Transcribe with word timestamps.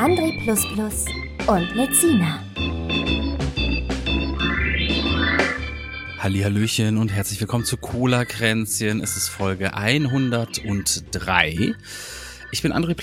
André 0.00 0.32
und 1.46 1.74
Lezina. 1.74 2.42
Hallihallöchen 6.18 6.96
und 6.96 7.12
herzlich 7.12 7.38
willkommen 7.38 7.66
zu 7.66 7.76
Cola 7.76 8.24
Kränzchen. 8.24 9.02
Es 9.02 9.18
ist 9.18 9.28
Folge 9.28 9.74
103. 9.74 11.74
Ich 12.50 12.62
bin 12.62 12.72
André 12.72 12.94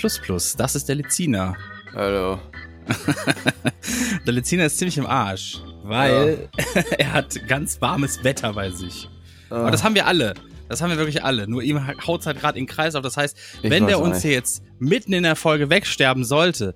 das 0.57 0.75
ist 0.75 0.89
der 0.89 0.95
Lezina. 0.95 1.55
Hallo. 1.93 2.39
der 4.25 4.33
Lezina 4.33 4.65
ist 4.65 4.79
ziemlich 4.79 4.97
im 4.97 5.05
Arsch, 5.05 5.61
weil 5.83 6.49
ja. 6.57 6.81
er 6.97 7.13
hat 7.13 7.47
ganz 7.47 7.79
warmes 7.79 8.23
Wetter 8.23 8.53
bei 8.53 8.71
sich. 8.71 9.07
Ah. 9.51 9.57
Aber 9.57 9.69
das 9.69 9.83
haben 9.83 9.93
wir 9.93 10.07
alle. 10.07 10.33
Das 10.67 10.81
haben 10.81 10.89
wir 10.89 10.97
wirklich 10.97 11.23
alle. 11.23 11.47
Nur 11.47 11.61
ihm 11.61 11.79
haut 12.07 12.21
es 12.21 12.25
halt 12.25 12.39
gerade 12.39 12.57
in 12.57 12.65
den 12.65 12.73
Kreis 12.73 12.95
auf. 12.95 13.03
Das 13.03 13.17
heißt, 13.17 13.37
ich 13.61 13.69
wenn 13.69 13.85
der 13.85 13.99
uns 13.99 14.23
hier 14.23 14.31
jetzt 14.31 14.63
mitten 14.79 15.13
in 15.13 15.21
der 15.21 15.35
Folge 15.35 15.69
wegsterben 15.69 16.25
sollte, 16.25 16.73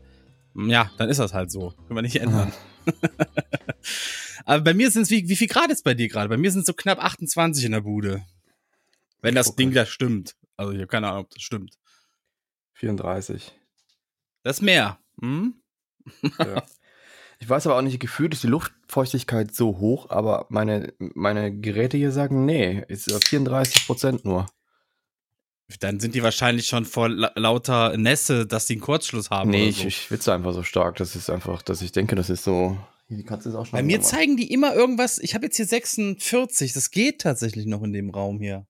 ja, 0.55 0.91
dann 0.97 1.09
ist 1.09 1.19
das 1.19 1.33
halt 1.33 1.51
so. 1.51 1.71
Können 1.87 1.95
wir 1.95 2.01
nicht 2.01 2.17
ändern. 2.17 2.51
Ah. 2.85 3.25
Aber 4.45 4.63
bei 4.63 4.73
mir 4.73 4.89
sind 4.91 5.03
es, 5.03 5.11
wie, 5.11 5.27
wie 5.29 5.35
viel 5.35 5.47
Grad 5.47 5.71
ist 5.71 5.83
bei 5.83 5.93
dir 5.93 6.09
gerade? 6.09 6.29
Bei 6.29 6.37
mir 6.37 6.51
sind 6.51 6.61
es 6.61 6.67
so 6.67 6.73
knapp 6.73 7.03
28 7.03 7.65
in 7.65 7.71
der 7.73 7.81
Bude. 7.81 8.25
Wenn 9.21 9.35
das 9.35 9.55
Ding 9.55 9.71
da 9.71 9.85
stimmt. 9.85 10.35
Also 10.57 10.73
ich 10.73 10.79
habe 10.79 10.87
keine 10.87 11.09
Ahnung, 11.09 11.25
ob 11.25 11.29
das 11.29 11.43
stimmt. 11.43 11.77
34. 12.73 13.53
Das 14.43 14.57
ist 14.57 14.61
mehr. 14.61 14.97
Hm? 15.21 15.53
Ja. 16.39 16.63
Ich 17.39 17.49
weiß 17.49 17.65
aber 17.65 17.77
auch 17.77 17.81
nicht, 17.81 17.99
gefühlt 17.99 18.33
ist 18.33 18.43
die 18.43 18.47
Luftfeuchtigkeit 18.47 19.53
so 19.55 19.79
hoch, 19.79 20.11
aber 20.11 20.45
meine, 20.49 20.93
meine 20.99 21.51
Geräte 21.51 21.97
hier 21.97 22.11
sagen, 22.11 22.45
nee, 22.45 22.83
ist 22.87 23.11
34 23.27 23.87
Prozent 23.87 24.25
nur. 24.25 24.45
Dann 25.79 25.99
sind 25.99 26.15
die 26.15 26.23
wahrscheinlich 26.23 26.67
schon 26.67 26.85
vor 26.85 27.09
lauter 27.09 27.97
Nässe, 27.97 28.45
dass 28.45 28.65
die 28.65 28.73
einen 28.73 28.81
Kurzschluss 28.81 29.29
haben. 29.29 29.49
Nee, 29.49 29.71
so. 29.71 29.81
ich, 29.81 29.85
ich 29.85 29.97
schwitze 29.97 30.33
einfach 30.33 30.53
so 30.53 30.63
stark. 30.63 30.97
Das 30.97 31.15
ist 31.15 31.29
einfach, 31.29 31.61
dass 31.61 31.81
ich 31.81 31.91
denke, 31.91 32.15
das 32.15 32.29
ist 32.29 32.43
so 32.43 32.77
die 33.17 33.23
Katze 33.23 33.49
ist 33.49 33.55
auch 33.55 33.65
schon. 33.65 33.77
Bei 33.77 33.83
mir 33.83 34.01
zeigen 34.01 34.37
die 34.37 34.51
immer 34.53 34.73
irgendwas. 34.73 35.19
Ich 35.19 35.35
habe 35.35 35.45
jetzt 35.45 35.57
hier 35.57 35.65
46. 35.65 36.73
Das 36.73 36.91
geht 36.91 37.21
tatsächlich 37.21 37.65
noch 37.65 37.83
in 37.83 37.91
dem 37.91 38.09
Raum 38.09 38.39
hier. 38.39 38.65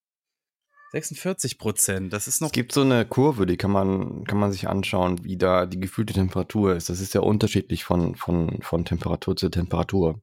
46 0.94 1.58
Prozent. 1.58 2.12
Das 2.12 2.28
ist 2.28 2.42
noch. 2.42 2.48
Es 2.48 2.54
gibt 2.54 2.74
so 2.74 2.82
eine 2.82 3.06
Kurve, 3.06 3.46
die 3.46 3.56
kann 3.56 3.72
man, 3.72 4.26
kann 4.26 4.40
man 4.40 4.52
sich 4.52 4.68
anschauen, 4.68 5.24
wie 5.24 5.38
da 5.38 5.66
die 5.66 5.80
gefühlte 5.80 6.14
Temperatur 6.14 6.76
ist. 6.76 6.90
Das 6.90 7.00
ist 7.00 7.14
ja 7.14 7.22
unterschiedlich 7.22 7.84
von, 7.84 8.16
von, 8.16 8.62
von 8.62 8.84
Temperatur 8.84 9.36
zu 9.36 9.50
Temperatur. 9.50 10.22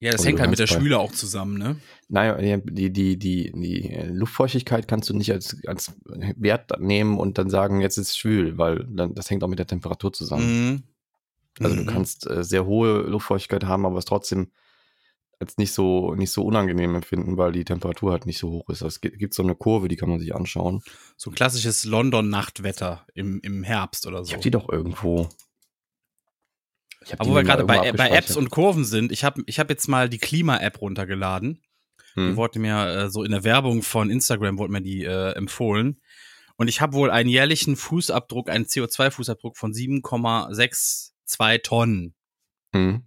Ja, 0.00 0.12
das 0.12 0.20
also 0.20 0.28
hängt 0.28 0.40
halt 0.40 0.50
mit 0.50 0.60
der 0.60 0.68
Schwüle 0.68 0.98
auch 0.98 1.10
zusammen, 1.10 1.58
ne? 1.58 1.76
Naja, 2.08 2.58
die, 2.58 2.92
die, 2.92 3.18
die, 3.18 3.52
die 3.52 4.00
Luftfeuchtigkeit 4.10 4.86
kannst 4.86 5.10
du 5.10 5.14
nicht 5.14 5.32
als, 5.32 5.56
als 5.66 5.92
Wert 6.04 6.80
nehmen 6.80 7.18
und 7.18 7.36
dann 7.36 7.50
sagen, 7.50 7.80
jetzt 7.80 7.98
ist 7.98 8.10
es 8.10 8.16
schwül, 8.16 8.58
weil 8.58 8.86
dann, 8.88 9.14
das 9.14 9.28
hängt 9.28 9.42
auch 9.42 9.48
mit 9.48 9.58
der 9.58 9.66
Temperatur 9.66 10.12
zusammen. 10.12 10.70
Mhm. 10.70 10.82
Also 11.60 11.74
mhm. 11.74 11.86
du 11.86 11.92
kannst 11.92 12.30
äh, 12.30 12.44
sehr 12.44 12.64
hohe 12.64 13.02
Luftfeuchtigkeit 13.02 13.64
haben, 13.64 13.86
aber 13.86 13.98
es 13.98 14.04
trotzdem 14.04 14.52
als 15.40 15.56
nicht 15.56 15.72
so, 15.72 16.14
nicht 16.14 16.32
so 16.32 16.44
unangenehm 16.44 16.94
empfinden, 16.96 17.36
weil 17.36 17.52
die 17.52 17.64
Temperatur 17.64 18.12
halt 18.12 18.26
nicht 18.26 18.38
so 18.38 18.50
hoch 18.50 18.68
ist. 18.70 18.82
Es 18.82 19.00
gibt, 19.00 19.34
so 19.34 19.42
eine 19.42 19.54
Kurve, 19.54 19.88
die 19.88 19.96
kann 19.96 20.08
man 20.08 20.18
sich 20.18 20.34
anschauen. 20.34 20.82
So 21.16 21.30
ein 21.30 21.34
klassisches 21.34 21.84
London-Nachtwetter 21.84 23.06
im, 23.14 23.40
im 23.42 23.62
Herbst 23.62 24.06
oder 24.06 24.24
so. 24.24 24.30
Ich 24.30 24.34
hab 24.34 24.42
die 24.42 24.50
doch 24.50 24.68
irgendwo. 24.68 25.28
Aber 27.18 27.30
wo 27.30 27.34
wir 27.34 27.44
gerade 27.44 27.64
bei, 27.64 27.92
bei 27.92 28.10
Apps 28.10 28.36
und 28.36 28.50
Kurven 28.50 28.84
sind, 28.84 29.12
ich 29.12 29.24
habe 29.24 29.42
ich 29.46 29.58
hab 29.58 29.70
jetzt 29.70 29.88
mal 29.88 30.08
die 30.08 30.18
Klima-App 30.18 30.80
runtergeladen. 30.80 31.62
Hm. 32.14 32.30
Die 32.30 32.36
wurde 32.36 32.58
mir 32.58 32.86
äh, 32.86 33.10
so 33.10 33.22
in 33.22 33.30
der 33.30 33.44
Werbung 33.44 33.82
von 33.82 34.10
Instagram 34.10 34.58
wurde 34.58 34.72
mir 34.72 34.82
die 34.82 35.04
äh, 35.04 35.32
empfohlen. 35.32 36.00
Und 36.56 36.68
ich 36.68 36.80
habe 36.80 36.94
wohl 36.94 37.10
einen 37.10 37.28
jährlichen 37.28 37.76
Fußabdruck, 37.76 38.50
einen 38.50 38.64
CO2-Fußabdruck 38.64 39.56
von 39.56 39.72
7,6 39.72 41.12
zwei 41.24 41.58
Tonnen. 41.58 42.14
Mhm. 42.72 43.04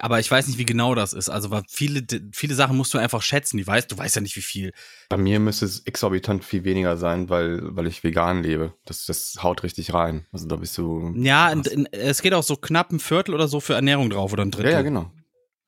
Aber 0.00 0.20
ich 0.20 0.30
weiß 0.30 0.46
nicht, 0.46 0.58
wie 0.58 0.64
genau 0.64 0.94
das 0.94 1.12
ist. 1.12 1.28
Also 1.28 1.60
viele, 1.68 2.06
viele 2.32 2.54
Sachen 2.54 2.76
musst 2.76 2.94
du 2.94 2.98
einfach 2.98 3.22
schätzen. 3.22 3.56
Die 3.56 3.66
weißt, 3.66 3.90
du 3.90 3.98
weißt 3.98 4.16
ja 4.16 4.22
nicht, 4.22 4.36
wie 4.36 4.42
viel. 4.42 4.72
Bei 5.08 5.16
mir 5.16 5.40
müsste 5.40 5.66
es 5.66 5.80
exorbitant 5.80 6.44
viel 6.44 6.64
weniger 6.64 6.96
sein, 6.96 7.28
weil, 7.28 7.60
weil 7.76 7.86
ich 7.86 8.02
vegan 8.02 8.42
lebe. 8.42 8.74
Das, 8.84 9.06
das 9.06 9.38
haut 9.42 9.62
richtig 9.62 9.92
rein. 9.92 10.26
Also 10.32 10.46
da 10.46 10.56
bist 10.56 10.76
du. 10.78 11.12
Ja, 11.16 11.50
in, 11.50 11.62
in, 11.62 11.86
es 11.92 12.22
geht 12.22 12.34
auch 12.34 12.42
so 12.42 12.56
knapp 12.56 12.90
ein 12.92 13.00
Viertel 13.00 13.34
oder 13.34 13.48
so 13.48 13.60
für 13.60 13.74
Ernährung 13.74 14.10
drauf 14.10 14.32
oder 14.32 14.44
ein 14.44 14.50
Drittel. 14.50 14.70
Ja, 14.70 14.78
ja 14.78 14.82
genau. 14.82 15.10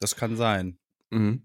Das 0.01 0.17
kann 0.17 0.37
sein. 0.37 0.79
Mhm. 1.11 1.43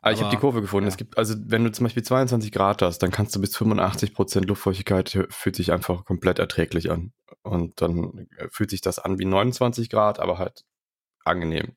Aber, 0.00 0.12
ich 0.12 0.20
habe 0.20 0.30
die 0.30 0.36
Kurve 0.36 0.60
gefunden. 0.60 0.86
Ja. 0.86 0.88
Es 0.88 0.96
gibt, 0.96 1.18
also 1.18 1.34
wenn 1.38 1.64
du 1.64 1.72
zum 1.72 1.84
Beispiel 1.84 2.02
22 2.02 2.52
Grad 2.52 2.82
hast, 2.82 2.98
dann 2.98 3.10
kannst 3.10 3.34
du 3.34 3.40
bis 3.40 3.56
85 3.56 4.14
Prozent 4.14 4.46
Luftfeuchtigkeit 4.46 5.26
fühlt 5.30 5.56
sich 5.56 5.72
einfach 5.72 6.04
komplett 6.04 6.38
erträglich 6.38 6.90
an. 6.90 7.12
Und 7.42 7.80
dann 7.80 8.26
äh, 8.36 8.48
fühlt 8.50 8.70
sich 8.70 8.80
das 8.80 8.98
an 8.98 9.18
wie 9.18 9.24
29 9.24 9.90
Grad, 9.90 10.18
aber 10.18 10.38
halt 10.38 10.64
angenehm. 11.24 11.76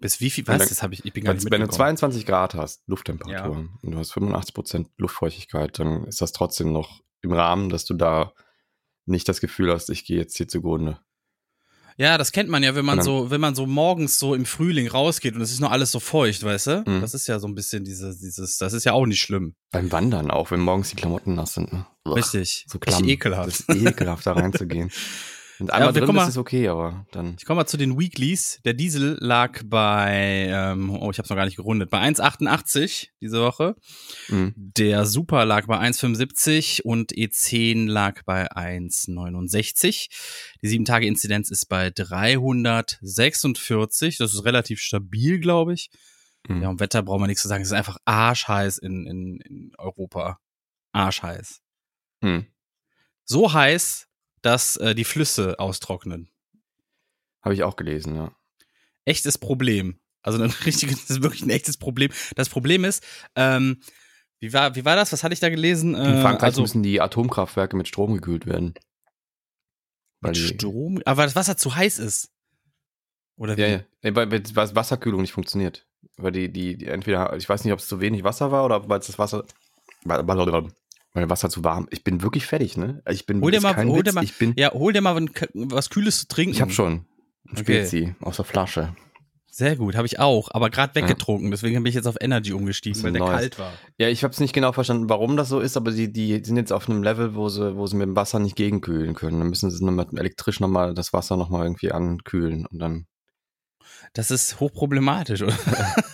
Bis 0.00 0.20
wie 0.20 0.30
viel? 0.30 0.46
Was? 0.46 0.58
Dann, 0.58 0.68
das 0.68 0.82
habe 0.82 0.94
ich, 0.94 1.04
ich 1.04 1.12
bin 1.12 1.24
gar 1.24 1.34
nicht 1.34 1.50
Wenn 1.50 1.60
du 1.60 1.68
22 1.68 2.24
Grad 2.24 2.54
hast, 2.54 2.82
Lufttemperatur, 2.86 3.56
ja. 3.56 3.68
und 3.82 3.90
du 3.92 3.98
hast 3.98 4.12
85 4.12 4.54
Prozent 4.54 4.88
Luftfeuchtigkeit, 4.96 5.78
dann 5.78 6.04
ist 6.04 6.22
das 6.22 6.32
trotzdem 6.32 6.72
noch 6.72 7.02
im 7.20 7.32
Rahmen, 7.32 7.68
dass 7.68 7.84
du 7.84 7.94
da 7.94 8.32
nicht 9.04 9.28
das 9.28 9.40
Gefühl 9.40 9.72
hast, 9.72 9.90
ich 9.90 10.04
gehe 10.04 10.16
jetzt 10.16 10.36
hier 10.36 10.48
zugrunde. 10.48 10.98
Ja, 11.98 12.16
das 12.16 12.32
kennt 12.32 12.48
man 12.48 12.62
ja, 12.62 12.74
wenn 12.74 12.86
man 12.86 12.96
dann, 12.96 13.04
so, 13.04 13.30
wenn 13.30 13.42
man 13.42 13.54
so 13.54 13.66
morgens 13.66 14.18
so 14.18 14.34
im 14.34 14.46
Frühling 14.46 14.88
rausgeht 14.88 15.34
und 15.34 15.42
es 15.42 15.52
ist 15.52 15.60
nur 15.60 15.70
alles 15.70 15.92
so 15.92 16.00
feucht, 16.00 16.42
weißt 16.42 16.66
du? 16.68 16.84
Mhm. 16.86 17.02
Das 17.02 17.12
ist 17.12 17.26
ja 17.26 17.38
so 17.38 17.46
ein 17.46 17.54
bisschen 17.54 17.84
dieses, 17.84 18.20
dieses, 18.20 18.56
das 18.56 18.72
ist 18.72 18.84
ja 18.84 18.92
auch 18.94 19.04
nicht 19.04 19.20
schlimm. 19.20 19.54
Beim 19.70 19.92
Wandern 19.92 20.30
auch, 20.30 20.50
wenn 20.50 20.60
morgens 20.60 20.88
die 20.88 20.96
Klamotten 20.96 21.34
nass 21.34 21.52
sind. 21.52 21.74
Ne? 21.74 21.84
Richtig. 22.06 22.64
So 22.68 22.78
klamm. 22.78 23.06
ekelhaft. 23.06 23.48
Das 23.48 23.60
ist 23.60 23.86
ekelhaft, 23.86 24.24
da 24.24 24.32
reinzugehen. 24.32 24.90
Und 25.60 25.72
einmal 25.72 25.94
ja, 25.94 26.00
drin 26.00 26.14
mal, 26.14 26.24
ist 26.24 26.30
es 26.30 26.38
okay, 26.38 26.68
aber 26.68 27.06
dann. 27.12 27.36
Ich 27.38 27.44
komme 27.44 27.60
mal 27.60 27.66
zu 27.66 27.76
den 27.76 27.98
Weeklies. 27.98 28.60
Der 28.64 28.72
Diesel 28.72 29.18
lag 29.20 29.60
bei, 29.64 30.48
ähm, 30.50 30.88
oh, 30.90 31.10
ich 31.10 31.18
habe 31.18 31.24
es 31.24 31.30
noch 31.30 31.36
gar 31.36 31.44
nicht 31.44 31.56
gerundet, 31.56 31.90
bei 31.90 32.00
1,88 32.00 33.08
diese 33.20 33.40
Woche. 33.40 33.76
Mhm. 34.28 34.54
Der 34.56 35.04
Super 35.04 35.44
lag 35.44 35.66
bei 35.66 35.78
1,75 35.78 36.80
und 36.82 37.12
E10 37.12 37.88
lag 37.88 38.22
bei 38.24 38.50
1,69. 38.50 40.08
Die 40.62 40.68
7-Tage-Inzidenz 40.68 41.50
ist 41.50 41.66
bei 41.66 41.90
346. 41.90 44.16
Das 44.16 44.32
ist 44.32 44.44
relativ 44.44 44.80
stabil, 44.80 45.40
glaube 45.40 45.74
ich. 45.74 45.90
Mhm. 46.48 46.62
Ja, 46.62 46.70
und 46.70 46.80
Wetter 46.80 47.02
brauchen 47.02 47.22
wir 47.22 47.26
nichts 47.26 47.42
zu 47.42 47.48
sagen. 47.48 47.60
Es 47.62 47.68
ist 47.68 47.74
einfach 47.74 47.98
arschheiß 48.06 48.78
in, 48.78 49.06
in, 49.06 49.40
in 49.40 49.72
Europa. 49.76 50.38
Arschheiß. 50.92 51.60
Mhm. 52.22 52.46
So 53.24 53.52
heiß, 53.52 54.08
dass 54.42 54.76
äh, 54.76 54.94
die 54.94 55.04
Flüsse 55.04 55.58
austrocknen. 55.58 56.30
Habe 57.42 57.54
ich 57.54 57.62
auch 57.62 57.76
gelesen, 57.76 58.14
ja. 58.14 58.32
Echtes 59.04 59.38
Problem. 59.38 59.98
Also 60.22 60.42
ein 60.42 60.50
richtiges, 60.66 61.06
das 61.06 61.10
ist 61.10 61.22
wirklich 61.22 61.42
ein 61.42 61.50
echtes 61.50 61.76
Problem. 61.76 62.10
Das 62.36 62.48
Problem 62.48 62.84
ist, 62.84 63.04
ähm, 63.34 63.80
wie 64.38 64.52
war, 64.52 64.74
wie 64.74 64.84
war 64.84 64.96
das? 64.96 65.12
Was 65.12 65.22
hatte 65.22 65.34
ich 65.34 65.40
da 65.40 65.50
gelesen? 65.50 65.94
In 65.94 66.00
äh, 66.00 66.22
Frankreich 66.22 66.48
also, 66.48 66.62
müssen 66.62 66.82
die 66.82 67.00
Atomkraftwerke 67.00 67.76
mit 67.76 67.88
Strom 67.88 68.14
gekühlt 68.14 68.46
werden. 68.46 68.74
Mit 70.20 70.36
Strom? 70.36 71.00
Aber 71.04 71.24
das 71.24 71.36
Wasser 71.36 71.56
zu 71.56 71.74
heiß 71.74 71.98
ist. 71.98 72.30
Oder 73.36 73.56
wie? 73.56 73.62
Ja, 73.62 73.68
ja. 73.68 73.80
Nee, 74.02 74.14
weil, 74.14 74.30
weil 74.30 74.74
Wasserkühlung 74.74 75.22
nicht 75.22 75.32
funktioniert. 75.32 75.86
Weil 76.16 76.32
die, 76.32 76.52
die, 76.52 76.76
die 76.76 76.86
entweder, 76.86 77.34
ich 77.36 77.48
weiß 77.48 77.64
nicht, 77.64 77.72
ob 77.72 77.78
es 77.78 77.88
zu 77.88 78.00
wenig 78.00 78.24
Wasser 78.24 78.52
war 78.52 78.64
oder 78.64 78.88
weil 78.88 79.00
es 79.00 79.06
das 79.06 79.18
Wasser 79.18 79.44
weil 81.12 81.28
Wasser 81.28 81.50
zu 81.50 81.64
warm. 81.64 81.88
Ich 81.90 82.04
bin 82.04 82.22
wirklich 82.22 82.46
fertig, 82.46 82.76
ne? 82.76 83.02
Ich 83.10 83.26
bin 83.26 83.40
hol 83.40 83.50
dir 83.50 83.60
mal, 83.60 83.76
hol 83.84 84.02
dir 84.02 84.12
mal, 84.12 84.24
ich 84.24 84.38
bin, 84.38 84.54
ja, 84.56 84.72
hol 84.72 84.92
dir 84.92 85.00
mal 85.00 85.26
was 85.54 85.90
Kühles 85.90 86.20
zu 86.20 86.28
trinken. 86.28 86.54
Ich 86.54 86.60
habe 86.60 86.72
schon. 86.72 87.06
Okay. 87.50 87.62
Spezi 87.62 88.14
aus 88.20 88.36
der 88.36 88.44
Flasche. 88.44 88.94
Sehr 89.52 89.74
gut, 89.74 89.96
habe 89.96 90.06
ich 90.06 90.20
auch, 90.20 90.48
aber 90.52 90.70
gerade 90.70 90.94
weggetrunken. 90.94 91.46
Ja. 91.46 91.50
Deswegen 91.50 91.82
bin 91.82 91.86
ich 91.86 91.96
jetzt 91.96 92.06
auf 92.06 92.14
Energy 92.20 92.52
umgestiegen, 92.52 93.02
weil 93.02 93.10
der 93.10 93.20
Neues. 93.20 93.32
kalt 93.32 93.58
war. 93.58 93.72
Ja, 93.98 94.08
ich 94.08 94.22
habe 94.22 94.32
es 94.32 94.38
nicht 94.38 94.52
genau 94.52 94.70
verstanden, 94.72 95.08
warum 95.08 95.36
das 95.36 95.48
so 95.48 95.58
ist, 95.58 95.76
aber 95.76 95.90
die, 95.90 96.12
die 96.12 96.42
sind 96.44 96.56
jetzt 96.56 96.72
auf 96.72 96.88
einem 96.88 97.02
Level, 97.02 97.34
wo 97.34 97.48
sie, 97.48 97.76
wo 97.76 97.86
sie 97.88 97.96
mit 97.96 98.06
dem 98.06 98.14
Wasser 98.14 98.38
nicht 98.38 98.54
gegenkühlen 98.54 99.14
können. 99.14 99.40
Dann 99.40 99.48
müssen 99.48 99.70
sie 99.70 99.84
nochmal 99.84 100.06
elektrisch 100.16 100.60
nochmal 100.60 100.94
das 100.94 101.12
Wasser 101.12 101.36
nochmal 101.36 101.64
irgendwie 101.64 101.90
ankühlen 101.90 102.64
und 102.66 102.78
dann. 102.78 103.06
Das 104.12 104.30
ist 104.30 104.60
hochproblematisch, 104.60 105.42
oder? 105.42 105.56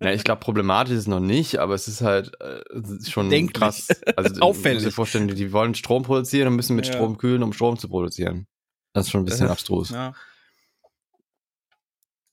Ja, 0.00 0.12
ich 0.12 0.24
glaube, 0.24 0.40
problematisch 0.40 0.92
ist 0.92 1.00
es 1.00 1.06
noch 1.06 1.20
nicht, 1.20 1.58
aber 1.58 1.74
es 1.74 1.88
ist 1.88 2.02
halt 2.02 2.32
äh, 2.40 2.60
es 2.78 2.90
ist 2.90 3.10
schon 3.10 3.30
Denklich. 3.30 3.54
krass. 3.60 3.88
Also, 4.16 4.38
Auffällig. 4.40 4.82
Dir 4.84 4.92
vorstellen, 4.92 5.28
die- 5.28 5.52
wollen 5.52 5.74
Strom 5.74 6.02
produzieren 6.02 6.48
und 6.48 6.56
müssen 6.56 6.76
mit 6.76 6.86
Ja. 6.86 6.92
Strom 6.94 7.16
kühlen, 7.18 7.42
um 7.42 7.52
Strom 7.52 7.78
zu 7.78 7.88
produzieren. 7.88 8.46
Das 8.92 9.06
ist 9.06 9.10
schon 9.12 9.22
ein 9.22 9.24
bisschen 9.24 9.42
Das- 9.46 9.52
abstrus. 9.52 9.90
Ja. 9.90 10.14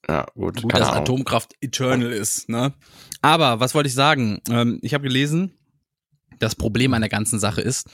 Ja, 0.10 0.26
gut. 0.36 0.62
Gut, 0.62 0.74
dass 0.74 0.88
Ahnung. 0.90 1.02
Atomkraft 1.02 1.54
eternal 1.60 2.12
ist, 2.12 2.48
ne? 2.50 2.74
Aber 3.22 3.60
was 3.60 3.76
wollte 3.76 3.88
ich 3.88 3.94
sagen? 3.94 4.40
Ähm, 4.50 4.80
ich 4.82 4.94
habe 4.94 5.04
gelesen, 5.04 5.54
das 6.40 6.56
Problem 6.56 6.94
an 6.94 7.02
der 7.02 7.10
ganzen 7.10 7.40
Sache 7.40 7.62
ist, 7.62 7.88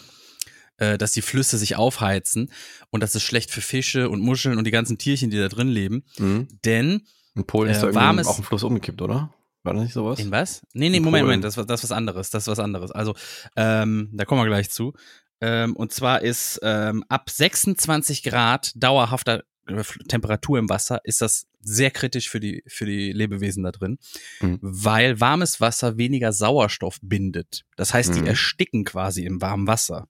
äh, 0.78 0.98
dass 0.98 1.12
die 1.14 1.22
Flüsse 1.24 1.58
sich 1.58 1.76
aufheizen 1.76 2.52
und 2.92 3.02
das 3.02 3.16
ist 3.16 3.24
schlecht 3.24 3.50
für 3.50 3.62
Fische 3.62 4.10
und 4.10 4.22
Muscheln 4.22 4.58
und 4.58 4.66
die 4.66 4.72
ganzen 4.72 4.98
Tierchen, 5.00 5.30
die 5.32 5.38
da 5.38 5.48
drin 5.48 5.70
leben. 5.70 6.04
Mhm. 6.20 6.48
Denn 6.66 7.04
In 7.36 7.46
Polen 7.48 7.72
ist 7.72 7.82
Äh, 7.82 7.88
da 7.88 7.96
warmes- 7.96 8.28
auch 8.28 8.38
ein 8.38 8.44
Fluss 8.44 8.62
umgekippt, 8.64 9.02
oder? 9.02 9.34
War 9.64 9.74
das 9.74 9.84
nicht 9.84 9.94
sowas? 9.94 10.20
in 10.20 10.30
was? 10.32 10.62
Nee, 10.74 10.90
nee, 10.90 10.98
In 10.98 11.04
Moment. 11.04 11.24
Moment, 11.26 11.44
das, 11.44 11.58
war- 11.58 11.66
das 11.66 11.84
ist 11.84 11.90
was 11.90 11.96
anderes. 11.98 12.30
Das 12.30 12.44
ist 12.44 12.48
was 12.48 12.60
anderes. 12.60 12.92
Also, 12.92 13.16
ähm, 13.56 14.10
da 14.14 14.26
kommen 14.26 14.42
wir 14.42 14.48
gleich 14.48 14.70
zu. 14.70 14.94
Ähm, 15.42 15.76
und 15.76 15.92
zwar 15.94 16.22
ist 16.22 16.60
ähm, 16.64 17.04
ab 17.10 17.30
26 17.30 18.24
Grad 18.24 18.72
dauerhafter 18.76 19.44
äh, 19.68 19.84
Temperatur 20.10 20.60
im 20.60 20.70
Wasser 20.70 21.00
ist 21.06 21.22
das 21.22 21.48
sehr 21.62 21.92
kritisch 21.92 22.30
für 22.30 22.40
die, 22.42 22.64
für 22.68 22.86
die 22.86 23.14
Lebewesen 23.14 23.64
da 23.64 23.72
drin, 23.72 23.98
Mhm. 24.42 24.60
weil 24.62 25.20
warmes 25.22 25.62
Wasser 25.62 25.98
weniger 25.98 26.34
Sauerstoff 26.34 26.98
bindet. 27.02 27.64
Das 27.78 27.94
heißt, 27.94 28.16
die 28.16 28.22
Mhm. 28.22 28.28
ersticken 28.28 28.84
quasi 28.84 29.24
im 29.26 29.42
warmen 29.42 29.66
Wasser. 29.68 30.08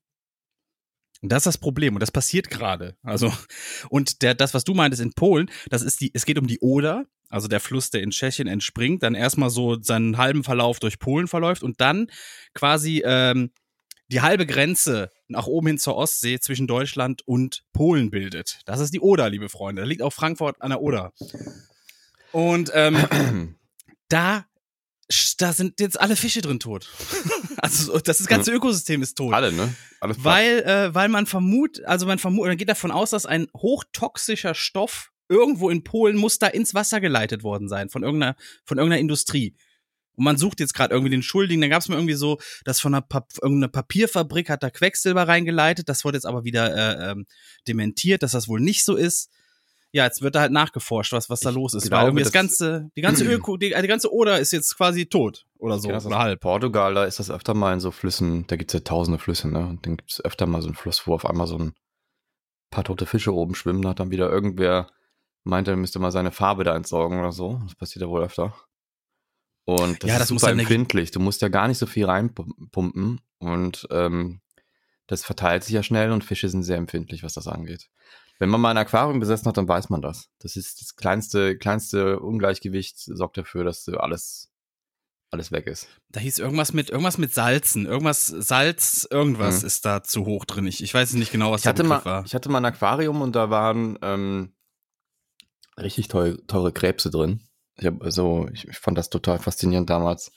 Und 1.21 1.31
das 1.31 1.41
ist 1.43 1.45
das 1.45 1.57
Problem 1.59 1.93
und 1.95 1.99
das 2.01 2.11
passiert 2.11 2.49
gerade. 2.49 2.97
Also 3.03 3.31
und 3.89 4.21
der 4.23 4.33
das 4.35 4.53
was 4.53 4.63
du 4.65 4.73
meintest 4.73 5.01
in 5.01 5.13
Polen, 5.13 5.49
das 5.69 5.81
ist 5.83 6.01
die 6.01 6.11
es 6.13 6.25
geht 6.25 6.37
um 6.37 6.47
die 6.47 6.59
Oder, 6.59 7.05
also 7.33 7.47
der 7.47 7.59
Fluss, 7.59 7.89
der 7.89 8.03
in 8.03 8.11
Tschechien 8.11 8.47
entspringt, 8.47 9.01
dann 9.01 9.15
erstmal 9.15 9.49
so 9.49 9.81
seinen 9.81 10.17
halben 10.17 10.43
Verlauf 10.43 10.79
durch 10.79 10.99
Polen 10.99 11.27
verläuft 11.27 11.63
und 11.63 11.81
dann 11.81 12.07
quasi 12.53 13.01
ähm, 13.03 13.51
die 14.09 14.21
halbe 14.21 14.45
Grenze 14.45 15.09
nach 15.27 15.47
oben 15.47 15.67
hin 15.67 15.77
zur 15.79 15.95
Ostsee 15.95 16.39
zwischen 16.39 16.67
Deutschland 16.67 17.23
und 17.25 17.63
Polen 17.73 18.11
bildet. 18.11 18.59
Das 18.65 18.79
ist 18.79 18.93
die 18.93 18.99
Oder, 18.99 19.31
liebe 19.31 19.49
Freunde. 19.49 19.81
Da 19.81 19.87
liegt 19.87 20.03
auch 20.03 20.13
Frankfurt 20.13 20.61
an 20.61 20.69
der 20.69 20.81
Oder. 20.81 21.11
Und 22.31 22.69
ähm, 22.75 23.57
da, 24.09 24.45
da 25.39 25.53
sind 25.53 25.79
jetzt 25.79 25.99
alle 25.99 26.15
Fische 26.15 26.41
drin 26.41 26.59
tot. 26.59 26.87
also 27.57 27.97
das 27.97 28.27
ganze 28.27 28.51
Ökosystem 28.51 29.01
ist 29.01 29.15
tot. 29.17 29.33
Alle, 29.33 29.51
ne? 29.51 29.73
Alles. 30.01 30.23
Weil, 30.23 30.59
äh, 30.59 30.93
weil 30.93 31.09
man 31.09 31.25
vermutet, 31.25 31.83
also 31.85 32.05
man 32.05 32.19
vermutet, 32.19 32.49
man 32.49 32.57
geht 32.57 32.69
davon 32.69 32.91
aus, 32.91 33.09
dass 33.09 33.25
ein 33.25 33.47
hochtoxischer 33.55 34.53
Stoff 34.53 35.12
irgendwo 35.29 35.69
in 35.69 35.83
Polen 35.83 36.17
muss 36.17 36.39
da 36.39 36.47
ins 36.47 36.73
Wasser 36.73 37.01
geleitet 37.01 37.43
worden 37.43 37.67
sein 37.69 37.89
von 37.89 38.03
irgendeiner, 38.03 38.35
von 38.65 38.77
irgendeiner 38.77 38.99
Industrie. 39.01 39.55
Und 40.15 40.25
man 40.25 40.37
sucht 40.37 40.59
jetzt 40.59 40.73
gerade 40.75 40.93
irgendwie 40.93 41.09
den 41.09 41.23
Schuldigen. 41.23 41.61
Dann 41.61 41.71
gab 41.71 41.81
es 41.81 41.89
mal 41.89 41.95
irgendwie 41.95 42.13
so, 42.13 42.37
dass 42.65 42.79
von 42.79 42.93
einer 42.93 43.01
Pap 43.01 43.29
irgendeine 43.41 43.69
Papierfabrik 43.69 44.49
hat 44.49 44.61
da 44.61 44.69
Quecksilber 44.69 45.27
reingeleitet. 45.27 45.89
Das 45.89 46.05
wurde 46.05 46.17
jetzt 46.17 46.25
aber 46.25 46.43
wieder 46.43 46.75
äh, 46.75 47.11
ähm, 47.11 47.25
dementiert, 47.67 48.21
dass 48.21 48.33
das 48.33 48.47
wohl 48.47 48.59
nicht 48.59 48.85
so 48.85 48.95
ist. 48.95 49.29
Ja, 49.91 50.05
jetzt 50.05 50.21
wird 50.23 50.33
da 50.35 50.41
halt 50.41 50.51
nachgeforscht, 50.51 51.13
was, 51.13 51.29
was 51.29 51.39
da 51.39 51.49
Ich 51.49 51.55
los 51.55 51.73
ist. 51.75 51.87
glaube, 51.87 52.01
Weil 52.01 52.07
irgendwie 52.09 52.23
das 52.23 52.31
das- 52.31 52.41
ganze, 52.41 52.89
die 52.95 53.01
ganze 53.01 53.25
Öko, 53.25 53.57
die, 53.57 53.69
die 53.79 53.87
ganze 53.87 54.11
Oder 54.11 54.39
ist 54.39 54.51
jetzt 54.51 54.75
quasi 54.75 55.05
tot 55.07 55.45
oder 55.59 55.77
so. 55.79 55.89
Das 55.89 56.05
oder 56.05 56.17
halb. 56.19 56.41
Portugal, 56.41 56.93
da 56.95 57.05
ist 57.05 57.19
das 57.19 57.29
öfter 57.31 57.53
mal 57.53 57.73
in 57.73 57.79
so 57.79 57.91
Flüssen, 57.91 58.45
da 58.47 58.55
gibt's 58.55 58.73
ja 58.73 58.79
tausende 58.81 59.19
Flüsse, 59.19 59.47
ne? 59.49 59.59
Und 59.67 59.85
dann 59.85 59.97
gibt's 59.97 60.19
öfter 60.23 60.45
mal 60.47 60.61
so 60.61 60.67
einen 60.67 60.75
Fluss, 60.75 61.05
wo 61.07 61.13
auf 61.13 61.27
einmal 61.27 61.45
so 61.47 61.57
ein 61.59 61.73
paar 62.71 62.83
tote 62.83 63.05
Fische 63.05 63.33
oben 63.33 63.53
schwimmen, 63.55 63.81
da 63.83 63.89
hat 63.89 63.99
dann 63.99 64.09
wieder 64.11 64.31
irgendwer 64.31 64.89
meinte, 65.43 65.71
er 65.71 65.77
müsste 65.77 65.99
mal 65.99 66.11
seine 66.11 66.31
Farbe 66.31 66.63
da 66.63 66.75
entsorgen 66.75 67.19
oder 67.19 67.31
so. 67.31 67.59
Das 67.63 67.75
passiert 67.75 68.01
ja 68.03 68.09
wohl 68.09 68.23
öfter. 68.23 68.53
Und 69.65 70.03
das 70.03 70.07
Ja, 70.09 70.15
ist 70.15 70.21
das 70.21 70.31
muss 70.31 70.41
super 70.41 70.51
eine- 70.51 70.61
empfindlich. 70.63 71.11
Du 71.11 71.19
musst 71.19 71.41
ja 71.41 71.47
gar 71.47 71.67
nicht 71.67 71.77
so 71.77 71.85
viel 71.85 72.05
reinpumpen 72.05 73.21
und 73.39 73.87
ähm, 73.91 74.41
das 75.07 75.23
verteilt 75.23 75.63
sich 75.63 75.73
ja 75.73 75.83
schnell 75.83 76.11
und 76.11 76.23
Fische 76.23 76.49
sind 76.49 76.63
sehr 76.63 76.77
empfindlich, 76.77 77.23
was 77.23 77.33
das 77.33 77.47
angeht. 77.47 77.89
Wenn 78.39 78.49
man 78.49 78.59
mal 78.61 78.71
ein 78.71 78.77
Aquarium 78.77 79.19
besessen 79.19 79.47
hat, 79.47 79.57
dann 79.57 79.67
weiß 79.67 79.89
man 79.89 80.01
das. 80.01 80.29
Das 80.39 80.55
ist 80.55 80.81
das 80.81 80.95
kleinste, 80.95 81.57
kleinste 81.57 82.19
Ungleichgewicht, 82.19 82.97
sorgt 82.99 83.37
dafür, 83.37 83.63
dass 83.63 83.87
alles, 83.87 84.49
alles 85.29 85.51
weg 85.51 85.67
ist. 85.67 85.87
Da 86.09 86.19
hieß 86.19 86.39
irgendwas 86.39 86.73
mit 86.73 86.89
irgendwas 86.89 87.17
mit 87.17 87.33
Salzen, 87.33 87.85
irgendwas 87.85 88.25
Salz, 88.27 89.07
irgendwas 89.09 89.61
Mhm. 89.61 89.67
ist 89.67 89.85
da 89.85 90.03
zu 90.03 90.25
hoch 90.25 90.43
drin. 90.45 90.67
Ich, 90.67 90.83
ich 90.83 90.93
weiß 90.93 91.13
nicht 91.13 91.31
genau, 91.31 91.51
was 91.51 91.61
Ich 91.61 91.67
hatte, 91.67 91.83
der 91.83 91.89
mal, 91.89 91.97
Begriff 91.99 92.11
war. 92.11 92.25
ich 92.25 92.33
hatte 92.35 92.49
mal 92.49 92.57
ein 92.57 92.65
Aquarium 92.65 93.21
und 93.21 93.33
da 93.35 93.49
waren 93.49 93.97
ähm, 94.01 94.53
richtig 95.77 96.07
teure, 96.07 96.45
teure 96.47 96.71
Krebse 96.71 97.09
drin. 97.09 97.41
Ich, 97.75 97.85
hab, 97.85 97.95
so, 98.11 98.47
ich, 98.53 98.67
fand 98.77 98.97
das 98.97 99.09
total 99.09 99.39
faszinierend 99.39 99.89
damals. 99.89 100.31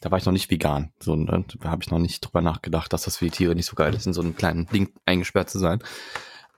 Da 0.00 0.10
war 0.10 0.18
ich 0.18 0.26
noch 0.26 0.32
nicht 0.32 0.50
vegan. 0.50 0.92
So, 1.00 1.16
ne? 1.16 1.44
Da 1.60 1.70
habe 1.70 1.82
ich 1.82 1.90
noch 1.90 1.98
nicht 1.98 2.20
drüber 2.20 2.42
nachgedacht, 2.42 2.92
dass 2.92 3.04
das 3.04 3.16
für 3.16 3.24
die 3.24 3.30
Tiere 3.30 3.54
nicht 3.54 3.66
so 3.66 3.74
geil 3.74 3.94
ist, 3.94 4.06
in 4.06 4.12
so 4.12 4.20
einem 4.20 4.36
kleinen 4.36 4.66
Ding 4.66 4.92
eingesperrt 5.04 5.50
zu 5.50 5.58
sein. 5.58 5.82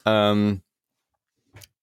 Ähm, 0.04 0.62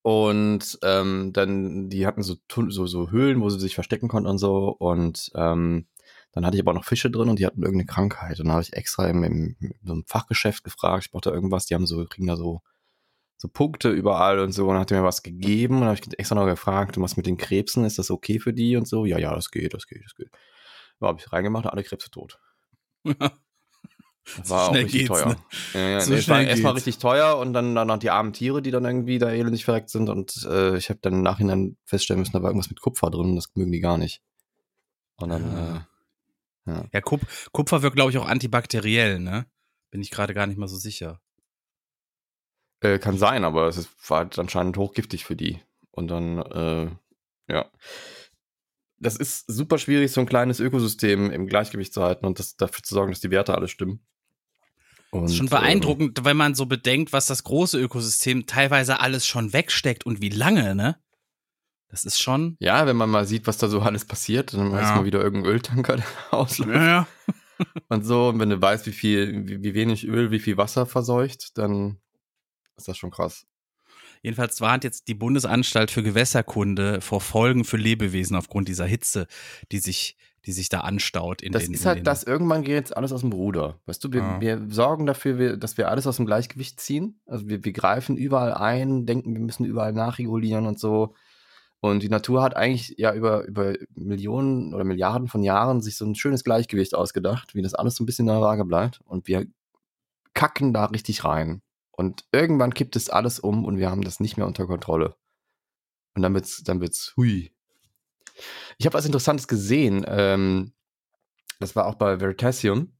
und 0.02 0.78
ähm, 0.84 1.34
dann, 1.34 1.90
die 1.90 2.06
hatten 2.06 2.22
so, 2.22 2.36
so, 2.68 2.86
so 2.86 3.10
Höhlen, 3.10 3.42
wo 3.42 3.50
sie 3.50 3.60
sich 3.60 3.74
verstecken 3.74 4.08
konnten 4.08 4.30
und 4.30 4.38
so. 4.38 4.68
Und 4.68 5.32
ähm, 5.34 5.88
dann 6.32 6.46
hatte 6.46 6.58
ich 6.58 6.62
aber 6.62 6.74
noch 6.74 6.84
Fische 6.86 7.10
drin 7.10 7.30
und 7.30 7.40
die 7.40 7.46
hatten 7.46 7.64
irgendeine 7.64 7.88
Krankheit. 7.88 8.40
Und 8.40 8.48
dann 8.48 8.54
habe 8.54 8.62
ich 8.62 8.74
extra 8.74 9.08
im, 9.08 9.24
im, 9.24 9.56
in 9.60 9.74
so 9.84 9.94
einem 9.94 10.04
Fachgeschäft 10.06 10.64
gefragt, 10.64 11.06
ich 11.06 11.12
brauchte 11.12 11.32
irgendwas, 11.32 11.66
die 11.66 11.74
haben 11.74 11.88
so, 11.88 12.06
kriegen 12.06 12.28
da 12.28 12.36
so, 12.36 12.62
so 13.46 13.52
Punkte 13.52 13.90
überall 13.90 14.40
und 14.40 14.52
so. 14.52 14.64
Und 14.68 14.74
dann 14.76 14.82
hat 14.82 14.92
mir 14.92 15.04
was 15.04 15.24
gegeben 15.24 15.76
und 15.76 15.82
dann 15.82 15.90
habe 15.96 16.00
ich 16.02 16.20
extra 16.20 16.36
noch 16.36 16.46
gefragt, 16.46 17.00
was 17.00 17.18
mit 17.18 17.26
den 17.26 17.38
Krebsen, 17.38 17.86
ist 17.86 17.98
das 18.00 18.12
okay 18.12 18.40
für 18.40 18.54
die 18.54 18.76
und 18.78 18.88
so? 18.88 19.06
Ja, 19.06 19.18
ja, 19.18 19.34
das 19.36 19.52
geht, 19.52 19.74
das 19.74 19.88
geht, 19.88 20.04
das 20.04 20.16
geht. 20.16 20.30
Ja, 21.02 21.08
habe 21.08 21.20
ich 21.20 21.32
reingemacht, 21.32 21.66
alle 21.68 21.84
Krebse 21.84 22.10
tot. 22.10 22.40
Das 24.38 24.50
war 24.50 24.64
auch 24.64 24.70
schnell 24.72 24.84
richtig 24.86 25.06
teuer. 25.08 25.28
ne? 25.28 25.38
Ja, 25.76 25.80
ja, 25.90 26.02
So 26.02 26.12
nee, 26.12 26.18
es 26.18 26.28
war 26.28 26.38
schnell 26.38 26.48
erstmal 26.50 26.74
richtig 26.74 26.98
teuer 26.98 27.38
und 27.38 27.54
dann, 27.54 27.76
dann 27.76 27.88
noch 27.88 28.00
die 28.00 28.10
armen 28.10 28.34
Tiere, 28.34 28.64
die 28.64 28.72
dann 28.72 28.84
irgendwie 28.84 29.20
da 29.20 29.30
elendig 29.30 29.66
verreckt 29.66 29.92
sind. 29.92 30.10
Und 30.10 30.48
äh, 30.50 30.76
ich 30.78 30.90
habe 30.90 30.98
dann 31.04 31.14
im 31.14 31.22
Nachhinein 31.22 31.78
feststellen 31.86 32.22
müssen, 32.22 32.32
da 32.34 32.42
war 32.42 32.50
irgendwas 32.50 32.70
mit 32.72 32.82
Kupfer 32.82 33.12
drin 33.12 33.28
und 33.30 33.36
das 33.36 33.52
mögen 33.54 33.72
die 33.72 33.82
gar 33.82 34.00
nicht. 34.00 34.24
Und 35.18 35.30
dann, 35.30 35.44
Ah. 35.44 35.88
äh, 36.66 36.72
ja. 36.72 36.86
Ja, 36.92 37.02
Kup 37.02 37.22
Kupfer 37.52 37.84
wirkt, 37.84 37.98
glaube 37.98 38.10
ich, 38.10 38.18
auch 38.18 38.26
antibakteriell, 38.28 39.20
ne? 39.20 39.46
Bin 39.92 40.02
ich 40.02 40.10
gerade 40.10 40.34
gar 40.34 40.48
nicht 40.48 40.58
mal 40.58 40.68
so 40.68 40.78
sicher. 40.78 41.22
Äh, 42.82 43.00
kann 43.00 43.18
sein, 43.18 43.44
aber 43.44 43.68
es 43.68 43.78
ist, 43.78 43.90
war 44.10 44.20
halt 44.20 44.38
anscheinend 44.38 44.78
hochgiftig 44.78 45.26
für 45.26 45.36
die. 45.36 45.60
Und 45.92 46.10
dann, 46.10 46.40
äh, 46.40 46.90
ja. 47.54 47.70
Das 48.98 49.16
ist 49.18 49.46
super 49.48 49.78
schwierig, 49.78 50.12
so 50.12 50.22
ein 50.22 50.28
kleines 50.28 50.60
Ökosystem 50.60 51.30
im 51.32 51.48
Gleichgewicht 51.48 51.94
zu 51.94 52.02
halten 52.04 52.26
und 52.26 52.40
das, 52.40 52.56
dafür 52.58 52.84
zu 52.84 52.94
sorgen, 52.94 53.12
dass 53.12 53.20
die 53.22 53.32
Werte 53.32 53.56
alle 53.56 53.68
stimmen. 53.68 54.00
Und, 55.12 55.24
Das 55.24 55.32
ist 55.32 55.38
schon 55.38 55.48
ähm, 55.48 55.52
beeindruckend, 55.52 56.26
wenn 56.26 56.38
man 56.38 56.56
so 56.56 56.66
bedenkt, 56.66 57.14
was 57.14 57.28
das 57.28 57.44
große 57.44 57.80
Ökosystem 57.80 58.46
teilweise 58.48 59.00
alles 59.00 59.26
schon 59.26 59.54
wegsteckt 59.54 60.06
und 60.06 60.22
wie 60.22 60.30
lange, 60.30 60.76
ne? 60.76 60.98
Das 61.88 62.04
ist 62.04 62.20
schon. 62.20 62.58
ja, 62.60 62.86
wenn 62.88 62.98
man 62.98 63.10
mal 63.10 63.26
sieht, 63.26 63.48
was 63.48 63.58
da 63.58 63.70
so 63.70 63.80
alles 63.82 64.04
passiert, 64.06 64.54
dann 64.54 64.72
Ja. 64.72 64.82
ist 64.82 64.96
mal 64.96 65.06
wieder 65.06 65.22
irgendein 65.22 65.52
Öltanker, 65.54 65.96
der 65.98 66.06
ausläuft. 66.32 66.74
Ja, 66.76 67.08
und 67.88 68.04
so. 68.06 68.30
Und 68.30 68.40
wenn 68.40 68.50
du 68.50 68.62
weißt, 68.62 68.86
wie 68.88 68.92
viel, 68.92 69.48
wie, 69.48 69.64
wie 69.64 69.74
wenig 69.76 70.06
Öl, 70.08 70.32
wie 70.32 70.40
viel 70.40 70.58
Wasser 70.58 70.86
verseucht, 70.86 71.58
dann 71.58 72.00
ist 72.78 72.88
das 72.88 72.98
schon 72.98 73.12
krass. 73.12 73.46
Jedenfalls 74.22 74.60
warnt 74.62 74.84
jetzt 74.84 75.08
die 75.08 75.14
Bundesanstalt 75.14 75.92
für 75.92 76.04
Gewässerkunde 76.04 77.00
vor 77.02 77.22
Folgen 77.22 77.64
für 77.64 77.78
Lebewesen 77.78 78.36
aufgrund 78.36 78.68
dieser 78.68 78.86
Hitze, 78.86 79.28
die 79.72 79.78
sich, 79.80 80.18
die 80.46 80.52
sich 80.52 80.68
da 80.70 80.80
anstaut 80.82 81.42
in 81.42 81.52
Das 81.52 81.66
den. 81.66 81.74
ist 81.76 81.86
halt 81.86 81.98
den, 82.00 82.04
das, 82.06 82.24
irgendwann 82.24 82.64
geht 82.64 82.74
jetzt 82.76 82.98
alles 82.98 83.12
aus 83.12 83.22
dem 83.22 83.32
Ruder. 83.32 83.80
Weißt 83.86 84.04
du, 84.04 84.12
wir, 84.12 84.24
Ah. 84.24 84.42
wir 84.42 84.66
sorgen 84.70 85.06
dafür, 85.06 85.58
dass 85.58 85.78
wir 85.78 85.90
alles 85.90 86.08
aus 86.08 86.18
dem 86.18 86.26
Gleichgewicht 86.26 86.80
ziehen. 86.80 87.20
Also 87.28 87.48
wir, 87.48 87.64
wir 87.64 87.72
greifen 87.74 88.18
überall 88.18 88.54
ein, 88.54 89.06
denken, 89.06 89.34
wir 89.36 89.42
müssen 89.42 89.66
überall 89.66 89.94
nachregulieren 89.94 90.66
und 90.66 90.80
so. 90.80 91.14
Und 91.80 92.02
die 92.02 92.10
Natur 92.10 92.42
hat 92.42 92.56
eigentlich 92.56 92.96
ja 92.98 93.14
über, 93.14 93.46
über 93.46 93.76
Millionen 93.94 94.74
oder 94.74 94.84
Milliarden 94.86 95.28
von 95.28 95.44
Jahren 95.44 95.82
sich 95.82 95.98
so 95.98 96.06
ein 96.06 96.16
schönes 96.16 96.44
Gleichgewicht 96.44 96.96
ausgedacht, 96.96 97.54
wie 97.54 97.62
das 97.62 97.76
alles 97.76 97.96
so 97.96 98.04
ein 98.04 98.08
bisschen 98.08 98.28
in 98.28 98.34
der 98.34 98.42
Waage 98.42 98.66
bleibt. 98.66 99.02
Und 99.06 99.28
wir 99.28 99.46
kacken 100.34 100.74
da 100.74 100.86
richtig 100.86 101.24
rein. 101.24 101.62
Und 101.98 102.26
irgendwann 102.32 102.74
kippt 102.74 102.96
es 102.98 103.10
alles 103.10 103.40
um 103.40 103.64
und 103.64 103.78
wir 103.78 103.90
haben 103.90 104.04
das 104.04 104.20
nicht 104.20 104.36
mehr 104.36 104.48
unter 104.48 104.68
Kontrolle. 104.68 105.16
Und 106.14 106.22
dann 106.22 106.34
wird's, 106.34 106.64
dann 106.64 106.82
wird's 106.82 107.14
hui. 107.16 107.56
Ich 108.78 108.86
habe 108.86 108.96
was 108.96 109.06
Interessantes 109.06 109.48
gesehen. 109.48 110.06
Ähm, 110.08 110.74
das 111.60 111.76
war 111.76 111.86
auch 111.86 111.96
bei 111.96 112.20
Veritasium. 112.20 112.98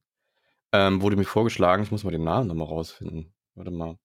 Ähm, 0.72 1.02
wurde 1.02 1.16
mir 1.16 1.24
vorgeschlagen, 1.24 1.82
ich 1.82 1.90
muss 1.90 2.04
mal 2.04 2.10
den 2.10 2.24
Namen 2.24 2.48
nochmal 2.48 2.68
rausfinden. 2.68 3.34
Warte 3.54 3.70
mal. 3.70 3.98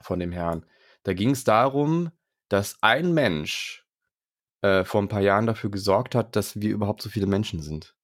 Von 0.00 0.18
dem 0.18 0.32
Herrn. 0.32 0.66
Da 1.04 1.14
ging 1.14 1.30
es 1.30 1.44
darum, 1.44 2.10
dass 2.48 2.82
ein 2.82 3.14
Mensch 3.14 3.86
äh, 4.62 4.84
vor 4.84 5.00
ein 5.00 5.08
paar 5.08 5.20
Jahren 5.20 5.46
dafür 5.46 5.70
gesorgt 5.70 6.14
hat, 6.14 6.36
dass 6.36 6.60
wir 6.60 6.70
überhaupt 6.70 7.02
so 7.02 7.08
viele 7.08 7.26
Menschen 7.26 7.62
sind. 7.62 7.95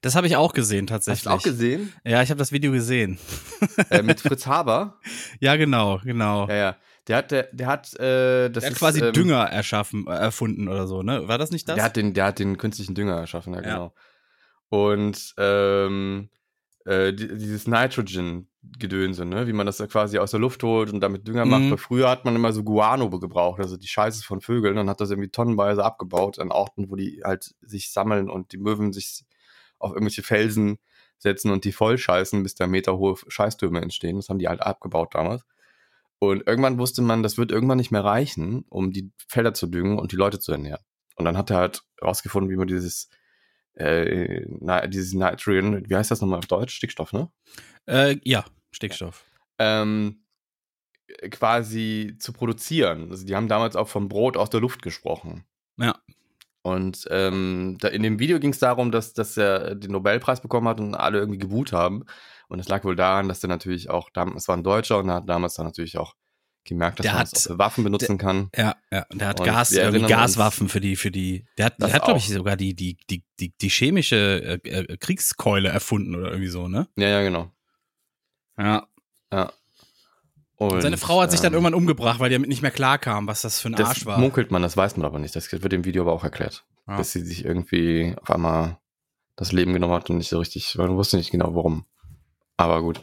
Das 0.00 0.14
habe 0.14 0.26
ich 0.26 0.36
auch 0.36 0.52
gesehen 0.52 0.84
Hast 0.84 0.90
tatsächlich. 1.06 1.24
du 1.24 1.30
auch 1.30 1.42
gesehen? 1.42 1.92
Ja, 2.04 2.22
ich 2.22 2.30
habe 2.30 2.38
das 2.38 2.52
Video 2.52 2.72
gesehen. 2.72 3.18
äh, 3.90 4.02
mit 4.02 4.20
Fritz 4.20 4.46
Haber. 4.46 4.98
Ja, 5.40 5.56
genau, 5.56 6.00
genau. 6.04 6.48
Ja, 6.48 6.54
ja. 6.54 6.76
Der 7.08 7.16
hat, 7.18 7.30
der, 7.30 7.48
der 7.52 7.66
hat, 7.68 7.94
äh, 8.00 8.48
das 8.50 8.62
Der 8.62 8.70
hat 8.70 8.72
ist, 8.72 8.78
quasi 8.78 9.00
ähm, 9.00 9.12
Dünger 9.12 9.42
erschaffen, 9.44 10.06
äh, 10.08 10.10
erfunden 10.10 10.66
oder 10.68 10.86
so, 10.88 11.02
ne? 11.02 11.28
War 11.28 11.38
das 11.38 11.50
nicht 11.52 11.68
das? 11.68 11.76
Der 11.76 11.84
hat 11.84 11.96
den, 11.96 12.14
der 12.14 12.26
hat 12.26 12.38
den 12.40 12.56
künstlichen 12.58 12.94
Dünger 12.96 13.16
erschaffen, 13.16 13.54
ja, 13.54 13.60
Ja. 13.62 13.66
genau. 13.74 13.94
Und 14.68 15.34
ähm, 15.38 16.28
äh, 16.84 17.12
die, 17.12 17.28
dieses 17.28 17.66
Nitrogen-Gedönse, 17.68 19.24
ne? 19.24 19.46
wie 19.46 19.52
man 19.52 19.66
das 19.66 19.76
da 19.76 19.86
quasi 19.86 20.18
aus 20.18 20.30
der 20.32 20.40
Luft 20.40 20.62
holt 20.62 20.92
und 20.92 21.00
damit 21.00 21.26
Dünger 21.28 21.44
macht. 21.44 21.62
Mhm. 21.62 21.70
Weil 21.72 21.78
früher 21.78 22.10
hat 22.10 22.24
man 22.24 22.34
immer 22.34 22.52
so 22.52 22.64
Guano 22.64 23.08
gebraucht, 23.10 23.60
also 23.60 23.76
die 23.76 23.86
Scheiße 23.88 24.22
von 24.24 24.40
Vögeln, 24.40 24.78
und 24.78 24.88
hat 24.90 25.00
das 25.00 25.10
irgendwie 25.10 25.30
tonnenweise 25.30 25.84
abgebaut 25.84 26.38
an 26.38 26.50
Orten, 26.50 26.90
wo 26.90 26.96
die 26.96 27.22
halt 27.24 27.54
sich 27.60 27.92
sammeln 27.92 28.28
und 28.28 28.52
die 28.52 28.58
Möwen 28.58 28.92
sich 28.92 29.24
auf 29.86 29.92
irgendwelche 29.92 30.22
Felsen 30.22 30.78
setzen 31.18 31.50
und 31.50 31.64
die 31.64 31.72
voll 31.72 31.98
scheißen, 31.98 32.42
bis 32.42 32.54
da 32.54 32.66
meterhohe 32.66 33.16
Scheißtürme 33.28 33.80
entstehen. 33.80 34.16
Das 34.16 34.28
haben 34.28 34.38
die 34.38 34.48
halt 34.48 34.60
abgebaut 34.60 35.14
damals. 35.14 35.44
Und 36.18 36.46
irgendwann 36.46 36.78
wusste 36.78 37.02
man, 37.02 37.22
das 37.22 37.36
wird 37.38 37.50
irgendwann 37.50 37.78
nicht 37.78 37.90
mehr 37.90 38.04
reichen, 38.04 38.64
um 38.68 38.92
die 38.92 39.12
Felder 39.28 39.54
zu 39.54 39.66
düngen 39.66 39.98
und 39.98 40.12
die 40.12 40.16
Leute 40.16 40.38
zu 40.38 40.52
ernähren. 40.52 40.82
Und 41.16 41.24
dann 41.24 41.36
hat 41.36 41.50
er 41.50 41.58
halt 41.58 41.82
rausgefunden, 42.02 42.50
wie 42.50 42.56
man 42.56 42.66
dieses, 42.66 43.08
äh, 43.74 44.44
na, 44.60 44.86
dieses 44.86 45.12
Nitrogen, 45.12 45.88
wie 45.88 45.96
heißt 45.96 46.10
das 46.10 46.20
nochmal 46.20 46.38
auf 46.38 46.46
Deutsch? 46.46 46.74
Stickstoff, 46.74 47.12
ne? 47.12 47.30
Äh, 47.86 48.18
ja, 48.24 48.44
Stickstoff. 48.70 49.24
Ähm, 49.58 50.22
quasi 51.30 52.16
zu 52.18 52.32
produzieren. 52.32 53.10
Also 53.10 53.26
die 53.26 53.34
haben 53.34 53.48
damals 53.48 53.76
auch 53.76 53.88
vom 53.88 54.08
Brot 54.08 54.36
aus 54.36 54.50
der 54.50 54.60
Luft 54.60 54.82
gesprochen. 54.82 55.44
Ja. 55.78 55.98
Und 56.66 57.06
ähm, 57.10 57.76
da 57.80 57.88
in 57.88 58.02
dem 58.02 58.18
Video 58.18 58.40
ging 58.40 58.50
es 58.50 58.58
darum, 58.58 58.90
dass, 58.90 59.12
dass 59.12 59.36
er 59.36 59.76
den 59.76 59.92
Nobelpreis 59.92 60.40
bekommen 60.40 60.66
hat 60.66 60.80
und 60.80 60.96
alle 60.96 61.18
irgendwie 61.20 61.38
geboot 61.38 61.72
haben. 61.72 62.04
Und 62.48 62.58
es 62.58 62.68
lag 62.68 62.82
wohl 62.82 62.96
daran, 62.96 63.28
dass 63.28 63.42
er 63.44 63.48
natürlich 63.48 63.88
auch, 63.88 64.10
es 64.36 64.48
war 64.48 64.56
ein 64.56 64.64
Deutscher 64.64 64.98
und 64.98 65.08
er 65.08 65.16
hat 65.16 65.28
damals 65.28 65.54
dann 65.54 65.66
natürlich 65.66 65.96
auch 65.96 66.14
gemerkt, 66.64 66.98
dass 66.98 67.04
Der 67.04 67.12
man 67.12 67.20
hat- 67.20 67.36
auch 67.36 67.40
für 67.40 67.58
Waffen 67.58 67.84
benutzen 67.84 68.18
kann. 68.18 68.50
Ja, 68.56 68.74
ja. 68.90 69.06
Und 69.12 69.20
der 69.20 69.28
hat 69.28 69.38
Und 69.40 69.46
Gas, 69.46 69.70
erinnern 69.72 70.02
uns- 70.02 70.10
Gaswaffen 70.10 70.68
für 70.68 70.80
die, 70.80 70.96
für 70.96 71.12
die. 71.12 71.46
Der 71.56 71.66
hat, 71.66 71.74
der 71.80 71.86
Das 71.86 71.94
hat 71.94 72.04
glaube 72.04 72.18
ich, 72.18 72.28
sogar 72.28 72.56
die, 72.56 72.74
die, 72.74 72.96
die, 73.08 73.22
die, 73.38 73.54
die 73.60 73.68
chemische 73.68 74.60
äh, 74.64 74.68
äh, 74.68 74.96
Kriegskeule 74.96 75.68
erfunden 75.68 76.16
oder 76.16 76.30
irgendwie 76.30 76.48
so, 76.50 76.66
ne? 76.66 76.88
Ja, 76.96 77.08
ja, 77.08 77.22
genau. 77.22 77.52
Ja. 78.58 78.88
Ja. 79.32 79.52
Und 80.58 80.80
seine 80.80 80.96
Frau 80.96 81.20
hat 81.20 81.30
sich 81.30 81.40
dann 81.40 81.52
ähm, 81.52 81.54
irgendwann 81.56 81.74
umgebracht, 81.74 82.18
weil 82.18 82.30
die 82.30 82.34
damit 82.34 82.48
nicht 82.48 82.62
mehr 82.62 82.70
klarkam, 82.70 83.26
was 83.26 83.42
das 83.42 83.60
für 83.60 83.68
ein 83.68 83.74
Das 83.74 83.88
Arsch 83.88 84.06
war. 84.06 84.18
munkelt 84.18 84.50
man, 84.50 84.62
das 84.62 84.76
weiß 84.76 84.96
man 84.96 85.04
aber 85.04 85.18
nicht. 85.18 85.36
Das 85.36 85.52
wird 85.52 85.72
im 85.72 85.84
Video 85.84 86.02
aber 86.02 86.12
auch 86.12 86.24
erklärt. 86.24 86.64
Ja. 86.88 86.96
Dass 86.96 87.12
sie 87.12 87.20
sich 87.24 87.44
irgendwie 87.44 88.14
auf 88.20 88.30
einmal 88.30 88.78
das 89.36 89.52
Leben 89.52 89.74
genommen 89.74 89.92
hat 89.92 90.08
und 90.08 90.16
nicht 90.18 90.28
so 90.30 90.38
richtig, 90.38 90.74
man 90.76 90.96
wusste 90.96 91.18
nicht 91.18 91.30
genau 91.30 91.54
warum. 91.54 91.84
Aber 92.56 92.80
gut. 92.80 93.00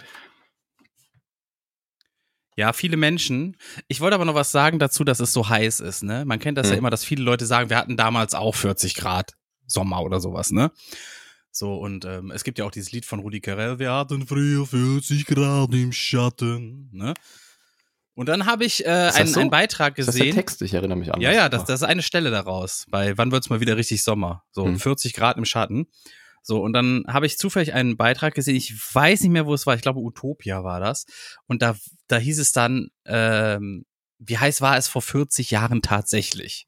Ja, 2.56 2.72
viele 2.74 2.98
Menschen. 2.98 3.58
Ich 3.88 4.00
wollte 4.00 4.16
aber 4.16 4.26
noch 4.26 4.36
was 4.36 4.52
sagen 4.52 4.78
dazu, 4.80 5.04
dass 5.04 5.20
es 5.20 5.34
so 5.34 5.50
heiß 5.50 5.80
ist, 5.80 6.04
ne? 6.04 6.24
Man 6.26 6.40
kennt 6.40 6.58
das 6.58 6.68
ja 6.68 6.74
Mhm. 6.74 6.80
immer, 6.80 6.90
dass 6.92 7.04
viele 7.04 7.24
Leute 7.24 7.46
sagen, 7.46 7.70
wir 7.70 7.78
hatten 7.78 7.98
damals 7.98 8.36
auch 8.36 8.54
40 8.56 8.96
Grad 8.96 9.34
Sommer 9.66 10.02
oder 10.04 10.20
sowas, 10.20 10.52
ne? 10.52 10.72
So, 11.52 11.76
und 11.76 12.06
ähm, 12.06 12.32
es 12.32 12.44
gibt 12.44 12.58
ja 12.60 12.66
auch 12.66 12.72
dieses 12.72 12.92
Lied 12.92 13.06
von 13.06 13.20
Rudi 13.20 13.40
Carell, 13.42 13.78
wir 13.80 13.92
hatten 13.92 14.26
früher 14.28 14.66
40 14.66 15.26
Grad 15.26 15.74
im 15.74 15.92
Schatten, 15.92 16.90
ne? 16.92 17.14
Und 18.15 18.29
dann 18.29 18.46
habe 18.46 18.63
ich 18.63 18.86
äh, 18.86 18.89
einen, 18.89 19.27
so? 19.27 19.39
einen 19.39 19.50
Beitrag 19.50 19.96
Das 19.96 20.08
ist 20.08 20.17
der 20.17 20.25
gesehen. 20.25 20.36
Text, 20.36 20.62
ich 20.62 20.74
erinnere 20.74 20.98
mich 20.98 21.13
an. 21.13 21.20
Ja, 21.20 21.32
ja, 21.32 21.50
das, 21.50 21.65
das 21.65 21.82
ist 21.82 21.88
eine 21.88 22.03
Stelle 22.03 22.29
daraus. 22.29 22.86
Bei 22.89 23.17
wann 23.17 23.32
wird's 23.32 23.50
mal 23.50 23.60
wieder 23.60 23.75
richtig 23.75 24.03
Sommer? 24.03 24.43
So 24.51 24.65
Hm. 24.65 24.79
40 24.79 25.13
Grad 25.13 25.38
im 25.38 25.46
Schatten. 25.46 25.88
So, 26.43 26.62
und 26.62 26.74
dann 26.74 27.05
habe 27.08 27.25
ich 27.25 27.38
zufällig 27.38 27.74
einen 27.74 27.96
Beitrag 27.98 28.36
gesehen, 28.36 28.55
ich 28.55 28.74
weiß 28.93 29.22
nicht 29.22 29.32
mehr, 29.32 29.46
wo 29.46 29.53
es 29.53 29.65
war, 29.65 29.75
ich 29.75 29.82
glaube 29.82 30.01
Utopia 30.01 30.63
war 30.63 30.79
das. 30.82 31.05
Und 31.48 31.62
da, 31.62 31.75
da 32.08 32.17
hieß 32.17 32.38
es 32.38 32.51
dann, 32.51 32.89
ähm, 33.05 33.86
wie 34.20 34.38
heiß 34.38 34.62
war 34.62 34.77
es 34.77 34.88
vor 34.89 35.01
40 35.01 35.51
Jahren 35.51 35.82
tatsächlich? 35.82 36.67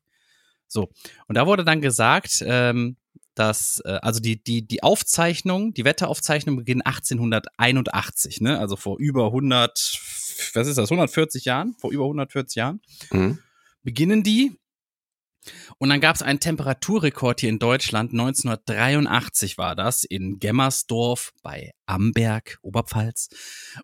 So, 0.68 0.90
und 1.28 1.36
da 1.36 1.46
wurde 1.46 1.64
dann 1.66 1.82
gesagt, 1.82 2.42
ähm, 2.46 2.96
dass, 3.36 3.82
äh, 3.86 4.00
also 4.02 4.20
die, 4.20 4.42
die, 4.42 4.66
die 4.66 4.82
Aufzeichnung, 4.84 5.74
die 5.74 5.86
Wetteraufzeichnung 5.86 6.56
beginnt 6.56 6.86
1881, 6.86 8.42
ne? 8.42 8.60
Also 8.60 8.76
vor 8.76 8.98
über 9.00 9.26
100, 9.28 10.00
was 10.54 10.68
ist 10.68 10.78
das, 10.78 10.90
140 10.92 11.46
Jahren? 11.46 11.76
Vor 11.80 11.92
über 11.92 12.06
140 12.06 12.56
Jahren 12.56 12.82
Mhm. 13.12 13.40
beginnen 13.84 14.24
die. 14.24 14.58
Und 15.78 15.90
dann 15.90 16.02
gab 16.02 16.16
es 16.16 16.24
einen 16.24 16.40
Temperaturrekord 16.40 17.40
hier 17.42 17.50
in 17.50 17.60
Deutschland. 17.60 18.14
1983 18.14 19.60
war 19.60 19.76
das 19.76 20.04
in 20.04 20.40
Gemmersdorf 20.40 21.34
bei 21.44 21.72
Amberg, 21.86 22.58
Oberpfalz. 22.64 23.30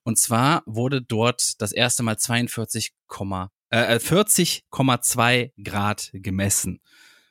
Und 0.03 0.17
zwar 0.17 0.63
wurde 0.65 1.03
dort 1.03 1.61
das 1.61 1.71
erste 1.71 2.01
Mal 2.01 2.17
42, 2.17 2.93
äh, 3.69 3.99
40,2 3.99 5.51
Grad 5.63 6.09
gemessen. 6.13 6.81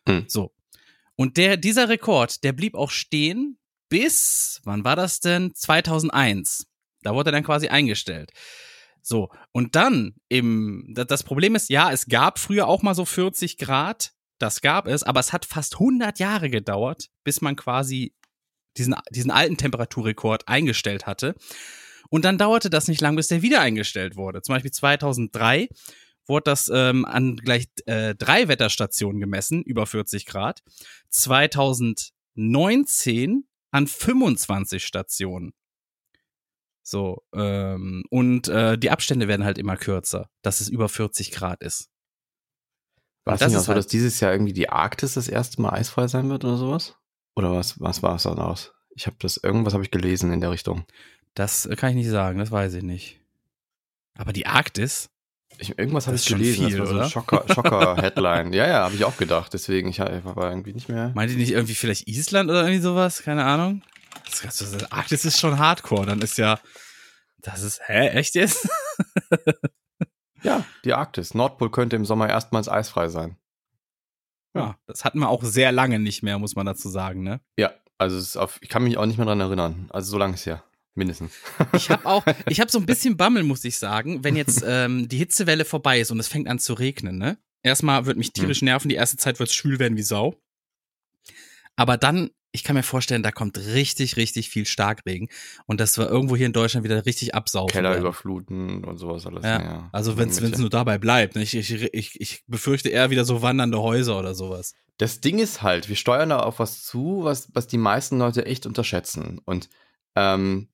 Hm. 0.07 0.27
So. 0.29 0.53
Und 1.21 1.37
der, 1.37 1.59
dieser 1.59 1.91
Rekord, 1.91 2.45
der 2.45 2.55
blieb 2.55 2.75
auch 2.75 2.91
stehen 2.91 3.59
bis, 3.91 4.59
wann 4.65 4.85
war 4.85 4.97
das 4.97 5.21
denn? 5.21 5.55
2001. 5.55 6.67
Da 7.03 7.13
wurde 7.15 7.29
er 7.29 7.33
dann 7.33 7.45
quasi 7.45 7.69
eingestellt. 7.69 8.31
So, 9.03 9.29
und 9.53 9.77
dann 9.77 10.15
im, 10.31 10.87
da- 10.95 11.05
das 11.05 11.23
Problem 11.23 11.55
ist, 11.55 11.69
ja, 11.69 11.93
es 11.93 12.07
gab 12.07 12.39
früher 12.39 12.67
auch 12.69 12.81
mal 12.81 12.95
so 12.95 13.05
40 13.05 13.59
Grad, 13.59 14.13
das 14.39 14.63
gab 14.63 14.87
es, 14.87 15.03
aber 15.03 15.21
es 15.21 15.35
hat 15.35 15.45
fast 15.45 15.75
100 15.75 16.19
Jahre 16.21 16.49
gedauert, 16.49 17.11
bis 17.23 17.43
man 17.43 17.55
quasi 17.55 18.15
diesen, 18.79 18.95
diesen 19.11 19.31
alten 19.31 19.59
Temperaturrekord 19.59 20.49
eingestellt 20.49 21.07
hatte. 21.07 21.35
Und 22.09 22.25
dann 22.25 22.39
dauerte 22.39 22.71
das 22.71 22.89
nicht 22.89 23.03
lang, 23.03 23.15
bis 23.17 23.29
der 23.29 23.43
wieder 23.43 23.61
eingestellt 23.61 24.17
wurde. 24.17 24.41
Zum 24.41 24.55
Beispiel 24.55 24.73
2003 24.73 25.69
wurde 26.31 26.45
das 26.45 26.71
ähm, 26.73 27.05
an 27.05 27.37
gleich 27.37 27.69
äh, 27.87 28.15
drei 28.15 28.49
Wetterstationen 28.49 29.21
gemessen, 29.21 29.63
über 29.63 29.87
40 29.87 30.25
Grad. 30.25 30.63
2019 31.11 33.45
an 33.71 33.87
25 33.87 34.85
Stationen. 34.85 35.53
So, 36.83 37.23
ähm, 37.35 38.05
und 38.11 38.49
äh, 38.49 38.77
die 38.79 38.91
Abstände 38.91 39.29
werden 39.29 39.45
halt 39.45 39.59
immer 39.59 39.77
kürzer, 39.77 40.29
dass 40.43 40.61
es 40.61 40.69
über 40.69 40.89
40 40.89 41.31
Grad 41.31 41.63
ist. 41.63 41.89
War 43.25 43.33
Und 43.33 43.35
es 43.35 43.41
das 43.41 43.53
nicht 43.53 43.61
auch 43.63 43.69
halt- 43.69 43.79
dass 43.79 43.87
dieses 43.87 44.19
Jahr 44.21 44.33
irgendwie 44.33 44.55
die 44.55 44.71
Arktis 44.71 45.15
das 45.15 45.29
erste 45.29 45.61
Mal 45.63 45.71
eisfrei 45.75 46.09
sein 46.09 46.29
wird 46.31 46.45
oder 46.45 46.57
sowas? 46.57 46.97
Oder 47.37 47.53
was, 47.53 47.79
was 47.79 48.03
war 48.03 48.17
es 48.17 48.25
dann 48.25 48.39
aus? 48.39 48.73
Ich 48.97 49.07
habe 49.07 49.17
das, 49.21 49.37
irgendwas 49.37 49.75
habe 49.75 49.85
ich 49.85 49.91
gelesen 49.93 50.33
in 50.33 50.41
der 50.41 50.51
Richtung. 50.51 50.85
Das 51.35 51.67
äh, 51.67 51.77
kann 51.77 51.91
ich 51.91 51.97
nicht 51.97 52.09
sagen, 52.09 52.39
das 52.39 52.51
weiß 52.51 52.75
ich 52.75 52.83
nicht. 52.83 53.21
Aber 54.15 54.33
die 54.33 54.47
Arktis, 54.47 55.11
Ich, 55.61 55.79
irgendwas 55.79 56.07
habe 56.07 56.17
ich 56.17 56.27
gelesen, 56.27 56.69
viel, 56.69 56.79
das 56.79 56.81
war 56.81 56.87
so 56.87 56.95
oder? 56.95 57.05
ein 57.05 57.11
Schocker, 57.11 57.45
Schocker-Headline. 57.55 58.53
ja, 58.53 58.67
ja, 58.67 58.85
habe 58.85 58.95
ich 58.95 59.05
auch 59.05 59.17
gedacht. 59.17 59.53
Deswegen, 59.53 59.89
ich 59.91 59.99
war 59.99 60.51
irgendwie 60.51 60.73
nicht 60.73 60.89
mehr. 60.89 61.13
meint 61.15 61.31
ihr 61.31 61.37
nicht 61.37 61.53
irgendwie 61.53 61.75
vielleicht 61.75 62.09
Island 62.09 62.51
oder 62.51 62.63
irgendwie 62.63 62.81
sowas? 62.81 63.23
Keine 63.23 63.45
Ahnung. 63.45 63.83
Das, 64.25 64.41
das, 64.41 64.73
das 64.73 64.93
Arktis 64.93 65.25
ist 65.25 65.39
schon 65.39 65.59
hardcore, 65.59 66.07
dann 66.07 66.21
ist 66.23 66.39
ja, 66.39 66.59
das 67.39 67.63
ist, 67.63 67.81
hä, 67.87 68.09
echt 68.09 68.35
jetzt? 68.35 68.69
Ja, 70.43 70.65
die 70.85 70.95
Arktis. 70.95 71.35
Nordpol 71.35 71.71
könnte 71.71 71.97
im 71.97 72.05
Sommer 72.05 72.29
erstmals 72.29 72.69
eisfrei 72.69 73.09
sein. 73.09 73.37
Ja, 74.55 74.77
das 74.87 75.05
hatten 75.05 75.21
wir 75.21 75.29
auch 75.29 75.45
sehr 75.45 75.71
lange 75.71 75.99
nicht 75.99 76.23
mehr, 76.23 76.39
muss 76.39 76.57
man 76.57 76.67
dazu 76.67 76.89
sagen, 76.89 77.23
ne? 77.23 77.41
Ja, 77.57 77.73
also 77.99 78.41
auf, 78.41 78.59
ich 78.63 78.69
kann 78.69 78.83
mich 78.83 78.97
auch 78.99 79.07
nicht 79.07 79.19
mehr 79.19 79.27
dran 79.27 79.41
erinnern. 79.41 79.89
Also 79.91 80.11
so 80.13 80.19
lange 80.19 80.35
ist 80.35 80.47
ja. 80.47 80.65
Mindestens. 81.01 81.33
Ich 81.73 81.89
habe 81.89 82.05
auch, 82.05 82.25
ich 82.47 82.61
habe 82.61 82.71
so 82.71 82.79
ein 82.79 82.85
bisschen 82.85 83.17
Bammel, 83.17 83.43
muss 83.43 83.65
ich 83.65 83.79
sagen, 83.79 84.23
wenn 84.23 84.37
jetzt 84.37 84.63
ähm, 84.67 85.09
die 85.09 85.17
Hitzewelle 85.17 85.65
vorbei 85.65 85.99
ist 86.01 86.11
und 86.11 86.21
es 86.21 86.29
fängt 86.29 86.47
an 86.47 86.59
zu 86.59 86.75
regnen, 86.75 87.17
ne? 87.17 87.39
Erstmal 87.63 88.05
wird 88.07 88.19
mich 88.19 88.33
tierisch 88.33 88.63
nerven, 88.63 88.89
die 88.89 88.95
erste 88.95 89.17
Zeit 89.17 89.39
wird 89.39 89.49
es 89.49 89.55
schwül 89.55 89.79
werden 89.79 89.97
wie 89.97 90.03
Sau. 90.03 90.35
Aber 91.77 91.97
dann, 91.97 92.31
ich 92.53 92.65
kann 92.65 92.77
mir 92.77 92.83
vorstellen, 92.83 93.23
da 93.23 93.33
kommt 93.33 93.59
richtig, 93.59 94.17
richtig 94.17 94.51
viel 94.51 94.67
Starkregen 94.67 95.29
und 95.67 95.81
das 95.81 95.97
war 95.97 96.11
irgendwo 96.11 96.37
hier 96.37 96.47
in 96.47 96.53
Deutschland 96.53 96.85
wieder 96.85 97.07
richtig 97.07 97.35
absaufen. 97.35 97.73
Keller 97.73 97.91
werden. 97.91 98.03
überfluten 98.03 98.85
und 98.85 98.99
sowas 98.99 99.27
alles. 99.27 99.43
Ja, 99.43 99.63
ja. 99.63 99.91
also 99.93 100.19
wenn 100.19 100.29
es 100.29 100.59
nur 100.59 100.71
dabei 100.71 100.99
bleibt. 100.99 101.35
Ne? 101.35 101.43
Ich, 101.43 101.55
ich, 101.55 101.71
ich, 101.95 102.21
ich 102.21 102.45
befürchte 102.47 102.91
eher 102.91 103.09
wieder 103.09 103.25
so 103.25 103.41
wandernde 103.41 103.81
Häuser 103.81 104.19
oder 104.19 104.35
sowas. 104.35 104.75
Das 104.99 105.21
Ding 105.23 105.39
ist 105.39 105.63
halt, 105.63 105.89
wir 105.89 105.97
steuern 105.97 106.29
da 106.29 106.41
auf 106.41 106.59
was 106.59 106.83
zu, 106.83 107.21
was, 107.23 107.49
was 107.55 107.67
die 107.67 107.79
meisten 107.79 108.19
Leute 108.19 108.45
echt 108.45 108.67
unterschätzen. 108.67 109.41
Und, 109.47 109.71
ähm, 110.15 110.69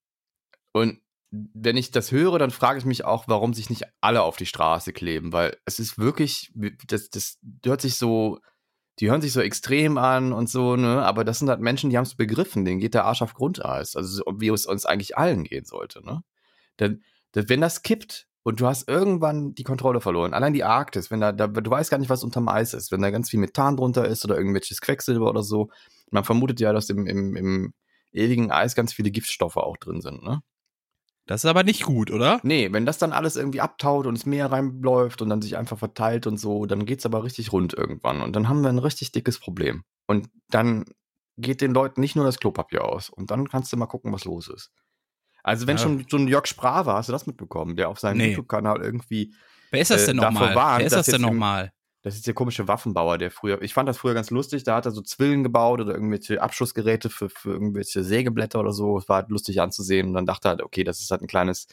und 0.76 1.00
wenn 1.30 1.76
ich 1.76 1.90
das 1.90 2.12
höre, 2.12 2.38
dann 2.38 2.50
frage 2.50 2.78
ich 2.78 2.84
mich 2.84 3.04
auch, 3.04 3.28
warum 3.28 3.54
sich 3.54 3.70
nicht 3.70 3.84
alle 4.02 4.22
auf 4.22 4.36
die 4.36 4.46
Straße 4.46 4.92
kleben, 4.92 5.32
weil 5.32 5.56
es 5.64 5.78
ist 5.78 5.98
wirklich, 5.98 6.52
das, 6.86 7.08
das 7.08 7.38
hört 7.64 7.80
sich 7.80 7.96
so, 7.96 8.40
die 8.98 9.10
hören 9.10 9.22
sich 9.22 9.32
so 9.32 9.40
extrem 9.40 9.96
an 9.96 10.32
und 10.34 10.50
so, 10.50 10.76
ne? 10.76 11.02
Aber 11.02 11.24
das 11.24 11.38
sind 11.38 11.48
halt 11.48 11.60
Menschen, 11.60 11.88
die 11.90 11.96
haben 11.96 12.04
es 12.04 12.14
begriffen, 12.14 12.64
denen 12.64 12.78
geht 12.78 12.92
der 12.94 13.06
Arsch 13.06 13.22
auf 13.22 13.34
Grundeis. 13.34 13.96
Also 13.96 14.16
so, 14.16 14.24
wie 14.38 14.48
es 14.48 14.66
uns 14.66 14.86
eigentlich 14.86 15.16
allen 15.16 15.44
gehen 15.44 15.64
sollte, 15.64 16.04
ne? 16.04 16.22
Denn, 16.78 17.02
denn 17.34 17.48
wenn 17.48 17.62
das 17.62 17.82
kippt 17.82 18.26
und 18.42 18.60
du 18.60 18.66
hast 18.66 18.86
irgendwann 18.88 19.54
die 19.54 19.64
Kontrolle 19.64 20.02
verloren, 20.02 20.34
allein 20.34 20.52
die 20.52 20.64
Arktis, 20.64 21.10
wenn 21.10 21.20
da, 21.20 21.32
da, 21.32 21.46
du 21.46 21.70
weißt 21.70 21.90
gar 21.90 21.98
nicht, 21.98 22.10
was 22.10 22.22
unterm 22.22 22.48
Eis 22.48 22.74
ist, 22.74 22.92
wenn 22.92 23.02
da 23.02 23.10
ganz 23.10 23.30
viel 23.30 23.40
Methan 23.40 23.76
drunter 23.76 24.06
ist 24.06 24.24
oder 24.26 24.36
irgendwelches 24.36 24.80
Quecksilber 24.82 25.28
oder 25.30 25.42
so. 25.42 25.70
Man 26.10 26.24
vermutet 26.24 26.60
ja, 26.60 26.72
dass 26.72 26.90
im, 26.90 27.06
im, 27.06 27.34
im 27.34 27.74
ewigen 28.12 28.50
Eis 28.50 28.74
ganz 28.74 28.92
viele 28.92 29.10
Giftstoffe 29.10 29.56
auch 29.56 29.78
drin 29.78 30.02
sind, 30.02 30.22
ne? 30.22 30.42
Das 31.26 31.42
ist 31.42 31.50
aber 31.50 31.64
nicht 31.64 31.82
gut, 31.82 32.10
oder? 32.12 32.40
Nee, 32.44 32.72
wenn 32.72 32.86
das 32.86 32.98
dann 32.98 33.12
alles 33.12 33.34
irgendwie 33.34 33.60
abtaut 33.60 34.06
und 34.06 34.14
ins 34.14 34.26
Meer 34.26 34.52
reinläuft 34.52 35.22
und 35.22 35.28
dann 35.28 35.42
sich 35.42 35.56
einfach 35.56 35.76
verteilt 35.78 36.26
und 36.26 36.38
so, 36.38 36.66
dann 36.66 36.86
geht's 36.86 37.04
aber 37.04 37.24
richtig 37.24 37.52
rund 37.52 37.74
irgendwann. 37.74 38.22
Und 38.22 38.34
dann 38.36 38.48
haben 38.48 38.62
wir 38.62 38.68
ein 38.68 38.78
richtig 38.78 39.10
dickes 39.10 39.40
Problem. 39.40 39.82
Und 40.06 40.28
dann 40.50 40.84
geht 41.36 41.60
den 41.60 41.74
Leuten 41.74 42.00
nicht 42.00 42.14
nur 42.14 42.24
das 42.24 42.38
Klopapier 42.38 42.84
aus. 42.84 43.10
Und 43.10 43.30
dann 43.32 43.48
kannst 43.48 43.72
du 43.72 43.76
mal 43.76 43.86
gucken, 43.86 44.12
was 44.12 44.24
los 44.24 44.48
ist. 44.48 44.70
Also 45.42 45.66
wenn 45.66 45.76
Ja. 45.76 45.82
schon 45.82 46.06
so 46.08 46.16
ein 46.16 46.28
Jörg 46.28 46.46
Sprave, 46.46 46.92
hast 46.92 47.08
du 47.08 47.12
das 47.12 47.26
mitbekommen, 47.26 47.76
der 47.76 47.88
auf 47.88 47.98
seinem 47.98 48.18
Nee. 48.18 48.28
YouTube-Kanal 48.30 48.80
irgendwie, 48.82 49.34
Wer 49.72 49.80
ist 49.80 49.90
das 49.90 50.02
Äh, 50.04 50.06
denn 50.06 50.18
davor 50.18 50.48
nochmal? 50.48 50.78
Wer 50.78 50.86
ist 50.86 50.96
das 50.96 51.06
denn 51.06 51.20
nochmal? 51.20 51.72
Das 52.06 52.14
ist 52.14 52.28
der 52.28 52.34
komische 52.34 52.68
Waffenbauer, 52.68 53.18
der 53.18 53.32
früher, 53.32 53.60
ich 53.62 53.74
fand 53.74 53.88
das 53.88 53.98
früher 53.98 54.14
ganz 54.14 54.30
lustig, 54.30 54.62
da 54.62 54.76
hat 54.76 54.86
er 54.86 54.92
so 54.92 55.02
Zwillen 55.02 55.42
gebaut 55.42 55.80
oder 55.80 55.92
irgendwelche 55.92 56.40
Abschussgeräte 56.40 57.10
für, 57.10 57.28
für 57.28 57.50
irgendwelche 57.50 58.04
Sägeblätter 58.04 58.60
oder 58.60 58.70
so. 58.70 58.96
Es 58.96 59.08
war 59.08 59.16
halt 59.16 59.28
lustig 59.28 59.60
anzusehen 59.60 60.06
und 60.06 60.14
dann 60.14 60.24
dachte 60.24 60.46
er 60.46 60.50
halt, 60.50 60.62
okay, 60.62 60.84
das 60.84 61.00
ist 61.00 61.10
halt 61.10 61.22
ein 61.22 61.26
kleines, 61.26 61.66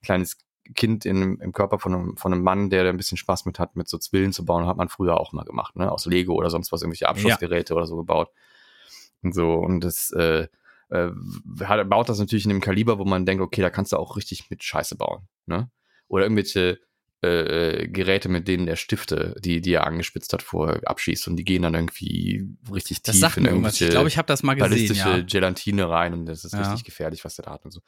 kleines 0.00 0.38
Kind 0.76 1.04
in, 1.04 1.36
im 1.40 1.50
Körper 1.50 1.80
von 1.80 1.94
einem, 1.94 2.16
von 2.16 2.32
einem 2.32 2.44
Mann, 2.44 2.70
der 2.70 2.84
da 2.84 2.90
ein 2.90 2.96
bisschen 2.96 3.18
Spaß 3.18 3.44
mit 3.44 3.58
hat, 3.58 3.74
mit 3.74 3.88
so 3.88 3.98
Zwillen 3.98 4.32
zu 4.32 4.44
bauen, 4.44 4.68
hat 4.68 4.76
man 4.76 4.88
früher 4.88 5.18
auch 5.18 5.32
mal 5.32 5.42
gemacht, 5.42 5.74
ne? 5.74 5.90
Aus 5.90 6.06
Lego 6.06 6.34
oder 6.34 6.48
sonst 6.48 6.70
was, 6.70 6.82
irgendwelche 6.82 7.08
Abschussgeräte 7.08 7.74
oder 7.74 7.86
so 7.86 7.96
gebaut. 7.96 8.30
Und 9.22 9.34
so, 9.34 9.54
und 9.54 9.80
das, 9.80 10.12
äh, 10.12 10.46
äh, 10.90 11.10
hat, 11.64 11.90
baut 11.90 12.08
das 12.08 12.20
natürlich 12.20 12.44
in 12.44 12.50
dem 12.50 12.60
Kaliber, 12.60 13.00
wo 13.00 13.04
man 13.04 13.26
denkt, 13.26 13.42
okay, 13.42 13.62
da 13.62 13.70
kannst 13.70 13.90
du 13.90 13.96
auch 13.96 14.16
richtig 14.16 14.48
mit 14.48 14.62
Scheiße 14.62 14.94
bauen, 14.94 15.26
ne? 15.46 15.72
Oder 16.06 16.26
irgendwelche 16.26 16.78
äh, 17.22 17.88
Geräte, 17.88 18.28
mit 18.28 18.48
denen 18.48 18.66
der 18.66 18.74
Stifte, 18.76 19.36
die, 19.38 19.60
die 19.60 19.74
er 19.74 19.86
angespitzt 19.86 20.32
hat, 20.32 20.42
vorher 20.42 20.80
abschießt 20.84 21.28
und 21.28 21.36
die 21.36 21.44
gehen 21.44 21.62
dann 21.62 21.74
irgendwie 21.74 22.48
richtig 22.72 23.02
Das 23.02 23.14
tief 23.14 23.20
sagt 23.20 23.36
in 23.36 23.44
irgendwelche 23.44 23.84
Ich 23.84 23.90
glaube, 23.92 24.08
ich 24.08 24.18
habe 24.18 24.26
das 24.26 24.42
mal 24.42 24.54
gesehen, 24.54 24.70
ballistische 24.70 25.08
ja. 25.08 25.20
Gelatine 25.22 25.88
rein 25.88 26.14
und 26.14 26.26
das 26.26 26.44
ist 26.44 26.52
Ja. 26.52 26.60
richtig 26.60 26.82
gefährlich, 26.84 27.24
was 27.24 27.36
der 27.36 27.44
da 27.44 27.52
hat 27.52 27.64
und 27.64 27.70
so. 27.70 27.80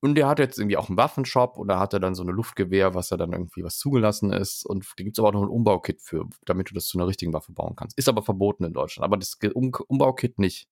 Und 0.00 0.14
der 0.14 0.26
hat 0.26 0.38
jetzt 0.38 0.58
irgendwie 0.58 0.78
auch 0.78 0.88
einen 0.88 0.96
Waffenshop 0.96 1.58
und 1.58 1.68
da 1.68 1.78
hat 1.78 1.92
er 1.92 2.00
dann 2.00 2.14
so 2.14 2.22
eine 2.22 2.32
Luftgewehr, 2.32 2.94
was 2.94 3.10
er 3.10 3.18
dann 3.18 3.32
irgendwie 3.32 3.62
was 3.62 3.76
zugelassen 3.78 4.32
ist 4.32 4.64
und 4.64 4.86
da 4.96 5.04
gibt's 5.04 5.18
aber 5.18 5.28
auch 5.28 5.32
noch 5.34 5.42
ein 5.42 5.48
Umbaukit 5.48 6.00
für, 6.00 6.26
damit 6.46 6.70
du 6.70 6.74
das 6.74 6.86
zu 6.86 6.96
einer 6.98 7.06
richtigen 7.06 7.32
Waffe 7.34 7.52
bauen 7.52 7.76
kannst. 7.76 7.98
Ist 7.98 8.08
aber 8.08 8.22
verboten 8.22 8.64
in 8.64 8.72
Deutschland, 8.72 9.04
aber 9.04 9.18
das 9.18 9.36
um 9.54 9.70
Umbau-Kit 9.86 10.38
nicht. 10.38 10.66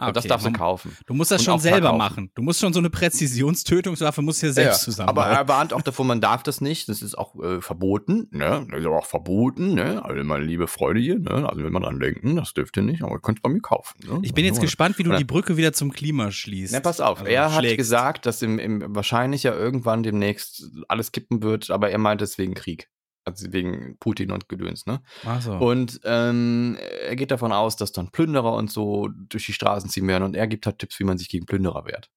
Ah, 0.00 0.08
Und 0.08 0.16
das 0.16 0.22
okay. 0.24 0.28
darfst 0.30 0.46
du 0.46 0.50
Man- 0.50 0.58
kaufen. 0.58 0.96
Du 1.06 1.14
musst 1.14 1.30
das 1.30 1.42
Und 1.42 1.44
schon 1.44 1.58
selber 1.60 1.78
verkaufen. 1.90 1.98
machen. 1.98 2.30
Du 2.34 2.42
musst 2.42 2.58
schon 2.60 2.72
so 2.72 2.78
eine 2.78 2.88
Präzisionstötungswaffe 2.90 4.22
musst 4.22 4.42
du 4.42 4.46
ja 4.46 4.52
selbst 4.52 4.82
zusammen. 4.82 5.08
Aber 5.08 5.26
er 5.26 5.46
warnt 5.48 5.72
auch 5.72 5.82
davor, 5.82 6.04
man 6.04 6.20
darf 6.20 6.42
das 6.42 6.60
nicht. 6.60 6.88
Das 6.88 7.02
ist 7.02 7.16
auch 7.16 7.34
äh, 7.42 7.60
verboten. 7.60 8.28
Ne? 8.30 8.66
Das 8.70 8.80
ist 8.80 8.86
aber 8.86 8.98
auch 8.98 9.06
verboten. 9.06 9.74
Ne? 9.74 10.04
Also 10.04 10.22
meine 10.24 10.44
liebe 10.44 10.66
Freunde 10.68 11.00
hier. 11.00 11.18
Ne? 11.18 11.48
Also 11.48 11.62
wenn 11.62 11.72
man 11.72 11.82
dran 11.82 12.00
denken, 12.00 12.36
das 12.36 12.54
dürft 12.54 12.76
ihr 12.76 12.82
nicht, 12.82 13.02
aber 13.02 13.12
ihr 13.14 13.20
könnt 13.20 13.38
es 13.38 13.42
bei 13.42 13.50
mir 13.50 13.60
kaufen. 13.60 13.98
Ne? 14.06 14.20
ich 14.22 14.34
bin 14.34 14.44
jetzt 14.44 14.56
Ja. 14.56 14.62
gespannt, 14.62 14.98
wie 14.98 15.02
du 15.02 15.12
die 15.16 15.24
Brücke 15.24 15.56
wieder 15.56 15.72
zum 15.72 15.92
Klima 15.92 16.30
schließt. 16.30 16.72
Na, 16.72 16.80
pass 16.80 17.00
auf. 17.00 17.20
Also 17.20 17.30
er 17.30 17.52
hat 17.52 17.60
schlägst. 17.60 17.76
gesagt, 17.78 18.26
dass 18.26 18.42
im, 18.42 18.58
im 18.58 18.94
wahrscheinlich 18.94 19.42
ja 19.42 19.54
irgendwann 19.54 20.02
demnächst 20.02 20.64
alles 20.88 21.12
kippen 21.12 21.42
wird, 21.42 21.70
aber 21.70 21.90
er 21.90 21.98
meint 21.98 22.22
es 22.22 22.38
wegen 22.38 22.54
Krieg. 22.54 22.88
Also 23.24 23.52
wegen 23.52 23.98
Putin 23.98 24.30
und 24.32 24.48
Gedöns, 24.48 24.86
ne? 24.86 25.02
Ach 25.26 25.42
so. 25.42 25.52
Und 25.54 26.00
ähm, 26.04 26.78
er 27.06 27.16
geht 27.16 27.30
davon 27.30 27.52
aus, 27.52 27.76
dass 27.76 27.92
dann 27.92 28.10
Plünderer 28.10 28.54
und 28.54 28.70
so 28.70 29.08
durch 29.08 29.46
die 29.46 29.52
Straßen 29.52 29.90
ziehen 29.90 30.08
werden 30.08 30.24
und 30.24 30.34
er 30.36 30.46
gibt 30.46 30.64
halt 30.66 30.78
Tipps, 30.78 30.98
wie 30.98 31.04
man 31.04 31.18
sich 31.18 31.28
gegen 31.28 31.46
Plünderer 31.46 31.84
wehrt. 31.86 32.10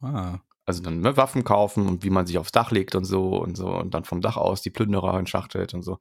ah. 0.00 0.38
Also 0.64 0.80
dann 0.80 1.00
ne, 1.00 1.16
Waffen 1.16 1.42
kaufen 1.42 1.88
und 1.88 2.04
wie 2.04 2.10
man 2.10 2.24
sich 2.24 2.38
aufs 2.38 2.52
Dach 2.52 2.70
legt 2.70 2.94
und 2.94 3.04
so 3.04 3.36
und 3.36 3.56
so 3.56 3.66
und 3.68 3.94
dann 3.94 4.04
vom 4.04 4.20
Dach 4.20 4.36
aus 4.36 4.62
die 4.62 4.70
Plünderer 4.70 5.18
entschachtelt 5.18 5.74
und 5.74 5.82
so. 5.82 5.98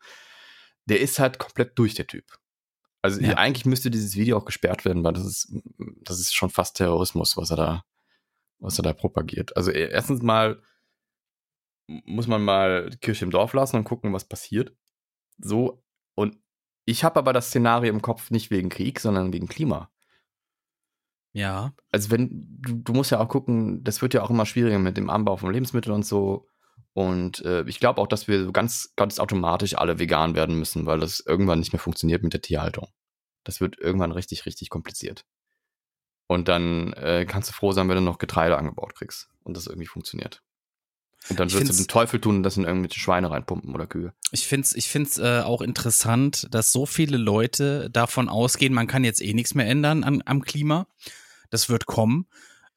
Der 0.85 0.99
ist 0.99 1.17
halt 1.17 1.39
komplett 1.39 1.77
durch, 1.79 1.95
der 1.95 2.05
Typ. 2.05 2.25
Also 3.01 3.19
Ja. 3.21 3.37
eigentlich 3.37 3.65
müsste 3.65 3.89
dieses 3.89 4.15
Video 4.15 4.37
auch 4.37 4.45
gesperrt 4.45 4.85
werden, 4.85 5.03
weil 5.03 5.13
das 5.13 5.25
ist, 5.25 5.51
das 6.03 6.19
ist 6.19 6.35
schon 6.35 6.51
fast 6.51 6.77
Terrorismus, 6.77 7.37
was 7.37 7.49
er 7.49 7.57
da, 7.57 7.83
was 8.59 8.77
er 8.77 8.83
da 8.83 8.93
propagiert. 8.93 9.57
Also 9.57 9.71
e- 9.71 9.89
erstens 9.89 10.21
mal 10.21 10.61
muss 12.05 12.27
man 12.27 12.43
mal 12.43 12.89
die 12.89 12.97
Kirche 12.97 13.25
im 13.25 13.31
Dorf 13.31 13.53
lassen 13.53 13.77
und 13.77 13.83
gucken, 13.83 14.13
was 14.13 14.25
passiert. 14.25 14.75
So. 15.39 15.83
Und 16.15 16.37
ich 16.85 17.03
habe 17.03 17.19
aber 17.19 17.33
das 17.33 17.47
Szenario 17.47 17.91
im 17.91 18.01
Kopf 18.01 18.31
nicht 18.31 18.51
wegen 18.51 18.69
Krieg, 18.69 18.99
sondern 18.99 19.33
wegen 19.33 19.47
Klima 19.47 19.91
Ja. 21.33 21.73
also 21.91 22.11
wenn, 22.11 22.29
du, 22.61 22.75
du 22.75 22.93
musst 22.93 23.11
ja 23.11 23.19
auch 23.19 23.29
gucken, 23.29 23.83
das 23.83 24.01
wird 24.01 24.13
ja 24.13 24.23
auch 24.23 24.29
immer 24.29 24.45
schwieriger 24.45 24.79
mit 24.79 24.97
dem 24.97 25.09
Anbau 25.09 25.37
von 25.37 25.51
Lebensmitteln 25.53 25.95
und 25.95 26.05
so. 26.05 26.47
Und 26.93 27.43
äh, 27.45 27.63
ich 27.67 27.79
glaube 27.79 28.01
auch, 28.01 28.07
dass 28.07 28.27
wir 28.27 28.43
so 28.45 28.51
ganz, 28.51 28.93
ganz 28.97 29.19
automatisch 29.19 29.75
alle 29.77 29.99
vegan 29.99 30.35
werden 30.35 30.57
müssen, 30.59 30.85
weil 30.85 30.99
das 30.99 31.21
irgendwann 31.21 31.59
nicht 31.59 31.73
mehr 31.73 31.79
funktioniert 31.79 32.23
mit 32.23 32.33
der 32.33 32.41
Tierhaltung. 32.41 32.87
Das 33.43 33.61
wird 33.61 33.79
irgendwann 33.79 34.11
richtig, 34.11 34.45
richtig 34.45 34.69
kompliziert. 34.69 35.25
Und 36.27 36.47
dann 36.47 36.93
äh, 36.93 37.25
kannst 37.25 37.49
du 37.49 37.53
froh 37.53 37.71
sein, 37.71 37.89
wenn 37.89 37.95
du 37.95 38.01
noch 38.01 38.17
Getreide 38.17 38.57
angebaut 38.57 38.95
kriegst 38.95 39.29
und 39.43 39.57
das 39.57 39.67
irgendwie 39.67 39.87
funktioniert. 39.87 40.43
Und 41.29 41.39
dann 41.39 41.51
wirst 41.51 41.69
du 41.69 41.73
den 41.73 41.87
Teufel 41.87 42.19
tun 42.19 42.37
und 42.37 42.43
das 42.43 42.57
in 42.57 42.65
irgendwelche 42.65 42.99
Schweine 42.99 43.29
reinpumpen 43.29 43.73
oder 43.73 43.85
Kühe. 43.85 44.13
Ich 44.31 44.47
finde 44.47 44.65
es 44.65 44.75
ich 44.75 44.89
find's, 44.89 45.17
äh, 45.17 45.41
auch 45.45 45.61
interessant, 45.61 46.47
dass 46.51 46.71
so 46.71 46.85
viele 46.85 47.17
Leute 47.17 47.89
davon 47.91 48.27
ausgehen, 48.27 48.73
man 48.73 48.87
kann 48.87 49.03
jetzt 49.03 49.21
eh 49.21 49.33
nichts 49.33 49.53
mehr 49.53 49.67
ändern 49.67 50.03
an, 50.03 50.23
am 50.25 50.41
Klima. 50.41 50.87
Das 51.49 51.69
wird 51.69 51.85
kommen. 51.85 52.27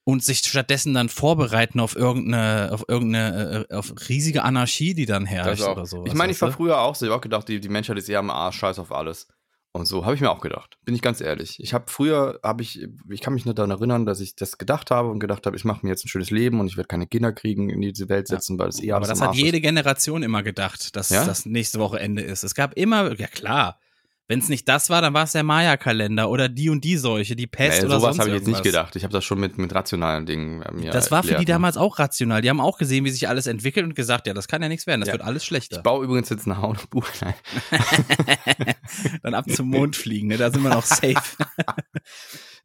Und 0.06 0.22
sich 0.22 0.40
stattdessen 0.40 0.92
dann 0.92 1.08
vorbereiten 1.08 1.80
auf 1.80 1.96
irgendeine, 1.96 2.72
auf 2.72 2.84
irgendeine, 2.88 3.66
äh, 3.70 3.74
auf 3.74 3.94
riesige 4.10 4.42
Anarchie, 4.42 4.92
die 4.92 5.06
dann 5.06 5.24
herrscht 5.24 5.62
auch. 5.62 5.72
oder 5.72 5.86
so. 5.86 6.04
ich 6.04 6.12
meine, 6.12 6.30
ich 6.30 6.40
war 6.42 6.52
früher 6.52 6.78
auch 6.78 6.94
so, 6.94 7.06
ich 7.06 7.10
habe 7.10 7.18
auch 7.18 7.22
gedacht, 7.22 7.48
die, 7.48 7.58
die 7.58 7.70
Menschheit 7.70 7.96
ist 7.96 8.10
eher 8.10 8.18
am 8.18 8.28
Arsch, 8.28 8.58
scheiß 8.58 8.78
auf 8.78 8.92
alles. 8.92 9.28
Und 9.76 9.86
so 9.86 10.04
habe 10.04 10.14
ich 10.14 10.20
mir 10.20 10.30
auch 10.30 10.40
gedacht, 10.40 10.78
bin 10.84 10.94
ich 10.94 11.02
ganz 11.02 11.20
ehrlich. 11.20 11.58
Ich 11.58 11.74
habe 11.74 11.86
früher, 11.88 12.38
habe 12.44 12.62
ich, 12.62 12.86
ich 13.08 13.20
kann 13.20 13.34
mich 13.34 13.44
nur 13.44 13.54
daran 13.54 13.72
erinnern, 13.72 14.06
dass 14.06 14.20
ich 14.20 14.36
das 14.36 14.56
gedacht 14.56 14.92
habe 14.92 15.10
und 15.10 15.18
gedacht 15.18 15.46
habe, 15.46 15.56
ich 15.56 15.64
mache 15.64 15.84
mir 15.84 15.90
jetzt 15.90 16.04
ein 16.04 16.08
schönes 16.08 16.30
Leben 16.30 16.60
und 16.60 16.68
ich 16.68 16.76
werde 16.76 16.86
keine 16.86 17.08
Kinder 17.08 17.32
kriegen, 17.32 17.70
in 17.70 17.80
diese 17.80 18.08
Welt 18.08 18.28
setzen, 18.28 18.56
weil 18.56 18.66
das 18.66 18.80
eh 18.80 18.92
Aber 18.92 18.98
alles 18.98 19.08
das 19.08 19.20
am 19.20 19.28
hat 19.30 19.34
jede 19.34 19.56
ist. 19.56 19.62
Generation 19.64 20.22
immer 20.22 20.44
gedacht, 20.44 20.94
dass 20.94 21.10
Ja? 21.10 21.24
das 21.24 21.44
nächste 21.44 21.80
Woche 21.80 21.98
Ende 21.98 22.22
ist. 22.22 22.44
Es 22.44 22.54
gab 22.54 22.74
immer, 22.74 23.18
ja 23.18 23.26
klar, 23.26 23.80
wenn 24.26 24.38
es 24.38 24.48
nicht 24.48 24.66
das 24.68 24.88
war, 24.88 25.02
dann 25.02 25.12
war 25.12 25.24
es 25.24 25.32
der 25.32 25.42
Maya-Kalender 25.42 26.30
oder 26.30 26.48
die 26.48 26.70
und 26.70 26.82
die 26.82 26.96
Seuche, 26.96 27.36
die 27.36 27.46
Pest 27.46 27.80
Nee, 27.82 27.86
oder 27.86 28.00
sowas 28.00 28.16
sonst 28.16 28.18
habe 28.20 28.30
ich 28.30 28.36
jetzt 28.36 28.46
nicht 28.46 28.62
gedacht. 28.62 28.96
Ich 28.96 29.04
habe 29.04 29.12
das 29.12 29.24
schon 29.24 29.38
mit, 29.38 29.58
mit 29.58 29.74
rationalen 29.74 30.24
Dingen 30.24 30.62
äh, 30.62 30.72
mir 30.72 30.90
Das 30.90 31.10
war 31.10 31.22
für 31.22 31.34
die 31.34 31.40
ne? 31.40 31.44
damals 31.44 31.76
auch 31.76 31.98
rational. 31.98 32.40
Die 32.40 32.48
haben 32.48 32.60
auch 32.60 32.78
gesehen, 32.78 33.04
wie 33.04 33.10
sich 33.10 33.28
alles 33.28 33.46
entwickelt 33.46 33.84
und 33.84 33.94
gesagt, 33.94 34.26
ja, 34.26 34.32
das 34.32 34.48
kann 34.48 34.62
ja 34.62 34.68
nichts 34.68 34.86
werden, 34.86 35.00
das 35.02 35.08
Ja. 35.08 35.14
wird 35.14 35.22
alles 35.24 35.44
schlechter. 35.44 35.76
Ich 35.76 35.82
baue 35.82 36.04
übrigens 36.04 36.30
jetzt 36.30 36.46
ein 36.46 36.56
Haunbuch. 36.56 37.06
Nein. 37.20 37.34
Dann 39.22 39.34
ab 39.34 39.44
zum 39.50 39.68
Mond 39.68 39.96
fliegen, 39.96 40.28
ne? 40.28 40.36
da 40.38 40.50
sind 40.50 40.62
wir 40.62 40.70
noch 40.70 40.84
safe. 40.84 41.14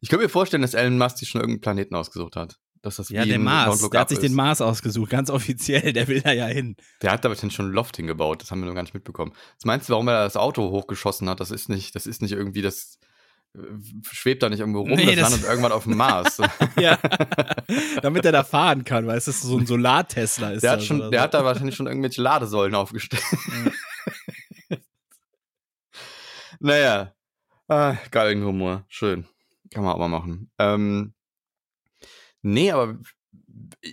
Ich 0.02 0.08
könnte 0.08 0.24
mir 0.24 0.30
vorstellen, 0.30 0.62
dass 0.62 0.72
Elon 0.72 0.96
Musk 0.96 1.18
sich 1.18 1.28
schon 1.28 1.42
irgendeinen 1.42 1.60
Planeten 1.60 1.94
ausgesucht 1.94 2.34
hat. 2.36 2.58
Dass 2.82 2.96
das 2.96 3.10
ja, 3.10 3.26
der 3.26 3.38
Mars, 3.38 3.86
der 3.90 4.00
hat 4.00 4.08
sich 4.08 4.18
ist. 4.18 4.22
den 4.22 4.32
Mars 4.34 4.62
ausgesucht, 4.62 5.10
ganz 5.10 5.28
offiziell, 5.28 5.92
der 5.92 6.08
will 6.08 6.22
da 6.22 6.32
ja 6.32 6.46
hin. 6.46 6.76
Der 7.02 7.12
hat 7.12 7.26
aber 7.26 7.36
schon 7.36 7.50
einen 7.58 7.72
Loft 7.74 7.96
hingebaut, 7.96 8.40
das 8.40 8.50
haben 8.50 8.60
wir 8.60 8.66
noch 8.66 8.74
gar 8.74 8.82
nicht 8.82 8.94
mitbekommen. 8.94 9.32
Was 9.56 9.64
meinst 9.66 9.88
du, 9.88 9.92
warum 9.92 10.08
er 10.08 10.24
das 10.24 10.36
Auto 10.36 10.70
hochgeschossen 10.70 11.28
hat? 11.28 11.40
Das 11.40 11.50
ist 11.50 11.68
nicht, 11.68 11.94
das 11.94 12.06
ist 12.06 12.22
nicht 12.22 12.32
irgendwie, 12.32 12.62
das 12.62 12.98
äh, 13.54 13.58
schwebt 14.10 14.42
da 14.42 14.48
nicht 14.48 14.60
irgendwo 14.60 14.80
rum, 14.80 14.92
Nee, 14.92 15.14
das, 15.14 15.16
das- 15.16 15.30
landet 15.30 15.48
irgendwann 15.48 15.72
auf 15.72 15.84
dem 15.84 15.96
Mars. 15.98 16.38
Ja, 16.80 16.98
damit 18.00 18.24
er 18.24 18.32
da 18.32 18.44
fahren 18.44 18.84
kann, 18.84 19.06
weil 19.06 19.18
es 19.18 19.28
ist 19.28 19.42
so 19.42 19.58
ein 19.58 19.66
Solar-Tesla 19.66 20.52
ist. 20.52 20.62
der 20.62 20.70
hat 20.72 20.82
schon, 20.82 21.10
der 21.10 21.20
so. 21.20 21.24
hat 21.24 21.34
da 21.34 21.44
wahrscheinlich 21.44 21.76
schon 21.76 21.86
irgendwelche 21.86 22.22
Ladesäulen 22.22 22.74
aufgestellt. 22.74 23.22
naja. 26.60 27.12
Ah, 27.68 27.96
geilen 28.10 28.42
Humor. 28.44 28.84
Schön. 28.88 29.26
Kann 29.72 29.84
man 29.84 29.92
auch 29.92 29.98
mal 29.98 30.08
machen. 30.08 30.50
Ähm, 30.58 31.12
nee, 32.42 32.70
aber 32.70 32.98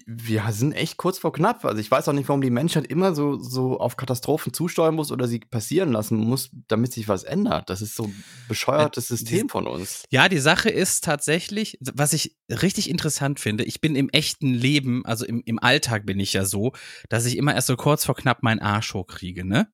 wir 0.06 0.44
sind 0.52 0.74
echt 0.74 0.98
kurz 0.98 1.20
vor 1.20 1.32
knapp. 1.32 1.64
Also 1.66 1.80
ich 1.80 1.90
weiß 1.90 2.08
auch 2.08 2.14
nicht, 2.14 2.28
warum 2.28 2.42
die 2.42 2.50
Menschheit 2.50 2.88
immer 2.88 3.16
so, 3.16 3.38
so 3.38 3.80
auf 3.80 3.96
Katastrophen 3.96 4.54
zusteuern 4.54 4.96
muss 4.96 5.12
oder 5.12 5.28
sie 5.28 5.40
passieren 5.40 5.92
lassen 5.92 6.18
muss, 6.18 6.50
damit 6.68 6.94
sich 6.94 7.08
was 7.08 7.24
ändert. 7.24 7.70
Das 7.70 7.82
ist 7.82 7.96
so 7.96 8.04
ein 8.04 8.24
bescheuertes 8.48 9.08
System 9.08 9.50
von 9.50 9.68
uns. 9.68 10.04
Ja, 10.10 10.30
die 10.30 10.40
Sache 10.40 10.70
ist 10.70 11.04
tatsächlich, 11.04 11.78
was 11.80 12.14
ich 12.14 12.38
richtig 12.50 12.90
interessant 12.90 13.40
finde, 13.40 13.64
ich 13.64 13.82
bin 13.82 13.96
im 13.96 14.10
echten 14.10 14.54
Leben, 14.54 15.06
also 15.06 15.26
im, 15.26 15.42
im 15.46 15.60
Alltag 15.60 16.06
bin 16.06 16.20
ich 16.20 16.34
ja 16.34 16.46
so, 16.46 16.74
dass 17.10 17.26
ich 17.26 17.38
immer 17.38 17.56
erst 17.56 17.68
so 17.68 17.78
kurz 17.78 18.06
vor 18.06 18.16
knapp 18.16 18.44
meinen 18.44 18.60
Arsch 18.60 18.94
hochkriege, 18.94 19.46
ne? 19.46 19.68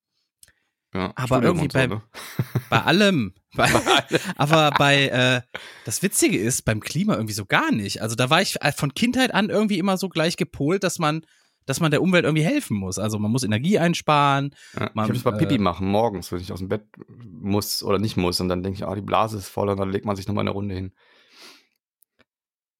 Ja, 0.94 1.12
Aber 1.16 1.36
Studium 1.38 1.56
irgendwie 1.58 1.72
so, 1.72 1.78
bei- 1.78 1.86
ne? 1.88 2.02
Bei 2.70 2.82
allem. 2.82 3.34
Bei, 3.56 3.68
aber 4.36 4.70
bei, 4.72 5.08
äh, 5.08 5.40
das 5.84 6.02
Witzige 6.02 6.38
ist, 6.38 6.62
beim 6.64 6.80
Klima 6.80 7.14
irgendwie 7.14 7.34
so 7.34 7.44
gar 7.46 7.70
nicht. 7.72 8.02
Also 8.02 8.16
da 8.16 8.28
war 8.30 8.42
ich 8.42 8.60
äh, 8.62 8.72
von 8.72 8.94
Kindheit 8.94 9.32
an 9.32 9.48
irgendwie 9.50 9.78
immer 9.78 9.96
so 9.96 10.08
gleich 10.08 10.36
gepolt, 10.36 10.82
dass 10.82 10.98
man, 10.98 11.24
dass 11.66 11.78
man 11.78 11.90
der 11.92 12.02
Umwelt 12.02 12.24
irgendwie 12.24 12.42
helfen 12.44 12.76
muss. 12.76 12.98
Also 12.98 13.18
man 13.20 13.30
muss 13.30 13.44
Energie 13.44 13.78
einsparen. 13.78 14.54
Ja, 14.78 14.90
Man, 14.94 15.06
ich 15.06 15.12
muss 15.12 15.24
mal 15.24 15.34
äh, 15.34 15.38
Pipi 15.38 15.58
machen 15.58 15.86
morgens, 15.88 16.32
wenn 16.32 16.40
ich 16.40 16.50
aus 16.52 16.58
dem 16.58 16.68
Bett 16.68 16.84
muss 17.08 17.82
oder 17.84 17.98
nicht 18.00 18.16
muss. 18.16 18.40
Und 18.40 18.48
dann 18.48 18.62
denke 18.64 18.76
ich, 18.78 18.84
ah, 18.86 18.94
die 18.94 19.00
Blase 19.02 19.38
ist 19.38 19.48
voll 19.48 19.68
und 19.68 19.78
dann 19.78 19.90
legt 19.92 20.04
man 20.04 20.16
sich 20.16 20.26
nochmal 20.26 20.42
eine 20.42 20.50
Runde 20.50 20.74
hin. 20.74 20.92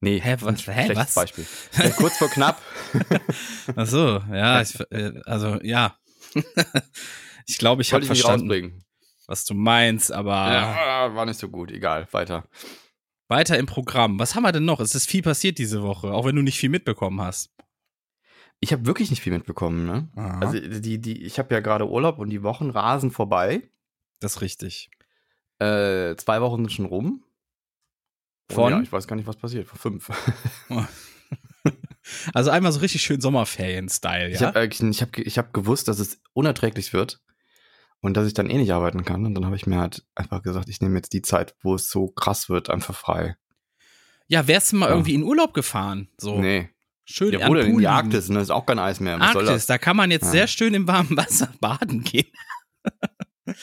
Nee, 0.01 0.21
Hä, 0.21 0.37
was- 0.41 0.59
hä, 0.67 0.73
schlechtes 0.87 0.97
was? 0.97 1.15
Beispiel. 1.15 1.47
Ja, 1.79 1.91
kurz 1.91 2.19
vor 2.19 2.29
knapp. 2.29 2.61
Ach 3.77 3.87
so, 3.87 4.21
ja, 4.33 4.61
ich, 4.61 4.79
äh, 4.91 5.13
also 5.25 5.59
ja. 5.63 5.97
Ich 7.47 7.59
glaube, 7.59 7.83
ich 7.83 7.93
habe 7.93 8.05
verstanden, 8.05 8.51
rausbringen. 8.51 8.85
was 9.27 9.45
du 9.45 9.55
meinst, 9.55 10.13
aber 10.13 10.33
Ja, 10.33 11.15
war 11.15 11.27
nicht 11.27 11.39
so 11.39 11.49
gut. 11.49 11.71
Egal, 11.71 12.07
weiter. 12.13 12.49
weiter 13.29 13.59
im 13.59 13.67
Programm. 13.67 14.19
Was 14.19 14.35
haben 14.35 14.43
wir 14.43 14.53
denn 14.53 14.65
noch? 14.65 14.81
Es 14.81 14.95
ist 14.95 15.09
viel 15.09 15.23
passiert 15.23 15.59
diese 15.59 15.83
Woche, 15.83 16.13
auch 16.13 16.25
wenn 16.27 16.37
du 16.37 16.43
nicht 16.43 16.59
viel 16.59 16.71
mitbekommen 16.71 17.21
hast. 17.21 17.51
Ich 18.61 18.73
habe 18.73 18.87
wirklich 18.87 19.11
nicht 19.11 19.21
viel 19.23 19.33
mitbekommen, 19.33 19.85
ne? 19.85 20.09
Aha. 20.17 20.41
Also 20.41 20.59
die, 20.59 20.99
die, 20.99 21.23
ich 21.23 21.39
habe 21.39 21.53
ja 21.55 21.61
gerade 21.61 21.89
Urlaub 21.89 22.19
und 22.19 22.31
die 22.31 22.43
Wochen 22.43 22.71
rasen 22.71 23.11
vorbei. 23.11 23.69
Das 24.21 24.37
ist 24.37 24.41
richtig. 24.41 24.91
Äh, 25.59 26.17
zwei 26.17 26.41
Wochen 26.41 26.63
sind 26.63 26.73
schon 26.73 26.87
rum. 26.87 27.25
Von? 28.51 28.73
Ja, 28.73 28.81
ich 28.81 28.93
weiß 28.93 29.07
gar 29.07 29.17
nicht, 29.17 29.27
was 29.27 29.37
passiert. 29.37 29.67
Vor 29.67 29.79
fünf. 29.79 30.11
Also 32.35 32.51
einmal 32.51 32.71
so 32.71 32.81
richtig 32.81 33.01
schön 33.03 33.21
Sommerferien-Style, 33.21 34.29
ja? 34.29 34.35
Ich 34.35 34.43
habe 34.43 34.61
äh, 34.61 34.67
ich 34.91 35.01
hab, 35.03 35.17
ich 35.17 35.39
hab 35.39 35.55
gewusst, 35.55 35.89
dass 35.89 35.99
es 35.99 36.21
unerträglich 36.35 36.93
wird 36.93 37.23
und 38.05 38.17
dass 38.17 38.27
ich 38.27 38.35
dann 38.35 38.51
eh 38.51 38.59
nicht 38.59 38.73
arbeiten 38.73 39.05
kann. 39.05 39.25
Und 39.25 39.35
dann 39.35 39.47
habe 39.47 39.57
ich 39.57 39.67
mir 39.67 39.79
halt 39.79 40.05
einfach 40.15 40.43
gesagt, 40.43 40.69
ich 40.69 40.81
nehme 40.81 40.97
jetzt 40.97 41.13
die 41.15 41.23
Zeit, 41.23 41.55
wo 41.63 41.75
es 41.75 41.89
so 41.89 42.09
krass 42.09 42.49
wird, 42.51 42.69
einfach 42.71 42.95
frei. 42.95 43.37
ja, 44.29 44.47
wärst 44.47 44.73
du 44.73 44.77
mal 44.77 44.87
Ja. 44.89 44.93
irgendwie 44.95 45.15
in 45.15 45.23
Urlaub 45.23 45.55
gefahren? 45.55 46.09
So 46.19 46.39
Nee. 46.41 46.69
schön 47.05 47.33
Ja, 47.33 47.49
oder 47.49 47.65
in 47.65 47.79
die. 47.79 47.87
Arktis, 47.87 48.29
ne? 48.29 48.41
Ist 48.41 48.51
auch 48.51 48.67
kein 48.67 48.79
Eis 48.79 49.01
mehr. 49.01 49.19
Was 49.21 49.29
Arktis, 49.29 49.47
das? 49.49 49.67
da 49.67 49.79
kann 49.79 49.97
man 49.97 50.11
jetzt 50.11 50.25
Ja. 50.27 50.31
sehr 50.31 50.47
schön 50.49 50.75
im 50.75 50.87
warmen 50.87 51.17
Wasser 51.17 51.49
baden 51.61 52.03
gehen. 52.05 52.31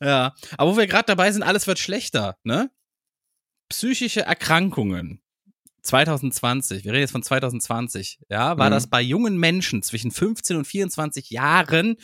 ja, 0.00 0.34
aber 0.56 0.72
wo 0.72 0.76
wir 0.76 0.86
gerade 0.86 1.06
dabei 1.06 1.30
sind, 1.32 1.42
alles 1.42 1.66
wird 1.66 1.78
schlechter, 1.78 2.36
ne? 2.44 2.70
Psychische 3.68 4.22
Erkrankungen. 4.22 5.22
2020, 5.82 6.84
wir 6.84 6.92
reden 6.92 7.00
jetzt 7.02 7.12
von 7.12 7.22
2020, 7.22 8.20
ja, 8.28 8.58
war 8.58 8.68
Mhm. 8.68 8.72
das 8.72 8.86
bei 8.88 9.00
jungen 9.00 9.38
Menschen 9.38 9.82
zwischen 9.82 10.10
15 10.10 10.56
und 10.56 10.66
24 10.66 11.30
Jahren 11.30 11.96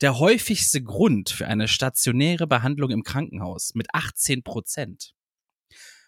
der 0.00 0.18
häufigste 0.18 0.82
Grund 0.82 1.30
für 1.30 1.46
eine 1.46 1.68
stationäre 1.68 2.46
Behandlung 2.46 2.90
im 2.90 3.02
Krankenhaus 3.02 3.72
mit 3.74 3.86
18 3.94 4.42
Prozent. 4.42 5.12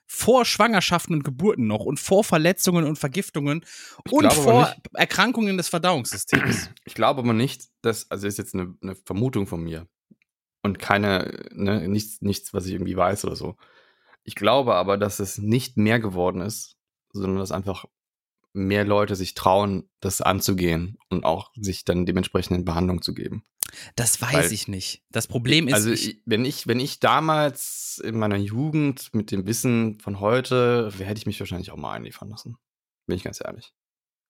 Vor 0.06 0.44
Schwangerschaften 0.44 1.14
und 1.14 1.24
Geburten 1.24 1.66
noch 1.66 1.87
und 1.87 1.98
vor 1.98 2.22
Verletzungen 2.22 2.85
und 2.85 2.98
Vergiftungen 2.98 3.64
und 4.11 4.18
glaube 4.20 4.26
aber 4.26 4.35
vor 4.42 4.68
nicht- 4.68 4.80
Erkrankungen 4.94 5.56
des 5.56 5.68
Verdauungssystems. 5.70 6.68
Ich 6.85 6.94
glaube 6.94 7.20
aber 7.20 7.32
nicht, 7.32 7.68
dass, 7.80 8.11
also 8.11 8.26
ist 8.26 8.37
jetzt 8.37 8.54
eine, 8.54 8.74
eine 8.82 8.94
Vermutung 8.94 9.46
von 9.46 9.62
mir 9.62 9.87
und 10.62 10.78
keine, 10.78 11.40
ne, 11.52 11.88
nichts, 11.88 12.20
nichts, 12.20 12.52
was 12.52 12.66
ich 12.66 12.72
irgendwie 12.74 12.96
weiß 12.96 13.24
oder 13.24 13.37
so. 13.37 13.56
Ich 14.22 14.35
glaube 14.35 14.74
aber, 14.74 14.98
dass 14.98 15.18
es 15.18 15.38
nicht 15.38 15.78
mehr 15.78 15.98
geworden 15.98 16.42
ist, 16.42 16.76
sondern 17.12 17.38
dass 17.38 17.53
einfach 17.53 17.85
mehr 18.55 18.85
Leute 18.85 19.16
sich 19.16 19.35
trauen, 19.35 19.88
das 20.01 20.20
anzugehen 20.20 20.98
und 21.09 21.25
auch 21.25 21.51
sich 21.55 21.85
dann 21.85 22.05
dementsprechend 22.07 22.57
in 22.59 22.64
Behandlung 22.64 23.01
zu 23.03 23.14
geben. 23.14 23.44
Das 23.96 24.20
weiß 24.20 24.35
Weil- 24.35 24.53
ich 24.53 24.68
nicht. 24.68 25.03
Das 25.11 25.27
Problem 25.27 25.68
ist, 25.68 25.75
also 25.75 25.90
ich, 25.90 26.20
wenn 26.27 26.44
ich, 26.44 26.66
wenn 26.66 26.81
ich 26.81 27.01
damals 27.01 28.03
in 28.05 28.18
meiner 28.18 28.37
Jugend 28.37 29.14
mit 29.14 29.31
dem 29.31 29.46
Wissen 29.46 29.98
von 30.01 30.20
heute, 30.20 30.92
hätte 30.98 31.18
ich 31.18 31.27
mich 31.27 31.40
wahrscheinlich 31.40 31.70
auch 31.70 31.77
mal 31.77 31.92
einliefern 31.92 32.29
lassen. 32.29 32.57
Bin 33.07 33.16
ich 33.16 33.25
ganz 33.25 33.40
ehrlich. 33.42 33.72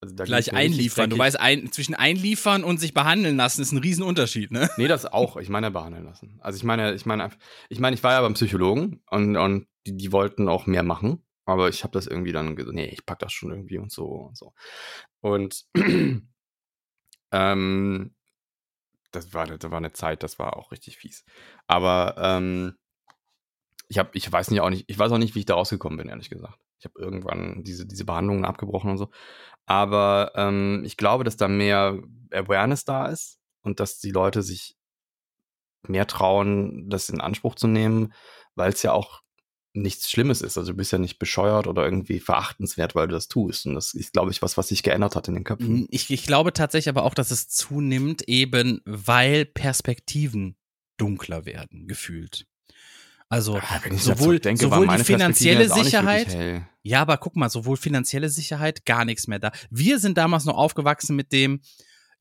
Also 0.01 0.15
da 0.15 0.25
gleich 0.25 0.53
einliefern. 0.53 1.11
Du 1.11 1.19
weißt, 1.19 1.39
ein, 1.39 1.71
zwischen 1.71 1.95
einliefern 1.95 2.65
und 2.65 2.79
sich 2.79 2.93
behandeln 2.93 3.37
lassen 3.37 3.63
ist 3.63 3.73
ein 3.73 3.79
Riesenunterschied, 3.79 4.51
ne? 4.51 4.69
Nee, 4.77 4.89
das 4.89 5.07
auch. 5.07 5.37
Ich 5.37 5.49
meine 5.49 5.71
behandeln 5.71 6.05
lassen. 6.05 6.39
Also 6.41 6.57
ich 6.57 6.65
meine, 6.65 6.95
ich 6.95 7.07
meine, 7.07 7.31
ich 7.69 7.79
meine, 7.79 7.95
ich 7.95 8.03
war 8.03 8.13
ja 8.13 8.21
beim 8.21 8.35
Psychologen 8.35 9.01
und, 9.11 9.37
und 9.37 9.67
die, 9.87 9.97
die 9.97 10.11
wollten 10.13 10.49
auch 10.49 10.67
mehr 10.67 10.83
machen, 10.83 11.25
aber 11.45 11.69
ich 11.69 11.83
habe 11.85 11.93
das 11.93 12.07
irgendwie 12.07 12.33
dann 12.33 12.57
gesagt, 12.57 12.75
nee, 12.75 12.87
ich 12.87 13.05
pack 13.05 13.19
das 13.19 13.33
schon 13.33 13.51
irgendwie 13.51 13.79
und 13.79 13.91
so 13.91 14.07
und 14.07 14.37
so. 14.37 14.55
Und 15.21 15.67
ähm, 17.33 18.15
das 19.11 19.35
war, 19.35 19.47
das 19.47 19.71
war 19.71 19.79
eine 19.79 19.93
Zeit, 19.93 20.23
das 20.23 20.39
war 20.39 20.57
auch 20.57 20.73
richtig 20.73 20.97
fies. 20.97 21.25
Aber 21.67 22.15
ähm, 22.19 22.77
ich 23.89 23.99
habe, 23.99 24.11
ich 24.15 24.31
weiß 24.31 24.51
nicht 24.51 24.61
auch 24.61 24.71
nicht, 24.71 24.85
ich 24.89 24.99
weiß 24.99 25.13
auch 25.13 25.19
nicht, 25.19 25.35
wie 25.35 25.41
ich 25.41 25.47
da 25.47 25.55
rausgekommen 25.55 25.99
bin, 25.99 26.09
ehrlich 26.09 26.31
gesagt. 26.31 26.59
Ich 26.79 26.87
habe 26.87 26.99
irgendwann 26.99 27.63
diese, 27.63 27.87
diese 27.87 28.05
Behandlungen 28.05 28.45
abgebrochen 28.45 28.91
und 28.91 28.99
so. 28.99 29.11
Aber 29.67 30.33
ähm, 30.35 30.83
ich 30.85 30.97
glaube, 30.97 31.25
dass 31.25 31.37
da 31.37 31.47
mehr 31.49 31.99
Awareness 32.33 32.85
da 32.85 33.07
ist 33.07 33.39
und 33.63 33.81
dass 33.81 33.99
die 33.99 34.11
Leute 34.11 34.43
sich 34.43 34.77
mehr 35.87 36.07
trauen, 36.07 36.89
das 36.89 37.09
in 37.09 37.21
Anspruch 37.21 37.55
zu 37.55 37.69
nehmen, 37.69 38.13
weil 38.55 38.73
es 38.73 38.83
ja 38.83 38.93
auch 38.93 39.23
nichts 39.75 40.11
Schlimmes 40.11 40.43
ist. 40.43 40.59
Also 40.59 40.73
du 40.73 40.77
bist 40.77 40.93
ja 40.93 40.99
nicht 40.99 41.19
bescheuert 41.19 41.67
oder 41.67 41.85
irgendwie 41.85 42.21
verachtenswert, 42.21 42.95
weil 42.95 43.09
du 43.09 43.15
das 43.15 43.29
tust. 43.29 43.67
Und 43.67 43.75
das 43.75 43.95
ist, 43.95 44.13
glaube 44.13 44.31
ich, 44.31 44.43
was, 44.43 44.57
was 44.57 44.69
sich 44.69 44.83
geändert 44.83 45.17
hat 45.17 45.29
in 45.29 45.35
den 45.35 45.45
Köpfen. 45.45 45.87
Ich, 45.91 46.11
ich 46.11 46.25
glaube 46.25 46.53
tatsächlich 46.53 46.89
aber 46.91 47.05
auch, 47.05 47.15
dass 47.15 47.31
es 47.31 47.49
zunimmt, 47.49 48.23
eben 48.29 48.81
weil 48.85 49.45
Perspektiven 49.47 50.57
dunkler 50.99 51.47
werden, 51.47 51.87
gefühlt. 51.87 52.47
Also 53.29 53.57
Ah, 53.57 53.81
Wenn 53.83 53.95
ich 53.95 54.03
sowohl, 54.03 54.41
denke, 54.41 54.63
sowohl 54.63 54.87
die 54.89 55.05
finanzielle 55.05 55.69
Sicherheit, 55.71 56.29
wirklich. 56.35 56.63
Ja, 56.83 57.01
aber 57.01 57.17
guck 57.17 57.37
mal, 57.37 57.49
sowohl 57.49 57.79
finanzielle 57.79 58.29
Sicherheit, 58.29 58.85
gar 58.85 59.07
nichts 59.07 59.27
mehr 59.27 59.39
da. 59.39 59.53
Wir 59.71 59.99
sind 59.99 60.19
damals 60.19 60.45
noch 60.45 60.57
aufgewachsen 60.57 61.17
mit 61.17 61.33
dem, 61.33 61.61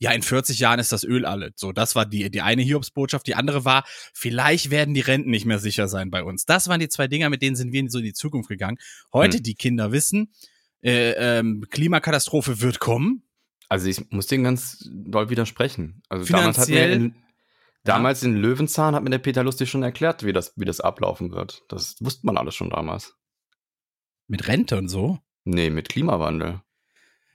ja, 0.01 0.11
in 0.11 0.23
40 0.23 0.57
Jahren 0.59 0.79
ist 0.79 0.91
das 0.91 1.03
Öl 1.03 1.25
alle. 1.25 1.51
So, 1.55 1.71
das 1.71 1.95
war 1.95 2.07
die, 2.07 2.31
die 2.31 2.41
eine 2.41 2.63
Hiobsbotschaft. 2.63 3.27
Die 3.27 3.35
andere 3.35 3.65
war, 3.65 3.83
vielleicht 4.13 4.71
werden 4.71 4.95
die 4.95 5.01
Renten 5.01 5.29
nicht 5.29 5.45
mehr 5.45 5.59
sicher 5.59 5.87
sein 5.87 6.09
bei 6.09 6.23
uns. 6.23 6.45
Das 6.45 6.67
waren 6.67 6.79
die 6.79 6.89
zwei 6.89 7.07
Dinger, 7.07 7.29
mit 7.29 7.43
denen 7.43 7.55
sind 7.55 7.71
wir 7.71 7.87
so 7.89 7.99
in 7.99 8.05
die 8.05 8.13
Zukunft 8.13 8.49
gegangen. 8.49 8.77
Heute, 9.13 9.37
Hm. 9.37 9.43
die 9.43 9.53
Kinder 9.53 9.91
wissen, 9.91 10.33
äh, 10.83 11.11
ähm, 11.11 11.65
Klimakatastrophe 11.69 12.61
wird 12.61 12.79
kommen. 12.79 13.21
Also 13.69 13.87
ich 13.87 14.09
muss 14.11 14.25
den 14.25 14.43
ganz 14.43 14.89
doll 14.91 15.29
widersprechen. 15.29 16.01
Also 16.09 16.25
damals 16.33 16.57
hat 16.57 16.67
mir 16.69 16.75
Finanziell- 16.77 16.93
in, 16.93 17.15
damals 17.83 18.23
in 18.23 18.35
Löwenzahn 18.35 18.95
hat 18.95 19.03
mir 19.03 19.11
der 19.11 19.19
Peter 19.19 19.43
Lustig 19.43 19.69
schon 19.69 19.83
erklärt, 19.83 20.25
wie 20.25 20.33
das, 20.33 20.53
wie 20.55 20.65
das 20.65 20.79
ablaufen 20.81 21.31
wird. 21.31 21.61
Das 21.69 21.95
wusste 21.99 22.25
man 22.25 22.37
alles 22.37 22.55
schon 22.55 22.71
damals. 22.71 23.13
Mit 24.27 24.47
Rente 24.47 24.77
und 24.77 24.87
so. 24.89 25.19
Nee, 25.43 25.69
mit 25.69 25.89
Klimawandel. 25.89 26.61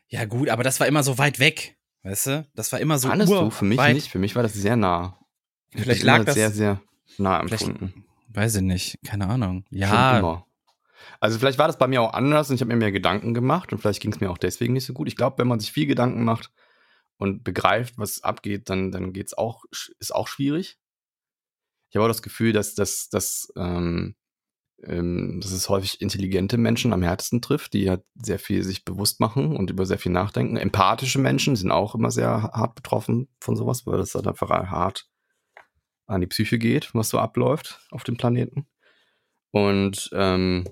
Ja, 0.09 0.25
gut, 0.25 0.49
aber 0.49 0.63
das 0.65 0.81
war 0.81 0.87
immer 0.89 1.03
so 1.05 1.17
weit 1.19 1.39
weg. 1.39 1.76
Weißt 2.07 2.27
du? 2.29 2.47
Das 2.55 2.71
war 2.73 2.79
immer 2.81 2.99
so 2.99 3.09
Fandest 3.09 3.33
du? 3.33 3.51
Für 3.51 3.65
mich 3.65 3.79
weit. 3.79 3.95
nicht. 3.95 4.09
Für 4.11 4.19
mich 4.21 4.37
war 4.37 4.43
das 4.45 4.53
sehr 4.55 4.77
nah. 4.77 5.19
Vielleicht 5.71 6.05
lag 6.05 6.25
das- 6.25 6.35
sehr, 6.37 6.51
sehr 6.53 6.81
nah 7.19 7.41
Vielleicht- 7.45 7.67
empfunden. 7.67 8.05
Weiß 8.29 8.55
ich 8.55 8.63
nicht. 8.63 8.99
Keine 9.05 9.27
Ahnung. 9.29 9.65
Ja. 9.71 10.45
Also 11.21 11.39
vielleicht 11.39 11.59
war 11.59 11.67
das 11.67 11.79
bei 11.79 11.87
mir 11.89 12.03
auch 12.03 12.13
anders 12.13 12.49
und 12.51 12.55
ich 12.57 12.61
habe 12.61 12.69
mir 12.73 12.77
mehr 12.79 12.93
Gedanken 12.93 13.33
gemacht 13.35 13.73
und 13.73 13.79
vielleicht 13.81 14.01
ging 14.03 14.13
es 14.13 14.21
mir 14.21 14.31
auch 14.31 14.39
deswegen 14.39 14.73
nicht 14.75 14.85
so 14.85 14.93
gut. 14.93 15.09
Ich 15.09 15.17
glaube, 15.17 15.39
wenn 15.39 15.49
man 15.49 15.59
sich 15.59 15.73
viel 15.73 15.87
Gedanken 15.87 16.23
macht 16.25 16.51
und 17.17 17.43
begreift, 17.43 17.95
was 17.99 18.23
abgeht, 18.23 18.69
dann, 18.69 18.91
dann 18.93 19.13
geht's 19.13 19.33
auch, 19.37 19.65
ist 19.99 20.15
auch 20.15 20.29
schwierig. 20.29 20.79
Ich 21.91 21.97
habe 21.97 22.05
auch 22.05 22.09
das 22.11 22.23
Gefühl, 22.23 22.53
dass, 22.53 22.75
dass, 22.75 23.09
dass, 23.09 23.53
ähm, 23.57 24.15
ähm, 24.83 25.41
dass 25.43 25.53
es 25.53 25.69
häufig 25.69 26.01
intelligente 26.01 26.59
Menschen 26.59 26.93
am 26.93 27.03
härtesten 27.03 27.41
trifft, 27.41 27.73
die 27.73 27.89
halt 27.89 28.03
sehr 28.15 28.39
viel 28.39 28.63
sich 28.63 28.85
bewusst 28.85 29.21
machen 29.21 29.57
und 29.57 29.71
über 29.71 29.87
sehr 29.87 29.99
viel 29.99 30.13
nachdenken. 30.13 30.57
Empathische 30.57 31.19
Menschen 31.19 31.57
sind 31.57 31.71
auch 31.71 31.95
immer 31.95 32.11
sehr 32.11 32.43
hart 32.43 32.75
betroffen 32.75 33.29
von 33.41 33.57
sowas, 33.57 33.87
weil 33.87 33.99
das 33.99 34.15
halt 34.15 34.27
einfach 34.27 34.51
hart 34.51 35.09
an 36.07 36.21
die 36.21 36.27
Psyche 36.27 36.59
geht, 36.59 36.95
was 36.95 37.09
so 37.09 37.19
abläuft 37.19 37.81
auf 37.91 38.05
dem 38.05 38.17
Planeten. 38.17 38.67
Und 39.51 40.11
ähm, 40.13 40.65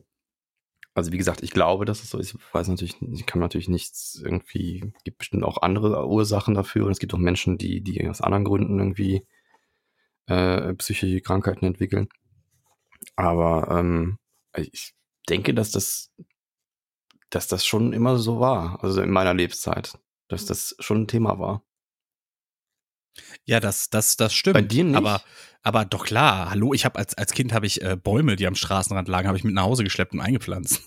also 0.95 1.11
wie 1.11 1.19
gesagt, 1.19 1.43
ich 1.43 1.51
glaube, 1.51 1.85
dass 1.85 2.03
es 2.03 2.11
so 2.11 2.19
ist. 2.19 2.35
Ich 2.35 2.55
weiß 2.55 2.69
natürlich, 2.69 2.97
ich 3.03 3.27
kann 3.27 3.40
natürlich 3.40 3.69
nichts 3.69 4.21
irgendwie, 4.23 4.93
gibt 5.03 5.19
bestimmt 5.19 5.43
auch 5.43 5.61
andere 5.61 6.07
Ursachen 6.07 6.55
dafür 6.55 6.87
und 6.87 6.93
es 6.93 7.01
gibt 7.01 7.12
auch 7.14 7.19
Menschen, 7.19 7.59
die, 7.59 7.81
die 7.81 8.09
aus 8.09 8.21
anderen 8.21 8.45
Gründen 8.45 8.79
irgendwie 8.79 9.27
äh, 10.27 10.73
psychische 10.75 11.21
Krankheiten 11.21 11.64
entwickeln. 11.67 12.09
Aber 13.16 13.68
ähm, 13.70 14.18
ich 14.57 14.94
denke, 15.29 15.55
dass 15.55 15.70
das, 15.70 16.11
dass 17.31 17.46
das 17.46 17.64
schon 17.64 17.92
immer 17.92 18.18
so 18.18 18.40
war, 18.40 18.83
also 18.83 19.03
in 19.03 19.11
meiner 19.11 19.35
Lebenszeit, 19.35 19.98
dass 20.29 20.46
das 20.46 20.77
schon 20.81 21.03
ein 21.03 21.09
Thema 21.09 21.38
war. 21.38 21.64
Ja, 23.44 23.61
das, 23.61 23.90
das, 23.90 24.16
das 24.16 24.35
stimmt. 24.35 24.55
Bei 24.55 24.62
dir 24.62 24.85
nicht? 24.85 24.96
Aber, 24.96 25.22
aber 25.62 25.85
doch 25.85 26.05
klar. 26.05 26.50
Hallo, 26.50 26.74
ich 26.74 26.85
habe 26.85 26.98
als, 26.98 27.14
als 27.14 27.33
Kind 27.33 27.53
habe 27.53 27.66
ich 27.66 27.81
äh, 27.81 27.96
Bäume, 27.96 28.35
die 28.35 28.46
am 28.46 28.57
Straßenrand 28.57 29.07
lagen, 29.07 29.29
habe 29.29 29.38
ich 29.38 29.44
mit 29.44 29.55
nach 29.55 29.62
Hause 29.62 29.85
geschleppt 29.85 30.14
und 30.14 30.20
eingepflanzt. 30.20 30.83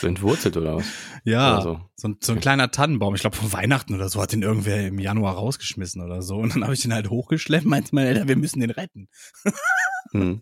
So 0.00 0.06
entwurzelt 0.06 0.56
oder 0.56 0.76
was? 0.76 0.86
ja, 1.24 1.54
Oder 1.54 1.62
so. 1.62 1.80
so. 1.96 2.08
ein, 2.08 2.16
so 2.20 2.32
ein 2.32 2.40
kleiner 2.40 2.70
Tannenbaum. 2.70 3.14
Ich 3.14 3.20
glaube, 3.20 3.36
von 3.36 3.52
Weihnachten 3.52 3.94
oder 3.94 4.08
so 4.08 4.20
hat 4.20 4.32
den 4.32 4.42
irgendwer 4.42 4.86
im 4.86 4.98
Januar 4.98 5.34
rausgeschmissen 5.34 6.02
oder 6.02 6.22
so. 6.22 6.36
Und 6.36 6.54
dann 6.54 6.64
habe 6.64 6.74
ich 6.74 6.82
den 6.82 6.92
halt 6.92 7.10
hochgeschleppt, 7.10 7.64
meinte 7.64 7.94
meine 7.94 8.08
Eltern, 8.08 8.28
wir 8.28 8.36
müssen 8.36 8.60
den 8.60 8.70
retten. 8.70 9.08
Hm. 10.14 10.40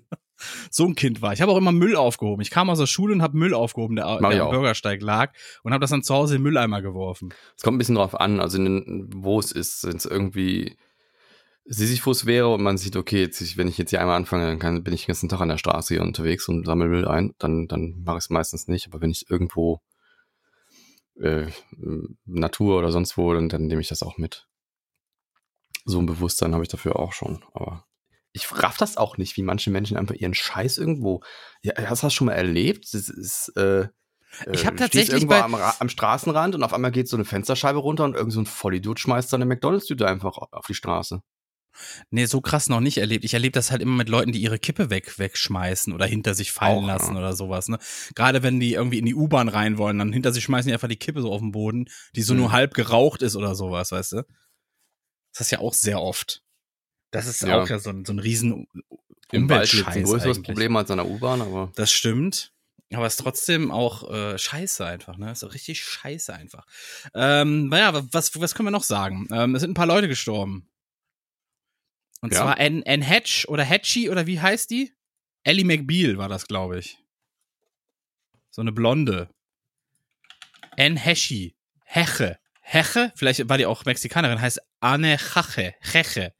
So 0.70 0.84
ein 0.86 0.94
Kind 0.94 1.22
war. 1.22 1.32
Ich 1.32 1.40
habe 1.40 1.52
auch 1.52 1.56
immer 1.56 1.72
Müll 1.72 1.96
aufgehoben. 1.96 2.42
Ich 2.42 2.50
kam 2.50 2.68
aus 2.68 2.78
der 2.78 2.86
Schule 2.86 3.14
und 3.14 3.22
habe 3.22 3.36
Müll 3.36 3.54
aufgehoben, 3.54 3.96
der, 3.96 4.18
der 4.18 4.44
am. 4.44 4.50
Bürgersteig 4.50 5.00
lag 5.00 5.32
und 5.62 5.72
habe 5.72 5.80
das 5.80 5.90
dann 5.90 6.02
zu 6.02 6.14
Hause 6.14 6.34
in 6.34 6.40
den 6.40 6.44
Mülleimer 6.44 6.82
geworfen. 6.82 7.32
Es 7.56 7.62
kommt 7.62 7.76
ein 7.76 7.78
bisschen 7.78 7.94
drauf 7.94 8.18
an, 8.18 8.40
also 8.40 8.58
den, 8.58 9.08
wo 9.14 9.38
es 9.38 9.52
ist, 9.52 9.86
wenn 9.86 9.96
es 9.96 10.04
irgendwie 10.04 10.76
Sisyphus 11.64 12.26
wäre 12.26 12.52
und 12.52 12.62
man 12.62 12.76
sieht, 12.76 12.96
okay, 12.96 13.20
jetzt, 13.20 13.56
wenn 13.56 13.68
ich 13.68 13.78
jetzt 13.78 13.90
hier 13.90 14.00
einmal 14.00 14.16
anfange, 14.16 14.46
dann 14.46 14.58
kann, 14.58 14.82
bin 14.82 14.94
ich 14.94 15.02
den 15.02 15.08
ganzen 15.08 15.28
Tag 15.28 15.40
an 15.40 15.48
der 15.48 15.58
Straße 15.58 15.94
hier 15.94 16.02
unterwegs 16.02 16.48
und 16.48 16.66
sammle 16.66 16.88
Müll 16.88 17.06
ein, 17.06 17.34
dann, 17.38 17.68
dann 17.68 18.02
mache 18.04 18.18
ich 18.18 18.24
es 18.24 18.30
meistens 18.30 18.66
nicht. 18.66 18.88
Aber 18.88 19.00
wenn 19.00 19.10
ich 19.10 19.30
irgendwo 19.30 19.80
äh, 21.20 21.46
Natur 22.24 22.78
oder 22.78 22.90
sonst 22.90 23.16
wo, 23.16 23.32
dann, 23.32 23.48
dann 23.48 23.66
nehme 23.66 23.80
ich 23.80 23.88
das 23.88 24.02
auch 24.02 24.18
mit. 24.18 24.48
So 25.84 26.00
ein 26.00 26.06
Bewusstsein 26.06 26.52
habe 26.52 26.64
ich 26.64 26.68
dafür 26.68 26.96
auch 26.96 27.12
schon. 27.12 27.44
Aber 27.54 27.84
ich 28.32 28.50
raff 28.52 28.76
das 28.78 28.96
auch 28.96 29.16
nicht, 29.18 29.36
wie 29.36 29.42
manche 29.42 29.70
Menschen 29.70 29.96
einfach 29.96 30.14
ihren 30.14 30.34
Scheiß 30.34 30.78
irgendwo. 30.78 31.22
Ja, 31.62 31.74
hast 31.88 32.02
du 32.02 32.06
das 32.06 32.14
schon 32.14 32.26
mal 32.28 32.32
erlebt? 32.34 32.92
Das 32.92 33.08
ist, 33.08 33.48
äh, 33.56 33.88
Ich 34.52 34.64
hab 34.66 34.74
Äh, 34.74 34.78
tatsächlich 34.78 35.12
irgendwo 35.12 35.34
am, 35.34 35.54
am 35.54 35.88
Straßenrand 35.90 36.54
und 36.54 36.62
auf 36.62 36.72
einmal 36.72 36.90
geht 36.92 37.08
so 37.08 37.16
eine 37.16 37.24
Fensterscheibe 37.26 37.78
runter 37.78 38.04
und 38.04 38.14
irgend 38.14 38.32
so 38.32 38.40
ein 38.40 38.46
Vollidiot 38.46 38.98
schmeißt 39.00 39.28
seine 39.28 39.44
McDonalds-Tüte 39.44 40.06
einfach 40.08 40.38
auf 40.38 40.66
die 40.66 40.74
Straße. 40.74 41.20
Nee, 42.10 42.26
so 42.26 42.42
krass 42.42 42.68
noch 42.68 42.80
nicht 42.80 42.98
erlebt. 42.98 43.24
Ich 43.24 43.32
erlebe 43.32 43.52
das 43.52 43.70
halt 43.70 43.80
immer 43.80 43.96
mit 43.96 44.10
Leuten, 44.10 44.32
die 44.32 44.42
ihre 44.42 44.58
Kippe 44.58 44.90
weg, 44.90 45.18
wegschmeißen 45.18 45.92
oder 45.94 46.04
hinter 46.04 46.34
sich 46.34 46.52
fallen 46.52 46.78
Auch, 46.84 46.86
ja. 46.88 46.94
lassen 46.94 47.16
oder 47.16 47.34
sowas. 47.34 47.68
Ne? 47.68 47.78
Gerade 48.14 48.42
wenn 48.42 48.60
die 48.60 48.74
irgendwie 48.74 48.98
in 48.98 49.06
die 49.06 49.14
U-Bahn 49.14 49.48
rein 49.48 49.78
wollen, 49.78 49.98
dann 49.98 50.12
hinter 50.12 50.32
sich 50.32 50.44
schmeißen 50.44 50.68
die 50.68 50.74
einfach 50.74 50.88
die 50.88 50.96
Kippe 50.96 51.22
so 51.22 51.32
auf 51.32 51.40
den 51.40 51.52
Boden, 51.52 51.86
die 52.14 52.22
so 52.22 52.34
Mhm. 52.34 52.40
nur 52.40 52.52
halb 52.52 52.74
geraucht 52.74 53.22
ist 53.22 53.36
oder 53.36 53.54
sowas, 53.54 53.90
weißt 53.92 54.12
du? 54.12 54.22
Das 55.32 55.40
ist 55.46 55.50
ja 55.50 55.60
auch 55.60 55.72
sehr 55.72 56.00
oft. 56.02 56.42
Das 57.12 57.26
ist 57.26 57.42
Ja. 57.42 57.62
auch 57.62 57.68
ja 57.68 57.78
so 57.78 57.90
ein, 57.90 58.04
so 58.04 58.12
ein 58.12 58.18
riesen 58.18 58.66
Im 59.30 59.48
Wald 59.48 59.64
ist 59.72 59.74
ein 59.74 59.80
Umweltscheiß 59.82 60.04
größeres 60.04 60.36
eigentlich. 60.38 60.42
Problem 60.46 60.76
als 60.76 60.90
an 60.90 60.96
der 60.98 61.06
U-Bahn, 61.06 61.40
aber 61.42 61.70
Das 61.76 61.92
stimmt. 61.92 62.52
Aber 62.92 63.06
es 63.06 63.14
ist 63.14 63.20
trotzdem 63.22 63.70
auch 63.70 64.10
äh, 64.12 64.36
scheiße 64.38 64.84
einfach, 64.84 65.16
ne? 65.16 65.32
Ist 65.32 65.44
auch 65.44 65.54
richtig 65.54 65.82
scheiße 65.82 66.34
einfach. 66.34 66.66
Ähm, 67.14 67.68
naja, 67.68 68.02
was, 68.12 68.38
was 68.38 68.54
können 68.54 68.66
wir 68.66 68.70
noch 68.72 68.82
sagen? 68.84 69.28
Ähm, 69.32 69.54
es 69.54 69.60
sind 69.62 69.70
ein 69.70 69.74
paar 69.74 69.86
Leute 69.86 70.08
gestorben. 70.08 70.68
Und 72.20 72.32
Ja. 72.34 72.40
zwar 72.40 72.58
Anne, 72.58 72.82
Anne 72.86 73.02
Hatch 73.04 73.46
oder 73.48 73.64
Hatchie 73.64 74.10
oder 74.10 74.26
wie 74.26 74.40
heißt 74.40 74.70
die? 74.70 74.92
Ellie 75.44 75.64
McBeal 75.64 76.18
war 76.18 76.28
das, 76.28 76.46
glaube 76.46 76.78
ich. 76.78 76.98
So 78.50 78.60
eine 78.60 78.72
Blonde. 78.72 79.30
Anne 80.78 80.98
Heshi. 81.00 81.56
Heche. 81.84 82.38
Heche? 82.60 83.12
Vielleicht 83.16 83.48
war 83.48 83.56
die 83.58 83.66
auch 83.66 83.84
Mexikanerin, 83.86 84.40
heißt 84.40 84.60
Anne 84.80 85.16
Chache. 85.16 85.74
Cheche. 85.82 86.34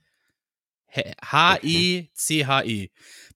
He- 0.95 1.13
H-E-C-H-E. 1.25 2.91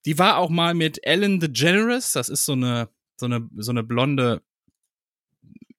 Die 0.05 0.19
war 0.19 0.37
auch 0.37 0.49
mal 0.49 0.73
mit 0.75 0.99
Ellen 1.05 1.39
DeGeneres, 1.39 2.11
das 2.11 2.29
ist 2.29 2.45
so 2.45 2.53
eine, 2.53 2.89
so 3.17 3.25
eine, 3.25 3.49
so 3.57 3.71
eine 3.71 3.83
blonde, 3.83 4.43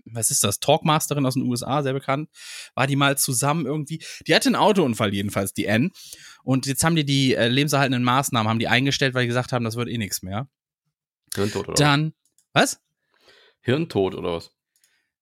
was 0.04 0.30
ist 0.30 0.42
das, 0.42 0.58
Talkmasterin 0.58 1.24
aus 1.24 1.34
den 1.34 1.44
USA, 1.44 1.82
sehr 1.84 1.92
bekannt, 1.92 2.30
war 2.74 2.86
die 2.88 2.96
mal 2.96 3.16
zusammen 3.16 3.64
irgendwie, 3.66 4.02
die 4.26 4.34
hatte 4.34 4.48
einen 4.48 4.56
Autounfall 4.56 5.14
jedenfalls, 5.14 5.52
die 5.54 5.68
Anne, 5.68 5.90
und 6.42 6.66
jetzt 6.66 6.82
haben 6.82 6.96
die 6.96 7.04
die 7.04 7.34
äh, 7.34 7.46
lebenserhaltenden 7.48 8.02
Maßnahmen, 8.02 8.48
haben 8.50 8.58
die 8.58 8.68
eingestellt, 8.68 9.14
weil 9.14 9.22
die 9.22 9.28
gesagt 9.28 9.52
haben, 9.52 9.64
das 9.64 9.76
wird 9.76 9.88
eh 9.88 9.98
nichts 9.98 10.22
mehr. 10.22 10.48
Hirntod 11.34 11.68
oder 11.68 11.74
Dann, 11.74 12.12
was? 12.52 12.74
was? 12.74 12.80
Hirntod 13.60 14.14
oder 14.16 14.32
was? 14.34 14.50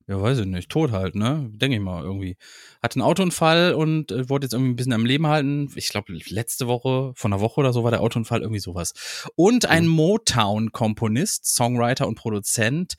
Ja, 0.09 0.23
weiß 0.23 0.39
ich 0.39 0.47
nicht. 0.47 0.69
Tot 0.71 0.93
halt, 0.93 1.17
ne? 1.17 1.51
Denke 1.53 1.77
ich 1.79 1.83
mal 1.83 2.05
irgendwie. 2.05 2.37
Hatte 2.81 2.95
einen 3.01 3.03
Autounfall 3.09 3.75
und 3.75 4.13
äh, 4.13 4.29
wurde 4.29 4.45
jetzt 4.45 4.53
irgendwie 4.53 4.71
ein 4.71 4.77
bisschen 4.77 4.93
am 4.93 5.05
Leben 5.05 5.27
halten. 5.27 5.69
Ich 5.75 5.89
glaube, 5.89 6.13
letzte 6.29 6.69
Woche, 6.69 7.13
von 7.17 7.33
einer 7.33 7.41
Woche 7.43 7.59
oder 7.61 7.73
so 7.73 7.83
war 7.83 7.91
der 7.91 8.01
Autounfall, 8.03 8.43
irgendwie 8.43 8.61
sowas. 8.61 8.93
Und 9.35 9.67
ein 9.67 9.89
Motown-Komponist, 9.89 11.47
Songwriter 11.47 12.07
und 12.07 12.15
Produzent, 12.15 12.95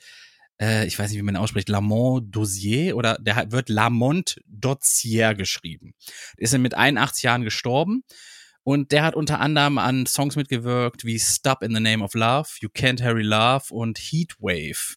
äh, 0.61 0.85
ich 0.85 0.99
weiß 0.99 1.09
nicht, 1.09 1.19
wie 1.19 1.23
man 1.23 1.35
ihn 1.35 1.39
ausspricht, 1.41 1.69
Lamont 1.69 2.35
Dozier 2.35 2.97
oder 2.97 3.17
der 3.21 3.35
hat- 3.37 3.51
wird 3.53 3.69
Lamont 3.69 4.41
Dozier 4.45 5.33
geschrieben. 5.33 5.93
Ist 6.35 6.51
er 6.53 6.59
mit 6.59 6.73
81 6.73 7.23
Jahren 7.23 7.43
gestorben. 7.43 8.03
Und 8.63 8.91
der 8.91 9.03
hat 9.03 9.15
unter 9.15 9.39
anderem 9.39 9.77
an 9.77 10.05
Songs 10.07 10.35
mitgewirkt 10.35 11.05
wie 11.05 11.19
Stop 11.19 11.63
in 11.63 11.73
the 11.73 11.79
Name 11.79 12.03
of 12.03 12.13
Love, 12.15 12.49
You 12.59 12.67
Can't 12.67 13.01
Hurry 13.01 13.23
Love 13.23 13.73
und 13.73 13.97
Heatwave 13.97 14.95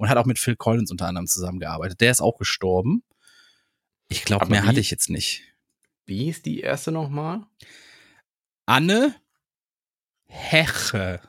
und 0.00 0.08
hat 0.08 0.16
auch 0.16 0.24
mit 0.24 0.38
Phil 0.38 0.56
Collins 0.56 0.90
unter 0.90 1.06
anderem 1.06 1.26
zusammengearbeitet. 1.26 2.00
Der 2.00 2.10
ist 2.10 2.22
auch 2.22 2.38
gestorben. 2.38 3.02
Ich 4.08 4.24
glaube, 4.24 4.46
mehr 4.46 4.62
wie- 4.62 4.66
hatte 4.66 4.80
ich 4.80 4.90
jetzt 4.90 5.10
nicht. 5.10 5.42
Wie 6.06 6.28
ist 6.30 6.46
die 6.46 6.60
erste 6.60 6.90
nochmal? 6.90 7.42
Anne 8.66 9.14
Heche. 10.26 11.20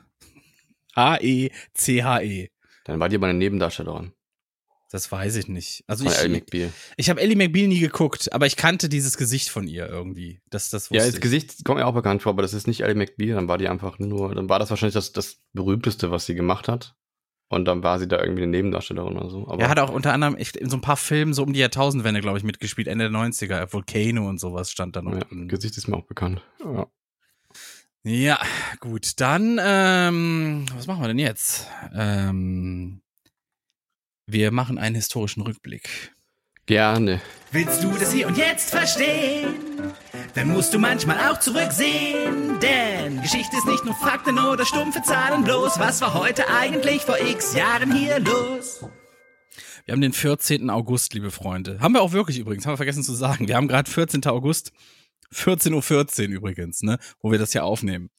H-E-C-H-E. 0.96 2.48
Dann 2.84 2.98
war 3.00 3.08
die 3.08 3.16
aber 3.16 3.26
eine 3.26 3.38
Nebendarstellerin 3.38 4.12
Das 4.90 5.10
weiß 5.12 5.36
ich 5.36 5.48
nicht. 5.48 5.84
Also 5.86 6.04
von 6.04 6.12
Ellie 6.14 6.36
ich, 6.38 6.42
McBeal. 6.44 6.72
ich 6.96 7.10
habe 7.10 7.20
Ellie 7.20 7.36
McBeal 7.36 7.68
nie 7.68 7.78
geguckt, 7.78 8.32
aber 8.32 8.46
ich 8.46 8.56
kannte 8.56 8.88
dieses 8.88 9.16
Gesicht 9.16 9.48
von 9.50 9.68
ihr 9.68 9.86
irgendwie. 9.86 10.40
Das, 10.50 10.70
das 10.70 10.88
Ja, 10.90 11.04
das 11.04 11.14
ich. 11.14 11.20
Gesicht 11.20 11.64
kommt 11.64 11.78
mir 11.78 11.86
auch 11.86 11.94
bekannt 11.94 12.22
vor, 12.22 12.30
aber 12.30 12.42
das 12.42 12.54
ist 12.54 12.66
nicht 12.66 12.80
Ellie 12.80 12.94
McBeal. 12.94 13.34
Dann 13.36 13.48
war 13.48 13.58
die 13.58 13.68
einfach 13.68 13.98
nur, 13.98 14.34
dann 14.34 14.48
war 14.48 14.58
das 14.58 14.70
wahrscheinlich 14.70 14.94
das, 14.94 15.12
das 15.12 15.38
berühmteste, 15.52 16.10
was 16.10 16.26
sie 16.26 16.34
gemacht 16.34 16.68
hat. 16.68 16.94
Und 17.52 17.66
dann 17.66 17.82
war 17.82 17.98
sie 17.98 18.08
da 18.08 18.18
irgendwie 18.18 18.44
eine 18.44 18.50
Nebendarstellerin 18.50 19.14
oder 19.14 19.28
so. 19.28 19.46
Aber 19.46 19.60
Er 19.60 19.68
hat 19.68 19.78
auch 19.78 19.90
unter 19.90 20.14
anderem 20.14 20.36
in 20.36 20.70
so 20.70 20.78
ein 20.78 20.80
paar 20.80 20.96
Filmen 20.96 21.34
so 21.34 21.42
um 21.42 21.52
die 21.52 21.60
Jahrtausendwende, 21.60 22.22
glaube 22.22 22.38
ich, 22.38 22.44
mitgespielt, 22.44 22.88
Ende 22.88 23.10
der 23.10 23.20
90er. 23.20 23.70
Volcano 23.70 24.26
und 24.26 24.40
sowas 24.40 24.70
stand 24.70 24.96
da 24.96 25.02
noch 25.02 25.12
ja. 25.12 25.22
Gesicht 25.30 25.76
ist 25.76 25.86
mir 25.86 25.98
auch 25.98 26.06
bekannt. 26.06 26.40
Ja. 26.64 26.86
Ja, 28.04 28.38
gut. 28.80 29.20
Dann, 29.20 29.60
ähm, 29.62 30.64
was 30.74 30.86
machen 30.86 31.02
wir 31.02 31.08
denn 31.08 31.18
jetzt? 31.18 31.68
Ähm, 31.94 33.02
wir 34.26 34.50
machen 34.50 34.78
einen 34.78 34.94
historischen 34.94 35.42
Rückblick. 35.42 36.14
Gerne. 36.64 37.20
Willst 37.50 37.84
du 37.84 37.92
das 37.92 38.12
hier 38.12 38.28
und 38.28 38.38
jetzt 38.38 38.70
verstehen? 38.70 39.56
Dann 40.34 40.48
musst 40.48 40.72
du 40.72 40.78
manchmal 40.78 41.18
auch 41.30 41.38
zurücksehen. 41.38 42.58
Denn 42.60 42.91
Geschichte 43.20 43.56
ist 43.56 43.66
nicht 43.66 43.84
nur 43.84 43.94
Fakten 43.94 44.38
oder 44.38 44.64
stumpfe 44.64 45.02
Zahlen 45.02 45.44
bloß. 45.44 45.78
Was 45.78 46.00
war 46.00 46.14
heute 46.14 46.48
eigentlich 46.48 47.02
vor 47.02 47.18
x 47.20 47.54
Jahren 47.54 47.94
hier 47.94 48.20
los? 48.20 48.84
Wir 49.84 49.92
haben 49.92 50.00
den 50.00 50.12
14. 50.12 50.70
August, 50.70 51.12
liebe 51.12 51.30
Freunde. 51.30 51.80
Haben 51.80 51.94
wir 51.94 52.02
auch 52.02 52.12
wirklich 52.12 52.38
übrigens, 52.38 52.64
haben 52.64 52.72
wir 52.72 52.76
vergessen 52.78 53.02
zu 53.02 53.12
sagen. 53.12 53.48
Wir 53.48 53.56
haben 53.56 53.68
gerade 53.68 53.90
14. 53.90 54.24
August, 54.26 54.72
14.14 55.34 56.28
Uhr 56.28 56.34
übrigens, 56.36 56.82
ne, 56.82 56.98
wo 57.20 57.32
wir 57.32 57.38
das 57.38 57.52
hier 57.52 57.64
aufnehmen. 57.64 58.10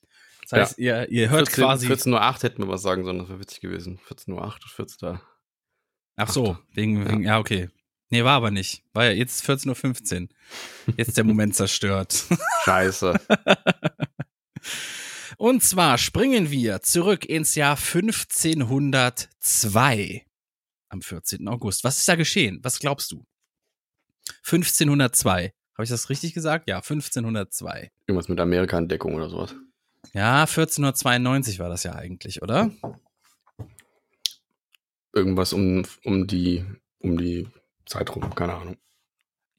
Das 0.41 0.51
heißt, 0.51 0.77
ihr, 0.77 1.09
ihr 1.09 1.29
hört 1.29 1.47
14, 1.47 1.63
quasi. 1.63 1.87
14.08 1.87 2.11
Uhr 2.11 2.43
hätten 2.43 2.63
wir 2.63 2.67
was 2.67 2.81
sagen 2.81 3.05
sollen, 3.05 3.19
das 3.19 3.29
wäre 3.29 3.39
witzig 3.39 3.61
gewesen. 3.61 3.99
14.08 4.09 4.33
Uhr, 4.35 4.51
14. 4.75 5.19
Ach 6.17 6.29
so, 6.29 6.57
wegen, 6.73 7.07
wegen, 7.09 7.23
ja, 7.23 7.39
okay. 7.39 7.69
Nee, 8.09 8.23
war 8.23 8.33
aber 8.33 8.51
nicht. 8.51 8.83
War 8.93 9.05
ja 9.05 9.11
jetzt 9.11 9.49
14.15 9.49 10.21
Uhr. 10.21 10.27
Jetzt 10.97 11.17
der 11.17 11.23
Moment 11.23 11.55
zerstört. 11.55 12.25
Scheiße. 12.65 13.19
Und 15.37 15.63
zwar 15.63 15.97
springen 15.97 16.51
wir 16.51 16.81
zurück 16.81 17.25
ins 17.25 17.55
Jahr 17.55 17.77
1502 17.77 20.25
am 20.89 21.01
14. 21.01 21.47
August. 21.47 21.83
Was 21.83 21.97
ist 21.97 22.07
da 22.07 22.13
geschehen? 22.15 22.59
Was 22.61 22.77
glaubst 22.79 23.11
du? 23.11 23.25
1502. 24.45 25.51
Habe 25.73 25.83
ich 25.83 25.89
das 25.89 26.09
richtig 26.09 26.33
gesagt? 26.33 26.69
Ja, 26.69 26.77
1502. 26.77 27.91
Irgendwas 28.07 28.29
mit 28.29 28.39
Amerika-Entdeckung 28.39 29.15
oder 29.15 29.29
sowas. 29.29 29.55
Ja, 30.13 30.41
1492 30.41 31.59
war 31.59 31.69
das 31.69 31.83
ja 31.83 31.93
eigentlich, 31.93 32.41
oder? 32.41 32.71
Irgendwas 35.13 35.53
um, 35.53 35.85
um 36.03 36.27
die, 36.27 36.65
um 36.99 37.17
die 37.17 37.47
Zeit 37.85 38.15
rum, 38.15 38.33
keine 38.35 38.53
Ahnung. 38.53 38.77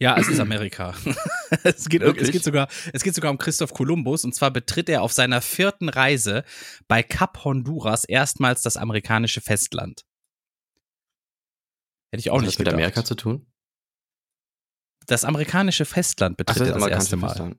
Ja, 0.00 0.16
es 0.18 0.28
ist 0.28 0.40
Amerika. 0.40 0.94
es, 1.62 1.88
geht, 1.88 2.02
es, 2.02 2.30
geht 2.30 2.42
sogar, 2.42 2.68
es 2.92 3.02
geht 3.02 3.14
sogar 3.14 3.30
um 3.30 3.38
Christoph 3.38 3.72
Kolumbus. 3.72 4.24
Und 4.24 4.35
zwar 4.35 4.50
betritt 4.50 4.88
er 4.88 5.02
auf 5.02 5.12
seiner 5.12 5.40
vierten 5.40 5.88
Reise 5.88 6.44
bei 6.88 7.02
Kap 7.02 7.44
Honduras 7.44 8.04
erstmals 8.04 8.62
das 8.62 8.76
amerikanische 8.76 9.40
Festland. 9.40 10.04
Hätte 12.11 12.20
ich 12.20 12.30
auch 12.30 12.37
Hat 12.37 12.42
nicht 12.42 12.54
das 12.54 12.59
mit 12.59 12.66
gedacht. 12.66 12.74
Amerika 12.74 13.04
zu 13.04 13.14
tun? 13.14 13.46
Das 15.07 15.24
amerikanische 15.24 15.85
Festland 15.85 16.37
betritt 16.37 16.66
er 16.66 16.74
das 16.74 16.87
erste 16.87 17.16
Mal. 17.16 17.57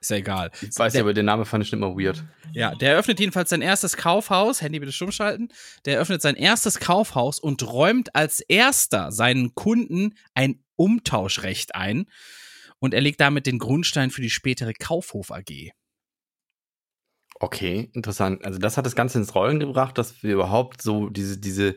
Ist 0.00 0.10
ja 0.10 0.18
egal. 0.18 0.50
Ich 0.60 0.78
weiß 0.78 0.92
ja, 0.92 1.00
aber 1.00 1.14
den 1.14 1.24
Namen 1.24 1.46
fand 1.46 1.64
ich 1.64 1.72
immer 1.72 1.96
weird. 1.96 2.22
Ja, 2.52 2.74
der 2.74 2.92
eröffnet 2.92 3.18
jedenfalls 3.18 3.48
sein 3.48 3.62
erstes 3.62 3.96
Kaufhaus. 3.96 4.60
Handy 4.60 4.78
bitte 4.78 4.92
stumm 4.92 5.10
schalten. 5.10 5.48
Der 5.86 5.94
eröffnet 5.94 6.20
sein 6.20 6.36
erstes 6.36 6.78
Kaufhaus 6.78 7.38
und 7.38 7.66
räumt 7.66 8.14
als 8.14 8.40
erster 8.40 9.10
seinen 9.10 9.54
Kunden 9.54 10.14
ein 10.34 10.62
Umtauschrecht 10.76 11.74
ein. 11.74 12.04
Und 12.78 12.92
er 12.92 13.00
legt 13.00 13.22
damit 13.22 13.46
den 13.46 13.58
Grundstein 13.58 14.10
für 14.10 14.20
die 14.20 14.28
spätere 14.28 14.74
Kaufhof 14.74 15.30
AG. 15.30 15.72
Okay, 17.44 17.90
interessant. 17.92 18.42
Also 18.42 18.58
das 18.58 18.78
hat 18.78 18.86
das 18.86 18.96
Ganze 18.96 19.18
ins 19.18 19.34
Rollen 19.34 19.60
gebracht, 19.60 19.98
dass 19.98 20.22
wir 20.22 20.32
überhaupt 20.32 20.80
so 20.80 21.10
diese, 21.10 21.36
diese, 21.36 21.76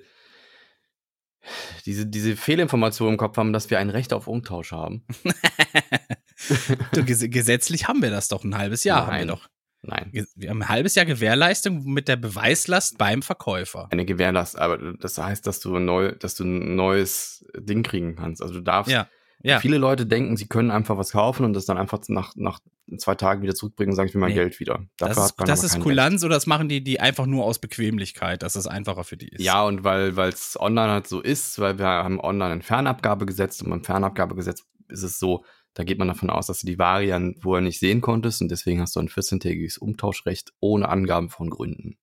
diese, 1.86 2.06
diese 2.06 2.38
Fehlinformation 2.38 3.10
im 3.12 3.17
Kopf 3.17 3.36
haben, 3.36 3.51
dass 3.51 3.69
wir 3.69 3.77
ein 3.77 3.89
Recht 3.89 4.13
auf 4.13 4.30
Umtausch 4.30 4.71
haben. 4.71 5.03
du, 6.93 7.03
ges 7.03 7.19
gesetzlich 7.30 7.86
haben 7.86 8.01
wir 8.01 8.10
das 8.10 8.30
doch 8.30 8.45
ein 8.45 8.58
halbes 8.58 8.86
Jahr. 8.86 9.08
Nein. 9.08 9.12
Haben 9.12 9.19
wir, 9.19 9.36
doch. 9.36 9.49
Nein. 9.82 10.27
wir 10.36 10.49
haben 10.51 10.62
ein 10.62 10.69
halbes 10.69 10.95
Jahr 10.95 11.06
Gewährleistung 11.06 11.84
mit 11.84 12.08
der 12.08 12.15
Beweislast 12.15 12.97
beim 12.97 13.21
Verkäufer. 13.21 13.89
Eine 13.91 14.06
Gewährlast, 14.06 14.58
aber 14.58 14.93
das 14.93 15.17
heißt, 15.17 15.45
dass 15.45 15.60
du, 15.60 15.80
neu, 15.80 16.13
dass 16.13 16.36
du 16.36 16.45
ein 16.45 16.77
neues 16.77 17.45
Ding 17.58 17.84
kriegen 17.84 18.15
kannst. 18.15 18.41
Also 18.41 18.53
du 18.53 18.62
darfst. 18.62 18.89
Ja. 18.89 19.10
Ja. 19.43 19.60
Viele 19.60 19.78
Leute 19.78 20.06
denken, 20.06 20.36
sie 20.36 20.47
können 20.47 20.71
einfach 20.71 20.97
was 20.97 21.12
kaufen 21.12 21.45
und 21.45 21.54
das 21.54 21.65
dann 21.65 21.78
einfach 21.78 22.00
nach, 22.08 22.36
nach 22.36 22.60
zwei 22.97 23.15
Tagen 23.15 23.43
wieder 23.43 23.54
zurückbringen 23.54 23.91
und 23.91 23.95
sagen, 23.95 24.10
ich 24.10 24.15
will 24.15 24.21
mein 24.21 24.32
Nee. 24.32 24.36
Geld 24.36 24.60
wieder. 24.60 24.86
Dafür 24.97 25.15
Das 25.15 25.26
ist, 25.26 25.36
das 25.45 25.63
ist 25.63 25.80
Kulanz 25.80 26.23
oder 26.23 26.36
das 26.36 26.47
machen 26.47 26.69
die, 26.69 26.84
die 26.84 27.00
einfach 27.00 27.26
nur 27.26 27.45
aus 27.45 27.60
Bequemlichkeit, 27.60 28.41
dass 28.41 28.56
es 28.56 28.65
einfacher 28.65 29.04
für 29.04 29.17
die 29.17 29.30
ist. 29.30 29.43
Ja, 29.43 29.63
und 29.63 29.84
weil 29.84 30.17
es 30.17 30.60
online 30.60 30.91
halt 30.91 31.08
so 31.08 31.21
ist, 31.21 31.60
weil 31.60 31.78
wir 31.78 31.86
haben 31.86 32.19
online 32.19 32.52
ein 32.54 32.62
Fernabgabegesetz 32.62 33.62
und 33.62 33.69
beim 33.69 33.84
Fernabgabegesetz 33.84 34.65
ist 34.88 35.04
es 35.04 35.19
so, 35.19 35.43
da 35.73 35.84
geht 35.84 36.00
man 36.00 36.08
davon 36.08 36.32
aus, 36.32 36.47
dass 36.47 36.62
du 36.62 36.67
die 36.67 36.80
Ware 36.80 37.04
ja 37.04 37.21
vorher 37.39 37.62
nicht 37.62 37.80
sehen 37.80 38.02
konntest 38.02 38.41
und 38.41 38.50
deswegen 38.50 38.82
hast 38.82 38.95
du 38.95 39.00
ein 39.00 39.10
14-tägiges 39.10 39.78
Umtauschrecht 39.78 40.54
ohne 40.60 40.89
Angaben 40.89 41.30
von 41.30 41.52
Gründen. 41.52 41.97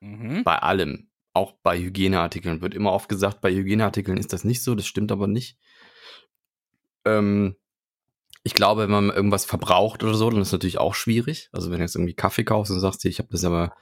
Mhm. 0.00 0.44
Bei 0.44 0.58
allem. 0.58 1.08
Auch 1.32 1.52
bei 1.62 1.78
Hygieneartikeln. 1.78 2.60
Wird 2.60 2.74
immer 2.74 2.92
oft 2.92 3.08
gesagt, 3.08 3.40
bei 3.40 3.52
Hygieneartikeln 3.52 4.18
ist 4.18 4.32
das 4.32 4.44
nicht 4.44 4.62
so, 4.62 4.74
das 4.74 4.86
stimmt 4.86 5.10
aber 5.10 5.26
nicht. 5.26 5.56
Ähm, 7.04 7.56
ich 8.42 8.54
glaube, 8.54 8.82
wenn 8.82 8.90
man 8.90 9.10
irgendwas 9.10 9.44
verbraucht 9.44 10.02
oder 10.02 10.14
so, 10.14 10.28
dann 10.28 10.40
ist 10.40 10.48
es 10.48 10.52
natürlich 10.52 10.78
auch 10.78 10.94
schwierig. 10.94 11.48
Also 11.52 11.70
wenn 11.70 11.78
du 11.78 11.84
jetzt 11.84 11.96
irgendwie 11.96 12.14
Kaffee 12.14 12.44
kaufst 12.44 12.70
und 12.72 12.80
sagst, 12.80 13.04
ich 13.04 13.18
habe 13.18 13.28
das 13.30 13.44
aber 13.44 13.74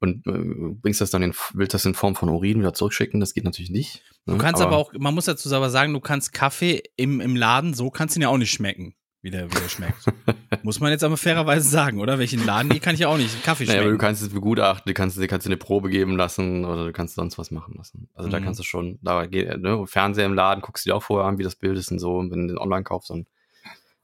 und 0.00 0.26
äh, 0.26 0.74
bringst 0.80 1.00
das 1.00 1.10
dann 1.10 1.22
in, 1.22 1.34
willst 1.52 1.74
das 1.74 1.84
in 1.84 1.94
Form 1.94 2.16
von 2.16 2.30
Urin 2.30 2.60
wieder 2.60 2.74
zurückschicken, 2.74 3.20
das 3.20 3.34
geht 3.34 3.44
natürlich 3.44 3.70
nicht. 3.70 4.02
ne? 4.24 4.34
Du 4.34 4.38
kannst 4.38 4.62
aber, 4.62 4.76
auch, 4.76 4.92
man 4.98 5.14
muss 5.14 5.26
dazu 5.26 5.54
aber 5.54 5.70
sagen, 5.70 5.92
du 5.92 6.00
kannst 6.00 6.32
Kaffee 6.32 6.82
im, 6.96 7.20
im 7.20 7.36
Laden, 7.36 7.74
so 7.74 7.90
kannst 7.90 8.16
du 8.16 8.20
ihn 8.20 8.22
ja 8.22 8.28
auch 8.28 8.38
nicht 8.38 8.50
schmecken, 8.50 8.94
wie 9.22 9.30
der, 9.30 9.50
wie 9.50 9.56
der 9.60 9.68
schmeckt. 9.68 10.04
muss 10.62 10.80
man 10.80 10.90
jetzt 10.92 11.04
aber 11.04 11.16
fairerweise 11.16 11.68
sagen, 11.68 12.00
oder? 12.00 12.18
Welchen 12.18 12.44
Laden, 12.44 12.70
die 12.70 12.80
kann 12.80 12.94
ich 12.94 13.00
ja 13.00 13.08
auch 13.08 13.16
nicht 13.18 13.42
Kaffee 13.44 13.64
Naja, 13.64 13.80
aber 13.80 13.84
du 13.84 13.90
schmecken. 13.90 14.00
kannst 14.00 14.22
es 14.22 14.28
begutachten, 14.30 14.88
du 14.90 14.94
kannst, 14.94 15.16
du 15.18 15.26
kannst 15.26 15.46
dir 15.46 15.50
eine 15.50 15.56
Probe 15.58 15.90
geben 15.90 16.16
lassen 16.16 16.64
oder 16.64 16.86
du 16.86 16.92
kannst 16.92 17.14
sonst 17.16 17.36
was 17.38 17.50
machen 17.50 17.74
lassen. 17.76 18.08
Also 18.14 18.30
da 18.30 18.40
Mhm. 18.40 18.44
kannst 18.44 18.60
du 18.60 18.64
schon, 18.64 18.98
da 19.02 19.26
geht, 19.26 19.60
ne, 19.60 19.86
Fernseher 19.86 20.26
im 20.26 20.34
Laden, 20.34 20.62
guckst 20.62 20.86
du 20.86 20.90
dir 20.90 20.94
auch 20.96 21.02
vorher 21.02 21.28
an, 21.28 21.38
wie 21.38 21.42
das 21.44 21.54
Bild 21.56 21.76
ist 21.76 21.90
und 21.92 21.98
so. 21.98 22.16
Und 22.16 22.30
wenn 22.30 22.48
du 22.48 22.54
den 22.54 22.58
online 22.58 22.84
kaufst, 22.84 23.10
dann 23.10 23.26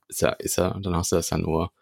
ist 0.08 0.20
ja, 0.20 0.30
ist 0.30 0.56
ja, 0.56 0.78
dann 0.78 0.94
hast 0.94 1.12
du 1.12 1.16
das 1.16 1.30
ja 1.30 1.38
nur 1.38 1.72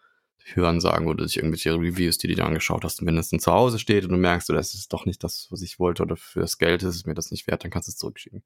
hören 0.53 0.79
sagen 0.79 1.07
oder 1.07 1.27
sich 1.27 1.37
irgendwelche 1.37 1.73
Reviews, 1.73 2.19
die 2.19 2.27
du 2.27 2.35
dir 2.35 2.45
angeschaut 2.45 2.83
hast. 2.83 3.01
Und 3.01 3.07
wenn 3.07 3.17
es 3.17 3.29
dann 3.29 3.39
zu 3.39 3.51
Hause 3.51 3.79
steht 3.79 4.03
und 4.05 4.11
du 4.11 4.17
merkst, 4.17 4.47
das 4.49 4.75
ist 4.75 4.93
doch 4.93 5.05
nicht 5.07 5.23
das, 5.23 5.47
was 5.49 5.61
ich 5.63 5.79
wollte 5.79 6.03
oder 6.03 6.15
für 6.15 6.39
das 6.41 6.59
Geld 6.59 6.83
ist 6.83 6.95
es 6.95 7.05
mir 7.07 7.15
das 7.15 7.31
nicht 7.31 7.47
wert, 7.47 7.63
dann 7.63 7.71
kannst 7.71 7.87
du 7.87 7.91
es 7.91 7.97
zurückschicken. 7.97 8.43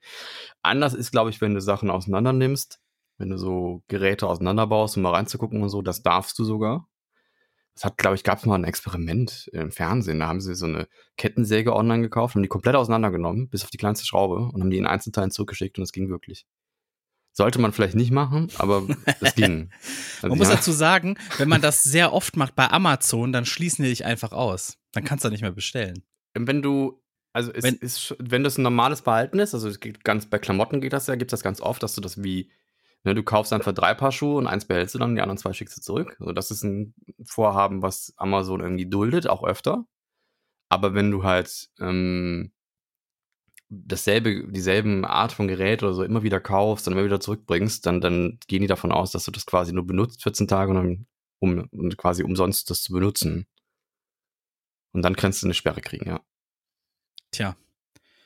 Anders 0.62 0.94
ist, 0.94 1.12
glaube 1.12 1.30
ich, 1.30 1.42
wenn 1.42 1.54
du 1.54 1.60
Sachen 1.62 1.90
auseinander 1.90 2.32
nimmst, 2.32 2.80
wenn 3.20 3.30
du 3.30 3.38
so 3.38 3.84
Geräte 3.88 4.28
auseinanderbaust, 4.28 4.98
um 4.98 5.04
mal 5.04 5.14
reinzugucken 5.14 5.62
und 5.62 5.70
so, 5.70 5.82
das 5.84 6.02
darfst 6.02 6.40
du 6.40 6.44
sogar. 6.44 6.88
Das 7.76 7.86
hat, 7.86 7.98
glaube 7.98 8.16
ich, 8.16 8.24
gab 8.24 8.40
es 8.40 8.46
mal 8.46 8.56
ein 8.56 8.66
Experiment 8.66 9.50
im 9.54 9.72
Fernsehen. 9.72 10.20
Da 10.20 10.28
haben 10.28 10.42
sie 10.42 10.54
so 10.56 10.66
eine 10.66 10.88
Kettensäge 11.16 11.74
online 11.76 12.02
gekauft 12.02 12.36
und 12.36 12.42
die 12.42 12.50
komplett 12.50 12.76
auseinandergenommen, 12.76 13.48
bis 13.50 13.64
auf 13.64 13.70
die 13.70 13.78
kleinste 13.78 14.06
Schraube, 14.06 14.50
und 14.52 14.62
haben 14.62 14.70
die 14.70 14.78
in 14.80 14.88
Einzelteilen 14.88 15.32
zurückgeschickt 15.32 15.78
und 15.78 15.84
es 15.84 15.92
ging 15.94 16.10
wirklich. 16.10 16.46
Sollte 17.32 17.62
man 17.62 17.72
vielleicht 17.72 17.96
nicht 17.96 18.12
machen, 18.12 18.50
aber 18.58 18.84
es 19.22 19.36
ging. 19.36 19.70
Also 20.22 20.28
Man 20.30 20.38
muss 20.40 20.50
ja, 20.50 20.56
dazu 20.56 20.74
sagen, 20.74 21.16
wenn 21.38 21.48
man 21.48 21.62
das 21.62 21.84
sehr 21.84 22.12
oft 22.12 22.36
macht 22.36 22.56
bei 22.56 22.70
Amazon, 22.70 23.32
dann 23.32 23.46
schließen 23.46 23.84
die 23.84 23.90
dich 23.92 24.04
einfach 24.04 24.34
aus. 24.34 24.78
Dann 24.92 25.06
kannst 25.06 25.24
du 25.24 25.30
nicht 25.30 25.42
mehr 25.44 25.52
bestellen. 25.54 26.04
wenn 26.34 26.62
du, 26.62 27.02
also 27.32 27.52
es 27.54 27.64
Wenn- 27.64 27.76
ist, 27.76 28.14
wenn 28.20 28.44
das 28.44 28.58
ein 28.58 28.64
normales 28.64 29.02
Verhalten 29.02 29.40
ist, 29.40 29.54
also 29.54 29.70
es 29.70 29.80
geht 29.80 30.04
ganz 30.04 30.26
bei 30.26 30.40
Klamotten 30.40 30.82
geht 30.82 30.92
das 30.92 31.08
ja, 31.08 31.16
gibt 31.16 31.32
das 31.32 31.44
ganz 31.44 31.62
oft, 31.62 31.82
dass 31.82 31.96
du 31.96 32.02
das 32.02 32.22
wie, 32.24 32.52
ne, 33.04 33.16
du 33.16 33.24
kaufst 33.24 33.54
einfach 33.54 33.74
drei 33.74 33.94
Paar 33.94 34.12
Schuhe 34.12 34.38
und 34.38 34.48
eins 34.48 34.66
behältst 34.66 34.96
du 34.96 35.00
dann, 35.00 35.16
die 35.16 35.22
anderen 35.22 35.38
zwei 35.38 35.54
schickst 35.54 35.78
du 35.78 35.82
zurück. 35.82 36.16
Also 36.20 36.32
das 36.34 36.52
ist 36.52 36.64
ein 36.64 36.94
Vorhaben, 37.24 37.82
was 37.82 38.14
Amazon 38.18 38.60
irgendwie 38.62 38.86
duldet, 38.88 39.28
auch 39.28 39.44
öfter. 39.44 39.86
Aber 40.70 40.94
wenn 40.94 41.10
du 41.12 41.24
halt 41.24 41.70
ähm, 41.80 42.52
dasselbe, 43.70 44.48
dieselben 44.52 45.06
Art 45.06 45.32
von 45.32 45.48
Gerät 45.48 45.84
oder 45.84 45.94
so 45.94 46.04
immer 46.04 46.24
wieder 46.24 46.40
kaufst 46.40 46.88
und 46.88 46.94
immer 46.94 47.06
wieder 47.06 47.20
zurückbringst, 47.20 47.86
dann, 47.86 48.02
dann 48.02 48.40
gehen 48.48 48.62
die 48.62 48.68
davon 48.68 48.92
aus, 48.92 49.12
dass 49.12 49.26
du 49.26 49.32
das 49.32 49.46
quasi 49.46 49.74
nur 49.74 49.86
benutzt 49.86 50.24
14 50.24 50.48
Tage 50.48 50.72
und 50.72 50.76
dann, 50.78 51.08
um 51.40 51.68
und 51.72 51.98
quasi 51.98 52.24
umsonst 52.24 52.70
das 52.70 52.82
zu 52.84 52.94
benutzen. 52.94 53.48
Und 54.92 55.04
dann 55.04 55.16
kannst 55.16 55.42
du 55.42 55.48
eine 55.48 55.54
Sperre 55.54 55.82
kriegen, 55.82 56.08
ja. 56.08 56.20
Tja, 57.32 57.56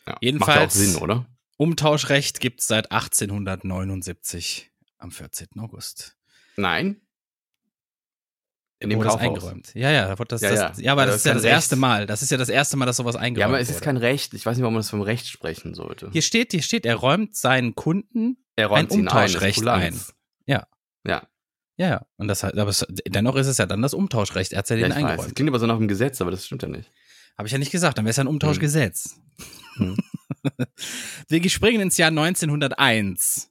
ja. 0.07 0.17
Jedenfalls- 0.21 0.47
Macht 0.47 0.57
ja 0.59 0.65
auch 0.65 0.71
Sinn, 0.71 1.01
oder? 1.01 1.25
Umtauschrecht 1.63 2.39
gibt's 2.39 2.67
seit 2.67 2.91
1879 2.91 4.71
am 4.97 5.11
14. 5.11 5.47
August. 5.59 6.15
Nein. 6.57 7.01
In 8.79 8.89
dem 8.89 8.99
wurde 8.99 9.09
Kaufhaus. 9.09 9.21
eingeräumt. 9.27 9.71
Ja, 9.75 9.91
ja, 9.91 10.07
da 10.09 10.19
wurde 10.19 10.27
das, 10.29 10.41
Ja, 10.41 10.49
das, 10.51 10.77
ja. 10.79 10.83
ja. 10.83 10.91
aber 10.91 11.05
das 11.05 11.15
das 11.15 11.19
ist 11.21 11.25
ja 11.25 11.33
das 11.33 11.43
kein 11.43 11.51
erste 11.51 11.75
Recht. 11.75 11.79
Mal. 11.81 12.05
Das 12.05 12.21
ist 12.21 12.31
ja 12.31 12.37
das 12.37 12.49
erste 12.49 12.75
Mal, 12.77 12.85
dass 12.85 12.97
sowas 12.97 13.15
eingeräumt 13.15 13.39
Ja, 13.39 13.45
aber 13.47 13.59
es 13.61 13.69
ist 13.69 13.75
wurde. 13.75 13.85
kein 13.85 13.97
Recht. 13.97 14.33
Ich 14.33 14.45
weiß 14.45 14.57
nicht, 14.57 14.63
warum 14.63 14.73
man 14.73 14.81
das 14.81 14.89
vom 14.89 15.01
Recht 15.01 15.27
sprechen 15.27 15.73
sollte. 15.73 16.09
Hier 16.11 16.21
steht, 16.21 16.51
hier 16.51 16.61
steht, 16.61 16.85
er 16.85 16.95
räumt 16.95 17.35
seinen 17.35 17.75
Kunden 17.75 18.37
er 18.57 18.71
ein 18.71 18.87
Umtauschrecht 18.87 19.57
ist 19.57 19.63
Kulanz. 19.63 20.13
Ja. 20.45 20.67
Ja, 21.05 21.27
Ja, 21.77 21.87
ja. 21.87 22.05
Und 22.17 22.27
das, 22.27 22.43
aber 22.43 22.67
es, 22.67 22.85
dennoch 23.07 23.35
ist 23.37 23.47
es 23.47 23.57
ja 23.57 23.65
dann 23.65 23.81
das 23.81 23.93
Umtauschrecht. 23.93 24.51
Er 24.51 24.59
hat 24.59 24.69
ja 24.69 24.75
ja 24.75 24.87
den 24.89 24.91
ich 24.91 24.95
weiß. 24.97 25.01
Das 25.03 25.11
eingeräumt. 25.11 25.35
klingt 25.35 25.49
aber 25.49 25.59
so 25.59 25.65
nach 25.67 25.77
dem 25.77 25.87
Gesetz, 25.87 26.19
aber 26.19 26.31
das 26.31 26.45
stimmt 26.45 26.61
ja 26.63 26.67
nicht. 26.67 26.91
Habe 27.37 27.47
ich 27.47 27.51
ja 27.53 27.57
nicht 27.57 27.71
gesagt, 27.71 27.97
dann 27.97 28.03
wäre 28.05 28.11
es 28.11 28.17
ja 28.17 28.23
ein 28.25 28.27
Umtauschgesetz. 28.27 29.15
Hm. 29.77 29.95
Wir 31.29 31.49
springen 31.49 31.81
ins 31.81 31.97
Jahr 31.97 32.09
1901. 32.09 33.49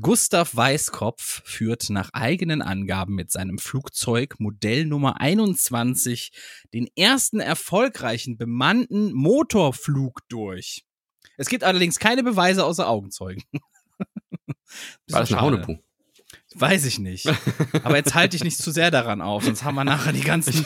Gustav 0.00 0.56
Weißkopf 0.56 1.42
führt 1.44 1.88
nach 1.90 2.10
eigenen 2.12 2.62
Angaben 2.62 3.14
mit 3.14 3.30
seinem 3.30 3.58
Flugzeug 3.58 4.40
Modell 4.40 4.86
Nummer 4.86 5.20
21 5.20 6.32
den 6.72 6.88
ersten 6.96 7.38
erfolgreichen 7.38 8.36
bemannten 8.36 9.12
Motorflug 9.12 10.22
durch. 10.28 10.84
Es 11.36 11.48
gibt 11.48 11.62
allerdings 11.62 12.00
keine 12.00 12.24
Beweise 12.24 12.64
außer 12.64 12.88
Augenzeugen. 12.88 13.44
War 15.10 15.20
das 15.20 15.32
ein. 15.32 15.40
Haunepu? 15.40 15.78
Weiß 16.54 16.84
ich 16.86 16.98
nicht. 16.98 17.28
Aber 17.82 17.96
jetzt 17.96 18.14
halte 18.14 18.36
ich 18.36 18.44
nicht 18.44 18.58
zu 18.58 18.70
sehr 18.70 18.90
daran 18.90 19.20
auf, 19.20 19.44
sonst 19.44 19.64
haben 19.64 19.74
wir 19.74 19.84
nachher 19.84 20.12
die 20.12 20.20
ganzen, 20.20 20.64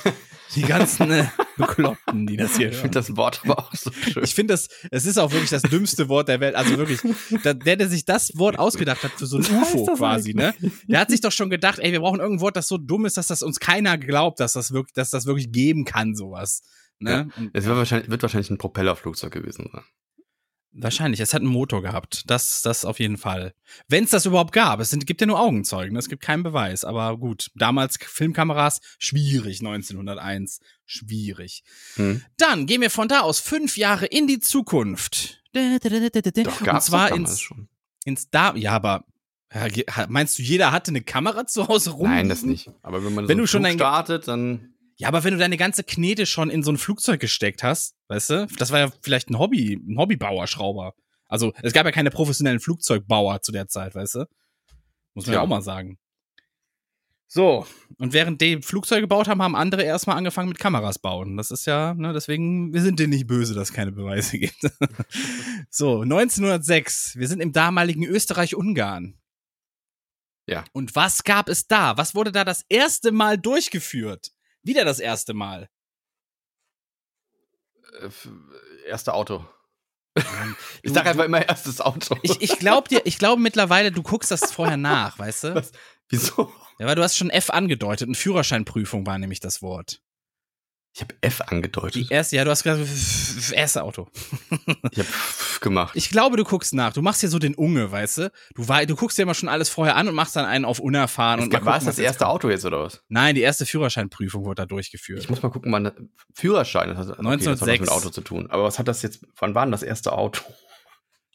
die 0.54 0.62
ganzen 0.62 1.10
äh, 1.10 1.26
Bekloppten, 1.56 2.26
die 2.26 2.36
das 2.36 2.56
hier 2.56 2.70
Ich 2.70 2.76
finde 2.76 2.98
das 2.98 3.16
Wort 3.16 3.40
aber 3.44 3.58
auch 3.58 3.74
so 3.74 3.90
schön. 3.92 4.22
Ich 4.24 4.34
finde 4.34 4.54
das, 4.54 4.68
es 4.90 5.06
ist 5.06 5.18
auch 5.18 5.32
wirklich 5.32 5.50
das 5.50 5.62
dümmste 5.62 6.08
Wort 6.08 6.28
der 6.28 6.40
Welt. 6.40 6.54
Also 6.54 6.76
wirklich, 6.76 7.00
der, 7.44 7.54
der 7.54 7.88
sich 7.88 8.04
das 8.04 8.36
Wort 8.36 8.58
ausgedacht 8.58 9.02
hat 9.02 9.12
für 9.12 9.26
so 9.26 9.38
ein 9.38 9.44
UFO 9.44 9.86
quasi, 9.96 10.34
ne? 10.34 10.54
Der 10.86 11.00
hat 11.00 11.10
sich 11.10 11.20
doch 11.20 11.32
schon 11.32 11.50
gedacht, 11.50 11.78
ey, 11.78 11.92
wir 11.92 12.00
brauchen 12.00 12.20
irgendein 12.20 12.42
Wort, 12.42 12.56
das 12.56 12.68
so 12.68 12.78
dumm 12.78 13.06
ist, 13.06 13.16
dass 13.16 13.26
das 13.26 13.42
uns 13.42 13.58
keiner 13.60 13.98
glaubt, 13.98 14.40
dass 14.40 14.52
das 14.52 14.72
wirklich, 14.72 14.94
dass 14.94 15.10
das 15.10 15.26
wirklich 15.26 15.50
geben 15.52 15.84
kann, 15.84 16.14
sowas. 16.14 16.62
Ne? 17.00 17.28
Und 17.36 17.50
Es 17.52 17.64
wird 17.64 17.76
wahrscheinlich, 17.76 18.10
wird 18.10 18.22
wahrscheinlich 18.22 18.50
ein 18.50 18.58
Propellerflugzeug 18.58 19.32
gewesen 19.32 19.70
sein. 19.72 19.84
Wahrscheinlich, 20.72 21.20
es 21.20 21.34
hat 21.34 21.42
einen 21.42 21.50
Motor 21.50 21.82
gehabt. 21.82 22.24
Das, 22.26 22.62
das 22.62 22.84
auf 22.84 22.98
jeden 22.98 23.16
Fall. 23.16 23.54
Wenn 23.88 24.04
es 24.04 24.10
das 24.10 24.26
überhaupt 24.26 24.52
gab. 24.52 24.80
Es 24.80 24.90
sind, 24.90 25.06
gibt 25.06 25.20
ja 25.20 25.26
nur 25.26 25.40
Augenzeugen, 25.40 25.96
es 25.96 26.08
gibt 26.08 26.22
keinen 26.22 26.42
Beweis. 26.42 26.84
Aber 26.84 27.16
gut, 27.18 27.50
damals 27.54 27.98
Filmkameras, 28.00 28.80
schwierig, 28.98 29.60
1901. 29.60 30.60
Schwierig. 30.86 31.62
Hm. 31.96 32.22
Dann 32.36 32.66
gehen 32.66 32.80
wir 32.80 32.90
von 32.90 33.08
da 33.08 33.20
aus 33.20 33.40
fünf 33.40 33.76
Jahre 33.76 34.06
in 34.06 34.26
die 34.26 34.40
Zukunft. 34.40 35.42
Doch, 35.52 36.60
Und 36.60 36.82
zwar 36.82 37.14
ins, 37.14 37.40
schon. 37.40 37.68
ins 38.04 38.30
da 38.30 38.54
ja, 38.54 38.72
aber 38.72 39.04
meinst 40.08 40.38
du, 40.38 40.42
jeder 40.42 40.72
hatte 40.72 40.90
eine 40.90 41.02
Kamera 41.02 41.46
zu 41.46 41.68
Hause 41.68 41.90
rum? 41.90 42.08
Nein, 42.08 42.28
das 42.28 42.42
nicht. 42.42 42.70
Aber 42.82 43.04
wenn 43.04 43.14
man 43.14 43.28
Wenn 43.28 43.38
so 43.38 43.42
du 43.42 43.46
schon 43.46 43.66
startet, 43.66 44.28
dann 44.28 44.74
Ja, 45.00 45.08
aber 45.08 45.22
wenn 45.22 45.32
du 45.32 45.38
deine 45.38 45.56
ganze 45.56 45.84
Knete 45.84 46.26
schon 46.26 46.50
in 46.50 46.62
so 46.64 46.72
ein 46.72 46.76
Flugzeug 46.78 47.20
gesteckt 47.20 47.62
hast, 47.62 47.94
weißt 48.08 48.30
du, 48.30 48.46
das 48.58 48.72
war 48.72 48.80
ja 48.80 48.90
vielleicht 49.00 49.30
ein 49.30 49.38
Hobby, 49.38 49.74
ein 49.74 49.96
Hobbybauer, 49.96 50.46
Schrauber. 50.48 50.92
Also 51.28 51.52
es 51.62 51.72
gab 51.72 51.86
ja 51.86 51.92
keine 51.92 52.10
professionellen 52.10 52.58
Flugzeugbauer 52.58 53.40
zu 53.42 53.52
der 53.52 53.68
Zeit, 53.68 53.94
weißt 53.94 54.16
du? 54.16 54.24
Muss 55.14 55.26
man 55.26 55.34
ja, 55.34 55.38
Ja. 55.40 55.44
auch 55.44 55.48
mal 55.48 55.62
sagen. 55.62 55.98
So, 57.30 57.66
und 57.98 58.14
während 58.14 58.40
die 58.40 58.62
Flugzeuge 58.62 59.02
gebaut 59.02 59.28
haben, 59.28 59.42
haben 59.42 59.54
andere 59.54 59.82
erstmal 59.82 60.16
angefangen 60.16 60.48
mit 60.48 60.58
Kameras 60.58 60.98
bauen. 60.98 61.36
Das 61.36 61.50
ist 61.50 61.66
ja, 61.66 61.92
ne, 61.92 62.14
deswegen, 62.14 62.72
wir 62.72 62.80
sind 62.80 62.98
denen 62.98 63.10
nicht 63.10 63.26
böse, 63.26 63.52
dass 63.54 63.68
es 63.68 63.74
keine 63.74 63.92
Beweise 63.92 64.38
gibt. 64.38 64.56
so, 65.70 66.00
1906, 66.00 67.16
wir 67.16 67.28
sind 67.28 67.40
im 67.40 67.52
damaligen 67.52 68.04
Österreich-Ungarn. 68.04 69.18
Ja. 70.46 70.64
Und 70.72 70.96
was 70.96 71.22
gab 71.22 71.50
es 71.50 71.66
da? 71.66 71.98
Was 71.98 72.14
wurde 72.14 72.32
da 72.32 72.44
das 72.44 72.64
erste 72.70 73.12
Mal 73.12 73.36
durchgeführt? 73.36 74.32
Wieder 74.62 74.84
das 74.84 74.98
erste 75.00 75.34
Mal. 75.34 75.68
Äh, 78.00 78.06
f- 78.06 78.28
erste 78.86 79.14
Auto. 79.14 79.44
ich 80.82 80.92
sag 80.92 81.06
einfach 81.06 81.24
immer 81.24 81.46
erstes 81.46 81.80
Auto. 81.80 82.16
Ich, 82.22 82.40
ich 82.42 82.58
glaube 82.58 82.88
dir, 82.88 83.02
ich 83.04 83.18
glaube 83.18 83.40
mittlerweile, 83.40 83.92
du 83.92 84.02
guckst 84.02 84.30
das 84.30 84.52
vorher 84.52 84.76
nach, 84.76 85.18
weißt 85.18 85.44
du? 85.44 85.54
Was? 85.54 85.72
Wieso? 86.08 86.52
Ja, 86.78 86.86
weil 86.86 86.96
du 86.96 87.02
hast 87.02 87.16
schon 87.16 87.30
F 87.30 87.50
angedeutet 87.50 88.08
und 88.08 88.16
Führerscheinprüfung 88.16 89.06
war 89.06 89.18
nämlich 89.18 89.40
das 89.40 89.62
Wort. 89.62 90.00
Ich 90.98 91.02
habe 91.02 91.14
F 91.20 91.40
angedeutet. 91.42 91.94
Die 91.94 92.12
erste, 92.12 92.34
ja, 92.34 92.44
du 92.44 92.50
hast 92.50 92.64
gesagt, 92.64 93.52
erste 93.52 93.84
Auto. 93.84 94.08
Ich 94.90 94.98
habe 94.98 95.08
gemacht. 95.60 95.92
Ich 95.94 96.10
glaube, 96.10 96.36
du 96.36 96.42
guckst 96.42 96.74
nach. 96.74 96.92
Du 96.92 97.02
machst 97.02 97.20
hier 97.20 97.28
so 97.28 97.38
den 97.38 97.54
Unge, 97.54 97.92
weißt 97.92 98.18
du? 98.18 98.32
Du, 98.56 98.66
wei- 98.68 98.84
du 98.84 98.96
guckst 98.96 99.16
dir 99.16 99.22
immer 99.22 99.34
schon 99.34 99.48
alles 99.48 99.68
vorher 99.68 99.94
an 99.94 100.08
und 100.08 100.16
machst 100.16 100.34
dann 100.34 100.44
einen 100.44 100.64
auf 100.64 100.80
unerfahren. 100.80 101.40
Und 101.40 101.52
war 101.64 101.76
es 101.78 101.84
das 101.84 102.00
erste 102.00 102.24
kommt. 102.24 102.34
Auto 102.34 102.50
jetzt 102.50 102.64
oder 102.64 102.80
was? 102.82 103.04
Nein, 103.08 103.36
die 103.36 103.42
erste 103.42 103.64
Führerscheinprüfung 103.64 104.44
wurde 104.44 104.62
da 104.62 104.66
durchgeführt. 104.66 105.20
Ich 105.20 105.30
muss 105.30 105.40
mal 105.40 105.50
gucken, 105.50 105.70
wann 105.70 106.10
Führerschein. 106.34 106.88
Das 106.88 106.98
hat, 107.06 107.10
okay, 107.20 107.22
das 107.22 107.46
hat 107.46 107.68
1906. 107.68 107.80
mit 107.82 107.90
Auto 107.90 108.10
zu 108.10 108.20
tun. 108.22 108.50
Aber 108.50 108.64
was 108.64 108.80
hat 108.80 108.88
das 108.88 109.02
jetzt? 109.02 109.24
Wann 109.38 109.54
war 109.54 109.64
denn 109.66 109.70
das 109.72 109.84
erste 109.84 110.12
Auto? 110.12 110.42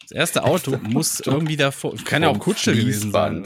Das 0.02 0.12
erste 0.12 0.44
Auto 0.44 0.78
muss 0.84 1.22
irgendwie 1.22 1.56
davor. 1.56 1.96
Kann 2.04 2.22
ja 2.22 2.28
auch 2.28 2.40
Kutsche 2.40 2.76
gewesen 2.76 3.14
sein. 3.14 3.46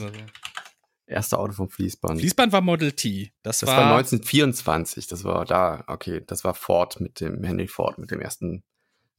Erste 1.08 1.40
Auto 1.40 1.54
vom 1.54 1.70
Fließband. 1.70 2.20
Fließband 2.20 2.52
war 2.52 2.60
Model 2.60 2.92
T. 2.92 3.32
Das, 3.42 3.60
das 3.60 3.70
war, 3.70 3.78
war 3.78 3.98
1924. 3.98 5.08
Das 5.08 5.24
war 5.24 5.46
da. 5.46 5.86
Okay, 5.88 6.22
das 6.28 6.44
war 6.44 6.54
Ford 6.54 7.00
mit 7.00 7.22
dem 7.22 7.44
Henry 7.44 7.68
Ford 7.68 7.98
mit 7.98 8.12
dem 8.12 8.20
ersten 8.20 8.64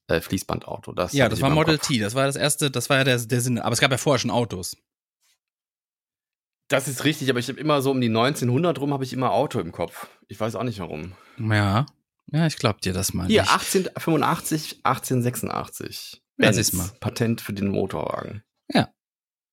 äh, 0.07 0.21
Fließbandauto. 0.21 0.93
Das 0.93 1.15
Ja, 1.15 1.31
das 1.31 1.41
war 1.41 1.49
Model 1.49 1.79
Kopf. 1.79 1.89
T. 1.89 1.99
Das 1.99 2.15
war 2.15 2.27
das 2.27 2.37
erste, 2.37 2.71
das 2.71 2.91
war 2.91 2.99
ja 2.99 3.05
der, 3.05 3.19
der 3.19 3.41
Sinn. 3.41 3.59
Aber 3.59 3.73
es 3.73 3.81
gab 3.81 3.91
ja 3.91 3.97
vorher 3.97 4.19
schon 4.19 4.31
Autos. 4.31 4.77
Das 6.69 6.87
ist 6.87 7.05
richtig, 7.05 7.31
aber 7.31 7.39
ich 7.39 7.49
habe 7.49 7.59
immer 7.59 7.81
so 7.81 7.91
um 7.91 8.01
die 8.01 8.09
1900 8.09 8.79
rum 8.79 8.93
habe 8.93 9.03
ich 9.03 9.15
immer 9.15 9.33
Auto 9.33 9.59
im 9.59 9.73
Kopf. 9.73 10.09
Ich 10.29 10.39
weiß 10.39 10.55
auch 10.55 10.65
nicht 10.65 10.81
warum. 10.81 11.15
Ja. 11.39 11.87
Ja, 12.31 12.47
ich 12.47 12.57
glaub 12.57 12.83
dir 12.83 12.93
das 12.93 13.15
mal. 13.15 13.27
Hier, 13.27 13.41
nicht. 13.41 13.53
1885, 13.53 14.81
1886. 14.83 16.13
Ja, 16.13 16.21
Benz, 16.37 16.57
siehst 16.57 16.75
mal. 16.75 16.91
Patent 17.01 17.41
für 17.41 17.55
den 17.55 17.69
Motorwagen. 17.69 18.43
Ja. 18.71 18.91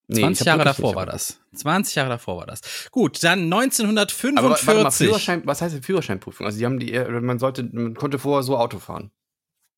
Nee, 0.07 0.19
20 0.21 0.31
ich 0.33 0.39
hab 0.41 0.57
Jahre 0.57 0.63
davor 0.65 0.85
nicht, 0.89 0.95
war 0.95 1.03
aber- 1.03 1.11
das. 1.13 1.39
20 1.55 1.95
Jahre 1.95 2.09
davor 2.09 2.37
war 2.37 2.45
das. 2.45 2.61
Gut, 2.91 3.23
dann 3.23 3.51
Aber 3.51 3.57
wa- 3.57 3.63
1945. 3.63 4.67
warte 4.67 4.83
mal, 4.83 4.91
Führerschein, 4.91 5.41
was 5.45 5.61
heißt 5.61 5.75
denn 5.75 5.83
Führerscheinprüfung? 5.83 6.45
Also 6.45 6.59
die 6.59 6.65
haben 6.65 6.79
die, 6.79 6.91
man 7.21 7.39
sollte, 7.39 7.63
man 7.63 7.95
konnte 7.95 8.19
vorher 8.19 8.43
so 8.43 8.57
Auto 8.57 8.79
fahren. 8.79 9.11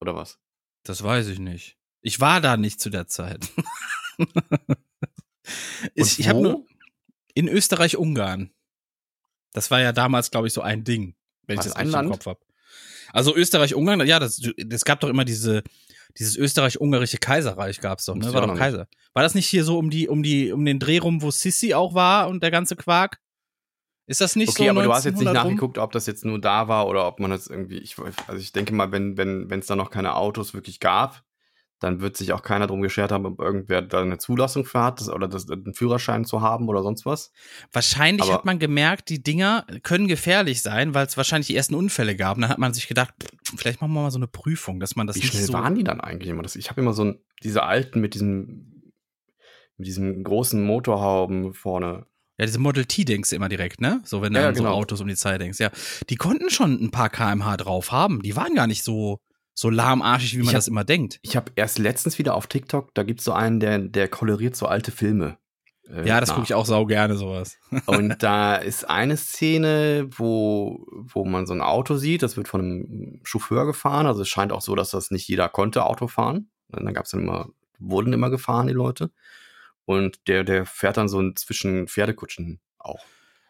Oder 0.01 0.15
was? 0.15 0.37
Das 0.83 1.01
weiß 1.03 1.27
ich 1.27 1.39
nicht. 1.39 1.77
Ich 2.01 2.19
war 2.19 2.41
da 2.41 2.57
nicht 2.57 2.79
zu 2.81 2.89
der 2.89 3.07
Zeit. 3.07 3.47
ich 5.95 6.19
ich 6.19 6.27
habe 6.27 6.41
nur 6.41 6.65
in 7.33 7.47
Österreich-Ungarn. 7.47 8.51
Das 9.53 9.71
war 9.71 9.81
ja 9.81 9.91
damals, 9.91 10.31
glaube 10.31 10.47
ich, 10.47 10.53
so 10.53 10.61
ein 10.61 10.83
Ding, 10.83 11.15
wenn 11.45 11.57
War 11.57 11.65
ich 11.65 11.71
das 11.71 11.79
richtig 11.79 11.99
im? 11.99 12.09
Kopf 12.11 12.25
habe. 12.25 12.39
Also 13.13 13.35
Österreich-Ungarn, 13.35 14.05
ja, 14.05 14.19
das, 14.19 14.41
das 14.57 14.83
gab 14.85 14.99
doch 14.99 15.09
immer 15.09 15.23
diese, 15.25 15.63
dieses 16.17 16.35
österreich-ungarische 16.35 17.17
Kaiserreich 17.17 17.79
gab's 17.79 18.05
doch, 18.05 18.15
ne? 18.15 18.33
War 18.33 18.45
doch 18.47 18.55
Kaiser. 18.55 18.87
War 19.13 19.23
das 19.23 19.35
nicht 19.35 19.47
hier 19.47 19.63
so 19.63 19.77
um 19.77 19.89
die, 19.89 20.07
um 20.07 20.23
die, 20.23 20.51
um 20.51 20.65
den 20.65 20.79
Dreh 20.79 20.97
rum, 20.99 21.21
wo 21.21 21.31
Sissi 21.31 21.73
auch 21.73 21.93
war 21.93 22.27
und 22.29 22.43
der 22.43 22.51
ganze 22.51 22.75
Quark? 22.75 23.19
Ist 24.09 24.21
das 24.21 24.35
nicht 24.37 24.49
Okay, 24.49 24.65
so? 24.65 24.69
aber 24.69 24.83
du 24.83 24.93
hast 24.93 25.03
jetzt 25.03 25.19
nicht 25.19 25.27
1900 25.27 25.43
rum? 25.43 25.51
nachgeguckt, 25.51 25.77
ob 25.79 25.91
das 25.91 26.05
jetzt 26.05 26.23
nur 26.23 26.39
da 26.39 26.67
war 26.69 26.87
oder 26.87 27.07
ob 27.07 27.19
man 27.19 27.29
das 27.29 27.47
irgendwie, 27.47 27.77
ich, 27.77 27.95
also 28.27 28.39
ich 28.39 28.53
denke 28.53 28.73
mal, 28.73 28.91
wenn 28.91 29.17
wenn 29.17 29.49
wenn 29.49 29.59
es 29.59 29.65
da 29.67 29.75
noch 29.75 29.89
keine 29.89 30.15
Autos 30.15 30.53
wirklich 30.53 30.79
gab, 30.79 31.23
dann 31.79 32.01
wird 32.01 32.17
sich 32.17 32.33
auch 32.33 32.41
keiner 32.41 32.65
drum 32.67 32.81
geschert 32.81 33.11
haben, 33.11 33.25
ob 33.25 33.39
irgendwer 33.39 33.81
da 33.83 34.01
eine 34.01 34.17
Zulassung 34.17 34.65
für 34.65 34.81
hat 34.81 34.99
das, 34.99 35.09
oder 35.09 35.27
das, 35.27 35.49
einen 35.49 35.73
Führerschein 35.75 36.25
zu 36.25 36.41
haben 36.41 36.67
oder 36.69 36.81
sonst 36.81 37.05
was. 37.05 37.31
Wahrscheinlich 37.71 38.23
Aber- 38.23 38.33
hat 38.33 38.45
man 38.45 38.57
gemerkt, 38.59 39.09
die 39.09 39.21
Dinger 39.21 39.65
können 39.83 40.07
gefährlich 40.07 40.61
sein, 40.61 40.93
weil 40.93 41.05
es 41.05 41.17
wahrscheinlich 41.17 41.47
die 41.47 41.55
ersten 41.55 41.75
Unfälle 41.75 42.15
gab. 42.15 42.37
Und 42.37 42.41
dann 42.41 42.49
hat 42.49 42.57
man 42.57 42.73
sich 42.73 42.87
gedacht, 42.87 43.13
pff, 43.21 43.53
vielleicht 43.59 43.79
machen 43.81 43.93
wir 43.93 44.01
mal 44.01 44.11
so 44.11 44.17
eine 44.17 44.27
Prüfung, 44.27 44.79
dass 44.79 44.95
man 44.95 45.05
das 45.07 45.15
Wie 45.17 45.19
nicht 45.19 45.31
schnell 45.31 45.43
so. 45.43 45.53
waren 45.53 45.75
die 45.75 45.83
dann 45.83 46.01
eigentlich 46.01 46.29
immer? 46.29 46.43
Ich 46.55 46.69
habe 46.69 46.81
immer 46.81 46.93
so 46.93 47.03
ein, 47.03 47.19
diese 47.43 47.63
alten 47.63 48.01
mit 48.01 48.13
diesem 48.15 48.73
mit 49.77 49.85
diesem 49.85 50.23
großen 50.23 50.63
Motorhauben 50.63 51.53
vorne. 51.53 52.07
Ja, 52.39 52.45
diese 52.47 52.57
Model 52.59 52.85
T 52.85 53.05
denkst 53.05 53.29
du 53.29 53.35
immer 53.35 53.49
direkt, 53.49 53.81
ne? 53.81 54.01
So, 54.03 54.23
wenn 54.23 54.33
du 54.33 54.39
Ja, 54.41 54.47
an 54.49 54.55
so 54.55 54.63
genau. 54.63 54.75
Autos 54.75 55.01
um 55.01 55.07
die 55.07 55.15
Zeit 55.15 55.39
denkst. 55.41 55.59
Ja, 55.59 55.69
die 56.09 56.15
konnten 56.15 56.49
schon 56.49 56.73
ein 56.81 56.89
paar 56.91 57.09
kmh 57.11 57.57
drauf 57.57 57.91
haben. 57.91 58.21
Die 58.23 58.35
waren 58.35 58.55
gar 58.55 58.65
nicht 58.67 58.83
so, 58.83 59.19
so 59.59 59.69
lahmarschig, 59.71 60.33
wie 60.35 60.39
man 60.43 60.47
hab- 60.49 60.53
das 60.55 60.67
immer 60.67 60.83
denkt. 60.83 61.17
Ich 61.23 61.35
habe 61.35 61.51
erst 61.55 61.79
letztens 61.79 62.19
wieder 62.19 62.35
auf 62.35 62.45
TikTok, 62.47 62.93
da 62.93 63.01
gibt's 63.03 63.23
so 63.23 63.33
einen, 63.33 63.59
der 63.59 63.79
der 63.79 64.07
koloriert 64.07 64.55
so 64.55 64.67
alte 64.67 64.91
Filme. 64.91 65.37
äh, 65.89 66.07
Ja, 66.07 66.19
das 66.19 66.29
gucke 66.29 66.43
ich 66.43 66.53
auch 66.53 66.65
sau 66.67 66.85
gerne, 66.85 67.15
sowas. 67.15 67.57
Und 67.87 68.21
da 68.21 68.55
ist 68.69 68.87
eine 68.87 69.17
Szene, 69.17 70.07
wo, 70.11 70.85
wo 70.91 71.25
man 71.25 71.47
so 71.47 71.53
ein 71.53 71.61
Auto 71.61 71.95
sieht, 71.95 72.21
das 72.21 72.37
wird 72.37 72.47
von 72.47 72.61
einem 72.61 73.19
Chauffeur 73.23 73.65
gefahren. 73.65 74.05
Also 74.05 74.21
es 74.21 74.29
scheint 74.29 74.51
auch 74.51 74.61
so, 74.61 74.75
dass 74.75 74.91
das 74.91 75.09
nicht 75.11 75.27
jeder 75.27 75.49
konnte 75.49 75.85
Auto 75.85 76.07
fahren. 76.07 76.49
Und 76.71 76.85
dann 76.85 76.93
gab's 76.93 77.11
dann 77.11 77.21
immer, 77.21 77.49
wurden 77.79 78.13
immer 78.13 78.29
gefahren, 78.29 78.67
die 78.67 78.73
Leute. 78.73 79.09
Und 79.85 80.27
der, 80.27 80.43
der 80.43 80.65
fährt 80.65 80.97
dann 80.97 81.07
so 81.07 81.19
ein 81.19 81.35
zwischen 81.35 81.87
Pferdekutschen 81.87 82.59
auch. 82.77 83.03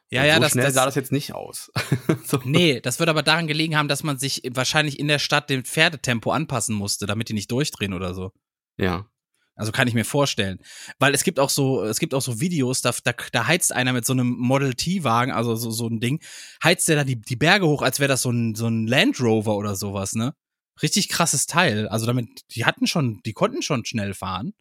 Ja, 0.10 0.26
ja, 0.26 0.36
so 0.36 0.42
das, 0.42 0.52
schnell 0.54 0.66
das, 0.66 0.74
sah 0.74 0.86
das 0.86 0.96
jetzt 0.96 1.12
nicht 1.12 1.34
aus. 1.34 1.70
so. 2.26 2.40
Nee, 2.46 2.80
das 2.80 3.00
wird 3.00 3.10
aber 3.10 3.24
daran 3.24 3.48
gelegen 3.48 3.76
haben, 3.76 3.90
dass 3.90 4.04
man 4.04 4.18
sich 4.18 4.42
wahrscheinlich 4.52 5.00
in 5.00 5.08
der 5.08 5.20
Stadt 5.20 5.50
dem 5.50 5.66
Pferdetempo 5.66 6.32
anpassen 6.32 6.76
musste, 6.76 7.06
damit 7.06 7.30
die 7.30 7.34
nicht 7.34 7.52
durchdrehen 7.52 7.94
oder 7.94 8.14
so. 8.14 8.32
Ja. 8.78 9.10
Also 9.58 9.72
kann 9.72 9.88
ich 9.88 9.96
mir 9.96 10.06
vorstellen. 10.06 10.60
Weil 11.00 11.14
es 11.14 11.24
gibt 11.24 11.40
auch 11.40 11.50
so, 11.50 11.84
es 11.84 12.00
gibt 12.00 12.14
auch 12.14 12.22
so 12.22 12.40
Videos, 12.40 12.82
da, 12.82 12.94
da, 13.04 13.14
da 13.32 13.48
heizt 13.48 13.74
einer 13.74 13.92
mit 13.92 14.06
so 14.06 14.14
einem 14.14 14.30
Model 14.30 14.76
T-Wagen, 14.76 15.32
also 15.32 15.56
so, 15.56 15.72
so 15.72 15.88
ein 15.88 16.00
Ding, 16.00 16.22
heizt 16.64 16.88
der 16.88 16.98
da 16.98 17.04
die, 17.04 17.20
die 17.20 17.36
Berge 17.36 17.68
hoch, 17.68 17.82
als 17.82 18.00
wäre 18.00 18.08
das 18.08 18.22
so 18.22 18.30
ein, 18.30 18.56
so 18.56 18.68
ein 18.68 18.86
Land 18.88 19.20
Rover 19.20 19.56
oder 19.56 19.76
sowas, 19.76 20.14
ne? 20.14 20.34
Richtig 20.82 21.10
krasses 21.10 21.48
Teil. 21.48 21.88
Also 21.88 22.06
damit, 22.06 22.30
die 22.52 22.66
hatten 22.66 22.86
schon, 22.86 23.20
die 23.26 23.34
konnten 23.34 23.64
schon 23.64 23.84
schnell 23.84 24.14
fahren. 24.14 24.54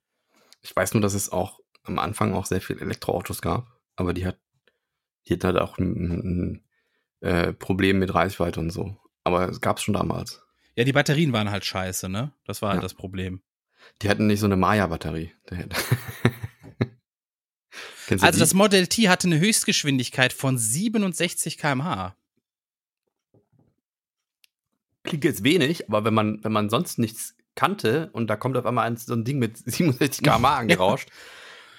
Ich 0.63 0.75
weiß 0.75 0.95
nur, 0.95 1.03
dass 1.03 1.13
es 1.13 1.31
auch 1.31 1.61
am 1.83 1.99
Anfang 1.99 2.33
auch 2.35 2.47
sehr 2.47 2.63
viele 2.63 2.81
Elektroautos 2.81 3.43
gab, 3.43 3.69
aber 3.97 4.15
die 4.15 4.27
hat, 4.27 4.39
die 5.29 5.35
hat 5.35 5.45
halt 5.45 5.59
auch 5.59 5.79
ein, 5.79 6.11
ein, 6.11 6.65
äh, 7.21 7.53
Problem 7.53 7.99
mit 7.99 8.15
Reichweite 8.15 8.61
und 8.61 8.71
so. 8.71 8.97
Aber 9.25 9.49
es 9.49 9.61
gab's 9.61 9.83
schon 9.83 9.95
damals. 9.95 10.43
Ja, 10.77 10.85
die 10.85 10.93
Batterien 10.93 11.33
waren 11.33 11.51
halt 11.51 11.65
scheiße, 11.65 12.09
ne? 12.09 12.33
Das 12.45 12.63
war 12.63 12.71
halt 12.71 12.79
Ja. 12.79 12.83
das 12.83 12.95
Problem. 12.95 13.41
Die 14.03 14.09
hatten 14.09 14.27
nicht 14.27 14.41
so 14.41 14.47
eine 14.47 14.57
Maya-Batterie. 14.57 15.33
Also 18.09 18.31
die? 18.31 18.39
das 18.39 18.55
Model 18.55 18.87
T 18.87 19.09
hatte 19.09 19.27
eine 19.27 19.41
Höchstgeschwindigkeit 19.41 20.33
von 20.33 20.59
67 20.59 21.59
km/h. 21.59 22.15
klingt 25.03 25.25
jetzt 25.25 25.45
wenig, 25.45 25.89
aber 25.89 26.05
wenn 26.05 26.15
man, 26.15 26.43
wenn 26.45 26.53
man 26.53 26.69
sonst 26.71 26.99
nichts 26.99 27.37
kannte 27.55 28.11
und 28.13 28.29
da 28.29 28.37
kommt 28.37 28.57
auf 28.57 28.67
einmal 28.67 28.87
ein, 28.87 28.97
so 28.97 29.13
ein 29.15 29.25
Ding 29.25 29.39
mit 29.39 29.57
67 29.59 30.23
km 30.23 30.45
angerauscht, 30.45 31.09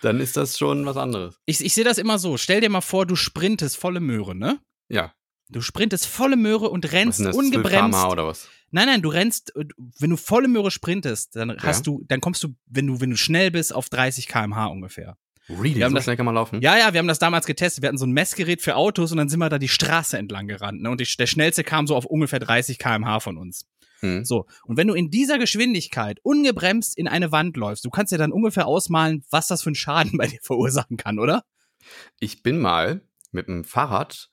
dann 0.02 0.20
ist 0.20 0.38
das 0.38 0.58
schon 0.58 0.86
was 0.86 0.98
anderes. 0.98 1.40
Ich, 1.46 1.64
ich 1.64 1.74
sehe 1.74 1.84
das 1.84 1.98
immer 1.98 2.20
so. 2.20 2.38
Stell 2.38 2.62
dir 2.62 2.70
mal 2.70 2.82
vor, 2.82 3.06
du 3.06 3.16
sprintest 3.16 3.78
volle 3.78 4.00
Möhre, 4.00 4.36
ne? 4.36 4.60
Ja. 4.90 5.14
Du 5.50 5.62
sprintest 5.62 6.06
volle 6.08 6.36
Möhre 6.36 6.70
und 6.70 6.84
Was 6.86 6.92
rennst 6.92 7.18
sind 7.18 7.26
das? 7.28 7.36
12 7.36 7.46
ungebremst. 7.46 7.76
km/h 7.98 8.10
oder 8.12 8.28
was? 8.28 8.50
Nein, 8.72 8.88
nein, 8.88 9.02
du 9.02 9.10
rennst, 9.10 9.56
äh, 9.56 9.64
wenn 10.00 10.10
du 10.10 10.18
volle 10.18 10.50
Möhre 10.50 10.72
sprintest, 10.72 11.36
dann 11.38 11.56
hast 11.60 11.86
Ja. 11.88 11.94
du, 11.94 12.04
dann 12.08 12.20
kommst 12.20 12.44
du, 12.44 12.54
wenn 12.66 12.86
du, 12.88 13.00
wenn 13.00 13.12
du 13.12 13.18
schnell 13.18 13.50
bist, 13.52 13.74
auf 13.74 13.88
30 13.90 14.28
km/h 14.28 14.66
ungefähr. 14.68 15.18
Really? 15.50 15.76
Wir 15.78 15.86
haben 15.86 15.92
so 15.92 15.96
das- 15.96 16.04
schnell 16.04 16.18
kann 16.18 16.26
man 16.26 16.36
laufen? 16.36 16.62
Ja, 16.62 16.78
ja, 16.78 16.92
wir 16.92 17.00
haben 17.00 17.08
das 17.08 17.20
damals 17.20 17.46
getestet. 17.46 17.82
Wir 17.82 17.88
hatten 17.88 17.98
so 17.98 18.06
ein 18.06 18.12
Messgerät 18.12 18.62
für 18.62 18.76
Autos 18.76 19.14
und 19.14 19.18
dann 19.18 19.30
sind 19.30 19.40
wir 19.40 19.48
da 19.48 19.58
die 19.58 19.70
Straße 19.70 20.18
entlang 20.18 20.48
gerannt. 20.50 20.82
Ne? 20.82 20.90
Und 20.90 21.00
die, 21.00 21.08
der 21.18 21.28
schnellste 21.28 21.64
kam 21.64 21.88
so 21.88 21.96
auf 21.96 22.04
ungefähr 22.06 22.40
30 22.40 22.78
km/h 22.78 23.22
von 23.22 23.38
uns. 23.38 23.66
Hm. 24.02 24.26
So. 24.26 24.46
Und 24.66 24.78
wenn 24.78 24.88
du 24.88 24.94
in 24.94 25.10
dieser 25.10 25.38
Geschwindigkeit 25.40 26.20
ungebremst 26.24 26.98
in 26.98 27.08
eine 27.08 27.32
Wand 27.32 27.58
läufst, 27.58 27.86
du 27.86 27.90
kannst 27.90 28.12
dir 28.12 28.18
dann 28.18 28.32
ungefähr 28.32 28.68
ausmalen, 28.68 29.24
was 29.32 29.48
das 29.48 29.64
für 29.64 29.70
einen 29.70 29.76
Schaden 29.76 30.12
bei 30.18 30.28
dir 30.28 30.40
verursachen 30.42 30.98
kann, 30.98 31.20
oder? 31.20 31.44
Ich 32.20 32.44
bin 32.44 32.60
mal 32.60 33.02
mit 33.32 33.48
dem 33.48 33.64
Fahrrad, 33.64 34.30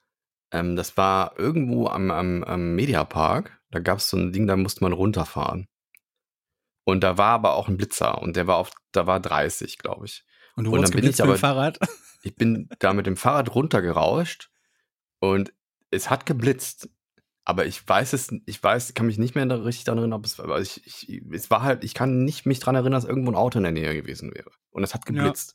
ähm, 0.51 0.77
das 0.77 0.97
war 0.97 1.39
irgendwo 1.39 1.87
am, 1.89 2.11
am, 2.11 2.45
am 2.45 2.75
Mediapark, 2.75 3.59
da 3.71 3.81
gab 3.81 3.99
es 3.99 4.09
so 4.11 4.17
ein 4.17 4.33
Ding, 4.33 4.47
da 4.47 4.57
musste 4.57 4.85
man 4.85 4.93
runterfahren. 4.93 5.67
Und 6.85 7.03
da 7.03 7.17
war 7.17 7.31
aber 7.33 7.55
auch 7.55 7.69
ein 7.69 7.77
Blitzer 7.79 8.21
und 8.21 8.37
der 8.37 8.47
war 8.47 8.57
auf, 8.57 8.71
da 8.93 9.07
war 9.07 9.19
30, 9.19 9.79
glaube 9.79 10.05
ich. 10.07 10.25
Und 10.57 10.65
du 10.65 10.71
Und 10.71 10.77
wurdest 10.77 10.95
dann 10.95 11.01
bin 11.01 11.11
ich 11.11 11.17
mit 11.17 11.19
dem 11.19 11.31
aber- 11.31 11.39
Fahrrad. 11.39 11.79
Ich 12.23 12.37
bin 12.37 12.69
da 12.79 12.93
mit 12.93 13.07
dem 13.07 13.17
Fahrrad 13.17 13.55
runtergerauscht 13.55 14.51
und 15.19 15.53
es 15.91 16.09
hat 16.11 16.27
geblitzt. 16.27 16.89
Aber 17.45 17.67
ich 17.67 17.87
weiß 17.87 18.15
es, 18.15 18.33
ich 18.47 18.63
weiß, 18.63 18.95
kann 18.95 19.07
mich 19.07 19.19
nicht 19.19 19.35
mehr 19.35 19.49
richtig 19.65 19.85
daran 19.85 19.99
erinnern, 19.99 20.19
ob 20.19 20.25
es, 20.25 20.41
aber 20.41 20.61
ich, 20.61 20.81
ich, 20.87 21.23
es 21.31 21.51
war 21.51 21.63
halt, 21.63 21.85
ich 21.85 21.93
kann 21.93 22.25
nicht 22.25 22.47
mich 22.47 22.59
daran 22.59 22.75
erinnern, 22.75 22.93
dass 22.93 23.05
irgendwo 23.05 23.31
ein 23.31 23.37
Auto 23.37 23.59
in 23.59 23.65
der 23.65 23.73
Nähe 23.73 23.95
gewesen 23.95 24.35
wäre. 24.35 24.51
Und 24.71 24.83
es 24.83 24.95
hat 24.95 25.03
Ja. 25.07 25.13
geblitzt. 25.13 25.55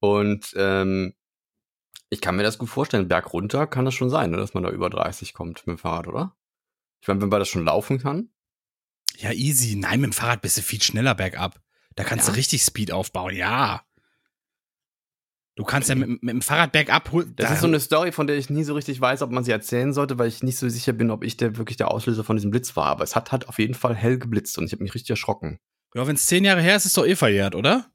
Und 0.00 0.52
ähm, 0.56 1.14
Ich 2.10 2.20
kann 2.20 2.36
mir 2.36 2.42
das 2.44 2.56
gut 2.56 2.68
vorstellen. 2.70 3.08
Berg 3.08 3.32
runter 3.32 3.66
kann 3.66 3.84
das 3.84 3.94
schon 3.94 4.08
sein, 4.10 4.30
ne, 4.30 4.36
dass 4.38 4.54
man 4.54 4.62
da 4.62 4.70
über 4.70 4.88
30 4.90 5.34
kommt 5.34 5.66
mit 5.66 5.76
dem 5.76 5.78
Fahrrad, 5.78 6.06
oder? 6.08 6.36
Ich 7.02 7.08
meine, 7.08 7.20
wenn 7.20 7.28
man 7.28 7.40
das 7.40 7.48
schon 7.48 7.64
laufen 7.64 7.98
kann. 7.98 8.30
Ja, 9.16 9.32
easy. 9.32 9.74
Nein, 9.76 10.00
mit 10.00 10.10
dem 10.10 10.12
Fahrrad 10.14 10.40
bist 10.40 10.56
du 10.56 10.62
viel 10.62 10.80
schneller 10.80 11.14
bergab. 11.14 11.60
Da 11.96 12.04
kannst 12.04 12.26
Ja. 12.28 12.32
du 12.32 12.38
richtig 12.38 12.62
Speed 12.62 12.92
aufbauen, 12.92 13.34
ja. 13.34 13.82
Du 15.58 15.64
kannst 15.64 15.88
ja 15.88 15.96
mit, 15.96 16.22
mit 16.22 16.32
dem 16.32 16.40
Fahrrad 16.40 16.70
bergab 16.70 17.10
hol- 17.10 17.26
Das 17.34 17.48
da- 17.48 17.54
ist 17.54 17.60
so 17.62 17.66
eine 17.66 17.80
Story, 17.80 18.12
von 18.12 18.28
der 18.28 18.36
ich 18.36 18.48
nie 18.48 18.62
so 18.62 18.74
richtig 18.74 19.00
weiß, 19.00 19.22
ob 19.22 19.32
man 19.32 19.42
sie 19.42 19.50
erzählen 19.50 19.92
sollte, 19.92 20.16
weil 20.16 20.28
ich 20.28 20.44
nicht 20.44 20.56
so 20.56 20.68
sicher 20.68 20.92
bin, 20.92 21.10
ob 21.10 21.24
ich 21.24 21.36
der 21.36 21.56
wirklich 21.56 21.76
der 21.76 21.90
Auslöser 21.90 22.22
von 22.22 22.36
diesem 22.36 22.52
Blitz 22.52 22.76
war. 22.76 22.86
Aber 22.86 23.02
es 23.02 23.16
hat 23.16 23.32
halt 23.32 23.48
auf 23.48 23.58
jeden 23.58 23.74
Fall 23.74 23.96
hell 23.96 24.18
geblitzt 24.20 24.56
und 24.56 24.66
ich 24.66 24.72
habe 24.72 24.84
mich 24.84 24.94
richtig 24.94 25.10
erschrocken. 25.10 25.58
Ja, 25.94 26.06
wenn 26.06 26.14
es 26.14 26.26
zehn 26.26 26.44
Jahre 26.44 26.60
her 26.62 26.76
ist, 26.76 26.86
ist 26.86 26.96
doch 26.96 27.04
eh 27.04 27.16
verjährt, 27.16 27.56
oder? 27.56 27.86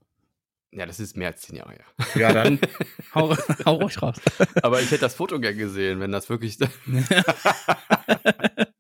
Ja, 0.74 0.86
das 0.86 1.00
ist 1.00 1.16
mehr 1.16 1.30
als 1.30 1.40
zehn 1.44 1.56
Jahre 1.56 1.72
her. 1.72 1.86
Ja, 2.16 2.34
dann 2.34 2.60
hau, 3.16 3.34
hau 3.66 3.76
ruhig 3.76 4.02
raus. 4.02 4.18
Aber 4.62 4.82
ich 4.82 4.92
hätte 4.92 5.00
das 5.02 5.16
Foto 5.16 5.40
gern 5.40 5.58
gesehen, 5.58 6.02
wenn 6.02 6.12
das 6.12 6.30
wirklich. 6.30 6.58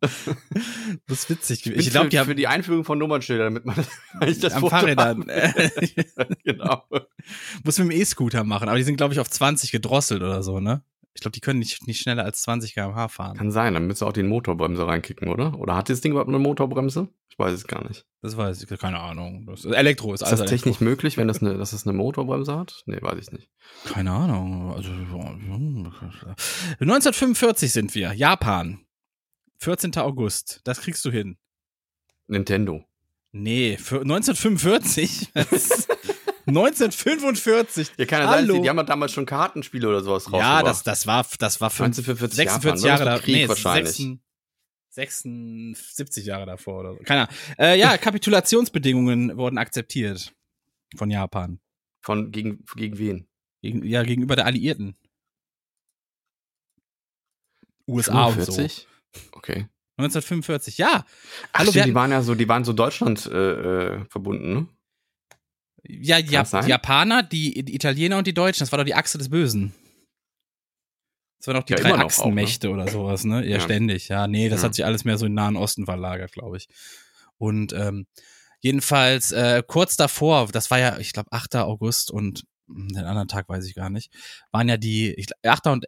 Das 1.06 1.20
ist 1.20 1.30
witzig. 1.30 1.66
Ich 1.66 1.86
Ich 1.86 1.90
glaube, 1.90 2.08
die 2.08 2.18
haben 2.18 2.26
für 2.26 2.34
die 2.34 2.46
Einführung 2.46 2.84
von 2.84 2.98
Nummernschildern, 2.98 3.54
damit 3.54 3.64
man 3.64 3.84
ich 4.28 4.38
das 4.38 4.54
am 4.54 4.68
Fahrrädern. 4.68 5.24
genau. 6.44 6.84
Muss 7.64 7.78
mit 7.78 7.90
dem 7.90 7.90
E-Scooter 7.90 8.44
machen, 8.44 8.68
aber 8.68 8.78
die 8.78 8.84
sind, 8.84 8.96
glaube 8.96 9.14
ich, 9.14 9.20
auf 9.20 9.30
20 9.30 9.72
gedrosselt 9.72 10.22
oder 10.22 10.42
so, 10.42 10.60
ne? 10.60 10.82
Ich 11.14 11.20
glaube, 11.20 11.32
die 11.32 11.40
können 11.40 11.58
nicht, 11.58 11.86
nicht 11.86 12.00
schneller 12.00 12.24
als 12.24 12.40
20 12.42 12.74
km/h 12.74 13.08
fahren. 13.08 13.36
Kann 13.36 13.50
sein, 13.50 13.74
dann 13.74 13.86
müsst 13.86 14.02
ihr 14.02 14.06
auch 14.06 14.14
die 14.14 14.22
Motorbremse 14.22 14.86
reinkicken, 14.86 15.28
oder? 15.28 15.58
Oder 15.58 15.76
hat 15.76 15.88
dieses 15.88 16.00
Ding 16.00 16.12
überhaupt 16.12 16.28
eine 16.28 16.38
Motorbremse? 16.38 17.08
Ich 17.28 17.38
weiß 17.38 17.52
es 17.52 17.66
gar 17.66 17.86
nicht. 17.86 18.06
Das 18.22 18.36
weiß 18.36 18.62
ich, 18.62 18.78
keine 18.78 19.00
Ahnung. 19.00 19.46
Das 19.46 19.64
Elektro 19.64 20.14
ist 20.14 20.22
Ist 20.22 20.28
alles 20.28 20.40
das 20.40 20.50
technisch 20.50 20.80
möglich, 20.80 21.16
wenn 21.16 21.28
das 21.28 21.42
eine, 21.42 21.58
dass 21.58 21.72
es 21.72 21.86
eine 21.86 21.96
Motorbremse 21.96 22.56
hat? 22.56 22.82
Nee, 22.86 22.98
weiß 23.00 23.18
ich 23.18 23.32
nicht. 23.32 23.50
Keine 23.84 24.10
Ahnung. 24.10 24.72
Also, 24.74 24.90
hm, 24.90 25.92
1945 26.80 27.72
sind 27.72 27.94
wir. 27.94 28.12
Japan. 28.14 28.80
14. 29.62 29.96
August. 29.98 30.60
Das 30.64 30.80
kriegst 30.80 31.04
du 31.04 31.10
hin. 31.10 31.38
Nintendo. 32.26 32.84
Nee, 33.30 33.76
für 33.78 34.00
1945? 34.00 35.30
Was? 35.34 35.88
1945. 36.46 37.92
Ja, 37.96 38.04
kann 38.06 38.22
ja 38.22 38.28
sein, 38.28 38.48
die, 38.48 38.60
die 38.60 38.68
haben 38.68 38.76
doch 38.76 38.84
damals 38.84 39.12
schon 39.12 39.24
Kartenspiele 39.24 39.88
oder 39.88 40.00
sowas 40.00 40.24
rausgebracht. 40.24 40.42
Ja, 40.42 40.62
das, 40.62 40.82
das 40.82 41.06
war, 41.06 41.24
das 41.38 41.60
war 41.60 41.70
fünf, 41.70 41.96
1945 41.98 42.36
46 42.36 42.84
Japan, 42.84 42.88
Jahre? 42.88 43.04
Das 43.04 43.06
war 43.06 43.18
da, 43.18 43.24
Krieg 43.24 43.34
nee, 43.36 43.48
wahrscheinlich. 43.48 43.94
76, 43.94 44.20
76 44.90 46.26
Jahre 46.26 46.46
davor 46.46 46.80
oder 46.80 46.94
so. 46.94 46.98
Keine 47.04 47.28
Ahnung. 47.28 47.34
Äh, 47.58 47.78
ja, 47.78 47.96
Kapitulationsbedingungen 47.96 49.36
wurden 49.36 49.58
akzeptiert 49.58 50.34
von 50.96 51.08
Japan. 51.08 51.60
Von 52.00 52.32
gegen, 52.32 52.64
gegen 52.74 52.98
wen? 52.98 53.28
Gegen, 53.62 53.84
ja, 53.84 54.02
gegenüber 54.02 54.34
der 54.34 54.46
Alliierten. 54.46 54.96
USA 57.86 58.26
und 58.26 58.42
so. 58.42 58.66
45? 59.14 59.32
Okay. 59.32 59.66
1945, 59.98 60.78
ja. 60.78 61.04
Ach, 61.52 61.58
Hallo, 61.60 61.70
stimmt, 61.70 61.86
die 61.86 61.94
waren 61.94 62.10
ja 62.10 62.22
so, 62.22 62.34
die 62.34 62.48
waren 62.48 62.64
so 62.64 62.72
Deutschland 62.72 63.26
äh, 63.26 63.96
äh, 63.96 64.04
verbunden, 64.06 64.54
ne? 64.54 64.66
Ja, 65.84 66.18
ja 66.18 66.40
das 66.40 66.50
sein? 66.50 66.64
die 66.64 66.70
Japaner, 66.70 67.22
die, 67.22 67.64
die 67.64 67.74
Italiener 67.74 68.18
und 68.18 68.26
die 68.26 68.34
Deutschen, 68.34 68.60
das 68.60 68.72
war 68.72 68.78
doch 68.78 68.84
die 68.86 68.94
Achse 68.94 69.18
des 69.18 69.28
Bösen. 69.28 69.74
Das 71.38 71.48
waren 71.48 71.56
doch 71.56 71.64
die 71.64 71.72
Ja, 71.72 71.80
drei 71.80 71.94
auch, 71.94 71.98
Achsenmächte 72.06 72.70
oder 72.70 72.88
sowas, 72.88 73.24
ne? 73.24 73.44
Ja, 73.44 73.56
Ja. 73.56 73.60
ständig. 73.60 74.08
Ja, 74.08 74.28
nee, 74.28 74.48
das 74.48 74.62
Ja. 74.62 74.68
hat 74.68 74.74
sich 74.76 74.84
alles 74.84 75.04
mehr 75.04 75.18
so 75.18 75.26
in 75.26 75.32
den 75.32 75.36
Nahen 75.36 75.56
Osten 75.56 75.84
verlagert, 75.84 76.32
glaube 76.32 76.56
ich. 76.56 76.68
Und 77.36 77.72
ähm, 77.72 78.06
jedenfalls 78.60 79.32
äh, 79.32 79.62
kurz 79.66 79.96
davor, 79.96 80.48
das 80.52 80.70
war 80.70 80.78
ja, 80.78 80.98
ich 80.98 81.12
glaube, 81.12 81.32
8. 81.32 81.56
August 81.56 82.12
und 82.12 82.44
hm, 82.68 82.88
den 82.90 83.04
anderen 83.04 83.26
Tag 83.28 83.48
weiß 83.48 83.66
ich 83.66 83.74
gar 83.74 83.90
nicht, 83.90 84.12
waren 84.52 84.68
ja 84.68 84.76
die, 84.76 85.12
ich, 85.14 85.26
glaub, 85.26 85.38
8. 85.44 85.66
und 85.66 85.86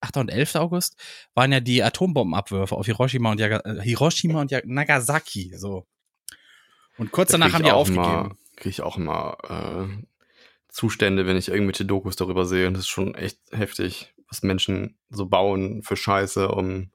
8. 0.00 0.16
und 0.18 0.28
11. 0.30 0.54
August 0.56 0.96
waren 1.34 1.52
ja 1.52 1.60
die 1.60 1.82
Atombombenabwürfe 1.82 2.74
auf 2.76 2.86
Hiroshima 2.86 3.30
und, 3.30 3.40
Yaga, 3.40 3.60
äh, 3.64 3.80
Hiroshima 3.82 4.40
und 4.40 4.50
Yaga- 4.52 4.66
Nagasaki, 4.66 5.52
so. 5.56 5.86
Und 6.98 7.12
kurz 7.12 7.30
danach 7.30 7.52
haben 7.52 7.62
die 7.64 7.70
aufgegeben. 7.70 8.38
Kriege 8.56 8.70
ich 8.70 8.80
auch 8.82 8.96
immer 8.96 9.36
äh, 9.48 9.86
Zustände, 10.68 11.26
wenn 11.26 11.36
ich 11.36 11.48
irgendwelche 11.48 11.84
Dokus 11.84 12.16
darüber 12.16 12.46
sehe. 12.46 12.66
Und 12.68 12.74
das 12.74 12.82
ist 12.84 12.88
schon 12.88 13.14
echt 13.14 13.38
heftig, 13.52 14.14
was 14.28 14.42
Menschen 14.42 14.96
so 15.10 15.26
bauen 15.26 15.82
für 15.82 15.96
Scheiße, 15.96 16.48
um 16.48 16.90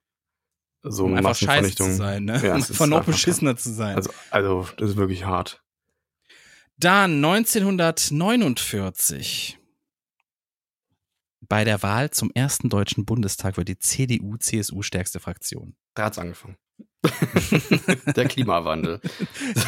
so 0.83 1.05
um 1.05 1.13
einfach 1.13 1.35
scheiße 1.35 1.75
zu 1.75 1.91
sein, 1.93 2.25
ne? 2.25 2.41
Ja, 2.43 2.55
um 2.55 2.63
einfach 2.63 2.87
noch 2.87 3.05
beschissener 3.05 3.55
zu 3.55 3.71
sein. 3.71 3.95
Also, 3.95 4.09
also, 4.31 4.67
das 4.77 4.89
ist 4.91 4.97
wirklich 4.97 5.25
hart. 5.25 5.61
Dann 6.77 7.23
1949. 7.23 9.59
Bei 11.47 11.63
der 11.63 11.81
Wahl 11.83 12.11
zum 12.11 12.31
ersten 12.33 12.69
deutschen 12.69 13.05
Bundestag 13.05 13.57
wird 13.57 13.67
die 13.67 13.79
CDU 13.79 14.37
CSU 14.37 14.83
stärkste 14.83 15.19
Fraktion. 15.19 15.75
Da 15.95 16.05
hat's 16.05 16.17
angefangen. 16.19 16.57
Der 18.15 18.27
Klimawandel. 18.27 19.01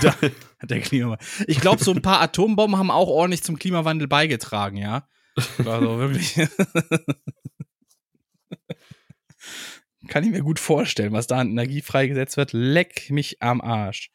Da, 0.01 0.15
der 0.61 0.81
Klima. 0.81 1.17
Ich 1.47 1.59
glaube, 1.59 1.83
so 1.83 1.91
ein 1.91 2.01
paar 2.01 2.21
Atombomben 2.21 2.77
haben 2.77 2.91
auch 2.91 3.07
ordentlich 3.07 3.43
zum 3.43 3.57
Klimawandel 3.57 4.07
beigetragen, 4.07 4.77
ja. 4.77 5.07
Also 5.57 5.99
wirklich. 5.99 6.35
Kann 10.07 10.23
ich 10.23 10.31
mir 10.31 10.41
gut 10.41 10.59
vorstellen, 10.59 11.13
was 11.13 11.27
da 11.27 11.39
an 11.39 11.49
Energie 11.51 11.81
freigesetzt 11.81 12.37
wird. 12.37 12.53
Leck 12.53 13.09
mich 13.09 13.41
am 13.41 13.61
Arsch. 13.61 14.11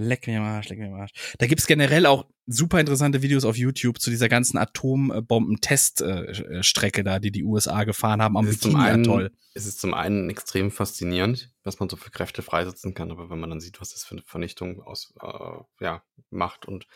Leck 0.00 0.28
mich 0.28 0.36
am 0.36 0.44
Arsch, 0.44 0.68
leck 0.68 0.78
mich 0.78 0.86
am 0.86 0.94
Arsch. 0.94 1.10
Da 1.38 1.48
gibt's 1.48 1.66
generell 1.66 2.06
auch 2.06 2.28
super 2.46 2.78
interessante 2.78 3.20
Videos 3.20 3.44
auf 3.44 3.56
YouTube 3.56 4.00
zu 4.00 4.10
dieser 4.10 4.28
ganzen 4.28 4.56
Atombomben-Teststrecke 4.56 7.02
da, 7.02 7.18
die 7.18 7.32
die 7.32 7.42
USA 7.42 7.82
gefahren 7.82 8.22
haben 8.22 8.36
am 8.36 8.46
Es 8.46 8.52
ist 8.52 8.62
zum 8.62 8.76
einen, 8.76 9.02
Bikini-Atoll. 9.02 9.32
es 9.54 9.66
ist 9.66 9.80
zum 9.80 9.94
einen 9.94 10.30
extrem 10.30 10.70
faszinierend, 10.70 11.52
was 11.64 11.80
man 11.80 11.88
so 11.88 11.96
für 11.96 12.12
Kräfte 12.12 12.42
freisetzen 12.42 12.94
kann, 12.94 13.10
aber 13.10 13.28
wenn 13.28 13.40
man 13.40 13.50
dann 13.50 13.60
sieht, 13.60 13.80
was 13.80 13.90
das 13.90 14.04
für 14.04 14.12
eine 14.12 14.22
Vernichtung 14.22 14.80
aus, 14.82 15.12
äh, 15.20 15.84
ja, 15.84 16.04
macht 16.30 16.66
und 16.66 16.86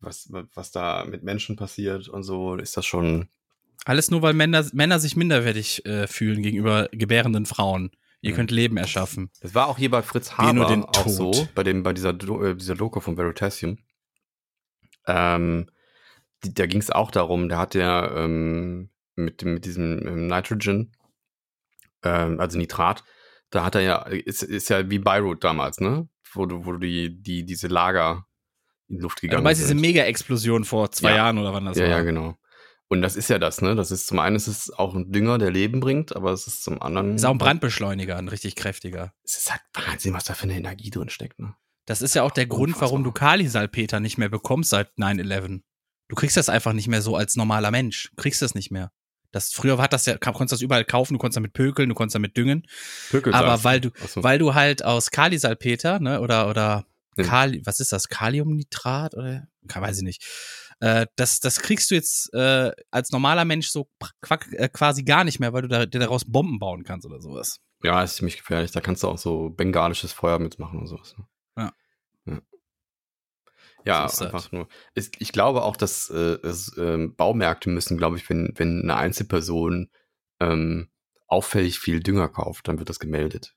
was, 0.00 0.32
was 0.54 0.70
da 0.70 1.04
mit 1.04 1.24
Menschen 1.24 1.56
passiert 1.56 2.08
und 2.08 2.22
so, 2.22 2.56
ist 2.56 2.78
das 2.78 2.86
schon, 2.86 3.28
Alles 3.84 4.10
nur, 4.10 4.22
weil 4.22 4.32
Männer, 4.32 4.64
Männer 4.72 4.98
sich 4.98 5.14
minderwertig 5.14 5.84
äh, 5.84 6.06
fühlen 6.06 6.42
gegenüber 6.42 6.88
gebärenden 6.90 7.44
Frauen. 7.44 7.90
Ihr 8.20 8.32
Mhm. 8.32 8.36
könnt 8.36 8.50
Leben 8.50 8.76
erschaffen. 8.76 9.30
das 9.40 9.54
war 9.54 9.68
auch 9.68 9.78
hier 9.78 9.90
bei 9.90 10.02
Fritz 10.02 10.32
Haber 10.38 10.66
den 10.66 10.84
auch 10.84 11.06
so, 11.08 11.48
bei 11.54 11.62
dem, 11.62 11.82
bei 11.82 11.92
dieser, 11.92 12.12
Do 12.12 12.42
äh, 12.44 12.56
dieser 12.56 12.74
Doku 12.74 13.00
von 13.00 13.16
Veritasium. 13.16 13.78
Ähm, 15.06 15.70
die, 16.44 16.54
da 16.54 16.66
ging 16.66 16.80
es 16.80 16.90
auch 16.90 17.10
darum, 17.10 17.48
da 17.48 17.58
hat 17.58 17.74
er 17.74 18.12
ähm, 18.16 18.90
mit, 19.16 19.44
mit 19.44 19.64
diesem 19.64 20.06
ähm, 20.06 20.26
Nitrogen, 20.26 20.92
ähm, 22.02 22.38
also 22.40 22.58
Nitrat, 22.58 23.04
da 23.50 23.64
hat 23.64 23.74
er 23.74 23.80
ja, 23.82 24.02
ist, 24.02 24.42
ist 24.42 24.68
ja 24.68 24.88
wie 24.90 24.98
Beirut 24.98 25.42
damals, 25.42 25.80
ne? 25.80 26.08
Wo 26.32 26.44
du, 26.46 26.64
wo 26.66 26.72
du 26.72 26.78
die, 26.78 27.22
die, 27.22 27.44
diese 27.44 27.68
Lager 27.68 28.26
in 28.88 29.00
Luft 29.00 29.18
Du 29.18 29.22
gegangen 29.22 29.44
meinst 29.44 29.60
diese 29.60 29.68
sind. 29.68 29.80
Mega-Explosion 29.80 30.64
vor 30.64 30.90
zwei 30.92 31.10
Ja. 31.10 31.16
Jahren 31.16 31.38
oder 31.38 31.52
wann 31.54 31.64
das 31.64 31.78
ja, 31.78 31.84
war? 31.84 31.90
ja, 31.90 32.02
genau. 32.02 32.36
Und 32.88 33.02
das 33.02 33.16
ist 33.16 33.28
ja 33.28 33.38
das, 33.38 33.60
ne? 33.60 33.74
Das 33.74 33.90
ist 33.90 34.06
zum 34.06 34.18
einen 34.18 34.36
ist 34.36 34.46
es 34.46 34.70
auch 34.70 34.94
ein 34.94 35.12
Dünger, 35.12 35.36
der 35.36 35.50
Leben 35.50 35.80
bringt, 35.80 36.16
aber 36.16 36.32
es 36.32 36.46
ist 36.46 36.64
zum 36.64 36.80
anderen. 36.80 37.16
Ist 37.16 37.24
auch 37.26 37.32
ein 37.32 37.38
Brandbeschleuniger, 37.38 38.16
ein 38.16 38.28
richtig 38.28 38.56
kräftiger. 38.56 39.12
Es 39.24 39.36
ist 39.36 39.50
halt 39.50 39.60
Wahnsinn, 39.74 40.14
was 40.14 40.24
da 40.24 40.34
für 40.34 40.44
eine 40.44 40.56
Energie 40.56 40.90
drin 40.90 41.10
steckt, 41.10 41.38
ne? 41.38 41.54
Das 41.84 42.02
ist 42.02 42.14
ja 42.14 42.22
auch 42.22 42.30
der 42.30 42.46
Grund, 42.46 42.78
warum 42.80 43.02
du 43.02 43.12
Kalisalpeter 43.12 43.98
nicht 43.98 44.18
mehr 44.18 44.28
bekommst 44.28 44.70
seit 44.70 44.90
9-11. 44.98 45.62
Du 46.08 46.16
kriegst 46.16 46.36
das 46.36 46.50
einfach 46.50 46.74
nicht 46.74 46.88
mehr 46.88 47.00
so 47.00 47.16
als 47.16 47.34
normaler 47.34 47.70
Mensch. 47.70 48.10
Du 48.10 48.22
kriegst 48.22 48.42
das 48.42 48.54
nicht 48.54 48.70
mehr. 48.70 48.92
Das, 49.30 49.52
früher 49.52 49.78
hat 49.78 49.92
das 49.92 50.06
ja, 50.06 50.16
konntest 50.16 50.52
das 50.52 50.60
überall 50.60 50.84
kaufen, 50.84 51.14
du 51.14 51.18
konntest 51.18 51.36
damit 51.36 51.52
pökeln, 51.52 51.88
du 51.88 51.94
konntest 51.94 52.14
damit 52.14 52.36
düngen. 52.36 52.66
Pökelsalz. 53.10 53.44
Aber 53.44 53.64
weil 53.64 53.80
du, 53.80 53.90
so. 54.06 54.22
weil 54.22 54.38
du 54.38 54.54
halt 54.54 54.84
aus 54.84 55.10
Kalisalpeter, 55.10 55.98
ne, 55.98 56.20
oder, 56.20 56.48
oder. 56.48 56.84
Kali, 57.16 57.62
was 57.64 57.80
ist 57.80 57.92
das? 57.92 58.08
Kaliumnitrat 58.08 59.14
oder? 59.14 59.48
Weiß 59.62 59.98
ich 59.98 60.04
nicht. 60.04 60.24
Äh, 60.80 61.06
das, 61.16 61.40
das 61.40 61.60
kriegst 61.60 61.90
du 61.90 61.94
jetzt 61.94 62.32
äh, 62.34 62.70
als 62.90 63.10
normaler 63.10 63.44
Mensch 63.44 63.68
so 63.68 63.88
äh, 64.52 64.68
quasi 64.68 65.02
gar 65.02 65.24
nicht 65.24 65.40
mehr, 65.40 65.52
weil 65.52 65.62
du 65.62 65.68
da, 65.68 65.86
dir 65.86 65.98
daraus 65.98 66.24
Bomben 66.24 66.58
bauen 66.58 66.84
kannst 66.84 67.06
oder 67.06 67.20
sowas. 67.20 67.60
Ja, 67.82 68.02
ist 68.02 68.16
ziemlich 68.16 68.36
gefährlich. 68.38 68.70
Da 68.70 68.80
kannst 68.80 69.02
du 69.02 69.08
auch 69.08 69.18
so 69.18 69.50
bengalisches 69.50 70.12
Feuer 70.12 70.38
mitmachen 70.38 70.78
und 70.78 70.86
sowas. 70.86 71.16
Ne? 71.16 71.26
Ja. 71.56 71.72
Ja, 72.26 72.40
ja 73.84 74.06
ist 74.06 74.22
einfach 74.22 74.50
nur. 74.52 74.68
Es, 74.94 75.10
ich 75.18 75.32
glaube 75.32 75.62
auch, 75.62 75.76
dass 75.76 76.10
äh, 76.10 76.38
es, 76.42 76.76
ähm, 76.78 77.14
Baumärkte 77.16 77.70
müssen, 77.70 77.96
glaube 77.96 78.16
ich, 78.16 78.28
wenn, 78.28 78.52
wenn 78.56 78.82
eine 78.82 78.96
Einzelperson 78.96 79.90
ähm, 80.40 80.90
auffällig 81.26 81.78
viel 81.78 82.00
Dünger 82.00 82.28
kauft, 82.28 82.68
dann 82.68 82.78
wird 82.78 82.88
das 82.88 83.00
gemeldet. 83.00 83.54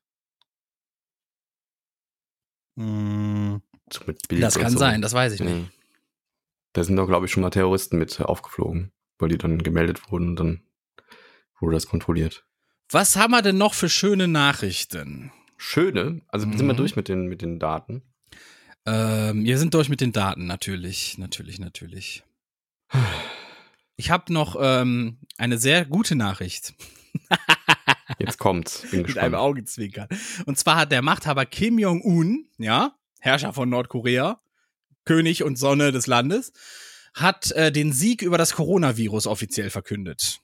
Mm, 2.76 3.58
So 3.92 4.06
das 4.30 4.58
kann 4.58 4.72
so. 4.72 4.80
sein, 4.80 5.02
das 5.02 5.14
weiß 5.14 5.34
ich 5.34 5.42
nicht. 5.42 5.52
Ja. 5.52 5.81
Da 6.74 6.84
sind 6.84 6.96
doch, 6.96 7.08
glaube 7.08 7.26
ich, 7.26 7.32
schon 7.32 7.42
mal 7.44 7.50
Terroristen 7.50 7.98
mit 7.98 8.20
aufgeflogen, 8.22 8.92
weil 9.20 9.30
die 9.30 9.38
dann 9.38 9.62
gemeldet 9.62 10.12
wurden 10.12 10.30
und 10.30 10.36
dann 10.38 10.64
wurde 11.60 11.76
das 11.76 11.88
kontrolliert. 11.88 12.46
Was 12.90 13.16
haben 13.16 13.32
wir 13.32 13.42
denn 13.42 13.58
noch 13.58 13.74
für 13.74 13.90
schöne 13.90 14.28
Nachrichten? 14.28 15.32
Schöne, 15.58 16.22
also 16.28 16.46
sind 16.50 16.60
wir 16.66 16.74
Mhm. 16.74 16.78
durch 16.78 16.96
mit 16.96 17.08
den, 17.08 17.28
mit 17.28 17.42
den 17.42 17.60
Daten. 17.60 18.02
Ähm, 18.86 19.44
wir 19.46 19.58
sind 19.60 19.74
durch 19.76 19.90
mit 19.90 20.02
den 20.02 20.12
Daten, 20.12 20.46
natürlich, 20.48 21.18
natürlich, 21.18 21.60
natürlich. 21.60 22.24
Ich 23.98 24.10
habe 24.10 24.34
noch 24.34 24.56
ähm, 24.60 25.20
eine 25.38 25.60
sehr 25.60 25.86
gute 25.86 26.16
Nachricht. 26.16 26.74
Jetzt 28.18 28.40
kommt's. 28.40 28.82
Bin 28.82 28.90
Mit 28.90 28.96
einem 28.96 29.06
gespannt. 29.06 29.36
Augenzwinkern. 29.36 30.08
Und 30.48 30.58
zwar 30.58 30.76
hat 30.78 30.92
der 30.92 31.04
Machthaber 31.04 31.46
Kim 31.46 31.78
Jong-un, 31.78 32.48
ja, 32.58 32.96
Herrscher 33.20 33.54
von 33.54 33.70
Nordkorea, 33.70 34.42
König 35.06 35.44
und 35.44 35.58
Sonne 35.58 35.92
des 35.92 36.08
Landes, 36.08 36.52
hat 37.14 37.52
äh, 37.52 37.72
den 37.72 37.92
Sieg 37.92 38.22
über 38.22 38.38
das 38.38 38.54
Coronavirus 38.54 39.28
offiziell 39.28 39.70
verkündet. 39.70 40.40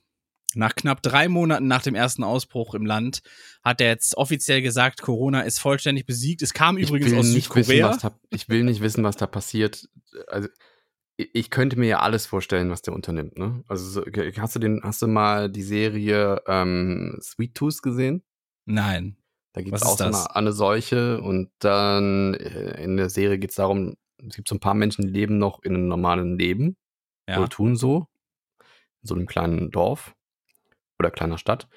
Nach 0.56 0.76
knapp 0.76 1.02
drei 1.02 1.28
Monaten 1.28 1.68
nach 1.68 1.84
dem 1.84 1.94
ersten 1.94 2.24
Ausbruch 2.24 2.74
im 2.74 2.86
Land 2.86 3.22
hat 3.64 3.82
er 3.82 3.90
jetzt 3.90 4.18
offiziell 4.18 4.62
gesagt, 4.62 5.02
Corona 5.02 5.42
ist 5.42 5.60
vollständig 5.60 6.06
besiegt. 6.06 6.42
Es 6.42 6.54
kam 6.54 6.78
übrigens 6.78 7.14
aus 7.14 7.26
wissen, 7.28 7.42
Südkorea. 7.42 7.90
was 7.90 8.00
da, 8.00 8.20
ich 8.30 8.50
will 8.50 8.64
nicht 8.64 8.82
wissen, 8.82 9.04
was 9.04 9.18
da 9.18 9.28
passiert. 9.28 9.88
Also 10.28 10.48
ich 11.18 11.50
könnte 11.50 11.78
mir 11.78 11.88
ja 11.88 12.00
alles 12.00 12.26
vorstellen, 12.26 12.70
was 12.70 12.82
der 12.82 12.94
unternimmt. 12.94 13.38
Ne? 13.38 13.64
Also 13.68 13.86
so, 13.90 14.06
hast 14.38 14.56
du 14.56 14.60
den, 14.60 14.82
hast 14.84 15.02
du 15.02 15.08
mal 15.08 15.50
die 15.50 15.64
Serie 15.64 16.42
ähm, 16.48 17.18
Sweet 17.22 17.56
Tooth 17.56 17.82
gesehen? 17.82 18.24
Nein. 18.66 19.18
Da 19.54 19.62
gibt 19.62 19.76
es 19.76 19.82
auch 19.82 19.98
so 19.98 20.04
eine, 20.04 20.36
eine 20.36 20.54
Seuche 20.54 21.20
und 21.22 21.50
dann 21.60 22.36
äh, 22.36 22.84
in 22.84 22.98
der 22.98 23.10
Serie 23.10 23.40
geht 23.40 23.50
es 23.50 23.56
darum, 23.56 23.96
es 24.28 24.36
gibt 24.36 24.48
so 24.48 24.56
ein 24.56 24.60
paar 24.60 24.74
Menschen, 24.74 25.04
die 25.08 25.12
leben 25.14 25.38
noch 25.38 25.62
in 25.64 25.76
einem 25.76 25.88
normalen 25.88 26.38
Leben 26.38 26.76
Ja. 27.30 27.38
oder 27.40 27.50
tun 27.50 27.76
so, 27.76 28.08
in 29.02 29.08
so 29.08 29.16
einem 29.16 29.26
kleinen 29.28 29.72
Dorf 29.72 30.16
oder 31.00 31.12
kleiner 31.12 31.38
Stadt. 31.38 31.68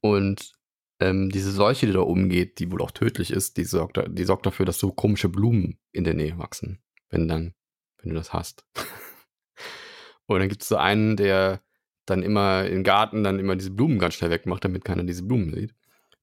Und 0.00 0.52
ähm, 1.00 1.30
diese 1.30 1.50
Seuche, 1.52 1.86
die 1.86 1.92
da 1.92 2.00
umgeht, 2.00 2.58
die 2.58 2.70
wohl 2.70 2.80
auch 2.82 2.90
tödlich 2.92 3.32
ist, 3.32 3.56
die 3.56 3.64
sorgt, 3.64 4.00
die 4.08 4.24
sorgt 4.24 4.46
dafür, 4.46 4.66
dass 4.66 4.78
so 4.78 4.92
komische 4.92 5.28
Blumen 5.28 5.78
in 5.92 6.04
der 6.04 6.14
Nähe 6.14 6.38
wachsen, 6.38 6.80
wenn 7.10 7.28
dann, 7.28 7.54
wenn 7.98 8.10
du 8.10 8.14
das 8.16 8.32
hast. 8.32 8.64
Und 10.26 10.38
dann 10.40 10.48
gibt 10.48 10.62
es 10.62 10.68
so 10.68 10.76
einen, 10.76 11.16
der 11.16 11.60
dann 12.06 12.22
immer 12.22 12.64
im 12.66 12.82
Garten 12.84 13.22
dann 13.22 13.38
immer 13.38 13.56
diese 13.56 13.70
Blumen 13.70 13.98
ganz 13.98 14.14
schnell 14.14 14.30
wegmacht, 14.30 14.64
damit 14.64 14.84
keiner 14.84 15.04
diese 15.04 15.22
Blumen 15.24 15.52
sieht. 15.54 15.74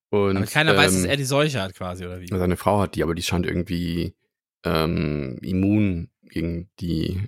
Und, 0.09 0.37
Aber 0.37 0.45
keiner 0.45 0.75
weiß, 0.75 0.93
dass 0.93 1.03
ähm, 1.03 1.09
er 1.09 1.17
die 1.17 1.23
Seuche 1.25 1.61
hat 1.61 1.75
quasi, 1.75 2.05
oder 2.05 2.19
wie? 2.19 2.27
seine 2.27 2.57
Frau 2.57 2.79
hat 2.81 2.95
die, 2.95 3.03
aber 3.03 3.13
die 3.15 3.21
scheint 3.21 3.45
irgendwie 3.45 4.15
ähm, 4.63 5.37
immun 5.41 6.09
gegen 6.23 6.69
die, 6.79 7.27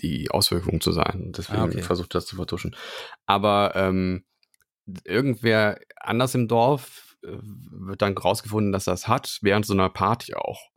die 0.00 0.30
Auswirkungen 0.30 0.80
zu 0.80 0.92
sein. 0.92 1.32
Deswegen 1.36 1.58
Ah, 1.60 1.64
okay. 1.64 1.82
versucht 1.82 2.14
er 2.14 2.18
das 2.20 2.26
zu 2.26 2.36
vertuschen. 2.36 2.76
Aber 3.26 3.72
ähm, 3.74 4.24
irgendwer 5.04 5.80
anders 5.96 6.34
im 6.34 6.48
Dorf 6.48 7.16
äh, 7.22 7.38
wird 7.42 8.02
dann 8.02 8.16
rausgefunden, 8.16 8.72
dass 8.72 8.86
es 8.86 9.08
hat, 9.08 9.38
während 9.42 9.66
so 9.66 9.72
einer 9.74 9.88
Party 9.90 10.34
auch. 10.34 10.70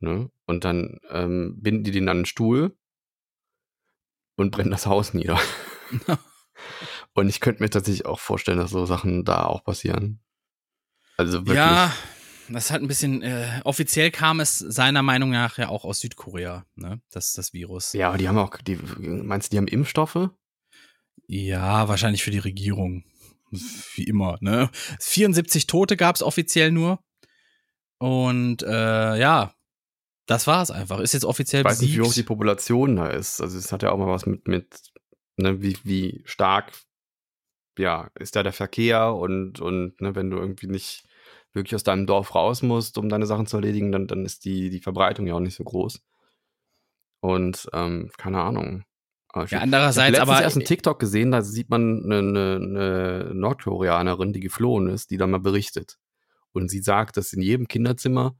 Ne? 0.00 0.30
Und 0.46 0.64
dann 0.64 0.98
ähm, 1.10 1.56
binden 1.60 1.84
die 1.84 1.90
den 1.92 2.08
an 2.08 2.18
einen 2.18 2.26
Stuhl 2.26 2.76
und 4.36 4.50
brennen 4.50 4.70
das 4.70 4.86
Haus 4.86 5.14
nieder. 5.14 5.38
und 7.14 7.28
ich 7.28 7.40
könnte 7.40 7.62
mir 7.62 7.70
tatsächlich 7.70 8.06
auch 8.06 8.20
vorstellen, 8.20 8.58
dass 8.58 8.70
so 8.70 8.86
Sachen 8.86 9.24
da 9.24 9.44
auch 9.44 9.64
passieren. 9.64 10.20
Also 11.16 11.40
wirklich. 11.40 11.56
Ja, 11.56 11.92
das 12.52 12.70
hat 12.70 12.82
ein 12.82 12.88
bisschen, 12.88 13.22
äh, 13.22 13.60
offiziell 13.64 14.10
kam 14.10 14.40
es 14.40 14.58
seiner 14.58 15.02
Meinung 15.02 15.30
nach 15.30 15.58
ja 15.58 15.68
auch 15.68 15.84
aus 15.84 16.00
Südkorea, 16.00 16.64
ne? 16.74 17.00
Das, 17.10 17.32
das 17.32 17.52
Virus. 17.52 17.92
Ja, 17.92 18.08
aber 18.08 18.18
die 18.18 18.28
haben 18.28 18.38
auch, 18.38 18.56
die, 18.58 18.78
meinst 18.98 19.48
du, 19.48 19.54
die 19.54 19.58
haben 19.58 19.68
Impfstoffe? 19.68 20.30
Ja, 21.26 21.88
wahrscheinlich 21.88 22.22
für 22.22 22.30
die 22.30 22.38
Regierung. 22.38 23.04
Wie 23.94 24.04
immer, 24.04 24.38
ne? 24.40 24.70
74 25.00 25.66
Tote 25.66 25.96
gab 25.96 26.16
es 26.16 26.22
offiziell 26.22 26.72
nur. 26.72 27.02
Und 27.98 28.62
äh, 28.62 29.16
ja, 29.18 29.54
das 30.26 30.46
war 30.46 30.62
es 30.62 30.70
einfach. 30.70 30.98
Ist 31.00 31.12
jetzt 31.12 31.24
offiziell 31.24 31.62
Ich 31.62 31.66
weiß 31.66 31.80
nicht, 31.80 31.94
wie 31.94 32.00
hoch 32.00 32.04
die 32.06 32.10
besiegt. 32.10 32.28
Population 32.28 32.96
da 32.96 33.08
ist. 33.08 33.40
Also 33.40 33.58
es 33.58 33.70
hat 33.72 33.82
ja 33.82 33.90
auch 33.90 33.98
mal 33.98 34.08
was 34.08 34.26
mit, 34.26 34.48
mit 34.48 34.92
ne, 35.36 35.62
wie, 35.62 35.76
wie 35.84 36.22
stark, 36.24 36.72
ja, 37.78 38.10
ist 38.18 38.36
da 38.36 38.42
der 38.42 38.52
Verkehr 38.52 39.14
und, 39.14 39.60
und 39.60 40.00
ne, 40.00 40.14
wenn 40.14 40.30
du 40.30 40.38
irgendwie 40.38 40.66
nicht 40.66 41.04
wirklich 41.52 41.74
aus 41.74 41.82
deinem 41.82 42.06
Dorf 42.06 42.34
raus 42.34 42.62
musst, 42.62 42.98
um 42.98 43.08
deine 43.08 43.26
Sachen 43.26 43.46
zu 43.46 43.56
erledigen, 43.58 43.92
dann, 43.92 44.06
dann 44.06 44.24
ist 44.24 44.44
die, 44.44 44.70
die 44.70 44.80
Verbreitung 44.80 45.26
ja 45.26 45.34
auch 45.34 45.40
nicht 45.40 45.54
so 45.56 45.64
groß. 45.64 46.00
Und 47.20 47.68
ähm, 47.72 48.10
keine 48.16 48.40
Ahnung. 48.42 48.84
Aber 49.28 49.44
ich- 49.44 49.50
Ja, 49.50 49.58
ich 49.58 49.62
andererseits 49.62 50.18
habe 50.20 50.32
aber 50.32 50.42
erst 50.42 50.56
einen 50.56 50.66
TikTok 50.66 50.98
gesehen, 50.98 51.30
da 51.30 51.42
sieht 51.42 51.70
man 51.70 52.02
eine, 52.04 52.18
eine, 52.18 52.56
eine 52.56 53.34
Nordkoreanerin, 53.34 54.32
die 54.32 54.40
geflohen 54.40 54.88
ist, 54.88 55.10
die 55.10 55.16
dann 55.16 55.30
mal 55.30 55.40
berichtet. 55.40 55.98
Und 56.52 56.70
sie 56.70 56.80
sagt, 56.80 57.16
dass 57.16 57.32
in 57.32 57.40
jedem 57.42 57.68
Kinderzimmer 57.68 58.36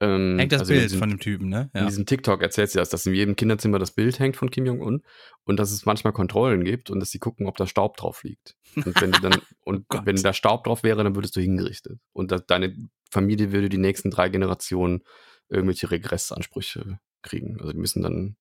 ähm, 0.00 0.38
hängt 0.38 0.52
das 0.52 0.60
also 0.60 0.72
in 0.72 0.78
Bild 0.80 0.90
diesem- 0.90 0.98
von 0.98 1.08
dem 1.10 1.20
Typen, 1.20 1.48
ne? 1.48 1.70
in 1.72 1.80
Ja. 1.80 1.86
diesem 1.86 2.04
TikTok 2.06 2.42
erzählt 2.42 2.70
sie 2.70 2.78
das, 2.78 2.90
dass 2.90 3.06
in 3.06 3.14
jedem 3.14 3.34
Kinderzimmer 3.36 3.78
das 3.78 3.90
Bild 3.92 4.18
hängt 4.18 4.36
von 4.36 4.50
Kim 4.50 4.66
Jong-un 4.66 5.02
und 5.44 5.56
dass 5.58 5.70
es 5.72 5.86
manchmal 5.86 6.12
Kontrollen 6.12 6.64
gibt 6.64 6.90
und 6.90 7.00
dass 7.00 7.10
sie 7.10 7.18
gucken, 7.18 7.46
ob 7.46 7.56
da 7.56 7.66
Staub 7.66 7.96
drauf 7.96 8.22
liegt. 8.22 8.56
Und 8.76 9.00
wenn, 9.00 9.12
dann, 9.12 9.40
und 9.64 9.88
Gott. 9.88 10.04
wenn 10.04 10.16
da 10.22 10.32
Staub 10.32 10.64
drauf 10.64 10.82
wäre, 10.82 11.02
dann 11.02 11.14
würdest 11.14 11.34
du 11.36 11.40
hingerichtet. 11.40 11.98
Und 12.12 12.30
dass 12.30 12.44
deine 12.46 12.74
Familie 13.10 13.52
würde 13.52 13.68
die 13.68 13.78
nächsten 13.78 14.10
drei 14.10 14.28
Generationen 14.28 15.02
irgendwelche 15.48 15.90
Regressansprüche 15.90 16.98
kriegen. 17.22 17.58
Also 17.60 17.72
die 17.72 17.78
müssen 17.78 18.02
dann, 18.02 18.36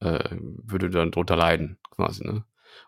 äh, 0.00 0.36
würde 0.38 0.90
dann 0.90 1.10
drunter 1.10 1.36
leiden, 1.36 1.78
quasi. 1.90 2.24
Ne? 2.24 2.44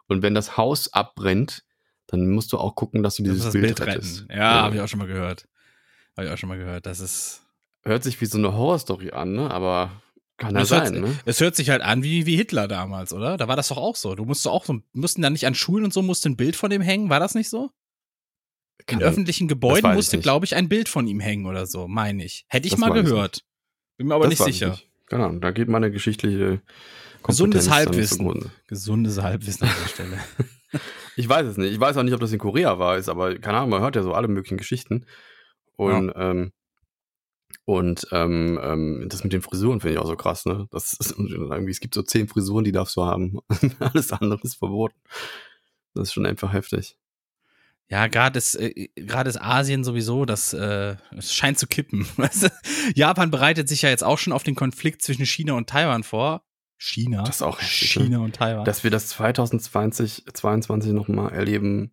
Und 0.07 0.23
wenn 0.23 0.35
das 0.35 0.57
Haus 0.57 0.93
abbrennt, 0.93 1.65
dann 2.07 2.29
musst 2.31 2.53
du 2.53 2.59
auch 2.59 2.75
gucken, 2.75 3.03
dass 3.03 3.17
du 3.17 3.23
dieses 3.23 3.45
das 3.45 3.53
Bild, 3.53 3.77
Bild 3.77 3.81
rettest. 3.81 4.23
retten. 4.29 4.39
Ja, 4.39 4.63
habe 4.63 4.75
ich 4.77 4.81
auch 4.81 4.89
schon 4.89 4.99
mal 4.99 5.07
gehört. 5.09 5.49
Habe 6.17 6.27
ich 6.27 6.33
auch 6.33 6.39
schon 6.39 6.49
mal 6.49 6.59
gehört. 6.59 6.87
Das 6.87 7.01
ist. 7.01 7.47
Hört 7.83 8.03
sich 8.05 8.21
wie 8.21 8.27
so 8.27 8.39
eine 8.39 8.53
Horrorstory 8.55 9.11
an, 9.13 9.33
ne? 9.33 9.51
aber 9.51 9.91
kann 10.37 10.55
ja 10.55 10.61
Das 10.61 10.71
hört, 10.71 10.89
sein. 10.89 11.01
Ne? 11.01 11.19
Es 11.25 11.41
hört 11.41 11.57
sich 11.57 11.71
halt 11.71 11.83
an 11.83 12.03
wie, 12.03 12.27
wie 12.27 12.37
Hitler 12.37 12.69
damals, 12.69 13.13
oder? 13.13 13.37
Da 13.37 13.49
war 13.49 13.57
das 13.57 13.69
doch 13.69 13.77
auch 13.79 13.97
so. 13.97 14.15
Du 14.15 14.25
musst 14.25 14.47
auch 14.47 14.65
so, 14.65 14.81
mussten 14.93 15.23
da 15.23 15.31
nicht 15.31 15.47
an 15.47 15.55
Schulen 15.55 15.85
und 15.85 15.93
so, 15.93 16.03
musste 16.03 16.29
ein 16.31 16.37
Bild 16.37 16.57
von 16.57 16.71
dem 16.71 16.83
hängen, 16.83 17.11
war 17.11 17.21
das 17.21 17.35
nicht 17.35 17.49
so? 17.49 17.71
In 18.87 19.03
öffentlichen 19.03 19.47
Gebäuden 19.47 19.95
musste, 19.95 20.19
glaube 20.19 20.47
ich, 20.47 20.57
ein 20.57 20.69
Bild 20.69 20.89
von 20.89 21.07
ihm 21.07 21.21
hängen 21.21 21.47
oder 21.47 21.67
so, 21.67 21.87
meine 21.87 22.25
ich. 22.25 22.45
Hätte 22.49 22.67
ich 22.67 22.73
Das 22.73 22.81
mal 22.81 22.91
weiß 22.91 22.99
ich 22.99 23.05
gehört. 23.05 23.45
Bin 23.99 24.09
mir 24.09 24.15
aber 24.15 24.25
Das 24.29 24.39
nicht 24.39 24.45
sicher. 24.45 24.71
nicht. 24.71 24.89
Genau, 25.07 25.31
da 25.33 25.51
geht 25.51 25.69
meine 25.69 25.91
geschichtliche 25.91 26.63
Gesundes 27.23 27.67
Kompetenz 27.67 27.67
dann 27.67 27.75
Halbwissen. 28.27 28.51
Gesundes 28.67 29.21
Halbwissen 29.23 29.69
an 29.69 29.75
der 29.83 29.89
Stelle. 29.89 30.19
Ich 31.17 31.29
weiß 31.29 31.47
es 31.49 31.57
nicht. 31.57 31.73
Ich 31.73 31.81
weiß 31.81 31.97
auch 31.97 32.05
nicht, 32.05 32.15
ob 32.15 32.21
das 32.21 32.33
in 32.33 32.39
Korea 32.39 32.79
war, 32.79 32.97
ist, 32.97 33.09
aber 33.09 33.37
keine 33.39 33.59
Ahnung, 33.59 33.71
man 33.71 33.83
hört 33.83 33.97
ja 33.97 34.03
so 34.03 34.15
alle 34.15 34.29
möglichen 34.29 34.57
Geschichten. 34.57 35.05
Und, 35.77 36.13
ähm, 36.15 36.53
und 37.71 38.07
ähm, 38.11 38.59
ähm, 38.63 39.07
das 39.09 39.23
mit 39.23 39.33
den 39.33 39.43
Frisuren 39.43 39.81
finde 39.81 39.95
ich 39.95 39.99
auch 40.01 40.07
so 40.09 40.17
krass, 40.17 40.45
ne? 40.45 40.67
Das 40.71 40.93
ist 40.95 41.13
irgendwie, 41.19 41.71
es 41.71 41.81
gibt 41.81 41.95
so 41.95 42.03
zehn 42.03 42.27
Frisuren, 42.27 42.65
die 42.65 42.73
darfst 42.73 42.97
du 42.97 43.05
haben. 43.05 43.39
Alles 43.79 44.13
andere 44.13 44.41
ist 44.43 44.57
verboten. 44.57 44.99
Das 45.95 46.09
ist 46.09 46.13
schon 46.13 46.27
einfach 46.27 46.53
heftig. 46.53 46.97
Ja, 47.89 48.07
gerade 48.07 48.39
ist, 48.39 48.55
äh, 48.55 48.89
ist 48.97 49.41
Asien 49.41 49.85
sowieso, 49.85 50.25
das 50.25 50.53
äh, 50.53 50.97
scheint 51.21 51.59
zu 51.59 51.67
kippen. 51.67 52.07
Japan 52.95 53.31
bereitet 53.31 53.69
sich 53.69 53.83
ja 53.83 53.89
jetzt 53.89 54.05
auch 54.05 54.19
schon 54.19 54.33
auf 54.33 54.43
den 54.43 54.55
Konflikt 54.55 55.03
zwischen 55.03 55.27
China 55.27 55.55
und 55.55 55.69
Taiwan 55.69 56.03
vor. 56.05 56.43
China? 56.79 57.23
Das 57.23 57.37
ist 57.37 57.43
auch 57.43 57.61
heftig, 57.61 57.97
ne? 57.97 58.05
China 58.05 58.19
und 58.19 58.35
Taiwan. 58.37 58.65
Dass 58.65 58.85
wir 58.85 58.91
das 58.91 59.09
2020, 59.09 60.25
2022 60.33 60.93
nochmal 60.93 61.33
erleben, 61.33 61.93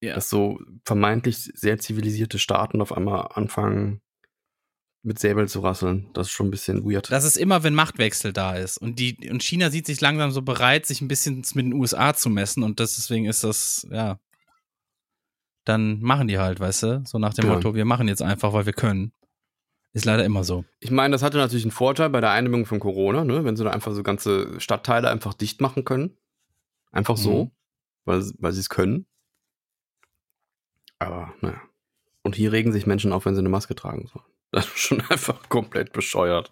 Ja. 0.00 0.14
dass 0.14 0.28
so 0.30 0.58
vermeintlich 0.84 1.50
sehr 1.54 1.78
zivilisierte 1.78 2.38
Staaten 2.38 2.80
auf 2.80 2.92
einmal 2.92 3.28
anfangen, 3.32 4.00
mit 5.02 5.18
Säbel 5.18 5.48
zu 5.48 5.60
rasseln. 5.60 6.10
Das 6.12 6.26
ist 6.26 6.32
schon 6.32 6.48
ein 6.48 6.50
bisschen 6.50 6.84
weird. 6.84 7.10
Das 7.10 7.24
ist 7.24 7.36
immer, 7.36 7.62
wenn 7.62 7.74
Machtwechsel 7.74 8.32
da 8.32 8.56
ist. 8.56 8.78
Und, 8.78 8.98
die, 8.98 9.30
und 9.30 9.42
China 9.42 9.70
sieht 9.70 9.86
sich 9.86 10.00
langsam 10.00 10.30
so 10.32 10.42
bereit, 10.42 10.86
sich 10.86 11.00
ein 11.00 11.08
bisschen 11.08 11.36
mit 11.54 11.64
den 11.66 11.72
USA 11.74 12.14
zu 12.14 12.28
messen. 12.30 12.62
Und 12.62 12.80
das, 12.80 12.96
deswegen 12.96 13.26
ist 13.26 13.44
das, 13.44 13.86
ja. 13.90 14.18
Dann 15.64 16.00
machen 16.00 16.28
die 16.28 16.38
halt, 16.38 16.60
weißt 16.60 16.82
du? 16.82 17.02
So 17.06 17.18
nach 17.18 17.34
dem 17.34 17.46
Ja. 17.46 17.54
Motto, 17.54 17.74
wir 17.74 17.84
machen 17.84 18.08
jetzt 18.08 18.22
einfach, 18.22 18.52
weil 18.52 18.66
wir 18.66 18.72
können. 18.72 19.12
Ist 19.92 20.04
leider 20.04 20.24
immer 20.24 20.44
so. 20.44 20.64
Ich 20.80 20.90
meine, 20.90 21.12
das 21.12 21.22
hatte 21.22 21.38
natürlich 21.38 21.64
einen 21.64 21.70
Vorteil 21.70 22.10
bei 22.10 22.20
der 22.20 22.30
Eindämmung 22.30 22.66
von 22.66 22.78
Corona, 22.80 23.24
ne? 23.24 23.44
wenn 23.44 23.56
sie 23.56 23.64
da 23.64 23.70
einfach 23.70 23.94
so 23.94 24.02
ganze 24.02 24.60
Stadtteile 24.60 25.10
einfach 25.10 25.34
dicht 25.34 25.60
machen 25.60 25.84
können. 25.84 26.16
Einfach 26.90 27.16
so, 27.16 27.44
Mhm. 27.46 27.50
weil, 28.04 28.22
weil 28.38 28.52
sie 28.52 28.60
es 28.60 28.68
können. 28.68 29.06
Aber 30.98 31.32
naja. 31.40 31.60
Und 32.22 32.34
hier 32.34 32.52
regen 32.52 32.72
sich 32.72 32.86
Menschen 32.86 33.12
auf, 33.12 33.24
wenn 33.24 33.34
sie 33.34 33.40
eine 33.40 33.48
Maske 33.48 33.74
tragen 33.74 34.06
sollen. 34.06 34.24
Das 34.52 34.66
ist 34.66 34.78
schon 34.78 35.02
einfach 35.10 35.48
komplett 35.50 35.92
bescheuert. 35.92 36.50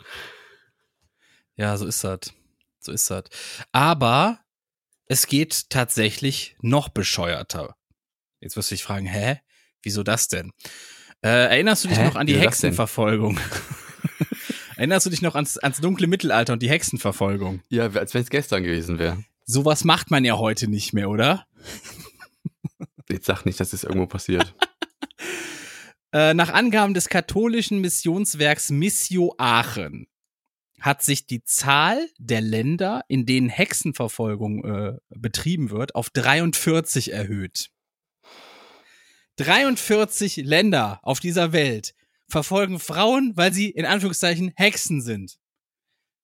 Ja, 1.57 1.77
so 1.79 1.87
ist 1.87 2.05
das. 2.05 2.33
So 2.79 2.93
ist 2.93 3.09
das. 3.11 3.25
Aber 3.73 4.41
es 5.07 5.27
geht 5.27 5.71
tatsächlich 5.71 6.57
noch 6.61 6.91
bescheuerter. 6.91 7.75
Jetzt 8.41 8.57
wirst 8.57 8.71
du 8.71 8.75
dich 8.75 8.85
fragen, 8.85 9.07
hä? 9.07 9.41
Wieso 9.83 10.03
das 10.03 10.29
denn? 10.29 10.53
Äh, 11.23 11.29
erinnerst 11.49 11.85
du 11.85 11.89
dich 11.89 11.99
Hä? 11.99 12.05
noch 12.05 12.17
an 12.17 12.27
die 12.27 12.35
Wieso? 12.35 12.45
Hexenverfolgung? 12.45 13.41
erinnerst 14.77 15.07
du 15.07 15.11
dich 15.11 15.23
noch 15.23 15.35
ans, 15.35 15.57
ans 15.59 15.81
dunkle 15.81 16.07
Mittelalter 16.07 16.53
und 16.53 16.63
die 16.63 16.69
Hexenverfolgung? 16.69 17.63
Ja, 17.69 17.91
als 17.91 18.15
wenn 18.15 18.23
es 18.23 18.31
gestern 18.31 18.63
gewesen 18.63 18.99
wäre. 18.99 19.25
Sowas 19.45 19.85
macht 19.85 20.11
man 20.11 20.25
ja 20.25 20.37
heute 20.37 20.69
nicht 20.69 20.93
mehr, 20.93 21.09
oder? 21.09 21.47
Jetzt 23.09 23.27
sag 23.27 23.45
nicht, 23.47 23.59
dass 23.61 23.71
das 23.71 23.85
irgendwo 23.85 24.07
passiert. 24.07 24.55
Äh, 26.13 26.35
nach 26.35 26.53
Angaben 26.53 26.95
des 26.95 27.09
katholischen 27.09 27.81
Missionswerks 27.81 28.71
Missio 28.71 29.35
Aachen 29.39 30.07
hat 30.81 31.03
sich 31.03 31.27
die 31.27 31.43
Zahl 31.43 32.09
der 32.19 32.41
Länder, 32.41 33.03
in 33.09 33.27
denen 33.27 33.49
Hexenverfolgung 33.49 34.65
äh, 34.65 34.99
betrieben 35.09 35.71
wird, 35.71 35.95
auf 35.95 36.11
43 36.11 37.13
erhöht. 37.13 37.71
43 39.37 40.37
Länder 40.37 41.01
auf 41.03 41.21
dieser 41.21 41.53
Welt 41.53 41.95
verfolgen 42.29 42.81
Frauen, 42.81 43.33
weil 43.37 43.53
sie 43.53 43.71
in 43.71 43.85
Anführungszeichen 43.85 44.53
Hexen 44.57 45.01
sind. 45.01 45.39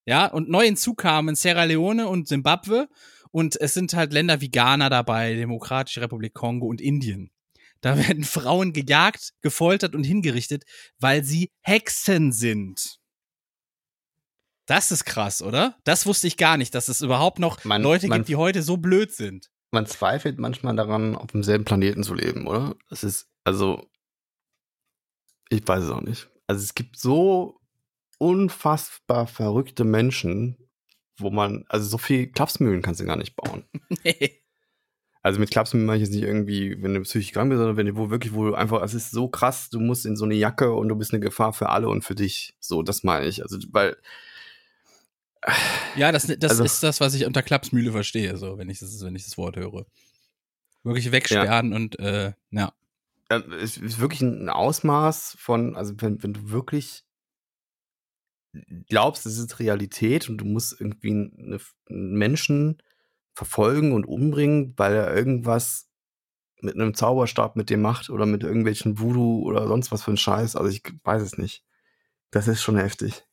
Ja, 0.04 0.26
und 0.26 0.48
neu 0.48 0.64
hinzu 0.64 0.94
kamen 0.94 1.36
Sierra 1.36 1.64
Leone 1.64 2.08
und 2.08 2.26
Zimbabwe 2.26 2.88
und 3.30 3.60
es 3.60 3.74
sind 3.74 3.94
halt 3.94 4.12
Länder 4.12 4.40
wie 4.40 4.50
Ghana 4.50 4.88
dabei, 4.88 5.34
Demokratische 5.34 6.00
Republik 6.00 6.34
Kongo 6.34 6.66
und 6.66 6.80
Indien. 6.80 7.30
Da 7.82 7.96
werden 7.98 8.24
Frauen 8.24 8.72
gejagt, 8.72 9.32
gefoltert 9.42 9.94
und 9.94 10.04
hingerichtet, 10.04 10.64
weil 10.98 11.22
sie 11.24 11.50
Hexen 11.60 12.32
sind. 12.32 12.96
Das 14.66 14.90
ist 14.92 15.04
krass, 15.04 15.42
oder? 15.42 15.76
Das 15.84 16.06
wusste 16.06 16.28
ich 16.28 16.36
gar 16.36 16.56
nicht, 16.56 16.74
dass 16.74 16.88
es 16.88 17.00
überhaupt 17.02 17.38
noch 17.38 17.62
Man- 17.64 17.82
Leute 17.82 18.08
man- 18.08 18.20
gibt, 18.20 18.28
die 18.28 18.36
heute 18.36 18.62
so 18.62 18.76
blöd 18.78 19.12
sind. 19.12 19.50
Man 19.72 19.86
zweifelt 19.86 20.38
manchmal 20.38 20.76
daran, 20.76 21.16
auf 21.16 21.28
demselben 21.32 21.64
Planeten 21.64 22.04
zu 22.04 22.14
leben, 22.14 22.46
oder? 22.46 22.76
Es 22.90 23.02
ist, 23.02 23.26
also, 23.44 23.90
ich 25.48 25.66
weiß 25.66 25.84
es 25.84 25.90
auch 25.90 26.02
nicht. 26.02 26.28
Also 26.46 26.62
es 26.62 26.74
gibt 26.74 26.98
so 26.98 27.58
unfassbar 28.18 29.26
verrückte 29.26 29.84
Menschen, 29.84 30.68
wo 31.18 31.30
man, 31.30 31.64
also 31.68 31.88
so 31.88 31.98
viel 31.98 32.30
Klapsmühlen 32.30 32.82
kannst 32.82 33.00
du 33.00 33.04
gar 33.06 33.16
nicht 33.16 33.34
bauen. 33.34 33.64
Also 35.24 35.38
mit 35.38 35.50
Klapsmühlen 35.52 35.86
meine 35.86 36.02
ich 36.02 36.08
jetzt 36.08 36.14
nicht 36.14 36.24
irgendwie, 36.24 36.82
wenn 36.82 36.94
du 36.94 37.00
psychisch 37.02 37.32
krank 37.32 37.50
bist, 37.50 37.58
sondern 37.58 37.76
wenn 37.76 37.86
du 37.86 37.96
wo 37.96 38.10
wirklich, 38.10 38.34
wo 38.34 38.46
du 38.46 38.54
einfach, 38.54 38.82
es 38.82 38.92
ist 38.92 39.12
so 39.12 39.28
krass, 39.28 39.70
du 39.70 39.78
musst 39.78 40.04
in 40.04 40.16
so 40.16 40.24
eine 40.24 40.34
Jacke 40.34 40.72
und 40.72 40.88
du 40.88 40.96
bist 40.96 41.12
eine 41.12 41.20
Gefahr 41.20 41.52
für 41.52 41.68
alle 41.68 41.88
und 41.88 42.02
für 42.04 42.16
dich. 42.16 42.54
So, 42.58 42.82
das 42.82 43.04
meine 43.04 43.26
ich. 43.26 43.40
Also, 43.42 43.58
weil, 43.70 43.96
ja, 45.96 46.10
das, 46.10 46.26
das 46.26 46.50
Also- 46.50 46.64
ist 46.64 46.82
das, 46.82 47.00
was 47.00 47.14
ich 47.14 47.24
unter 47.24 47.42
Klapsmühle 47.42 47.92
verstehe, 47.92 48.36
so, 48.36 48.58
wenn 48.58 48.68
ich 48.68 48.80
das, 48.80 49.00
wenn 49.04 49.14
ich 49.14 49.24
das 49.24 49.38
Wort 49.38 49.56
höre. 49.56 49.86
Wirklich 50.82 51.12
wegsperren 51.12 51.72
und, 51.72 51.98
äh, 52.00 52.32
ja. 52.50 52.72
Ja, 53.30 53.38
es 53.62 53.76
ist 53.76 54.00
wirklich 54.00 54.20
ein 54.22 54.48
Ausmaß 54.48 55.36
von, 55.38 55.76
also 55.76 55.94
wenn, 55.98 56.20
wenn 56.22 56.32
du 56.34 56.50
wirklich 56.50 57.04
glaubst, 58.88 59.24
es 59.24 59.38
ist 59.38 59.60
Realität 59.60 60.28
und 60.28 60.38
du 60.38 60.44
musst 60.44 60.78
irgendwie 60.80 61.10
eine, 61.10 61.60
einen 61.88 62.12
Menschen 62.18 62.82
verfolgen 63.34 63.92
und 63.92 64.04
umbringen, 64.04 64.74
weil 64.76 64.94
er 64.94 65.14
irgendwas 65.14 65.88
mit 66.60 66.74
einem 66.74 66.94
Zauberstab 66.94 67.56
mit 67.56 67.70
dir 67.70 67.78
macht 67.78 68.08
oder 68.08 68.24
mit 68.26 68.42
irgendwelchen 68.42 68.98
Voodoo 68.98 69.42
oder 69.42 69.66
sonst 69.66 69.90
was 69.90 70.04
für 70.04 70.12
ein 70.12 70.16
Scheiß. 70.16 70.56
Also 70.56 70.70
ich 70.70 70.82
weiß 71.02 71.22
es 71.22 71.38
nicht. 71.38 71.64
Das 72.30 72.48
ist 72.48 72.62
schon 72.62 72.76
heftig. 72.76 73.24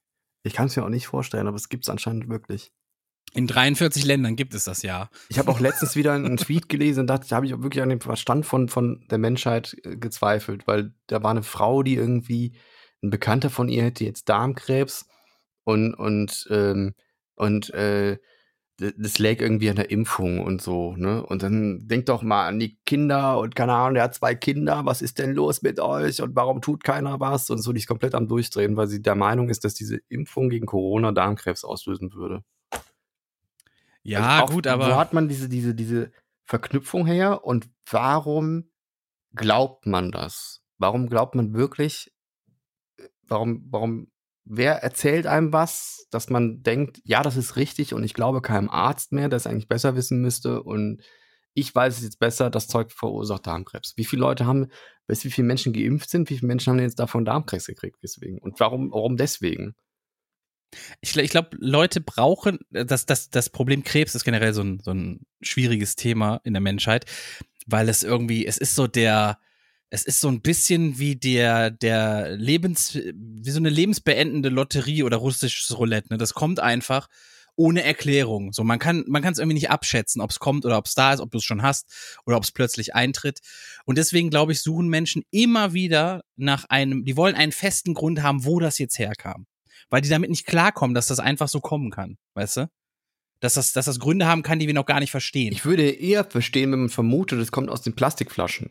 Ich 0.44 0.54
kann 0.54 0.68
es 0.68 0.76
mir 0.76 0.84
auch 0.84 0.90
nicht 0.90 1.08
vorstellen, 1.08 1.48
aber 1.48 1.58
es 1.58 1.70
gibt 1.70 1.86
es 1.86 1.90
anscheinend 1.90 2.30
wirklich. 2.30 2.74
In 3.34 3.46
43 3.46 4.06
Ländern 4.06 4.36
gibt 4.36 4.56
es 4.56 4.64
das 4.64 4.82
ja. 4.82 5.10
Ich 5.30 5.38
habe 5.38 5.52
auch 5.52 5.60
letztens 5.60 5.96
wieder 5.96 6.14
einen 6.14 6.38
Tweet 6.38 6.68
gelesen 6.70 7.02
und 7.02 7.08
dachte, 7.08 7.28
da 7.30 7.36
habe 7.36 7.46
ich 7.46 7.54
auch 7.54 7.62
wirklich 7.62 7.84
an 7.84 7.90
den 7.90 8.02
Verstand 8.02 8.46
von, 8.46 8.70
von 8.70 9.06
der 9.12 9.20
Menschheit 9.20 9.78
äh, 9.84 9.98
gezweifelt, 9.98 10.66
weil 10.66 10.94
da 11.08 11.22
war 11.22 11.32
eine 11.32 11.44
Frau, 11.44 11.84
die 11.84 11.96
irgendwie, 11.96 12.54
ein 13.02 13.12
Bekannter 13.12 13.50
von 13.50 13.70
ihr 13.70 13.84
hätte 13.84 14.04
jetzt 14.04 14.28
Darmkrebs 14.28 15.08
und, 15.64 15.94
und, 15.94 16.48
ähm, 16.50 16.96
und 17.36 17.70
äh, 17.74 18.18
das 18.80 19.20
lag 19.20 19.40
irgendwie 19.40 19.70
an 19.70 19.76
der 19.76 19.92
Impfung 19.92 20.40
und 20.40 20.62
so, 20.62 20.96
ne? 20.96 21.26
Und 21.26 21.44
dann 21.44 21.88
denkt 21.88 22.10
doch 22.10 22.22
mal 22.22 22.48
an 22.48 22.60
die 22.60 22.78
Kinder 22.86 23.40
und 23.40 23.56
keine 23.56 23.74
Ahnung, 23.74 23.96
der 23.96 24.04
hat 24.04 24.16
zwei 24.16 24.36
Kinder, 24.36 24.86
was 24.86 25.02
ist 25.02 25.20
denn 25.20 25.34
los 25.34 25.62
mit 25.62 25.80
euch 25.80 26.22
und 26.22 26.36
warum 26.36 26.62
tut 26.62 26.84
keiner 26.84 27.20
was? 27.20 27.50
Und 27.50 27.60
so, 27.60 27.74
die 27.74 27.80
ist 27.80 27.88
komplett 27.88 28.16
am 28.16 28.28
Durchdrehen, 28.28 28.78
weil 28.78 28.88
sie 28.88 29.02
der 29.02 29.16
Meinung 29.16 29.50
ist, 29.50 29.66
dass 29.66 29.74
diese 29.74 30.00
Impfung 30.08 30.50
gegen 30.50 30.66
Corona 30.66 31.12
Darmkrebs 31.12 31.64
auslösen 31.64 32.14
würde. 32.14 32.44
Ja, 34.04 34.40
Also 34.40 34.44
auch, 34.46 34.52
gut, 34.52 34.66
Wo 34.66 34.70
aber. 34.70 34.98
hat 34.98 35.14
man 35.14 35.28
diese, 35.28 35.50
diese, 35.50 35.76
diese 35.76 36.12
Verknüpfung 36.46 37.06
her 37.06 37.44
und 37.46 37.70
warum 37.90 38.70
glaubt 39.36 39.86
man 39.86 40.12
das? 40.12 40.62
Warum 40.78 41.08
glaubt 41.10 41.36
man 41.36 41.54
wirklich, 41.54 42.12
äh, 42.98 43.08
warum, 43.28 43.68
warum, 43.70 44.12
wer 44.50 44.84
erzählt 44.84 45.28
einem 45.28 45.54
was, 45.54 46.08
dass 46.12 46.30
man 46.30 46.64
denkt, 46.64 47.00
ja, 47.04 47.22
das 47.22 47.38
ist 47.38 47.56
richtig 47.56 47.94
und 47.94 48.04
ich 48.04 48.16
glaube 48.16 48.42
keinem 48.42 48.70
Arzt 48.70 49.12
mehr, 49.12 49.30
der 49.30 49.38
es 49.38 49.48
eigentlich 49.48 49.68
besser 49.68 49.96
wissen 49.96 50.22
müsste 50.22 50.64
und 50.64 51.02
ich 51.54 51.74
weiß 51.74 51.98
es 51.98 52.04
jetzt 52.04 52.20
besser, 52.20 52.50
das 52.50 52.68
Zeug 52.68 52.92
verursacht 52.92 53.46
Darmkrebs. 53.46 53.94
Wie 53.96 54.06
viele 54.06 54.22
Leute 54.22 54.46
haben, 54.46 54.68
weißt 55.08 55.26
wie 55.26 55.32
viele 55.32 55.48
Menschen 55.48 55.74
geimpft 55.74 56.10
sind, 56.10 56.30
wie 56.30 56.38
viele 56.38 56.48
Menschen 56.48 56.72
haben 56.72 56.80
jetzt 56.80 57.00
davon 57.00 57.26
Darmkrebs 57.26 57.68
gekriegt 57.68 57.98
deswegen? 58.02 58.40
Und 58.40 58.60
warum, 58.60 58.92
warum 58.92 59.18
deswegen? 59.18 59.76
Ich, 61.02 61.16
ich 61.16 61.32
glaube, 61.32 61.50
Leute 61.60 62.02
brauchen, 62.02 62.60
das, 62.70 63.06
das, 63.06 63.30
das 63.30 63.50
Problem 63.50 63.84
Krebs 63.84 64.16
ist 64.16 64.24
generell 64.24 64.54
so 64.54 64.62
ein, 64.62 64.80
so 64.80 64.92
ein 64.92 65.26
schwieriges 65.42 65.96
Thema 65.96 66.42
in 66.44 66.54
der 66.54 66.62
Menschheit, 66.62 67.06
weil 67.66 67.90
es 67.90 68.04
irgendwie, 68.04 68.46
es 68.46 68.58
ist 68.58 68.76
so 68.76 68.88
der, 68.88 69.40
es 69.90 70.04
ist 70.04 70.20
so 70.22 70.28
ein 70.28 70.42
bisschen 70.42 71.00
wie 71.00 71.16
der, 71.16 71.72
der 71.72 72.36
Lebens, 72.36 72.96
wie 72.96 73.50
so 73.50 73.58
eine 73.58 73.70
lebensbeendende 73.70 74.50
Lotterie 74.50 75.04
oder 75.04 75.18
russisches 75.18 75.78
Roulette, 75.78 76.10
ne? 76.14 76.18
Das 76.18 76.34
kommt 76.34 76.60
einfach 76.60 77.08
ohne 77.56 77.84
Erklärung. 77.84 78.54
So, 78.54 78.64
man 78.64 78.80
kann, 78.80 79.04
man 79.08 79.22
kann 79.22 79.34
es 79.34 79.40
irgendwie 79.40 79.56
nicht 79.56 79.70
abschätzen, 79.70 80.22
ob 80.22 80.30
es 80.32 80.40
kommt 80.40 80.66
oder 80.66 80.78
ob 80.78 80.86
es 80.86 80.94
da 80.94 81.14
ist, 81.14 81.20
ob 81.20 81.32
du 81.32 81.40
es 81.40 81.44
schon 81.44 81.62
hast 81.62 81.92
oder 82.26 82.38
ob 82.38 82.44
es 82.44 82.52
plötzlich 82.52 82.96
eintritt. 82.96 83.40
Und 83.86 83.98
deswegen, 83.98 84.30
glaube 84.30 84.54
ich, 84.54 84.62
suchen 84.62 84.88
Menschen 84.88 85.24
immer 85.32 85.74
wieder 85.74 86.24
nach 86.38 86.66
einem, 86.70 87.04
die 87.04 87.18
wollen 87.18 87.36
einen 87.36 87.52
festen 87.52 87.96
Grund 87.96 88.22
haben, 88.22 88.46
wo 88.46 88.60
das 88.60 88.78
jetzt 88.78 88.98
herkam 88.98 89.46
weil 89.90 90.02
die 90.02 90.10
damit 90.10 90.30
nicht 90.30 90.46
klarkommen, 90.46 90.94
dass 90.94 91.08
das 91.08 91.20
einfach 91.20 91.48
so 91.48 91.60
kommen 91.60 91.92
kann, 91.92 92.18
weißt 92.36 92.58
du? 92.58 92.70
Dass 93.42 93.54
das, 93.54 93.72
dass 93.72 93.86
das 93.86 94.00
Gründe 94.00 94.28
haben 94.28 94.44
kann, 94.44 94.60
die 94.60 94.68
wir 94.68 94.74
noch 94.74 94.86
gar 94.86 95.00
nicht 95.00 95.12
verstehen. 95.12 95.54
Ich 95.54 95.66
würde 95.66 95.90
eher 95.90 96.26
verstehen, 96.26 96.72
wenn 96.72 96.80
man 96.80 96.90
vermutet, 96.90 97.40
es 97.40 97.52
kommt 97.52 97.70
aus 97.70 97.82
den 97.82 97.96
Plastikflaschen, 97.96 98.70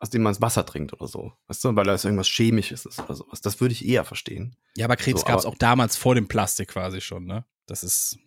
aus 0.00 0.10
denen 0.10 0.24
man 0.24 0.32
das 0.32 0.40
Wasser 0.40 0.64
trinkt 0.66 0.94
oder 0.94 1.06
so. 1.06 1.32
Weißt 1.46 1.62
du, 1.62 1.76
weil 1.76 1.84
da 1.84 1.94
ist 1.94 2.04
irgendwas 2.04 2.26
Chemisches 2.26 2.86
ist 2.86 2.98
oder 2.98 3.14
sowas. 3.14 3.42
Das 3.42 3.60
würde 3.60 3.72
ich 3.72 3.86
eher 3.86 4.04
verstehen. 4.04 4.56
ja, 4.76 4.86
aber 4.86 4.96
Krebs 4.96 5.20
So, 5.20 5.26
gab 5.26 5.38
es 5.38 5.44
auch 5.44 5.56
damals 5.56 5.96
vor 5.96 6.14
dem 6.14 6.26
Plastik 6.26 6.68
quasi 6.68 7.00
schon, 7.00 7.26
ne? 7.26 7.44
Das 7.66 7.84
ist. 7.84 8.18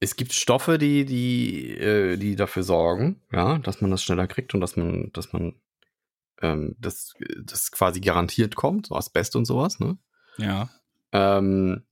Es 0.00 0.16
gibt 0.16 0.32
Stoffe, 0.32 0.78
die, 0.78 1.04
die, 1.04 1.70
äh, 1.78 2.16
die 2.16 2.34
dafür 2.34 2.64
sorgen, 2.64 3.22
ja, 3.30 3.58
dass 3.58 3.80
man 3.80 3.92
das 3.92 4.02
schneller 4.02 4.26
kriegt 4.26 4.52
und 4.52 4.60
dass 4.60 4.74
man, 4.74 5.12
dass 5.12 5.32
man 5.32 5.54
ähm, 6.40 6.74
das, 6.80 7.14
das 7.40 7.70
quasi 7.70 8.00
garantiert 8.00 8.56
kommt, 8.56 8.88
so 8.88 8.96
Asbest 8.96 9.36
und 9.36 9.44
sowas, 9.44 9.78
ne? 9.78 9.96
Ja. 10.38 10.68
Ähm, 11.12 11.84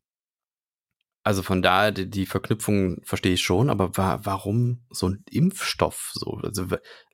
also 1.22 1.42
von 1.42 1.60
daher, 1.62 1.92
die, 1.92 2.08
die 2.08 2.26
Verknüpfung 2.26 3.02
verstehe 3.04 3.34
ich 3.34 3.42
schon, 3.42 3.68
aber 3.70 3.96
wa 3.96 4.20
warum 4.22 4.80
so 4.90 5.08
ein 5.08 5.22
Impfstoff 5.30 6.12
so? 6.14 6.40
Also 6.42 6.66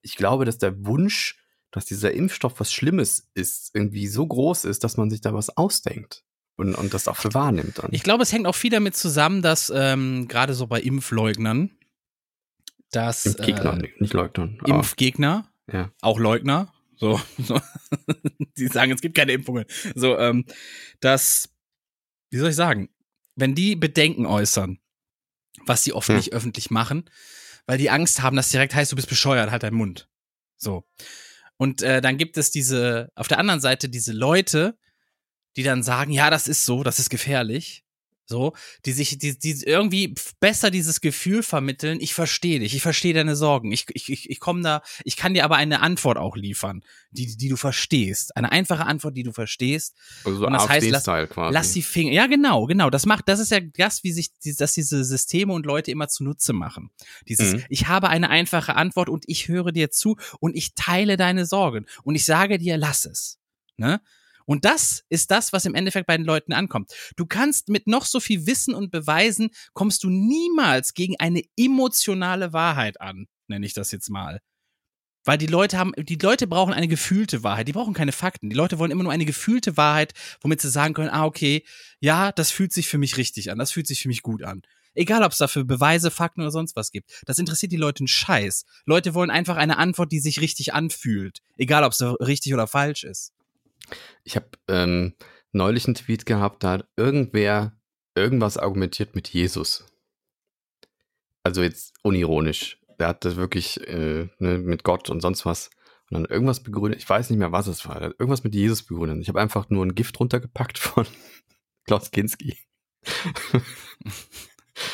ich 0.03 0.17
glaube, 0.17 0.45
dass 0.45 0.59
der 0.59 0.85
Wunsch, 0.87 1.39
dass 1.73 1.85
dieser 1.87 2.13
Impfstoff 2.13 2.61
was 2.61 2.73
Schlimmes 2.73 3.29
ist, 3.35 3.71
irgendwie 3.75 4.07
so 4.07 4.27
groß 4.27 4.65
ist, 4.65 4.85
dass 4.85 4.97
man 4.97 5.11
sich 5.11 5.21
da 5.21 5.35
was 5.35 5.57
ausdenkt 5.57 6.23
und, 6.57 6.75
und 6.75 6.95
das 6.95 7.09
auch 7.09 7.17
für 7.17 7.35
wahrnimmt 7.35 7.79
dann. 7.79 7.89
Ich 7.93 8.03
glaube, 8.05 8.23
es 8.23 8.33
hängt 8.33 8.47
auch 8.47 8.55
viel 8.55 8.71
damit 8.71 8.97
zusammen, 8.97 9.43
dass 9.43 9.73
ähm, 9.75 10.29
gerade 10.29 10.55
so 10.55 10.67
bei 10.69 10.81
Impfleugnern, 10.81 11.71
dass 12.93 13.27
Impfgegner, 13.27 13.75
äh, 13.75 13.79
nicht- 13.83 14.01
nicht 14.01 14.15
Leugnern. 14.15 14.59
Impfgegner, 14.65 15.51
ja. 15.71 15.91
auch 16.01 16.19
Leugner, 16.19 16.73
so, 16.95 17.21
so 17.39 17.61
die 18.57 18.69
sagen, 18.69 18.93
es 18.93 19.01
gibt 19.01 19.17
keine 19.17 19.33
Impfungen. 19.33 19.65
So, 19.95 20.17
ähm, 20.19 20.45
dass, 21.01 21.49
wie 22.31 22.39
soll 22.39 22.51
ich 22.51 22.57
sagen, 22.57 22.89
wenn 23.37 23.55
die 23.55 23.77
Bedenken 23.77 24.27
äußern, 24.27 24.81
was 25.65 25.85
sie 25.85 25.93
oft 25.93 26.09
Hm. 26.09 26.17
nicht 26.17 26.33
öffentlich 26.33 26.71
machen, 26.71 27.09
weil 27.67 27.79
die 27.79 27.91
Angst 27.91 28.23
haben, 28.23 28.37
dass 28.37 28.49
direkt 28.51 28.75
heißt, 28.75 28.93
du 28.93 28.97
bist 28.97 29.09
bescheuert, 29.09 29.51
halt 29.51 29.63
deinen 29.63 29.77
Mund. 29.77 30.09
So. 30.57 30.85
Und 31.57 31.83
äh, 31.83 32.01
dann 32.01 32.19
gibt 32.19 32.37
es 32.37 32.51
diese, 32.51 33.11
auf 33.15 33.29
der 33.29 33.39
anderen 33.39 33.61
Seite 33.61 33.89
diese 33.89 34.13
Leute, 34.13 34.77
die 35.57 35.63
dann 35.63 35.83
sagen, 35.83 36.11
ja, 36.11 36.31
das 36.31 36.49
ist 36.49 36.65
so, 36.65 36.83
das 36.83 36.99
ist 36.99 37.09
gefährlich. 37.09 37.85
So, 38.29 38.55
die 38.85 38.91
sich, 38.93 39.19
die, 39.19 39.39
die 39.39 39.63
irgendwie 39.65 40.15
besser 40.41 40.73
dieses 40.73 41.01
Gefühl 41.01 41.45
vermitteln, 41.45 42.01
ich 42.01 42.13
verstehe 42.13 42.59
dich, 42.59 42.75
ich 42.75 42.83
verstehe 42.83 43.15
deine 43.15 43.37
Sorgen, 43.37 43.71
ich, 43.71 43.87
ich, 43.95 44.29
ich, 44.29 44.41
komme 44.41 44.63
da, 44.63 44.83
ich 45.05 45.17
kann 45.17 45.33
dir 45.33 45.45
aber 45.45 45.55
eine 45.57 45.81
Antwort 45.81 46.19
auch 46.19 46.35
liefern, 46.35 46.83
die, 47.13 47.37
die 47.37 47.49
du 47.49 47.55
verstehst. 47.57 48.37
Eine 48.37 48.51
einfache 48.51 48.85
Antwort, 48.85 49.17
die 49.17 49.23
du 49.23 49.33
verstehst. 49.33 49.95
Also 50.25 50.39
so 50.39 50.47
Und 50.49 50.55
das 50.55 50.69
heißt, 50.69 50.91
lass- 50.91 51.05
quasi. 51.05 51.55
Lass 51.55 51.73
die 51.73 51.83
Finger. 51.83 52.13
Ja, 52.13 52.27
genau, 52.27 52.67
genau. 52.67 52.91
Das 52.91 53.07
macht, 53.07 53.29
das 53.29 53.39
ist 53.39 53.53
ja 53.53 53.61
das, 53.61 54.03
wie 54.03 54.11
sich, 54.11 54.31
dass 54.59 54.73
diese 54.75 55.05
Systeme 55.05 55.53
und 55.53 55.65
Leute 55.65 55.93
immer 55.93 56.09
zunutze 56.09 56.53
machen. 56.53 56.91
Dieses, 57.29 57.55
Mhm. 57.55 57.65
ich 57.69 57.87
habe 57.87 58.09
eine 58.09 58.29
einfache 58.29 58.75
Antwort 58.75 59.09
und 59.09 59.23
ich 59.29 59.47
höre 59.47 59.71
dir 59.71 59.93
zu 59.93 60.17
und 60.41 60.57
ich 60.57 60.75
teile 60.75 61.17
deine 61.17 61.47
Sorgen 61.47 61.87
und 62.03 62.17
ich 62.17 62.25
sage 62.25 62.59
dir, 62.59 62.77
lass 62.77 63.05
es. 63.05 63.39
Ne? 63.77 64.01
Und 64.47 64.65
das 64.65 65.05
ist 65.09 65.31
das, 65.31 65.53
was 65.53 65.65
im 65.65 65.75
Endeffekt 65.75 66.07
bei 66.07 66.17
den 66.17 66.25
Leuten 66.25 66.53
ankommt. 66.53 66.93
Du 67.17 67.27
kannst 67.27 67.69
mit 67.69 67.87
noch 67.87 68.07
so 68.07 68.21
viel 68.21 68.47
Wissen 68.47 68.75
und 68.75 68.91
Beweisen, 68.91 69.51
kommst 69.75 70.05
du 70.05 70.11
niemals 70.11 70.95
gegen 70.95 71.17
eine 71.19 71.43
emotionale 71.57 72.53
Wahrheit 72.53 73.01
an, 73.01 73.27
nenne 73.49 73.67
ich 73.67 73.75
das 73.75 73.91
jetzt 73.91 74.09
mal. 74.09 74.41
Weil 75.25 75.39
die 75.39 75.47
Leute 75.47 75.77
haben, 75.77 75.93
die 75.99 76.15
Leute 76.15 76.47
brauchen 76.47 76.73
eine 76.73 76.87
gefühlte 76.87 77.43
Wahrheit, 77.43 77.67
die 77.67 77.73
brauchen 77.73 77.95
keine 77.95 78.13
Fakten. 78.13 78.49
Die 78.49 78.55
Leute 78.55 78.79
wollen 78.79 78.93
immer 78.93 79.03
nur 79.03 79.13
eine 79.13 79.25
gefühlte 79.25 79.77
Wahrheit, 79.77 80.15
womit 80.41 80.61
sie 80.61 80.71
sagen 80.71 80.95
können, 80.95 81.11
ah, 81.11 81.25
okay, 81.25 81.65
ja, 81.99 82.31
das 82.31 82.53
fühlt 82.53 82.73
sich 82.73 82.87
für 82.87 82.99
mich 82.99 83.17
richtig 83.17 83.51
an, 83.51 83.59
das 83.59 83.73
fühlt 83.73 83.89
sich 83.89 84.03
für 84.03 84.09
mich 84.09 84.23
gut 84.23 84.45
an. 84.45 84.63
Egal, 84.95 85.25
ob 85.25 85.33
es 85.33 85.39
dafür 85.39 85.65
Beweise, 85.65 86.13
Fakten 86.13 86.41
oder 86.41 86.53
sonst 86.53 86.77
was 86.77 86.91
gibt. 86.91 87.11
Das 87.27 87.39
interessiert 87.39 87.73
die 87.73 87.77
Leute 87.77 88.01
einen 88.01 88.09
Scheiß. 88.09 88.65
Leute 88.87 89.15
wollen 89.15 89.31
einfach 89.31 89.57
eine 89.57 89.77
Antwort, 89.77 90.11
die 90.11 90.21
sich 90.21 90.41
richtig 90.41 90.73
anfühlt. 90.73 91.41
Egal, 91.59 91.85
ob 91.85 91.93
es 91.93 92.01
richtig 92.03 92.55
oder 92.55 92.67
falsch 92.67 93.05
ist. 93.05 93.33
Ich 94.25 94.37
habe 94.37 94.49
ähm, 94.69 95.15
neulich 95.53 95.87
einen 95.87 95.95
Tweet 95.95 96.27
gehabt, 96.27 96.65
da 96.65 96.73
hat 96.73 96.89
irgendwer 96.97 97.73
irgendwas 98.15 98.57
argumentiert 98.57 99.15
mit 99.15 99.29
Jesus. 99.29 99.85
Also 101.45 101.63
jetzt 101.63 101.95
unironisch. 102.03 102.81
Der 102.99 103.09
hat 103.09 103.25
das 103.25 103.37
wirklich 103.37 103.87
äh, 103.87 104.29
ne, 104.39 104.59
mit 104.59 104.83
Gott 104.85 105.11
und 105.11 105.21
sonst 105.21 105.47
was. 105.47 105.71
Und 106.11 106.15
dann 106.15 106.25
irgendwas 106.25 106.63
begründet. 106.63 107.01
Ich 107.01 107.09
weiß 107.09 107.31
nicht 107.31 107.39
mehr, 107.39 107.53
was 107.53 107.67
es 107.67 107.87
war. 107.87 107.97
Er 107.97 108.09
hat 108.09 108.17
irgendwas 108.19 108.45
mit 108.45 108.55
Jesus 108.55 108.83
begründet. 108.85 109.19
Ich 109.21 109.29
habe 109.29 109.41
einfach 109.41 109.69
nur 109.71 109.85
ein 109.85 109.95
Gift 109.95 110.19
runtergepackt 110.19 110.79
von 110.81 111.07
Klaus 111.87 112.11
Kinski. 112.11 112.57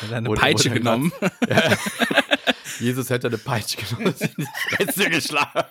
Hat 0.01 0.11
er 0.11 0.17
eine 0.17 0.29
Peitsche 0.29 0.69
genommen. 0.69 1.11
Ja. 1.47 1.77
Jesus 2.79 3.09
hätte 3.09 3.27
eine 3.27 3.37
Peitsche 3.37 3.77
genommen 3.77 4.07
und 4.07 4.21
in 4.21 4.33
die 4.37 4.75
Fresse 4.75 5.09
geschlagen. 5.09 5.69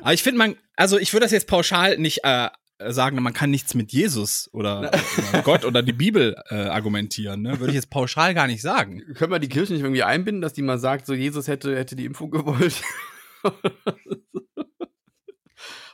Aber 0.00 0.12
ich 0.12 0.22
finde, 0.22 0.38
man, 0.38 0.56
also 0.76 0.98
ich 0.98 1.12
würde 1.12 1.24
das 1.24 1.32
jetzt 1.32 1.46
pauschal 1.46 1.98
nicht 1.98 2.24
äh, 2.24 2.48
sagen, 2.88 3.22
man 3.22 3.32
kann 3.32 3.50
nichts 3.50 3.74
mit 3.74 3.92
Jesus 3.92 4.48
oder, 4.52 4.90
oder 5.32 5.42
Gott 5.42 5.64
oder 5.64 5.82
die 5.82 5.92
Bibel 5.92 6.36
äh, 6.48 6.54
argumentieren. 6.54 7.42
Ne? 7.42 7.60
Würde 7.60 7.70
ich 7.70 7.76
jetzt 7.76 7.90
pauschal 7.90 8.34
gar 8.34 8.46
nicht 8.46 8.62
sagen. 8.62 9.02
Können 9.14 9.32
wir 9.32 9.38
die 9.38 9.48
Kirche 9.48 9.72
nicht 9.72 9.82
irgendwie 9.82 10.02
einbinden, 10.02 10.40
dass 10.40 10.52
die 10.52 10.62
mal 10.62 10.78
sagt, 10.78 11.06
so 11.06 11.14
Jesus 11.14 11.48
hätte, 11.48 11.76
hätte 11.76 11.96
die 11.96 12.04
Impfung 12.06 12.30
gewollt? 12.30 12.82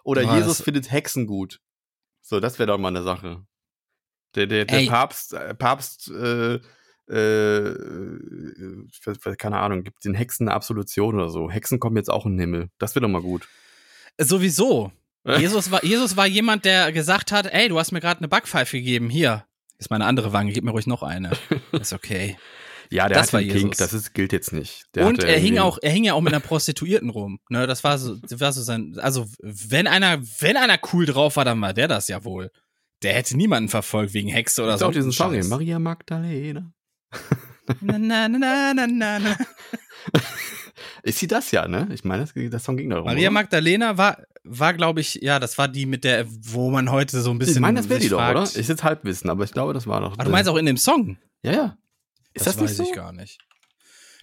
oder 0.04 0.22
Boah, 0.22 0.36
Jesus 0.36 0.62
findet 0.62 0.90
Hexen 0.90 1.26
gut. 1.26 1.61
So, 2.22 2.40
das 2.40 2.59
wäre 2.59 2.68
doch 2.68 2.78
mal 2.78 2.88
eine 2.88 3.02
Sache. 3.02 3.46
Der, 4.34 4.46
der, 4.46 4.64
der. 4.64 4.86
Papst, 4.86 5.32
äh, 5.32 5.54
Papst, 5.54 6.11
äh, 6.11 6.61
äh, 7.09 7.74
für, 9.00 9.36
keine 9.38 9.59
Ahnung, 9.59 9.84
gibt 9.84 10.04
den 10.04 10.14
Hexen 10.14 10.48
eine 10.48 10.57
Absolution 10.57 11.14
oder 11.14 11.30
so. 11.30 11.50
Hexen 11.50 11.78
kommen 11.78 11.96
jetzt 11.96 12.11
auch 12.11 12.26
in 12.26 12.32
den 12.32 12.40
Himmel. 12.40 12.70
Das 12.78 12.94
wäre 12.94 13.02
doch 13.02 13.09
mal 13.09 13.22
gut. 13.22 13.48
Sowieso. 14.20 14.92
Jesus 15.38 15.70
war, 15.72 15.84
Jesus 15.84 16.16
war 16.16 16.26
jemand, 16.26 16.64
der 16.64 16.92
gesagt 16.92 17.32
hat, 17.32 17.46
ey, 17.52 17.68
du 17.68 17.78
hast 17.78 17.90
mir 17.90 18.00
gerade 18.00 18.20
eine 18.20 18.28
Backpfeife 18.28 18.76
gegeben, 18.76 19.10
hier. 19.10 19.44
Ist 19.78 19.90
meine 19.90 20.04
andere 20.06 20.32
Wange, 20.32 20.52
gib 20.52 20.62
mir 20.64 20.70
ruhig 20.70 20.86
noch 20.86 21.02
eine. 21.02 21.32
Ist 21.72 21.92
okay. 21.92 22.36
Ja, 22.90 23.08
der 23.08 23.18
Das 23.18 23.26
hat 23.28 23.32
war 23.34 23.40
Kink, 23.40 23.54
Jesus. 23.54 23.76
das 23.78 23.92
ist, 23.92 24.14
gilt 24.14 24.32
jetzt 24.32 24.52
nicht. 24.52 24.84
Der 24.94 25.06
und 25.06 25.24
er 25.24 25.40
hing 25.40 25.58
auch, 25.58 25.78
er 25.82 25.90
hing 25.90 26.04
ja 26.04 26.14
auch 26.14 26.20
mit 26.20 26.32
einer 26.32 26.40
Prostituierten 26.40 27.10
rum. 27.10 27.40
Ne, 27.48 27.66
das 27.66 27.82
war 27.82 27.98
so, 27.98 28.14
das 28.14 28.38
war 28.38 28.52
so 28.52 28.62
sein, 28.62 28.96
also 29.00 29.26
wenn 29.42 29.88
einer, 29.88 30.22
wenn 30.38 30.56
einer 30.56 30.78
cool 30.92 31.04
drauf 31.04 31.34
war, 31.34 31.44
dann 31.44 31.60
war 31.60 31.74
der 31.74 31.88
das 31.88 32.06
ja 32.06 32.22
wohl. 32.22 32.52
Der 33.02 33.14
hätte 33.14 33.36
niemanden 33.36 33.68
verfolgt 33.68 34.14
wegen 34.14 34.28
Hexe 34.28 34.62
oder 34.62 34.78
so. 34.78 34.86
auch 34.86 34.92
diesen 34.92 35.10
Song. 35.10 35.36
Maria 35.48 35.80
Magdalena. 35.80 36.72
Na, 37.80 37.98
na, 37.98 38.28
na, 38.28 38.74
na, 38.74 38.86
na, 38.86 39.18
na. 39.18 39.36
Ist 41.02 41.18
sie 41.18 41.26
das 41.26 41.50
ja, 41.52 41.68
ne? 41.68 41.88
Ich 41.92 42.04
meine, 42.04 42.22
das, 42.22 42.32
der 42.34 42.58
Song 42.58 42.76
ging 42.76 42.90
darum. 42.90 43.06
Maria 43.06 43.28
oder? 43.28 43.30
Magdalena 43.30 43.96
war, 43.96 44.18
war 44.44 44.74
glaube 44.74 45.00
ich, 45.00 45.14
ja, 45.22 45.38
das 45.38 45.56
war 45.56 45.68
die 45.68 45.86
mit 45.86 46.04
der, 46.04 46.26
wo 46.28 46.70
man 46.70 46.90
heute 46.90 47.20
so 47.20 47.30
ein 47.30 47.38
bisschen. 47.38 47.56
Ich 47.56 47.60
meine, 47.60 47.78
das 47.78 47.88
wäre 47.88 47.98
die 47.98 48.04
sich 48.04 48.10
doch, 48.10 48.18
fragt. 48.18 48.36
oder? 48.36 48.60
Ich 48.60 48.68
jetzt 48.68 48.84
Halbwissen, 48.84 49.30
aber 49.30 49.44
ich 49.44 49.52
glaube, 49.52 49.72
das 49.72 49.86
war 49.86 50.00
doch. 50.00 50.14
Aber 50.14 50.24
du 50.24 50.30
meinst 50.30 50.48
auch 50.48 50.56
in 50.56 50.66
dem 50.66 50.76
Song? 50.76 51.18
Ja, 51.42 51.52
ja. 51.52 51.78
Ist 52.34 52.46
das, 52.46 52.56
weiß 52.56 52.62
nicht 52.62 52.76
so? 52.76 52.82
ich 52.84 52.92
gar 52.92 53.12
nicht. 53.12 53.38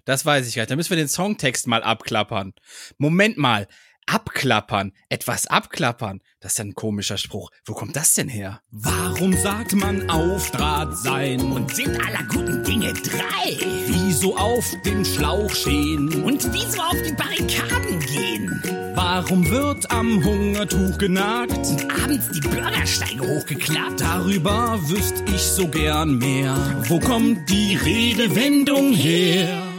Das 0.06 0.26
weiß 0.26 0.48
ich 0.48 0.56
gar 0.56 0.64
nicht. 0.64 0.72
Da 0.72 0.76
müssen 0.76 0.90
wir 0.90 0.98
den 0.98 1.08
Songtext 1.08 1.68
mal 1.68 1.84
abklappern. 1.84 2.54
Moment 2.98 3.38
mal. 3.38 3.68
Abklappern. 4.06 4.92
Etwas 5.10 5.48
abklappern. 5.48 6.22
Das 6.40 6.54
ist 6.54 6.58
ja 6.58 6.66
ein 6.66 6.74
komischer 6.76 7.18
Spruch. 7.18 7.50
Wo 7.66 7.74
kommt 7.74 7.96
das 7.96 8.14
denn 8.14 8.30
her? 8.30 8.62
Warum 8.72 9.34
sagt 9.34 9.74
man 9.74 10.10
auf 10.10 10.52
Draht 10.52 10.98
sein? 10.98 11.40
Und 11.40 11.74
sind 11.74 12.00
aller 12.06 12.24
guten 12.28 12.64
Dinge 12.64 12.94
drei? 12.94 13.58
Wieso 13.88 14.36
auf 14.38 14.66
dem 14.86 15.06
Schlauch 15.06 15.50
stehen? 15.50 16.24
Und 16.24 16.52
wieso 16.54 16.82
auf 16.82 16.98
die 17.06 17.14
Barrikaden 17.14 18.00
gehen? 18.00 18.94
Warum 18.96 19.50
wird 19.50 19.90
am 19.90 20.24
Hungertuch 20.24 20.98
genagt? 20.98 21.58
Und 21.58 22.04
abends 22.04 22.30
die 22.32 22.42
Bürgersteige 22.42 23.22
hochgeklappt? 23.22 24.02
Darüber 24.02 24.80
wüsste 24.88 25.24
ich 25.34 25.42
so 25.42 25.68
gern 25.68 26.18
mehr. 26.18 26.56
Wo 26.88 27.00
kommt 27.00 27.50
die 27.50 27.76
Redewendung 27.76 28.94
her? 28.94 29.73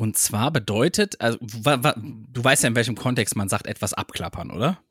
Und 0.00 0.16
zwar 0.16 0.50
bedeutet, 0.50 1.20
also, 1.20 1.36
du 1.42 2.42
weißt 2.42 2.62
ja, 2.62 2.70
in 2.70 2.74
welchem 2.74 2.94
Kontext 2.96 3.36
man 3.36 3.50
sagt, 3.50 3.66
etwas 3.66 3.92
abklappern, 3.92 4.50
oder? 4.50 4.82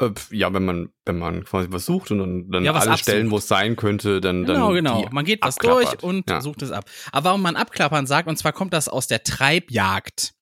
Äh, 0.00 0.12
ja, 0.30 0.54
wenn 0.54 0.64
man, 0.64 0.90
wenn 1.04 1.18
man 1.18 1.42
quasi 1.42 1.72
was 1.72 1.86
sucht 1.86 2.12
und 2.12 2.18
dann, 2.20 2.48
dann 2.52 2.62
Ja, 2.64 2.70
alle 2.70 2.82
absucht. 2.92 3.00
Stellen, 3.00 3.32
wo 3.32 3.38
es 3.38 3.48
sein 3.48 3.74
könnte, 3.74 4.20
dann. 4.20 4.44
Genau, 4.44 4.66
dann 4.68 4.74
genau. 4.76 5.04
die 5.08 5.12
Man 5.12 5.24
geht 5.24 5.42
was 5.42 5.56
abklappert. 5.56 6.02
durch 6.02 6.04
und 6.04 6.30
ja. 6.30 6.40
sucht 6.40 6.62
es 6.62 6.70
ab. 6.70 6.84
Aber 7.10 7.30
warum 7.30 7.42
man 7.42 7.56
abklappern 7.56 8.06
sagt, 8.06 8.28
und 8.28 8.36
zwar 8.36 8.52
kommt 8.52 8.74
das 8.74 8.88
aus 8.88 9.08
der 9.08 9.24
Treibjagd, 9.24 10.32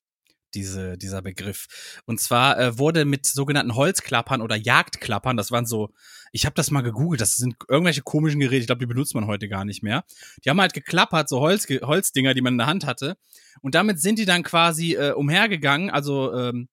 diese, 0.55 0.97
dieser 0.99 1.23
Begriff. 1.23 2.01
Und 2.07 2.21
zwar 2.21 2.59
äh, 2.59 2.79
wurde 2.79 3.05
mit 3.05 3.27
sogenannten 3.27 3.75
Holzklappern 3.75 4.41
oder 4.41 4.57
Jagdklappern, 4.57 5.37
das 5.37 5.51
waren 5.51 5.67
so, 5.67 5.93
ich 6.33 6.47
habe 6.47 6.55
das 6.55 6.71
mal 6.71 6.83
gegoogelt, 6.83 7.21
das 7.21 7.37
sind 7.37 7.57
irgendwelche 7.69 8.03
komischen 8.03 8.41
Geräte, 8.41 8.61
ich 8.61 8.67
glaube, 8.67 8.81
die 8.81 8.87
benutzt 8.87 9.15
man 9.15 9.27
heute 9.27 9.49
gar 9.49 9.65
nicht 9.65 9.83
mehr. 9.83 10.05
Die 10.45 10.51
haben 10.51 10.61
halt 10.61 10.73
geklappert, 10.75 11.29
so 11.29 11.41
Holz, 11.41 11.67
Holzdinger, 11.69 12.35
die 12.35 12.41
man 12.41 12.55
in 12.55 12.59
der 12.59 12.67
Hand 12.67 12.87
hatte. 12.87 13.17
Und 13.61 13.75
damit 13.75 14.01
sind 14.01 14.19
die 14.19 14.25
dann 14.25 14.43
quasi 14.43 14.95
äh, 14.95 15.13
umhergegangen, 15.13 15.91
also 15.91 16.33
ähm, 16.35 16.69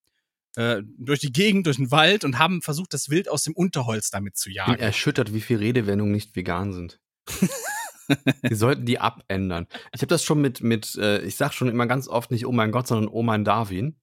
äh, 0.56 0.82
durch 0.98 1.20
die 1.20 1.32
Gegend, 1.32 1.68
durch 1.68 1.78
den 1.78 1.92
Wald 1.92 2.24
und 2.24 2.40
haben 2.40 2.62
versucht, 2.62 2.94
das 2.94 3.10
Wild 3.10 3.30
aus 3.30 3.44
dem 3.44 3.54
Unterholz 3.54 4.10
damit 4.10 4.38
zu 4.38 4.50
Ich 4.50 4.56
bin 4.56 4.66
jagen. 4.68 4.82
erschüttert, 4.82 5.34
wie 5.34 5.42
viele 5.42 5.60
Redewendungen 5.60 6.14
nicht 6.14 6.36
vegan 6.36 6.74
sind. 6.74 7.00
Wir 8.42 8.56
sollten 8.56 8.86
die 8.86 9.00
abändern. 9.00 9.68
Ich 9.94 10.02
habe 10.02 10.08
das 10.08 10.24
schon 10.24 10.42
mit, 10.42 10.62
mit 10.62 10.96
äh, 10.96 11.22
ich 11.22 11.36
sag 11.36 11.54
schon 11.54 11.70
immer 11.70 11.88
ganz 11.88 12.08
oft 12.08 12.32
nicht 12.32 12.46
oh 12.46 12.52
mein 12.52 12.72
Gott, 12.72 12.88
sondern 12.88 13.10
oh 13.10 13.24
mein 13.24 13.44
Darwin. 13.44 14.00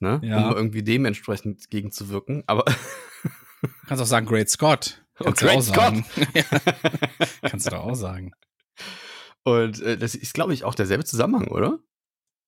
Ne? 0.00 0.20
Ja. 0.24 0.48
Um 0.48 0.56
irgendwie 0.56 0.82
dementsprechend 0.82 1.70
gegenzuwirken. 1.70 2.42
Aber 2.46 2.64
Kannst 3.86 4.02
auch 4.02 4.06
sagen 4.06 4.26
Great 4.26 4.50
Scott. 4.50 5.04
Oh, 5.20 5.24
Kannst 5.24 5.42
du 5.42 5.46
Great 5.46 5.58
auch 5.58 5.62
sagen. 5.62 6.04
Ja. 6.34 6.44
Kannst 7.42 7.66
du 7.66 7.70
doch 7.70 7.84
auch 7.84 7.94
sagen. 7.94 8.32
Und 9.44 9.80
äh, 9.82 9.96
das 9.96 10.14
ist, 10.14 10.34
glaube 10.34 10.54
ich, 10.54 10.64
auch 10.64 10.74
derselbe 10.74 11.04
Zusammenhang, 11.04 11.48
oder? 11.48 11.78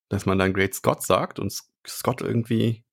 Dass 0.09 0.27
man 0.27 0.39
dann 0.39 0.53
Great 0.53 0.75
Scott 0.75 1.03
sagt 1.03 1.39
und 1.39 1.53
Scott 1.87 2.21
irgendwie. 2.21 2.84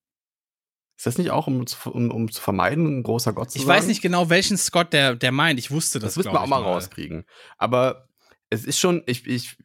Ist 1.02 1.06
das 1.08 1.18
nicht 1.18 1.32
auch, 1.32 1.48
um, 1.48 1.66
zu- 1.66 1.90
um, 1.90 2.12
um 2.12 2.30
zu 2.30 2.40
vermeiden, 2.40 2.98
ein 2.98 3.02
großer 3.02 3.32
Gott 3.32 3.50
zu 3.50 3.58
Ich 3.58 3.64
sein? 3.64 3.76
weiß 3.76 3.86
nicht 3.88 4.02
genau, 4.02 4.30
welchen 4.30 4.56
Scott 4.56 4.92
der, 4.92 5.16
der 5.16 5.32
meint. 5.32 5.58
Ich 5.58 5.72
wusste 5.72 5.98
das. 5.98 6.10
Das 6.14 6.16
müssen 6.18 6.32
wir 6.32 6.38
auch 6.40 6.44
ich 6.44 6.50
mal 6.50 6.62
rauskriegen. 6.62 7.24
Aber 7.58 8.08
es 8.50 8.64
ist 8.64 8.78
schon, 8.78 9.02
ich, 9.06 9.26
ich, 9.26 9.56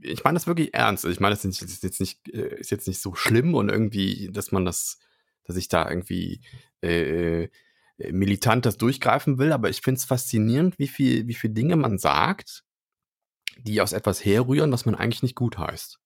ich 0.00 0.22
meine 0.22 0.36
das 0.36 0.46
wirklich 0.46 0.72
ernst. 0.72 1.04
Ich 1.06 1.18
meine, 1.18 1.34
das 1.34 1.44
ist 1.44 1.60
jetzt- 1.60 1.72
ist 1.72 1.82
jetzt 1.82 1.98
nicht, 1.98 2.28
äh, 2.28 2.60
ist 2.60 2.70
jetzt 2.70 2.86
nicht 2.86 3.00
so 3.00 3.16
schlimm 3.16 3.56
und 3.56 3.68
irgendwie, 3.68 4.30
dass 4.32 4.52
man 4.52 4.64
das, 4.64 5.00
dass 5.42 5.56
ich 5.56 5.66
da 5.66 5.88
irgendwie 5.88 6.40
äh, 6.84 7.48
äh, 7.98 8.12
militant 8.12 8.64
das 8.64 8.76
durchgreifen 8.76 9.38
will, 9.38 9.50
aber 9.52 9.70
ich 9.70 9.80
finde 9.80 9.98
es 9.98 10.04
faszinierend, 10.04 10.78
wie 10.78 10.86
viel, 10.86 11.26
wie 11.26 11.34
viel 11.34 11.50
Dinge 11.50 11.74
man 11.74 11.98
sagt, 11.98 12.62
die 13.58 13.80
aus 13.80 13.92
etwas 13.92 14.24
herrühren, 14.24 14.70
was 14.70 14.86
man 14.86 14.94
eigentlich 14.94 15.24
nicht 15.24 15.34
gut 15.34 15.58
heißt. 15.58 15.98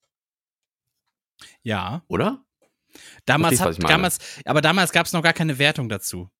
Ja. 1.62 2.03
Oder? 2.09 2.43
Damals 3.27 3.61
hat, 3.61 3.83
damals, 3.83 4.19
aber 4.45 4.61
damals 4.61 4.93
gab 4.93 5.07
es 5.07 5.13
noch 5.13 5.23
gar 5.23 5.33
keine 5.33 5.59
Wertung 5.59 5.89
dazu. 5.89 6.31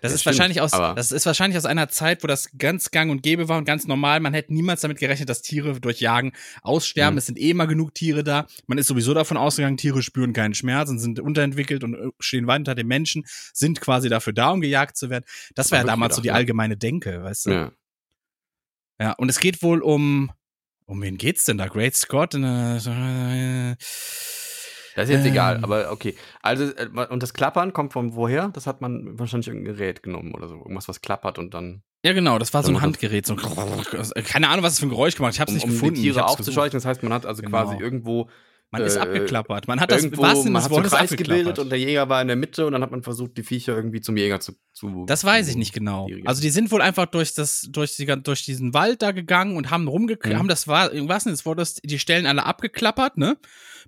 Das, 0.00 0.12
Das 0.12 0.16
ist 0.16 0.20
stimmt, 0.20 0.36
wahrscheinlich 0.36 0.60
aus, 0.60 0.72
das 0.72 1.12
ist 1.12 1.24
wahrscheinlich 1.24 1.56
aus 1.56 1.64
einer 1.64 1.88
Zeit, 1.88 2.22
wo 2.22 2.26
das 2.26 2.50
ganz 2.58 2.90
gang 2.90 3.10
und 3.10 3.22
gäbe 3.22 3.48
war 3.48 3.56
und 3.56 3.64
ganz 3.64 3.86
normal. 3.86 4.20
Man 4.20 4.34
hätte 4.34 4.52
niemals 4.52 4.82
damit 4.82 4.98
gerechnet, 4.98 5.30
dass 5.30 5.40
Tiere 5.40 5.80
durch 5.80 6.00
Jagen 6.00 6.32
aussterben. 6.60 7.14
Mhm. 7.14 7.18
Es 7.18 7.26
sind 7.26 7.38
eh 7.38 7.48
immer 7.48 7.66
genug 7.66 7.94
Tiere 7.94 8.22
da. 8.22 8.46
Man 8.66 8.76
ist 8.76 8.86
sowieso 8.86 9.14
davon 9.14 9.38
ausgegangen, 9.38 9.78
Tiere 9.78 10.02
spüren 10.02 10.34
keinen 10.34 10.52
Schmerz 10.52 10.90
und 10.90 10.98
sind 10.98 11.20
unterentwickelt 11.20 11.84
und 11.84 11.94
äh, 11.94 12.10
stehen 12.18 12.46
weit 12.46 12.58
unter 12.58 12.74
den 12.74 12.86
Menschen, 12.86 13.24
sind 13.54 13.80
quasi 13.80 14.10
dafür 14.10 14.34
da, 14.34 14.50
um 14.50 14.60
gejagt 14.60 14.98
zu 14.98 15.08
werden. 15.08 15.24
Das 15.54 15.72
war 15.72 15.78
ja 15.78 15.84
damals 15.84 16.16
so 16.16 16.20
die 16.20 16.26
gedacht, 16.26 16.34
ja. 16.34 16.38
allgemeine 16.38 16.76
Denke, 16.76 17.22
weißt 17.22 17.46
du? 17.46 17.50
Ja. 17.50 17.72
Ja, 19.00 19.12
und 19.12 19.30
es 19.30 19.40
geht 19.40 19.62
wohl 19.62 19.80
um. 19.80 20.30
Um 20.86 21.00
wen 21.00 21.16
geht's 21.16 21.44
denn 21.44 21.56
da? 21.56 21.66
Great 21.66 21.96
Scott? 21.96 22.34
Äh, 22.34 23.74
Das 24.96 25.08
ist 25.08 25.14
jetzt 25.16 25.26
Ähm. 25.26 25.32
egal, 25.32 25.60
aber 25.62 25.90
okay. 25.90 26.14
Also, 26.42 26.64
äh, 26.64 26.88
und 27.10 27.22
das 27.22 27.34
Klappern 27.34 27.72
kommt 27.72 27.92
von 27.92 28.14
woher? 28.14 28.48
Das 28.48 28.66
hat 28.66 28.80
man 28.80 29.18
wahrscheinlich 29.18 29.48
irgendein 29.48 29.74
Gerät 29.76 30.02
genommen 30.02 30.32
oder 30.34 30.48
so. 30.48 30.56
Irgendwas, 30.56 30.88
was 30.88 31.00
klappert 31.00 31.38
und 31.38 31.52
dann. 31.54 31.82
Ja, 32.04 32.12
genau, 32.12 32.38
das 32.38 32.52
war 32.54 32.62
so 32.62 32.70
ein 32.70 32.80
Handgerät. 32.82 33.26
So 33.26 33.34
ein 33.34 34.24
keine 34.24 34.48
Ahnung, 34.50 34.62
was 34.64 34.74
es 34.74 34.78
für 34.80 34.86
ein 34.86 34.90
Geräusch 34.90 35.16
gemacht 35.16 35.30
hat. 35.30 35.34
Ich 35.34 35.40
hab's 35.40 35.50
um, 35.52 35.54
nicht 35.56 35.64
um 35.64 35.70
gefunden. 35.70 35.94
die 35.96 36.02
Tiere 36.02 36.26
aufzuscheuchen. 36.26 36.72
Das 36.72 36.84
heißt, 36.84 37.02
man 37.02 37.12
hat 37.12 37.24
also 37.26 37.42
Genau. 37.42 37.56
quasi 37.56 37.76
irgendwo 37.78 38.28
Man 38.74 38.82
ist 38.82 38.96
Äh, 38.96 39.00
abgeklappert. 39.00 39.68
Man 39.68 39.80
hat 39.80 39.92
das 39.92 40.02
Irgendwo, 40.02 40.22
was 40.22 40.44
man 40.44 40.54
des 40.54 40.64
hat 40.64 40.70
so 40.70 40.76
Wortes 40.76 40.92
Kreis 40.92 41.10
gebildet 41.10 41.58
und 41.60 41.70
der 41.70 41.78
Jäger 41.78 42.08
war 42.08 42.20
in 42.20 42.26
der 42.26 42.36
Mitte 42.36 42.66
und 42.66 42.72
dann 42.72 42.82
hat 42.82 42.90
man 42.90 43.02
versucht, 43.04 43.36
die 43.36 43.44
Viecher 43.44 43.76
irgendwie 43.76 44.00
zum 44.00 44.16
Jäger 44.16 44.40
zu. 44.40 44.54
zu 44.72 45.04
Das 45.06 45.22
weiß 45.22 45.48
ich 45.48 45.56
nicht 45.56 45.72
genau. 45.72 46.08
Also 46.24 46.42
die 46.42 46.50
sind 46.50 46.72
wohl 46.72 46.82
einfach 46.82 47.06
durch 47.06 47.34
das, 47.34 47.68
durch, 47.70 47.94
die, 47.96 48.06
durch 48.06 48.44
diesen 48.44 48.74
Wald 48.74 49.02
da 49.02 49.12
gegangen 49.12 49.56
und 49.56 49.70
haben 49.70 49.86
rumge, 49.86 50.18
Mhm. 50.24 50.38
haben 50.38 50.48
das 50.48 50.66
war, 50.66 50.90
was 50.92 51.24
denn 51.24 51.32
das 51.32 51.46
Wort, 51.46 51.60
die 51.84 51.98
Stellen 51.98 52.26
alle 52.26 52.44
abgeklappert, 52.44 53.16
ne? 53.16 53.36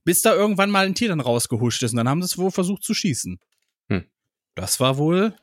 Bis 0.05 0.23
da 0.23 0.35
irgendwann 0.35 0.71
mal 0.71 0.87
ein 0.87 0.95
Tier 0.95 1.09
dann 1.09 1.21
rausgehuscht 1.21 1.83
ist 1.83 1.91
und 1.91 1.97
dann 1.97 2.09
haben 2.09 2.23
sie 2.23 2.27
es 2.27 2.39
wohl 2.39 2.53
versucht 2.53 2.85
zu 2.85 2.95
schießen. 2.95 3.41
Hm. 3.89 4.05
Das 4.55 4.79
war 4.79 4.99
wohl, 4.99 5.35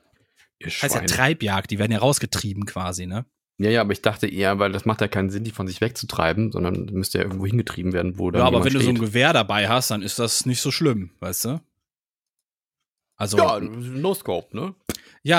Ihr 0.59 0.67
heißt 0.69 0.95
ja. 0.95 1.01
Treibjagd, 1.01 1.69
die 1.71 1.79
werden 1.79 1.91
ja 1.91 1.99
rausgetrieben 1.99 2.65
quasi, 2.65 3.05
ne? 3.05 3.25
Ja, 3.59 3.69
ja, 3.69 3.81
aber 3.81 3.93
ich 3.93 4.01
dachte 4.01 4.27
eher, 4.27 4.57
weil 4.59 4.71
das 4.71 4.85
macht 4.85 5.01
ja 5.01 5.07
keinen 5.07 5.29
Sinn, 5.29 5.43
die 5.43 5.51
von 5.51 5.67
sich 5.67 5.79
wegzutreiben, 5.79 6.51
sondern 6.51 6.85
müsste 6.85 7.19
ja 7.19 7.23
irgendwo 7.23 7.45
hingetrieben 7.45 7.93
werden, 7.93 8.17
wo 8.17 8.31
dann 8.31 8.41
Ja, 8.41 8.47
aber 8.47 8.63
wenn 8.65 8.73
du 8.73 8.79
so 8.81 8.89
ein 8.89 8.97
steht. 8.97 9.07
Gewehr 9.09 9.31
dabei 9.31 9.69
hast, 9.69 9.91
dann 9.91 10.01
ist 10.01 10.17
das 10.19 10.45
nicht 10.45 10.61
so 10.61 10.71
schlimm, 10.71 11.11
weißt 11.19 11.45
du? 11.45 11.61
Also, 13.15 13.37
Ja, 13.37 13.59
ja, 13.59 13.69
no 13.69 14.13
scope, 14.15 14.55
ne? 14.55 14.73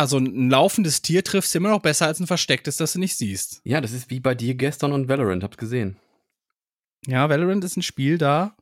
so 0.07 0.19
ein, 0.19 0.49
laufendes 0.49 1.03
Tier 1.03 1.25
triffst 1.25 1.55
du 1.55 1.59
immer 1.59 1.71
noch 1.71 1.81
besser 1.83 2.07
als 2.07 2.21
ein 2.21 2.27
verstecktes, 2.27 2.77
das 2.77 2.93
du 2.93 3.01
nicht 3.01 3.17
siehst. 3.17 3.61
Ja, 3.65 3.81
das 3.81 3.93
ist 3.93 4.11
wie 4.11 4.21
bei 4.21 4.35
dir 4.35 4.55
gestern 4.55 4.93
und 4.93 5.09
Valorant, 5.09 5.43
habt 5.43 5.59
gesehen. 5.59 5.97
Ja, 7.07 7.29
Valorant 7.29 7.65
ist 7.65 7.77
ein 7.77 7.83
Spiel, 7.83 8.17
da 8.17 8.57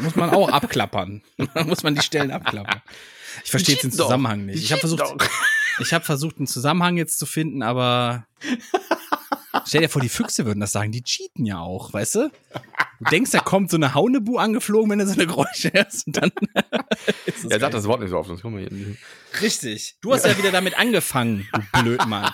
muss 0.00 0.16
man 0.16 0.30
auch 0.30 0.48
abklappern. 0.52 1.22
da 1.54 1.64
muss 1.64 1.82
man 1.82 1.94
die 1.94 2.02
Stellen 2.02 2.30
abklappern. 2.30 2.80
Ich 3.44 3.50
verstehe 3.50 3.74
jetzt 3.74 3.84
den. 3.84 3.92
Zusammenhang 3.92 4.46
nicht. 4.46 4.62
Ich 4.62 4.72
habe 4.72 4.80
versucht, 4.80 5.02
ich 5.78 5.92
habe 5.92 6.04
versucht, 6.04 6.38
einen 6.38 6.46
Zusammenhang 6.46 6.96
jetzt 6.96 7.18
zu 7.18 7.26
finden, 7.26 7.62
aber 7.62 8.26
stell 9.66 9.80
dir 9.82 9.88
vor, 9.88 10.02
die 10.02 10.08
Füchse 10.08 10.44
würden 10.46 10.60
das 10.60 10.72
sagen. 10.72 10.92
Die 10.92 11.02
cheaten 11.02 11.44
ja 11.46 11.60
auch, 11.60 11.92
weißt 11.92 12.14
du? 12.16 12.30
Du 13.00 13.10
denkst, 13.10 13.30
da 13.32 13.40
kommt 13.40 13.70
so 13.70 13.76
eine 13.76 13.94
Haunebu 13.94 14.38
angeflogen, 14.38 14.90
wenn 14.90 14.98
du 14.98 15.06
so 15.06 15.14
eine 15.14 15.26
Geräusche 15.26 15.72
hörst 15.72 16.06
und 16.06 16.16
dann 16.16 16.30
ist 17.26 17.44
Er 17.44 17.50
sagt 17.50 17.60
geil. 17.60 17.70
das 17.70 17.84
Wort 17.84 18.00
nicht 18.00 18.10
so 18.10 18.18
oft, 18.18 18.28
sonst 18.28 18.42
kommen 18.42 18.58
wir 18.58 18.68
hier. 18.68 18.96
Richtig. 19.40 19.96
Du 20.00 20.12
hast 20.12 20.24
ja. 20.24 20.36
wieder 20.38 20.52
damit 20.52 20.78
angefangen, 20.78 21.46
du 21.52 21.82
Blödmann. 21.82 22.30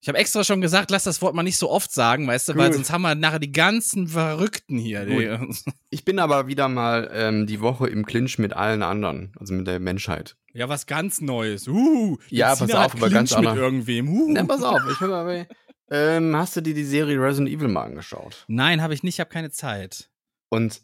Ich 0.00 0.08
habe 0.08 0.18
extra 0.18 0.42
schon 0.42 0.60
gesagt, 0.60 0.90
lass 0.90 1.04
das 1.04 1.22
Wort 1.22 1.32
mal 1.36 1.44
nicht 1.44 1.58
so 1.58 1.70
oft 1.70 1.92
sagen, 1.92 2.26
weißt 2.26 2.48
du, 2.48 2.56
weil 2.56 2.66
Gut. 2.68 2.74
sonst 2.74 2.90
haben 2.90 3.02
wir 3.02 3.14
nachher 3.14 3.38
die 3.38 3.52
ganzen 3.52 4.08
Verrückten 4.08 4.76
hier. 4.76 5.46
Ich 5.90 6.04
bin 6.04 6.18
aber 6.18 6.48
wieder 6.48 6.68
mal 6.68 7.08
ähm, 7.14 7.46
die 7.46 7.60
Woche 7.60 7.86
im 7.88 8.04
Clinch 8.04 8.36
mit 8.38 8.52
allen 8.52 8.82
anderen, 8.82 9.32
also 9.38 9.54
mit 9.54 9.68
der 9.68 9.78
Menschheit. 9.78 10.34
ja, 10.54 10.68
was 10.68 10.86
ganz 10.86 11.20
Neues. 11.20 11.68
Uh, 11.68 12.18
Ja, 12.30 12.56
pass 12.56 12.72
auf, 12.72 12.94
aber 12.96 13.10
ganz 13.10 13.30
Clinch 13.30 13.42
mit 13.42 13.48
anders. 13.50 13.62
irgendwem. 13.62 14.08
Uh. 14.08 14.32
Na, 14.32 14.42
pass 14.44 14.62
auf, 14.64 14.80
ich 14.90 14.98
höre 14.98 15.08
mal 15.08 15.24
bei. 15.24 15.48
Ähm, 15.94 16.34
hast 16.34 16.56
du 16.56 16.62
dir 16.62 16.72
die 16.72 16.84
Serie 16.84 17.20
Resident 17.20 17.50
Evil 17.50 17.68
mal 17.68 17.84
angeschaut? 17.84 18.46
Nein, 18.48 18.80
habe 18.80 18.94
ich 18.94 19.02
nicht, 19.02 19.16
ich 19.16 19.20
habe 19.20 19.28
keine 19.28 19.50
Zeit. 19.50 20.08
Und 20.48 20.80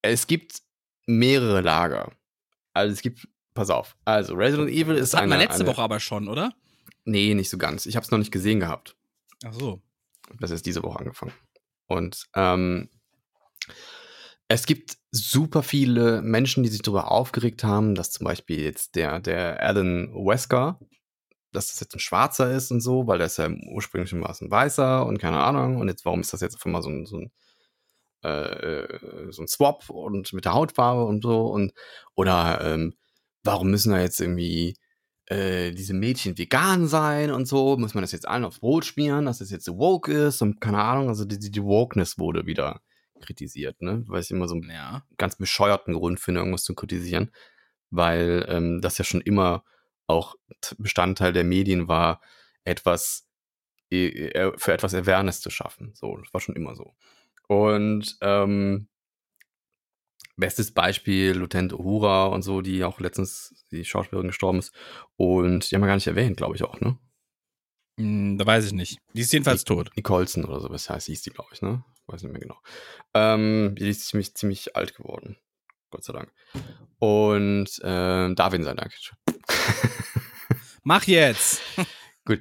es 0.00 0.26
gibt 0.26 0.62
mehrere 1.06 1.60
Lager. 1.60 2.12
Also 2.72 2.94
es 2.94 3.02
gibt, 3.02 3.28
pass 3.52 3.68
auf, 3.68 3.96
also 4.06 4.34
Resident 4.34 4.70
Evil 4.70 4.96
ist 4.96 5.12
Das 5.12 5.20
wir 5.20 5.24
eine, 5.24 5.36
letzte 5.36 5.60
eine, 5.60 5.66
Woche 5.66 5.82
aber 5.82 6.00
schon, 6.00 6.26
oder? 6.28 6.54
Nee, 7.04 7.34
nicht 7.34 7.50
so 7.50 7.58
ganz. 7.58 7.84
Ich 7.84 7.96
habe 7.96 8.04
es 8.04 8.10
noch 8.10 8.18
nicht 8.18 8.32
gesehen 8.32 8.60
gehabt. 8.60 8.96
Ach 9.44 9.52
so. 9.52 9.82
Das 10.40 10.50
ist 10.50 10.64
diese 10.64 10.82
Woche 10.82 11.00
angefangen. 11.00 11.34
Und 11.86 12.26
ähm, 12.34 12.88
es 14.48 14.64
gibt 14.64 14.96
super 15.10 15.62
viele 15.62 16.22
Menschen, 16.22 16.62
die 16.62 16.70
sich 16.70 16.80
darüber 16.80 17.10
aufgeregt 17.10 17.62
haben, 17.62 17.94
dass 17.94 18.10
zum 18.10 18.24
Beispiel 18.24 18.62
jetzt 18.62 18.94
der, 18.94 19.20
der 19.20 19.62
Alan 19.62 20.14
Wesker, 20.14 20.80
dass 21.56 21.68
das 21.68 21.80
jetzt 21.80 21.94
ein 21.94 22.00
Schwarzer 22.00 22.50
ist 22.52 22.70
und 22.70 22.80
so, 22.80 23.06
weil 23.06 23.18
der 23.18 23.26
ist 23.28 23.38
ja 23.38 23.48
ursprünglich 23.70 24.12
war 24.20 24.30
es 24.30 24.40
ein 24.42 24.50
Weißer 24.50 25.06
und 25.06 25.18
keine 25.18 25.40
Ahnung. 25.42 25.78
Und 25.78 25.88
jetzt, 25.88 26.04
warum 26.04 26.20
ist 26.20 26.32
das 26.32 26.40
jetzt 26.42 26.56
auf 26.56 26.66
einmal 26.66 26.82
so 26.82 26.90
ein, 26.90 27.06
so 27.06 27.18
ein, 27.18 27.32
äh, 28.24 28.84
äh, 28.84 29.32
so 29.32 29.42
ein 29.42 29.48
Swap 29.48 29.88
und 29.90 30.32
mit 30.32 30.44
der 30.44 30.54
Hautfarbe 30.54 31.04
und 31.04 31.22
so 31.22 31.46
und 31.46 31.72
oder 32.14 32.60
ähm, 32.62 32.94
warum 33.44 33.70
müssen 33.70 33.92
da 33.92 34.00
jetzt 34.00 34.20
irgendwie 34.20 34.76
äh, 35.26 35.72
diese 35.72 35.94
Mädchen 35.94 36.38
vegan 36.38 36.86
sein 36.88 37.30
und 37.30 37.46
so, 37.46 37.76
muss 37.76 37.94
man 37.94 38.02
das 38.02 38.12
jetzt 38.12 38.28
allen 38.28 38.44
aufs 38.44 38.60
Brot 38.60 38.84
schmieren, 38.84 39.26
dass 39.26 39.38
das 39.38 39.50
jetzt 39.50 39.64
so 39.64 39.78
woke 39.78 40.12
ist 40.12 40.42
und 40.42 40.60
keine 40.60 40.82
Ahnung, 40.82 41.08
also 41.08 41.24
die, 41.24 41.38
die 41.38 41.50
die 41.50 41.64
Wokeness 41.64 42.18
wurde 42.18 42.46
wieder 42.46 42.80
kritisiert, 43.20 43.80
ne, 43.82 44.04
weil 44.08 44.20
ich 44.22 44.30
immer 44.30 44.48
so 44.48 44.54
einen 44.54 44.70
Ja. 44.70 45.04
ganz 45.18 45.36
bescheuerten 45.36 45.94
Grund 45.94 46.20
finde, 46.20 46.40
irgendwas 46.40 46.64
zu 46.64 46.74
kritisieren, 46.74 47.30
weil 47.90 48.46
ähm, 48.48 48.80
das 48.80 48.98
ja 48.98 49.04
schon 49.04 49.20
immer 49.20 49.64
auch 50.06 50.36
Bestandteil 50.78 51.32
der 51.32 51.44
Medien 51.44 51.88
war, 51.88 52.20
etwas 52.64 53.26
äh, 53.90 54.28
äh, 54.28 54.52
für 54.56 54.72
etwas 54.72 54.94
Awareness 54.94 55.40
zu 55.40 55.50
schaffen. 55.50 55.92
So, 55.94 56.16
das 56.16 56.32
war 56.32 56.40
schon 56.40 56.56
immer 56.56 56.74
so. 56.74 56.94
Und 57.48 58.16
ähm, 58.20 58.88
bestes 60.36 60.72
Beispiel 60.72 61.32
Lieutenant 61.32 61.72
Uhura 61.72 62.26
und 62.26 62.42
so, 62.42 62.60
die 62.60 62.84
auch 62.84 63.00
letztens 63.00 63.64
die 63.70 63.84
Schauspielerin 63.84 64.28
gestorben 64.28 64.58
ist. 64.58 64.72
Und 65.16 65.70
die 65.70 65.74
haben 65.74 65.82
wir 65.82 65.88
gar 65.88 65.94
nicht 65.94 66.06
erwähnt, 66.06 66.36
glaube 66.36 66.56
ich 66.56 66.64
auch, 66.64 66.80
ne? 66.80 66.98
Hm, 67.98 68.36
da 68.36 68.44
weiß 68.44 68.66
ich 68.66 68.72
nicht. 68.72 68.98
Die 69.14 69.22
ist 69.22 69.32
jedenfalls 69.32 69.64
tot. 69.64 69.90
Nicolson 69.96 70.44
oder 70.44 70.60
so, 70.60 70.68
was 70.70 70.90
heißt, 70.90 71.06
hieß 71.06 71.22
die, 71.22 71.30
glaube 71.30 71.50
ich, 71.52 71.62
ne? 71.62 71.84
Weiß 72.06 72.22
nicht 72.22 72.32
mehr 72.32 72.40
genau. 72.40 72.58
Ähm, 73.14 73.74
die 73.78 73.88
ist 73.88 74.08
ziemlich, 74.08 74.34
ziemlich 74.34 74.76
alt 74.76 74.94
geworden. 74.94 75.36
Gott 75.90 76.04
sei 76.04 76.12
Dank. 76.12 76.32
Und 76.98 77.80
ähm, 77.82 78.34
Darwin 78.36 78.64
sei 78.64 78.74
Dank. 78.74 78.92
Mach 80.82 81.04
jetzt! 81.04 81.60
Gut. 82.24 82.40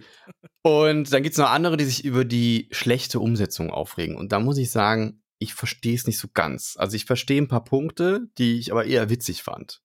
Und 0.64 1.14
dann 1.14 1.24
gibt 1.24 1.34
es 1.34 1.40
noch 1.40 1.50
andere, 1.50 1.78
die 1.78 1.86
sich 1.86 2.04
über 2.04 2.26
die 2.26 2.68
schlechte 2.72 3.20
Umsetzung 3.20 3.70
aufregen. 3.70 4.16
Und 4.18 4.32
da 4.32 4.40
muss 4.40 4.58
ich 4.58 4.72
sagen, 4.72 5.22
ich 5.38 5.54
verstehe 5.54 5.96
es 5.96 6.08
nicht 6.08 6.18
so 6.18 6.28
ganz. 6.34 6.76
Also 6.78 6.96
ich 6.96 7.06
verstehe 7.06 7.42
ein 7.42 7.48
paar 7.48 7.64
Punkte, 7.64 8.28
die 8.38 8.58
ich 8.60 8.72
aber 8.72 8.86
eher 8.86 9.10
witzig 9.10 9.44
fand. 9.44 9.82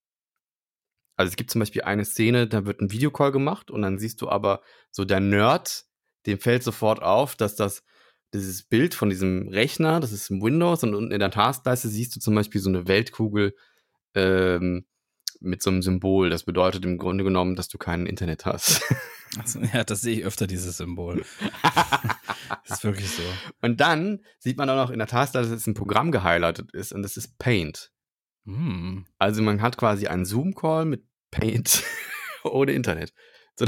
Also 1.16 1.28
es 1.30 1.36
gibt 1.36 1.50
zum 1.50 1.58
Beispiel 1.58 1.82
eine 1.82 2.06
Szene, 2.06 2.46
da 2.46 2.64
wird 2.64 2.80
ein 2.80 2.92
Videocall 2.92 3.30
gemacht 3.30 3.70
und 3.70 3.82
dann 3.82 3.98
siehst 3.98 4.22
du 4.22 4.30
aber 4.30 4.62
so 4.90 5.04
der 5.04 5.20
Nerd, 5.20 5.84
dem 6.24 6.38
fällt 6.38 6.62
sofort 6.62 7.02
auf, 7.02 7.36
dass 7.36 7.56
das 7.56 7.82
dieses 8.32 8.62
Bild 8.62 8.94
von 8.94 9.10
diesem 9.10 9.48
Rechner, 9.48 10.00
das 10.00 10.12
ist 10.12 10.30
im 10.30 10.40
Windows 10.40 10.82
und 10.82 10.94
unten 10.94 11.12
in 11.12 11.18
der 11.18 11.30
Taskleiste 11.30 11.88
siehst 11.88 12.16
du 12.16 12.20
zum 12.20 12.34
Beispiel 12.34 12.60
so 12.60 12.70
eine 12.70 12.88
Weltkugel 12.88 13.54
ähm, 14.14 14.86
mit 15.40 15.62
so 15.62 15.70
einem 15.70 15.82
Symbol. 15.82 16.30
Das 16.30 16.44
bedeutet 16.44 16.84
im 16.84 16.98
Grunde 16.98 17.24
genommen, 17.24 17.56
dass 17.56 17.68
du 17.68 17.78
kein 17.78 18.06
Internet 18.06 18.44
hast. 18.46 18.82
Also, 19.38 19.60
ja, 19.60 19.84
das 19.84 20.00
sehe 20.00 20.18
ich 20.18 20.24
öfter, 20.24 20.46
dieses 20.48 20.76
Symbol. 20.76 21.24
das 22.66 22.78
ist 22.78 22.84
wirklich 22.84 23.08
so. 23.10 23.22
Und 23.62 23.80
dann 23.80 24.20
sieht 24.40 24.56
man 24.58 24.68
auch 24.68 24.74
noch 24.76 24.90
in 24.90 24.98
der 24.98 25.06
Taskleiste, 25.06 25.52
dass 25.52 25.60
es 25.60 25.66
ein 25.68 25.74
Programm 25.74 26.10
gehighlightet 26.10 26.72
ist 26.72 26.92
und 26.92 27.02
das 27.02 27.16
ist 27.16 27.38
Paint. 27.38 27.92
Hm. 28.46 29.06
Also 29.18 29.42
man 29.42 29.62
hat 29.62 29.76
quasi 29.76 30.08
einen 30.08 30.24
Zoom-Call 30.24 30.84
mit 30.84 31.04
Paint 31.30 31.84
ohne 32.42 32.72
Internet. 32.72 33.12
So, 33.56 33.66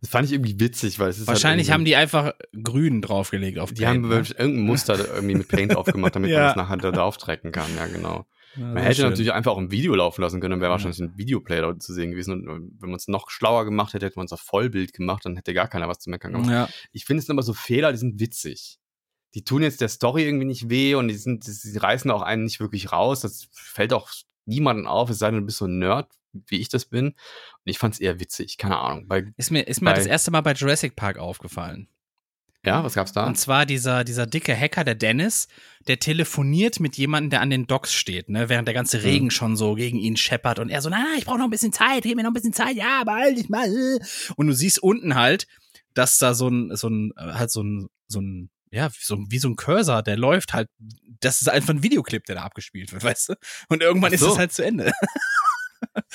das 0.00 0.10
fand 0.10 0.26
ich 0.26 0.32
irgendwie 0.32 0.60
witzig, 0.60 0.98
weil 0.98 1.08
es 1.08 1.18
ist 1.18 1.26
Wahrscheinlich 1.26 1.68
halt 1.68 1.74
haben 1.74 1.84
die 1.84 1.96
einfach 1.96 2.32
grün 2.62 3.02
draufgelegt 3.02 3.58
auf 3.58 3.72
die 3.72 3.86
haben 3.86 4.08
Paint, 4.08 4.30
ne? 4.30 4.34
irgendein 4.38 4.64
Muster 4.66 5.14
irgendwie 5.14 5.34
mit 5.36 5.48
Paint 5.48 5.76
aufgemacht, 5.76 6.14
damit 6.14 6.30
Ja. 6.30 6.38
man 6.38 6.46
das 6.48 6.56
nachher 6.56 6.76
da 6.76 6.90
drauf 6.92 7.16
tracken 7.16 7.52
kann. 7.52 7.74
Ja, 7.76 7.86
genau. 7.86 8.26
Ja, 8.56 8.64
Man 8.66 8.82
hätte 8.82 8.96
schön. 8.96 9.10
natürlich 9.10 9.32
einfach 9.32 9.52
auch 9.52 9.58
ein 9.58 9.70
Video 9.70 9.94
laufen 9.94 10.22
lassen 10.22 10.40
können, 10.40 10.52
dann 10.52 10.60
wäre 10.60 10.70
Ja. 10.70 10.72
wahrscheinlich 10.72 11.00
ein 11.00 11.16
Videoplayer 11.16 11.78
zu 11.78 11.92
sehen 11.92 12.10
gewesen. 12.10 12.32
Und 12.32 12.46
äh, 12.46 12.70
wenn 12.80 12.90
man 12.90 12.96
es 12.96 13.06
noch 13.08 13.30
schlauer 13.30 13.64
gemacht 13.64 13.94
hätte, 13.94 14.06
hätte 14.06 14.18
man 14.18 14.26
es 14.26 14.32
auf 14.32 14.40
Vollbild 14.40 14.92
gemacht, 14.92 15.24
dann 15.24 15.36
hätte 15.36 15.54
gar 15.54 15.68
keiner 15.68 15.88
was 15.88 15.98
zu 15.98 16.10
meckern 16.10 16.32
gemacht. 16.32 16.50
Ja. 16.50 16.68
Ich 16.92 17.04
finde 17.04 17.22
es 17.22 17.30
aber 17.30 17.42
so 17.42 17.52
Fehler, 17.52 17.92
die 17.92 17.98
sind 17.98 18.18
witzig. 18.20 18.78
Die 19.34 19.44
tun 19.44 19.62
jetzt 19.62 19.80
der 19.80 19.88
Story 19.88 20.24
irgendwie 20.24 20.46
nicht 20.46 20.70
weh 20.70 20.94
und 20.94 21.08
die 21.08 21.14
sind, 21.14 21.46
die 21.46 21.76
reißen 21.78 22.10
auch 22.10 22.22
einen 22.22 22.44
nicht 22.44 22.60
wirklich 22.60 22.90
raus. 22.92 23.20
Das 23.20 23.48
fällt 23.52 23.92
auch 23.92 24.10
niemandem 24.46 24.86
auf, 24.86 25.10
es 25.10 25.18
sei 25.18 25.30
denn, 25.30 25.40
du 25.40 25.46
bist 25.46 25.58
so 25.58 25.66
ein 25.66 25.78
Nerd, 25.78 26.10
wie 26.46 26.56
ich 26.58 26.70
das 26.70 26.86
bin. 26.86 27.08
Und 27.08 27.14
ich 27.64 27.78
fand 27.78 27.94
es 27.94 28.00
eher 28.00 28.18
witzig, 28.20 28.56
keine 28.56 28.78
Ahnung. 28.78 29.04
Weil, 29.08 29.34
Ist 29.36 29.50
mir, 29.50 29.60
ist 29.68 29.82
mir 29.82 29.90
Bei- 29.90 29.96
das 29.96 30.06
erste 30.06 30.30
Mal 30.30 30.40
bei 30.40 30.52
Jurassic 30.54 30.96
Park 30.96 31.18
aufgefallen. 31.18 31.88
Ja, 32.64 32.82
was 32.84 32.94
gab's 32.94 33.12
da? 33.12 33.26
Und 33.26 33.36
zwar 33.38 33.64
dieser, 33.66 34.04
dieser 34.04 34.26
dicke 34.26 34.54
Hacker, 34.56 34.84
der 34.84 34.94
Dennis, 34.96 35.48
der 35.86 35.98
telefoniert 35.98 36.80
mit 36.80 36.96
jemandem, 36.96 37.30
der 37.30 37.40
an 37.40 37.50
den 37.50 37.66
Docks 37.66 37.94
steht, 37.94 38.28
ne, 38.28 38.48
während 38.48 38.66
der 38.68 38.74
Mhm. 38.74 38.78
ganze 38.78 39.02
Regen 39.04 39.30
schon 39.30 39.56
so 39.56 39.74
gegen 39.74 39.98
ihn 39.98 40.16
scheppert 40.16 40.58
und 40.58 40.68
er 40.68 40.82
so, 40.82 40.88
na, 40.90 41.04
ich 41.16 41.24
brauche 41.24 41.38
noch 41.38 41.44
ein 41.44 41.50
bisschen 41.50 41.72
Zeit, 41.72 42.02
gib 42.02 42.16
mir 42.16 42.22
noch 42.24 42.30
ein 42.30 42.34
bisschen 42.34 42.52
Zeit, 42.52 42.76
ja, 42.76 43.02
bald, 43.04 43.38
ich 43.38 43.48
mal. 43.48 43.68
Und 44.36 44.46
du 44.48 44.52
siehst 44.52 44.82
unten 44.82 45.14
halt, 45.14 45.46
dass 45.94 46.18
da 46.18 46.34
so 46.34 46.48
ein, 46.48 46.74
so 46.76 46.88
ein, 46.88 47.12
äh, 47.16 47.32
halt 47.34 47.50
so 47.50 47.62
ein, 47.62 47.88
so 48.08 48.20
ein, 48.20 48.50
ja, 48.70 48.90
wie 48.90 48.96
so, 49.02 49.16
wie 49.30 49.38
so 49.38 49.48
ein 49.48 49.56
Cursor, 49.56 50.02
der 50.02 50.16
läuft 50.16 50.52
halt, 50.52 50.68
das 51.20 51.40
ist 51.40 51.48
einfach 51.48 51.70
ein 51.74 51.82
Videoclip, 51.82 52.24
der 52.24 52.34
da 52.36 52.42
abgespielt 52.42 52.92
wird, 52.92 53.02
weißt 53.04 53.30
du? 53.30 53.34
Und 53.68 53.82
irgendwann 53.82 54.10
Ach 54.10 54.14
ist 54.14 54.20
so. 54.20 54.32
es 54.32 54.38
halt 54.38 54.52
zu 54.52 54.64
Ende. 54.64 54.92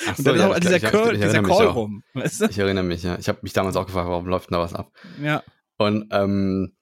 Ach 0.06 0.18
Und 0.18 0.26
dann 0.26 0.34
ist 0.36 0.40
ja, 0.42 0.48
auch 0.50 0.54
ich- 0.54 0.60
dieser, 0.60 0.80
Call, 0.80 1.14
dieser 1.16 1.42
Call 1.42 1.68
auch. 1.68 1.74
rum, 1.74 2.02
weißt 2.12 2.42
du? 2.42 2.44
Ich 2.46 2.58
erinnere 2.58 2.84
mich, 2.84 3.02
ja. 3.02 3.18
Ich 3.18 3.28
habe 3.28 3.38
mich 3.42 3.52
damals 3.54 3.76
auch 3.76 3.86
gefragt, 3.86 4.08
warum 4.08 4.26
läuft 4.26 4.50
denn 4.50 4.54
da 4.54 4.60
was 4.60 4.74
ab? 4.74 4.92
Ja. 5.22 5.42
Und 5.84 6.08
ähm, 6.10 6.76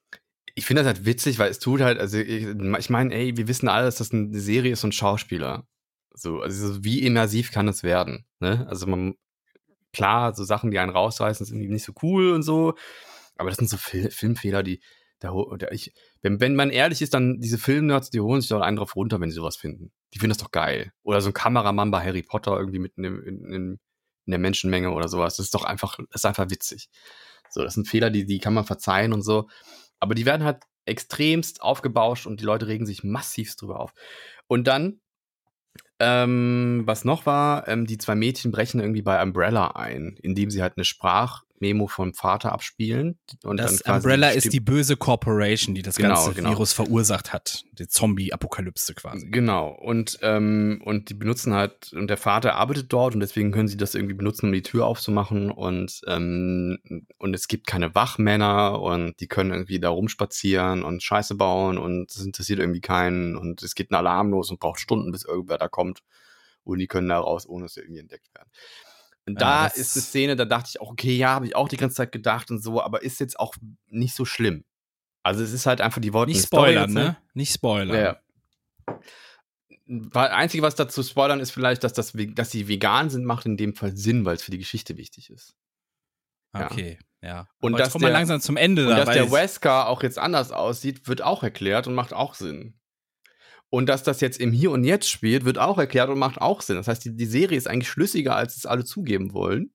ich 0.55 0.67
finde 0.67 0.83
das 0.83 0.95
halt 0.95 1.07
witzig, 1.07 1.39
weil 1.39 1.51
es 1.51 1.59
tut 1.59 1.81
halt, 1.81 1.99
also 1.99 2.19
ich, 2.19 2.47
ich 2.47 2.91
meine, 2.91 3.15
ey, 3.15 3.37
wir 3.37 3.49
wissen 3.49 3.69
alle, 3.69 3.87
dass 3.87 3.97
das 3.97 4.13
eine 4.13 4.39
Serie 4.39 4.73
ist 4.73 4.85
und 4.85 4.95
Schauspieler. 4.95 5.67
So, 6.15 6.41
also 6.41 6.85
wie 6.85 7.03
immersiv 7.03 7.53
kann 7.53 7.69
es 7.69 7.83
werden? 7.83 8.27
Ne? 8.41 8.67
Also 8.69 8.87
man, 8.87 9.15
klar, 9.93 10.35
so 10.35 10.45
Sachen, 10.45 10.71
die 10.71 10.79
einen 10.79 10.93
rausreißen, 10.93 11.47
sind 11.47 11.57
irgendwie 11.57 11.75
nicht 11.75 11.85
so 11.85 11.95
cool 12.03 12.33
und 12.33 12.43
so. 12.43 12.75
Aber 13.37 13.49
das 13.49 13.59
sind 13.59 13.71
so 13.71 13.79
Fil 13.79 14.11
Filmfehler, 14.11 14.63
die, 14.63 14.83
da, 15.21 15.33
da 15.59 15.69
ich, 15.71 15.95
Wenn, 16.21 16.41
wenn 16.41 16.55
man 16.55 16.71
ehrlich 16.71 17.01
ist, 17.01 17.15
dann 17.15 17.41
diese 17.41 17.59
Filmnerds, 17.59 18.11
die 18.11 18.21
holen 18.21 18.41
sich 18.41 18.51
doch 18.51 18.61
einen 18.61 18.77
drauf 18.77 18.95
runter, 18.95 19.21
wenn 19.21 19.31
sie 19.31 19.37
sowas 19.37 19.57
finden. 19.57 19.93
Die 20.13 20.19
finden 20.19 20.31
das 20.31 20.39
doch 20.39 20.51
geil. 20.51 20.93
Oder 21.03 21.21
so 21.21 21.31
ein 21.31 21.35
Kameramann 21.35 21.91
bei 21.91 22.05
Harry 22.05 22.23
Potter 22.23 22.59
irgendwie 22.59 22.79
mitten 22.79 23.05
in, 23.05 23.23
in, 23.23 23.45
in, 23.45 23.81
in 24.27 24.31
der 24.31 24.39
Menschenmenge 24.39 24.91
oder 24.91 25.09
sowas. 25.09 25.37
Das 25.37 25.47
ist 25.47 25.55
doch 25.55 25.65
einfach, 25.65 25.97
das 26.11 26.21
ist 26.21 26.27
einfach 26.27 26.51
witzig. 26.51 26.91
So, 27.53 27.63
das 27.63 27.75
sind 27.75 27.89
Fehler, 27.89 28.11
die, 28.11 28.25
die 28.25 28.39
kann 28.39 28.55
man 28.55 28.65
verzeihen 28.65 29.13
und 29.13 29.23
so. 29.23 29.49
Aber 30.01 30.15
die 30.15 30.27
werden 30.27 30.45
halt 30.45 30.63
extremst 30.87 31.63
aufgebauscht 31.63 32.27
und 32.27 32.41
die 32.41 32.45
Leute 32.45 32.67
regen 32.67 32.87
sich 32.87 33.05
massivst 33.05 33.61
drüber 33.61 33.81
auf. 33.81 33.93
Und 34.49 34.67
dann, 34.67 35.01
ähm, 36.01 36.83
was 36.85 37.05
noch 37.05 37.27
war, 37.27 37.69
ähm, 37.69 37.87
die 37.87 37.99
zwei 37.99 38.15
Mädchen 38.15 38.51
brechen 38.51 38.81
irgendwie 38.81 39.03
bei 39.03 39.23
Umbrella 39.23 39.69
ein, 39.69 40.17
indem 40.23 40.51
sie 40.51 40.63
halt 40.63 40.77
eine 40.77 40.85
Sprach, 40.85 41.45
Memo 41.63 41.87
vom 41.87 42.13
Vater 42.13 42.53
abspielen. 42.53 43.19
Und 43.45 43.59
das 43.59 43.79
dann 43.79 43.97
Umbrella 43.97 44.31
ist 44.31 44.53
die 44.53 44.61
böse 44.61 44.97
Corporation, 44.97 45.75
die 45.75 45.83
das 45.83 45.97
Genau, 45.97 46.15
ganze 46.17 46.35
genau. 46.35 46.51
Virus 46.51 46.73
verursacht 46.73 47.33
hat. 47.33 47.63
Die 47.79 47.87
Zombie-Apokalypse 47.87 48.95
quasi. 48.95 49.29
Genau. 49.31 49.69
Und, 49.69 50.19
ähm, 50.23 50.83
und 50.85 51.09
die 51.09 51.15
benutzen 51.15 51.55
halt, 51.55 51.93
und 51.93 52.09
der 52.09 52.17
Vater 52.17 52.57
arbeitet 52.57 52.93
dort 52.93 53.15
und 53.15 53.21
deswegen 53.21 53.53
können 53.53 53.69
sie 53.69 53.77
das 53.77 53.95
irgendwie 53.95 54.15
benutzen, 54.15 54.47
um 54.47 54.53
die 54.53 54.63
Tür 54.63 54.87
aufzumachen. 54.87 55.53
Und, 55.53 56.01
ähm, 56.09 56.79
und 57.19 57.35
es 57.35 57.47
gibt 57.47 57.69
keine 57.69 57.95
Wachmänner 57.95 58.81
und 58.81 59.21
die 59.21 59.29
können 59.29 59.53
irgendwie 59.53 59.79
da 59.79 59.91
rumspazieren 59.91 60.83
und 60.83 61.03
Scheiße 61.03 61.37
bauen 61.37 61.79
und 61.79 62.11
es 62.11 62.25
interessiert 62.25 62.59
irgendwie 62.59 62.81
keinen. 62.81 63.37
Und 63.37 63.63
es 63.63 63.77
geht 63.77 63.93
ein 63.93 63.95
Alarm 63.95 64.31
los 64.31 64.51
und 64.51 64.59
braucht 64.59 64.81
Stunden, 64.81 65.13
bis 65.13 65.25
irgendwer 65.25 65.59
da 65.59 65.69
kommt. 65.69 66.01
Und 66.65 66.79
die 66.79 66.89
können 66.89 67.09
da 67.09 67.19
raus, 67.19 67.49
ohne 67.49 67.65
dass 67.65 67.75
sie 67.75 67.81
irgendwie 67.81 68.01
entdeckt 68.01 68.35
werden. 68.35 68.51
Und 69.27 69.35
Ja, 69.35 69.39
da 69.41 69.65
das- 69.69 69.77
ist 69.79 69.97
eine 69.97 70.03
Szene, 70.03 70.37
da 70.37 70.45
dachte 70.45 70.71
ich 70.71 70.81
auch, 70.81 70.91
okay, 70.91 71.17
ja, 71.17 71.31
habe 71.31 71.47
ich 71.47 71.55
auch 71.55 71.69
die 71.69 71.77
ganze 71.77 71.97
Zeit 71.97 72.13
gedacht 72.13 72.51
und 72.51 72.63
so, 72.63 72.83
aber 72.83 73.03
ist 73.03 73.21
jetzt 73.21 73.39
auch 73.39 73.55
nicht 73.89 74.15
so 74.17 74.25
schlimm. 74.25 74.65
Also 75.23 75.45
es 75.45 75.53
ist 75.53 75.67
halt 75.67 75.81
einfach, 75.81 76.01
die 76.01 76.13
wollten 76.13 76.31
Nicht 76.33 76.39
eine 76.39 76.47
Story 76.47 76.73
spoilern, 76.73 76.97
erzählen. 76.97 77.13
ne? 77.13 77.17
Nicht 77.35 77.53
spoilern. 77.55 77.97
Ja. 77.97 78.97
Weil 79.87 80.29
Einzige, 80.31 80.63
was 80.63 80.75
dazu 80.75 81.03
spoilern, 81.03 81.41
ist 81.41 81.51
vielleicht, 81.51 81.85
dass, 81.85 81.93
das, 81.93 82.13
dass 82.15 82.51
sie 82.51 82.67
vegan 82.69 83.11
sind, 83.11 83.25
macht 83.25 83.47
in 83.47 83.57
dem 83.57 83.75
Fall 83.75 83.97
Sinn, 83.97 84.25
weil 84.25 84.37
es 84.37 84.43
für 84.43 84.51
die 84.51 84.59
Geschichte 84.59 84.97
wichtig 84.97 85.31
ist. 85.31 85.55
Ja. 86.55 86.67
Okay, 86.71 86.99
ja. 87.23 87.49
Und 87.61 87.75
Aber 87.75 87.83
dass 87.85 87.93
der- 87.93 88.11
langsam 88.11 88.41
zum 88.41 88.57
Ende. 88.57 88.83
Und 88.89 88.91
da, 88.97 89.05
dass 89.05 89.15
der 89.15 89.31
Wesker 89.31 89.89
auch 89.89 90.03
jetzt 90.03 90.19
anders 90.19 90.51
aussieht, 90.51 91.07
wird 91.09 91.23
auch 91.23 91.43
erklärt 91.43 91.87
und 91.87 91.95
macht 91.95 92.13
auch 92.13 92.35
Sinn. 92.35 92.75
Und 93.75 93.87
dass 93.89 94.03
das 94.03 94.21
jetzt 94.21 94.39
im 94.39 94.53
Hier 94.53 94.71
und 94.71 94.85
Jetzt 94.85 95.09
spielt, 95.09 95.47
wird 95.47 95.57
auch 95.57 95.79
erklärt 95.79 96.11
und 96.11 96.19
macht 96.19 96.39
auch 96.39 96.61
Sinn. 96.61 96.77
Das 96.77 96.89
heißt, 96.89 97.07
die, 97.07 97.17
die 97.17 97.25
Serie 97.25 97.57
ist 97.57 97.67
eigentlich 97.67 97.89
schlüssiger, 97.89 98.37
als 98.37 98.55
es 98.59 98.67
alle 98.67 98.85
zugeben 98.85 99.33
wollen. 99.33 99.73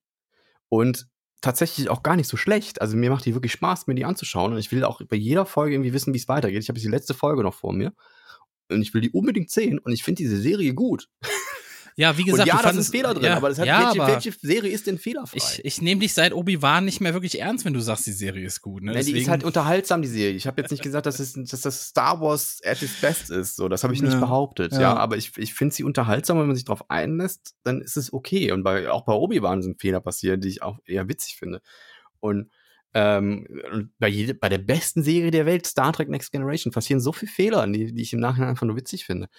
Und 0.69 1.07
tatsächlich 1.41 1.89
auch 1.89 2.03
gar 2.03 2.15
nicht 2.15 2.29
so 2.29 2.37
schlecht. 2.37 2.79
Also 2.79 2.95
mir 2.95 3.09
macht 3.09 3.25
die 3.25 3.33
wirklich 3.33 3.53
Spaß, 3.53 3.87
mir 3.87 3.95
die 3.95 4.05
anzuschauen. 4.05 4.53
Und 4.53 4.59
ich 4.59 4.71
will 4.71 4.83
auch 4.83 5.01
bei 5.09 5.15
jeder 5.15 5.47
Folge 5.47 5.73
irgendwie 5.73 5.93
wissen, 5.93 6.13
wie 6.13 6.19
es 6.19 6.27
weitergeht. 6.27 6.61
Ich 6.61 6.69
habe 6.69 6.77
jetzt 6.77 6.85
die 6.85 6.91
letzte 6.91 7.15
Folge 7.15 7.41
noch 7.41 7.55
vor 7.55 7.73
mir. 7.73 7.91
Und 8.69 8.83
ich 8.83 8.93
will 8.93 9.01
die 9.01 9.09
unbedingt 9.09 9.49
sehen. 9.49 9.79
Und 9.79 9.91
ich 9.91 10.03
finde 10.03 10.21
diese 10.21 10.39
Serie 10.39 10.75
gut. 10.75 11.09
Ja, 11.99 12.15
wie 12.15 12.25
gesagt, 12.25 12.47
und 12.47 12.55
ja, 12.55 12.61
da 12.61 12.71
sind 12.71 12.85
Fehler 12.85 13.15
drin. 13.15 13.23
ja, 13.23 13.37
aber, 13.37 13.49
das 13.49 13.57
hat, 13.57 13.65
ja, 13.65 13.87
welche, 13.87 14.01
aber 14.03 14.13
welche 14.13 14.31
Serie 14.39 14.71
ist 14.71 14.85
denn 14.85 14.99
fehlerfrei? 14.99 15.37
ich, 15.37 15.65
ich 15.65 15.81
nehme 15.81 15.99
dich 15.99 16.13
seit 16.13 16.31
Obi-Wan 16.31 16.85
nicht 16.85 17.01
mehr 17.01 17.15
wirklich 17.15 17.39
ernst, 17.39 17.65
wenn 17.65 17.73
du 17.73 17.79
sagst, 17.79 18.05
die 18.05 18.11
Serie 18.11 18.45
ist 18.45 18.61
gut. 18.61 18.83
Ne? 18.83 18.93
Ja, 18.93 19.01
die 19.01 19.17
ist 19.17 19.27
halt 19.27 19.43
unterhaltsam, 19.43 20.03
die 20.03 20.07
Serie. 20.07 20.35
Ich 20.35 20.45
habe 20.45 20.61
jetzt 20.61 20.69
nicht 20.69 20.83
gesagt, 20.83 21.07
dass, 21.07 21.19
es, 21.19 21.33
dass 21.33 21.61
das 21.61 21.87
Star 21.87 22.21
Wars 22.21 22.61
at 22.63 22.83
its 22.83 23.01
best 23.01 23.31
ist. 23.31 23.55
So, 23.55 23.67
das 23.67 23.83
habe 23.83 23.95
ich 23.95 24.03
nicht 24.03 24.19
behauptet. 24.19 24.73
Ja, 24.73 24.95
aber 24.95 25.17
ich, 25.17 25.35
ich 25.37 25.55
finde 25.55 25.73
sie 25.73 25.83
unterhaltsam, 25.83 26.37
wenn 26.39 26.45
man 26.45 26.55
sich 26.55 26.65
darauf 26.65 26.87
einlässt, 26.87 27.55
dann 27.63 27.81
ist 27.81 27.97
es 27.97 28.13
okay. 28.13 28.51
Und 28.51 28.61
bei, 28.61 28.91
auch 28.91 29.03
bei 29.03 29.13
Obi-Wan 29.13 29.63
sind 29.63 29.81
Fehler 29.81 29.99
passiert, 29.99 30.43
die 30.43 30.49
ich 30.49 30.61
auch 30.61 30.77
eher 30.85 31.09
witzig 31.09 31.37
finde. 31.37 31.61
Und, 32.19 32.51
ähm, 32.93 33.91
bei, 33.97 34.07
jede, 34.07 34.35
bei 34.35 34.49
der 34.49 34.59
besten 34.59 35.01
Serie 35.01 35.31
der 35.31 35.47
Welt, 35.47 35.65
Star 35.65 35.93
Trek 35.93 36.09
Next 36.09 36.31
Generation, 36.31 36.71
passieren 36.71 36.99
so 36.99 37.11
viele 37.11 37.31
Fehler, 37.31 37.65
die, 37.65 37.91
die 37.91 38.01
ich 38.03 38.13
im 38.13 38.19
Nachhinein 38.19 38.49
einfach 38.49 38.67
nur 38.67 38.75
witzig 38.75 39.03
finde. 39.05 39.29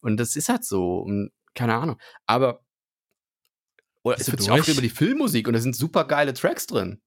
Und 0.00 0.18
das 0.18 0.36
ist 0.36 0.48
halt 0.48 0.64
so. 0.64 1.00
Und, 1.00 1.32
keine 1.58 1.74
Ahnung. 1.74 1.98
Aber 2.26 2.64
oder 4.04 4.16
Bist 4.16 4.28
es 4.28 4.32
wird 4.32 4.42
sich 4.42 4.50
auch 4.50 4.68
über 4.68 4.80
die 4.80 4.88
Filmmusik 4.88 5.46
und 5.48 5.54
da 5.54 5.60
sind 5.60 5.76
super 5.76 6.04
geile 6.04 6.32
Tracks 6.32 6.66
drin. 6.66 7.00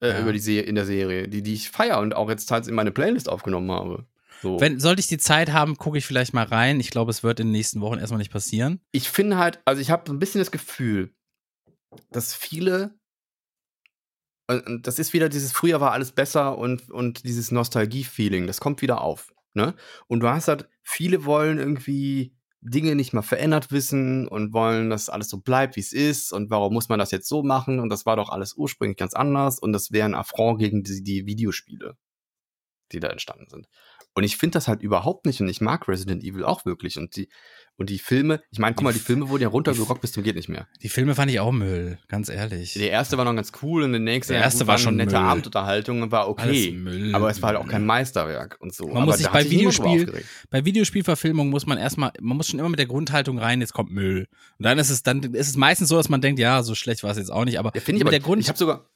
Äh, 0.00 0.08
Ja. 0.10 0.20
über 0.20 0.32
die 0.32 0.40
Serie, 0.40 0.62
in 0.62 0.74
der 0.74 0.86
Serie, 0.86 1.28
die, 1.28 1.42
die 1.42 1.54
ich 1.54 1.70
feiere 1.70 1.98
und 2.00 2.14
auch 2.16 2.28
jetzt 2.28 2.46
teils 2.46 2.66
in 2.66 2.74
meine 2.74 2.90
Playlist 2.90 3.28
aufgenommen 3.28 3.70
habe. 3.70 4.06
So. 4.40 4.58
Wenn, 4.60 4.80
sollte 4.80 4.98
ich 5.00 5.06
die 5.06 5.18
Zeit 5.18 5.52
haben, 5.52 5.76
gucke 5.76 5.98
ich 5.98 6.06
vielleicht 6.06 6.34
mal 6.34 6.44
rein. 6.44 6.80
Ich 6.80 6.90
glaube, 6.90 7.10
es 7.12 7.22
wird 7.22 7.38
in 7.38 7.46
den 7.48 7.52
nächsten 7.52 7.80
Wochen 7.80 7.98
erstmal 7.98 8.18
nicht 8.18 8.32
passieren. 8.32 8.80
ich 8.90 9.08
finde 9.08 9.38
halt, 9.38 9.60
also 9.64 9.80
ich 9.80 9.90
habe 9.92 10.02
so 10.06 10.12
ein 10.12 10.18
bisschen 10.18 10.40
das 10.40 10.50
Gefühl, 10.50 11.14
dass 12.10 12.34
viele 12.34 12.94
und- 14.48 14.66
und 14.66 14.86
das 14.88 14.98
ist 14.98 15.12
wieder 15.12 15.28
dieses 15.28 15.52
früher 15.52 15.80
war 15.80 15.92
alles 15.92 16.10
besser 16.12 16.58
und, 16.58 16.90
und 16.90 17.24
dieses 17.24 17.52
Nostalgie-Feeling, 17.52 18.46
das 18.48 18.60
kommt 18.60 18.82
wieder 18.82 19.00
auf. 19.00 19.32
Ne? 19.54 19.74
Und 20.08 20.20
du 20.20 20.28
hast 20.28 20.48
halt, 20.48 20.68
viele 20.82 21.24
wollen 21.24 21.58
irgendwie 21.58 22.34
Dinge 22.62 22.94
nicht 22.94 23.12
mal 23.12 23.22
verändert 23.22 23.72
wissen 23.72 24.28
und 24.28 24.52
wollen, 24.52 24.88
dass 24.88 25.08
alles 25.08 25.28
so 25.28 25.38
bleibt, 25.38 25.74
wie 25.74 25.80
es 25.80 25.92
ist 25.92 26.32
und 26.32 26.48
warum 26.48 26.72
muss 26.72 26.88
man 26.88 27.00
das 27.00 27.10
jetzt 27.10 27.28
so 27.28 27.42
machen 27.42 27.80
und 27.80 27.88
das 27.88 28.06
war 28.06 28.14
doch 28.16 28.30
alles 28.30 28.54
ursprünglich 28.54 28.96
ganz 28.96 29.14
anders 29.14 29.58
und 29.58 29.72
das 29.72 29.90
wäre 29.90 30.04
ein 30.06 30.14
Affront 30.14 30.60
gegen 30.60 30.84
die, 30.84 31.02
die 31.02 31.26
Videospiele, 31.26 31.96
die 32.92 33.00
da 33.00 33.08
entstanden 33.08 33.48
sind. 33.48 33.68
Und 34.14 34.22
ich 34.22 34.36
finde 34.36 34.54
das 34.54 34.68
halt 34.68 34.82
überhaupt 34.82 35.26
nicht 35.26 35.40
und 35.40 35.48
ich 35.48 35.60
mag 35.60 35.88
Resident 35.88 36.22
Evil 36.22 36.44
auch 36.44 36.64
wirklich 36.64 36.98
und 36.98 37.16
die, 37.16 37.28
und 37.76 37.90
die 37.90 37.98
Filme, 37.98 38.40
ich 38.50 38.58
meine, 38.58 38.74
guck 38.74 38.84
mal, 38.84 38.92
die 38.92 38.98
Filme 38.98 39.28
wurden 39.28 39.42
ja 39.42 39.48
runtergerockt 39.48 40.00
bis 40.00 40.12
zum 40.12 40.22
geht 40.22 40.36
nicht 40.36 40.48
mehr. 40.48 40.66
Die 40.82 40.88
Filme 40.88 41.14
fand 41.14 41.30
ich 41.30 41.40
auch 41.40 41.52
Müll, 41.52 41.98
ganz 42.08 42.28
ehrlich. 42.28 42.74
Der 42.74 42.90
erste 42.90 43.18
war 43.18 43.24
noch 43.24 43.34
ganz 43.34 43.52
cool 43.62 43.82
und 43.82 43.92
der 43.92 44.00
nächste, 44.00 44.34
Der 44.34 44.40
ja, 44.40 44.44
erste 44.44 44.60
gut, 44.60 44.66
war 44.68 44.74
eine 44.76 44.84
schon 44.84 44.96
nette 44.96 45.16
Müll. 45.16 45.24
Abendunterhaltung 45.24 46.02
und 46.02 46.12
war 46.12 46.28
okay. 46.28 46.70
Müll. 46.72 47.14
Aber 47.14 47.30
es 47.30 47.40
war 47.42 47.48
halt 47.48 47.58
auch 47.58 47.66
kein 47.66 47.84
Meisterwerk 47.84 48.56
und 48.60 48.74
so. 48.74 48.86
Man 48.86 48.98
aber 48.98 49.06
muss 49.06 49.18
sich 49.18 49.28
bei 49.28 49.48
Videospiel-. 49.48 50.22
Bei 50.50 50.64
Videospielverfilmung 50.64 51.50
muss 51.50 51.66
man 51.66 51.78
erstmal, 51.78 52.12
man 52.20 52.36
muss 52.36 52.48
schon 52.48 52.58
immer 52.60 52.68
mit 52.68 52.78
der 52.78 52.86
Grundhaltung 52.86 53.38
rein, 53.38 53.60
jetzt 53.60 53.72
kommt 53.72 53.90
Müll. 53.90 54.26
Und 54.58 54.64
dann 54.64 54.78
ist 54.78 54.90
es, 54.90 55.02
dann 55.02 55.22
ist 55.22 55.48
es 55.48 55.56
meistens 55.56 55.88
so, 55.88 55.96
dass 55.96 56.08
man 56.08 56.20
denkt, 56.20 56.38
ja, 56.38 56.62
so 56.62 56.74
schlecht 56.74 57.02
war 57.02 57.10
es 57.10 57.18
jetzt 57.18 57.32
auch 57.32 57.44
nicht, 57.44 57.58
aber 57.58 57.72
Ja, 57.74 57.80
finde 57.80 57.98
ich 57.98 58.02
aber, 58.04 58.10
der 58.10 58.20
Grund, 58.20 58.40
ich 58.40 58.48
habe 58.48 58.58
sogar 58.58 58.91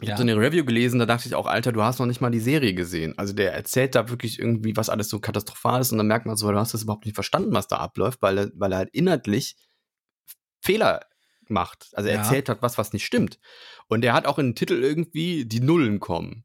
ich 0.00 0.08
Ja. 0.08 0.12
hab 0.14 0.18
so 0.18 0.22
eine 0.22 0.36
Review 0.36 0.64
gelesen, 0.64 0.98
da 0.98 1.06
dachte 1.06 1.28
ich 1.28 1.34
auch, 1.34 1.46
Alter, 1.46 1.72
du 1.72 1.82
hast 1.82 1.98
noch 1.98 2.06
nicht 2.06 2.20
mal 2.20 2.30
die 2.30 2.40
Serie 2.40 2.74
gesehen. 2.74 3.16
Also 3.16 3.32
der 3.32 3.54
erzählt 3.54 3.94
da 3.94 4.08
wirklich 4.08 4.38
irgendwie, 4.38 4.76
was 4.76 4.88
alles 4.88 5.08
so 5.08 5.20
katastrophal 5.20 5.80
ist 5.80 5.92
und 5.92 5.98
dann 5.98 6.06
merkt 6.08 6.26
man 6.26 6.36
so, 6.36 6.50
du 6.50 6.58
hast 6.58 6.74
das 6.74 6.82
überhaupt 6.82 7.04
nicht 7.04 7.14
verstanden, 7.14 7.52
was 7.52 7.68
da 7.68 7.76
abläuft, 7.78 8.20
weil 8.22 8.38
er, 8.38 8.50
weil 8.54 8.72
er 8.72 8.78
halt 8.78 8.90
inhaltlich 8.92 9.56
Fehler 10.60 11.00
macht. 11.48 11.90
Also 11.92 12.08
er 12.08 12.16
Ja. 12.16 12.22
erzählt 12.22 12.48
hat 12.48 12.62
was, 12.62 12.78
was 12.78 12.92
nicht 12.92 13.04
stimmt. 13.04 13.38
Und 13.86 14.00
der 14.00 14.14
hat 14.14 14.26
auch 14.26 14.38
in 14.38 14.48
den 14.48 14.54
Titel 14.56 14.74
irgendwie 14.82 15.44
die 15.44 15.60
Nullen 15.60 16.00
kommen. 16.00 16.44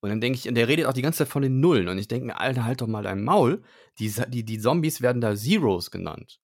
Und 0.00 0.10
dann 0.10 0.20
denke 0.20 0.38
ich, 0.38 0.48
und 0.48 0.54
der 0.56 0.68
redet 0.68 0.86
auch 0.86 0.92
die 0.92 1.02
ganze 1.02 1.18
Zeit 1.18 1.28
von 1.28 1.42
den 1.42 1.60
Nullen. 1.60 1.88
Und 1.88 1.96
ich 1.98 2.08
denke 2.08 2.26
mir, 2.26 2.40
Alter, 2.40 2.64
halt 2.64 2.80
doch 2.80 2.88
mal 2.88 3.02
dein 3.04 3.22
Maul. 3.24 3.62
Die, 3.98 4.12
die, 4.28 4.44
die 4.44 4.58
Zombies 4.58 5.00
werden 5.00 5.20
da 5.20 5.34
Zeros 5.36 5.90
genannt 5.90 6.40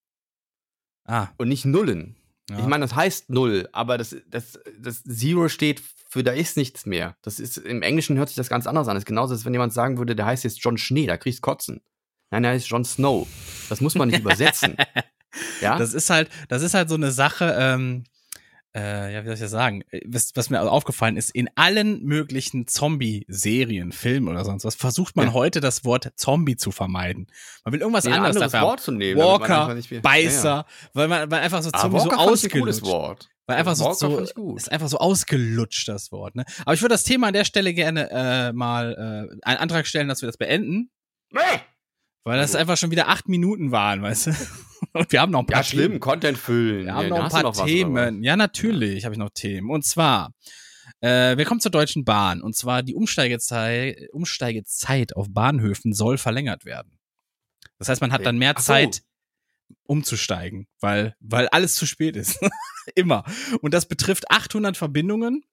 ah, 1.04 1.28
und 1.38 1.48
nicht 1.48 1.64
Nullen. 1.64 2.16
ja. 2.50 2.58
Ich 2.60 2.66
meine, 2.66 2.84
das 2.84 2.94
heißt 2.94 3.30
Null, 3.30 3.68
aber 3.72 3.98
das, 3.98 4.16
das, 4.28 4.58
das 4.78 5.02
Zero 5.04 5.48
steht 5.48 5.82
für 6.08 6.24
da 6.24 6.32
ist 6.32 6.56
nichts 6.56 6.86
mehr. 6.86 7.16
Das 7.22 7.38
ist, 7.38 7.58
im 7.58 7.82
Englischen 7.82 8.16
hört 8.16 8.28
sich 8.28 8.36
das 8.36 8.48
ganz 8.48 8.66
anders 8.66 8.88
an. 8.88 8.94
Das 8.94 9.02
ist 9.02 9.06
genauso, 9.06 9.34
als 9.34 9.44
wenn 9.44 9.52
jemand 9.52 9.74
sagen 9.74 9.98
würde, 9.98 10.16
der 10.16 10.24
heißt 10.26 10.42
jetzt 10.44 10.64
John 10.64 10.78
Schnee, 10.78 11.06
da 11.06 11.18
kriegst 11.18 11.42
Kotzen. 11.42 11.82
Nein, 12.30 12.42
der 12.42 12.52
heißt 12.52 12.66
John 12.68 12.84
Snow. 12.84 13.28
Das 13.68 13.80
muss 13.82 13.94
man 13.94 14.08
nicht 14.08 14.20
übersetzen. 14.20 14.76
Ja? 15.60 15.76
Das 15.76 15.92
ist 15.92 16.08
halt, 16.08 16.30
das 16.48 16.62
ist 16.62 16.72
halt 16.72 16.88
so 16.88 16.94
eine 16.94 17.12
Sache, 17.12 17.54
ähm, 17.58 18.04
äh, 18.76 19.12
ja, 19.14 19.22
wie 19.22 19.26
soll 19.26 19.34
ich 19.34 19.40
das 19.40 19.50
sagen? 19.50 19.82
Äh, 19.90 20.00
Was, 20.06 20.32
was 20.34 20.50
mir 20.50 20.60
aufgefallen 20.60 21.16
ist, 21.16 21.30
in 21.30 21.48
allen 21.56 22.02
möglichen 22.04 22.66
Zombie-Serien, 22.66 23.92
Filmen 23.92 24.28
oder 24.28 24.44
sonst 24.44 24.64
was, 24.64 24.74
versucht 24.74 25.16
man 25.16 25.28
Ja. 25.28 25.32
heute 25.32 25.60
das 25.60 25.84
Wort 25.84 26.12
Zombie 26.16 26.56
zu 26.56 26.70
vermeiden. 26.70 27.26
Man 27.64 27.72
will 27.72 27.80
irgendwas 27.80 28.04
Nee, 28.04 28.12
anderes 28.12 28.36
anderes 28.36 28.52
dafür 28.52 28.60
haben. 28.60 28.70
Wort 28.72 28.80
zu 28.80 28.92
nehmen. 28.92 29.18
Walker, 29.20 29.74
Beißer, 30.02 30.48
Ja, 30.48 30.56
ja. 30.58 30.66
weil 30.92 31.08
man 31.08 31.30
weil 31.30 31.40
einfach 31.40 31.62
so 31.62 31.70
Ah, 31.72 31.78
Zombie 31.80 31.98
so 32.00 32.10
ein 32.10 32.16
gutes 32.16 32.44
ausgelutscht. 32.44 32.82
Wort. 32.82 33.28
Weil 33.46 33.56
einfach 33.56 33.76
so, 33.76 33.92
so 33.94 34.18
ist 34.56 34.70
einfach 34.70 34.88
so 34.88 34.98
ausgelutscht 34.98 35.88
das 35.88 36.12
Wort. 36.12 36.36
Ne? 36.36 36.44
Aber 36.66 36.74
ich 36.74 36.82
würde 36.82 36.92
das 36.94 37.04
Thema 37.04 37.28
an 37.28 37.32
der 37.32 37.46
Stelle 37.46 37.72
gerne 37.72 38.10
äh, 38.10 38.52
mal 38.52 38.92
äh, 39.32 39.46
einen 39.46 39.58
Antrag 39.58 39.86
stellen, 39.86 40.06
dass 40.08 40.20
wir 40.20 40.26
das 40.26 40.36
beenden, 40.36 40.90
weil 42.28 42.38
das 42.38 42.50
Also- 42.50 42.58
einfach 42.58 42.76
schon 42.76 42.90
wieder 42.90 43.08
acht 43.08 43.28
Minuten 43.28 43.72
waren, 43.72 44.02
weißt 44.02 44.28
du? 44.28 44.30
Und 44.92 45.10
wir 45.10 45.20
haben 45.20 45.32
noch 45.32 45.40
ein 45.40 45.46
paar 45.46 45.58
Ja, 45.60 45.64
schlimm, 45.64 45.88
Themen. 45.92 46.00
Content 46.00 46.38
füllen. 46.38 46.84
Wir 46.86 46.94
haben 46.94 47.08
Ja, 47.08 47.18
noch 47.18 47.24
ein 47.24 47.30
paar 47.30 47.44
was? 47.44 47.64
Themen. 47.64 48.22
Ja, 48.22 48.36
natürlich 48.36 49.04
habe 49.04 49.14
ich 49.14 49.18
noch 49.18 49.30
Themen. 49.30 49.70
Und 49.70 49.84
zwar, 49.84 50.32
äh, 51.00 51.36
wir 51.36 51.44
kommen 51.44 51.60
zur 51.60 51.72
Deutschen 51.72 52.04
Bahn. 52.04 52.40
Und 52.42 52.54
zwar 52.54 52.84
die 52.84 52.94
Umsteigezeit, 52.94 54.08
Umsteigezeit 54.12 55.16
auf 55.16 55.26
Bahnhöfen 55.30 55.92
soll 55.92 56.16
verlängert 56.16 56.64
werden. 56.64 56.98
Das 57.78 57.88
heißt, 57.88 58.00
man 58.00 58.12
hat 58.12 58.24
dann 58.24 58.38
mehr 58.38 58.54
so. 58.56 58.62
Zeit 58.62 59.02
umzusteigen, 59.84 60.66
weil, 60.80 61.14
weil 61.20 61.48
alles 61.48 61.74
zu 61.74 61.86
spät 61.86 62.16
ist. 62.16 62.38
Immer. 62.94 63.24
Und 63.60 63.74
das 63.74 63.86
betrifft 63.86 64.30
800 64.30 64.76
Verbindungen. 64.76 65.44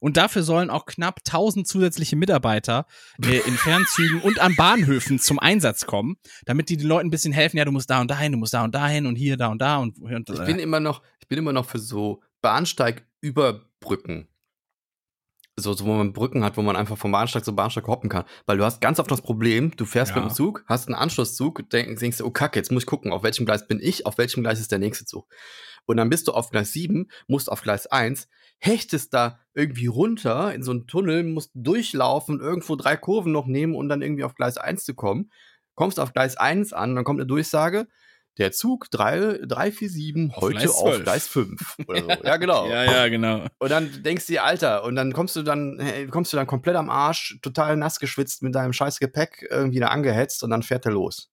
Und 0.00 0.16
dafür 0.16 0.42
sollen 0.42 0.70
auch 0.70 0.86
knapp 0.86 1.20
1000 1.26 1.66
zusätzliche 1.66 2.16
Mitarbeiter 2.16 2.86
äh, 3.24 3.38
in 3.46 3.54
Fernzügen 3.54 4.20
und 4.22 4.40
an 4.40 4.56
Bahnhöfen 4.56 5.18
zum 5.18 5.38
Einsatz 5.38 5.86
kommen, 5.86 6.16
damit 6.44 6.68
die 6.68 6.76
den 6.76 6.86
Leuten 6.88 7.08
ein 7.08 7.10
bisschen 7.10 7.32
helfen. 7.32 7.56
Ja, 7.56 7.64
du 7.64 7.72
musst 7.72 7.90
da 7.90 8.00
und 8.00 8.10
dahin, 8.10 8.32
du 8.32 8.38
musst 8.38 8.54
da 8.54 8.64
und 8.64 8.74
dahin 8.74 9.06
und 9.06 9.16
hier, 9.16 9.36
da 9.36 9.48
und 9.48 9.60
da 9.60 9.78
und, 9.78 9.98
und 9.98 10.30
Ich 10.30 10.44
bin 10.44 10.58
immer 10.58 10.80
noch, 10.80 11.02
ich 11.20 11.28
bin 11.28 11.38
immer 11.38 11.52
noch 11.52 11.66
für 11.66 11.78
so 11.78 12.22
Bahnsteigüberbrücken. 12.42 14.29
So, 15.60 15.72
so, 15.74 15.84
wo 15.84 15.92
man 15.92 16.12
Brücken 16.12 16.44
hat, 16.44 16.56
wo 16.56 16.62
man 16.62 16.76
einfach 16.76 16.98
vom 16.98 17.12
Bahnsteig 17.12 17.44
zu 17.44 17.54
Bahnsteig 17.54 17.86
hoppen 17.86 18.08
kann. 18.10 18.24
Weil 18.46 18.58
du 18.58 18.64
hast 18.64 18.80
ganz 18.80 18.98
oft 18.98 19.10
das 19.10 19.22
Problem, 19.22 19.72
du 19.76 19.84
fährst 19.84 20.10
Ja. 20.14 20.20
mit 20.20 20.30
dem 20.30 20.34
Zug, 20.34 20.64
hast 20.66 20.88
einen 20.88 20.94
Anschlusszug, 20.96 21.68
denk, 21.70 21.98
denkst 21.98 22.18
du, 22.18 22.26
oh 22.26 22.30
Kacke, 22.30 22.58
jetzt 22.58 22.72
muss 22.72 22.82
ich 22.82 22.86
gucken, 22.86 23.12
auf 23.12 23.22
welchem 23.22 23.46
Gleis 23.46 23.66
bin 23.66 23.80
ich, 23.80 24.06
auf 24.06 24.18
welchem 24.18 24.42
Gleis 24.42 24.60
ist 24.60 24.72
der 24.72 24.78
nächste 24.78 25.04
Zug. 25.04 25.26
Und 25.86 25.96
dann 25.96 26.10
bist 26.10 26.28
du 26.28 26.32
auf 26.32 26.50
Gleis 26.50 26.72
7, 26.72 27.08
musst 27.26 27.50
auf 27.50 27.62
Gleis 27.62 27.86
1, 27.86 28.28
hechtest 28.58 29.14
da 29.14 29.38
irgendwie 29.54 29.86
runter 29.86 30.52
in 30.54 30.62
so 30.62 30.70
einen 30.70 30.86
Tunnel, 30.86 31.24
musst 31.24 31.50
durchlaufen, 31.54 32.40
irgendwo 32.40 32.76
drei 32.76 32.96
Kurven 32.96 33.32
noch 33.32 33.46
nehmen 33.46 33.74
und 33.74 33.88
dann 33.88 34.02
irgendwie 34.02 34.24
auf 34.24 34.34
Gleis 34.34 34.56
1 34.58 34.84
zu 34.84 34.94
kommen. 34.94 35.30
Kommst 35.74 35.98
auf 35.98 36.12
Gleis 36.12 36.36
1 36.36 36.72
an, 36.72 36.94
dann 36.94 37.04
kommt 37.04 37.20
eine 37.20 37.26
Durchsage, 37.26 37.86
der 38.38 38.52
Zug 38.52 38.90
3, 38.90 39.40
347 39.46 40.30
Auf 40.36 40.42
heute 40.42 40.56
Gleis 40.58 40.70
auf 40.70 40.82
12. 40.94 41.02
Gleis 41.04 41.26
5. 41.28 41.76
Oder 41.88 42.00
so. 42.02 42.08
Ja, 42.24 42.36
genau. 42.36 42.68
Ja, 42.68 42.84
ja, 42.84 43.08
genau. 43.08 43.44
Und 43.58 43.70
dann 43.70 44.02
denkst 44.02 44.26
du 44.26 44.32
dir, 44.34 44.44
Alter, 44.44 44.84
und 44.84 44.94
dann 44.96 45.12
kommst 45.12 45.36
du 45.36 45.42
dann, 45.42 45.78
hey, 45.80 46.06
kommst 46.06 46.32
du 46.32 46.36
dann 46.36 46.46
komplett 46.46 46.76
am 46.76 46.88
Arsch, 46.90 47.38
total 47.42 47.76
nass 47.76 47.98
geschwitzt 47.98 48.42
mit 48.42 48.54
deinem 48.54 48.72
scheiß 48.72 48.98
Gepäck 48.98 49.46
irgendwie 49.50 49.80
da 49.80 49.88
angehetzt 49.88 50.42
und 50.42 50.50
dann 50.50 50.62
fährt 50.62 50.86
er 50.86 50.92
los. 50.92 51.30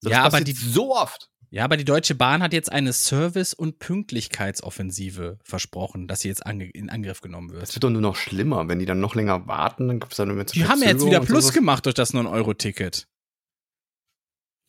So, 0.00 0.10
Ja, 0.10 0.22
aber 0.24 0.40
die- 0.40 0.52
so 0.52 0.94
oft. 0.94 1.30
Ja, 1.50 1.62
aber 1.64 1.76
die 1.76 1.84
Deutsche 1.84 2.16
Bahn 2.16 2.42
hat 2.42 2.52
jetzt 2.52 2.72
eine 2.72 2.92
Service- 2.92 3.54
und 3.54 3.78
Pünktlichkeitsoffensive 3.78 5.38
versprochen, 5.44 6.08
dass 6.08 6.20
sie 6.20 6.28
jetzt 6.28 6.44
ange 6.44 6.68
in 6.68 6.90
Angriff 6.90 7.20
genommen 7.20 7.50
wird. 7.52 7.62
Das 7.62 7.74
wird 7.76 7.84
doch 7.84 7.90
nur 7.90 8.00
noch 8.00 8.16
schlimmer, 8.16 8.68
wenn 8.68 8.80
die 8.80 8.86
dann 8.86 8.98
noch 9.00 9.14
länger 9.14 9.46
warten, 9.46 9.86
dann 9.88 10.00
gibt's 10.00 10.16
dann 10.16 10.30
immer 10.30 10.46
zu 10.46 10.54
Die 10.54 10.66
haben 10.66 10.82
ja 10.82 10.88
jetzt 10.88 11.06
wieder 11.06 11.20
Plus 11.20 11.44
sowas. 11.44 11.54
gemacht 11.54 11.86
durch 11.86 11.94
das 11.94 12.12
9-Euro-Ticket. 12.12 13.06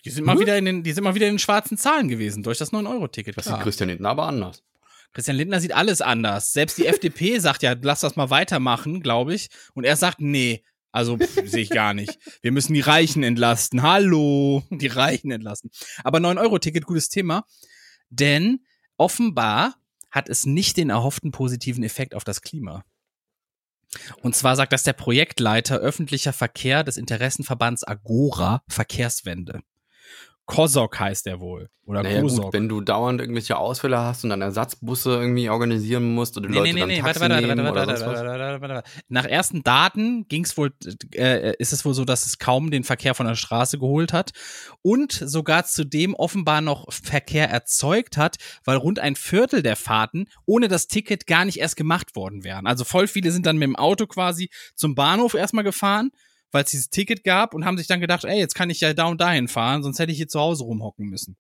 Die 0.06 0.12
sind 0.12 0.24
mal 0.26 0.34
Hm? 0.34 0.40
wieder 0.42 0.58
in 0.58 0.66
den, 0.66 0.84
die 0.84 0.92
sind 0.92 1.04
mal 1.04 1.16
wieder 1.16 1.28
in 1.28 1.34
den 1.34 1.40
schwarzen 1.40 1.78
Zahlen 1.78 2.08
gewesen 2.08 2.44
durch 2.44 2.60
das 2.60 2.72
9-Euro-Ticket. 2.72 3.36
Das 3.38 3.46
sieht 3.46 3.60
Christian 3.60 3.90
Lindner 3.90 4.10
aber 4.10 4.28
anders. 4.28 4.64
Christian 5.14 5.38
Lindner 5.38 5.60
sieht 5.60 5.74
alles 5.74 6.02
anders. 6.02 6.54
Selbst 6.54 6.78
die 6.78 6.86
FDP 6.88 7.40
sagt 7.40 7.64
ja, 7.64 7.76
lass 7.82 8.02
das 8.02 8.16
mal 8.16 8.30
weitermachen, 8.30 9.02
glaube 9.02 9.34
ich. 9.34 9.50
Und 9.74 9.84
er 9.84 9.96
sagt, 9.96 10.20
nee, 10.22 10.64
also 10.92 11.18
sehe 11.46 11.64
ich 11.64 11.70
gar 11.70 11.94
nicht. 11.94 12.20
Wir 12.42 12.52
müssen 12.52 12.74
die 12.74 12.82
Reichen 12.82 13.24
entlasten. 13.24 13.82
Hallo, 13.82 14.64
die 14.70 14.88
Reichen 14.88 15.32
entlasten. 15.32 15.72
Aber 16.04 16.20
9-Euro-Ticket, 16.20 16.86
gutes 16.86 17.10
Thema. 17.10 17.46
Denn 18.10 18.60
offenbar 18.98 19.76
hat 20.12 20.30
es 20.30 20.46
nicht 20.46 20.78
den 20.78 20.92
erhofften 20.92 21.32
positiven 21.32 21.84
Effekt 21.84 22.14
auf 22.14 22.24
das 22.24 22.42
Klima. 22.42 22.86
Und 24.22 24.36
zwar 24.36 24.56
sagt 24.56 24.74
das 24.74 24.84
der 24.84 24.94
Projektleiter 24.94 25.78
öffentlicher 25.80 26.34
Verkehr 26.34 26.84
des 26.84 26.98
Interessenverbands 26.98 27.84
Agora 27.84 28.64
Verkehrswende. 28.68 29.62
Kosok 30.46 31.00
heißt 31.00 31.28
er 31.28 31.40
wohl. 31.40 31.70
Oder 31.88 32.02
Naja, 32.02 32.22
Kosok. 32.22 32.46
gut, 32.46 32.54
wenn 32.54 32.68
du 32.68 32.82
dauernd 32.82 33.22
irgendwelche 33.22 33.58
Ausfälle 33.58 34.00
hast 34.00 34.24
und 34.24 34.32
dann 34.32 34.42
Ersatzbusse 34.42 35.12
irgendwie 35.12 35.50
organisieren 35.50 36.16
musst 36.16 36.36
oder 36.36 36.48
die 36.48 36.54
Nee, 36.54 36.60
Leute 36.60 36.74
nee, 36.74 36.80
dann 36.80 36.90
nee, 36.90 36.96
nee, 36.96 37.02
Taxi 37.02 37.20
warte, 37.20 37.34
warte, 37.34 37.48
warte, 37.48 37.62
nehmen 37.62 37.76
warte, 37.76 37.88
warte, 37.88 37.92
was. 37.94 38.02
warte, 38.08 38.40
warte, 38.40 38.62
warte, 38.62 38.74
warte. 38.76 38.90
Nach 39.08 39.26
ersten 39.26 39.62
Daten 39.64 40.28
ging's 40.28 40.58
wohl, 40.58 40.72
äh, 41.16 41.54
ist 41.60 41.74
es 41.74 41.86
wohl 41.86 41.94
so, 41.94 42.06
dass 42.06 42.26
es 42.26 42.40
kaum 42.40 42.72
den 42.72 42.84
Verkehr 42.84 43.14
von 43.14 43.28
der 43.28 43.36
Straße 43.36 43.78
geholt 43.78 44.14
hat 44.14 44.32
und 44.82 45.12
sogar 45.14 45.66
zudem 45.66 46.16
offenbar 46.16 46.62
noch 46.62 46.92
Verkehr 46.92 47.50
erzeugt 47.50 48.18
hat, 48.18 48.38
weil 48.64 48.78
rund 48.78 48.98
ein 49.00 49.16
Viertel 49.16 49.62
der 49.62 49.76
Fahrten 49.76 50.26
ohne 50.46 50.68
das 50.68 50.88
Ticket 50.88 51.28
gar 51.28 51.46
nicht 51.46 51.60
erst 51.60 51.76
gemacht 51.76 52.16
worden 52.16 52.44
wären. 52.44 52.66
Also 52.66 52.84
voll 52.84 53.08
viele 53.08 53.32
sind 53.32 53.46
dann 53.46 53.58
mit 53.58 53.68
dem 53.68 53.76
Auto 53.76 54.08
quasi 54.08 54.50
zum 54.76 54.96
Bahnhof 54.96 55.36
erstmal 55.36 55.64
gefahren, 55.64 56.12
weil 56.52 56.64
es 56.64 56.72
dieses 56.72 56.90
Ticket 56.90 57.24
gab 57.24 57.54
und 57.54 57.66
haben 57.66 57.78
sich 57.78 57.88
dann 57.88 58.00
gedacht, 58.02 58.24
ey, 58.26 58.38
jetzt 58.40 58.56
kann 58.56 58.70
ich 58.70 58.80
ja 58.82 58.94
da 58.94 59.06
und 59.06 59.20
dahin 59.22 59.48
fahren, 59.48 59.84
sonst 59.84 60.00
hätte 60.00 60.12
ich 60.12 60.18
hier 60.18 60.28
zu 60.28 60.40
Hause 60.40 60.64
rumhocken 60.64 61.08
müssen. 61.08 61.38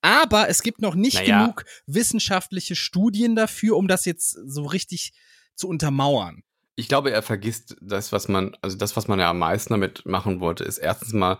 Aber 0.00 0.48
es 0.48 0.62
gibt 0.62 0.80
noch 0.80 0.94
nicht 0.94 1.14
Naja. 1.16 1.46
genug 1.46 1.64
wissenschaftliche 1.86 2.76
Studien 2.76 3.36
dafür, 3.36 3.76
um 3.76 3.88
das 3.88 4.04
jetzt 4.04 4.30
so 4.46 4.64
richtig 4.64 5.12
zu 5.56 5.68
untermauern. 5.68 6.42
Ich 6.76 6.88
glaube, 6.88 7.10
er 7.12 7.22
vergisst 7.22 7.76
das, 7.80 8.10
was 8.12 8.28
man, 8.28 8.56
also 8.62 8.76
das, 8.76 8.96
was 8.96 9.06
man 9.08 9.20
ja 9.20 9.30
am 9.30 9.38
meisten 9.38 9.72
damit 9.72 10.04
machen 10.06 10.40
wollte, 10.40 10.64
ist 10.64 10.78
erstens 10.78 11.12
mal 11.12 11.38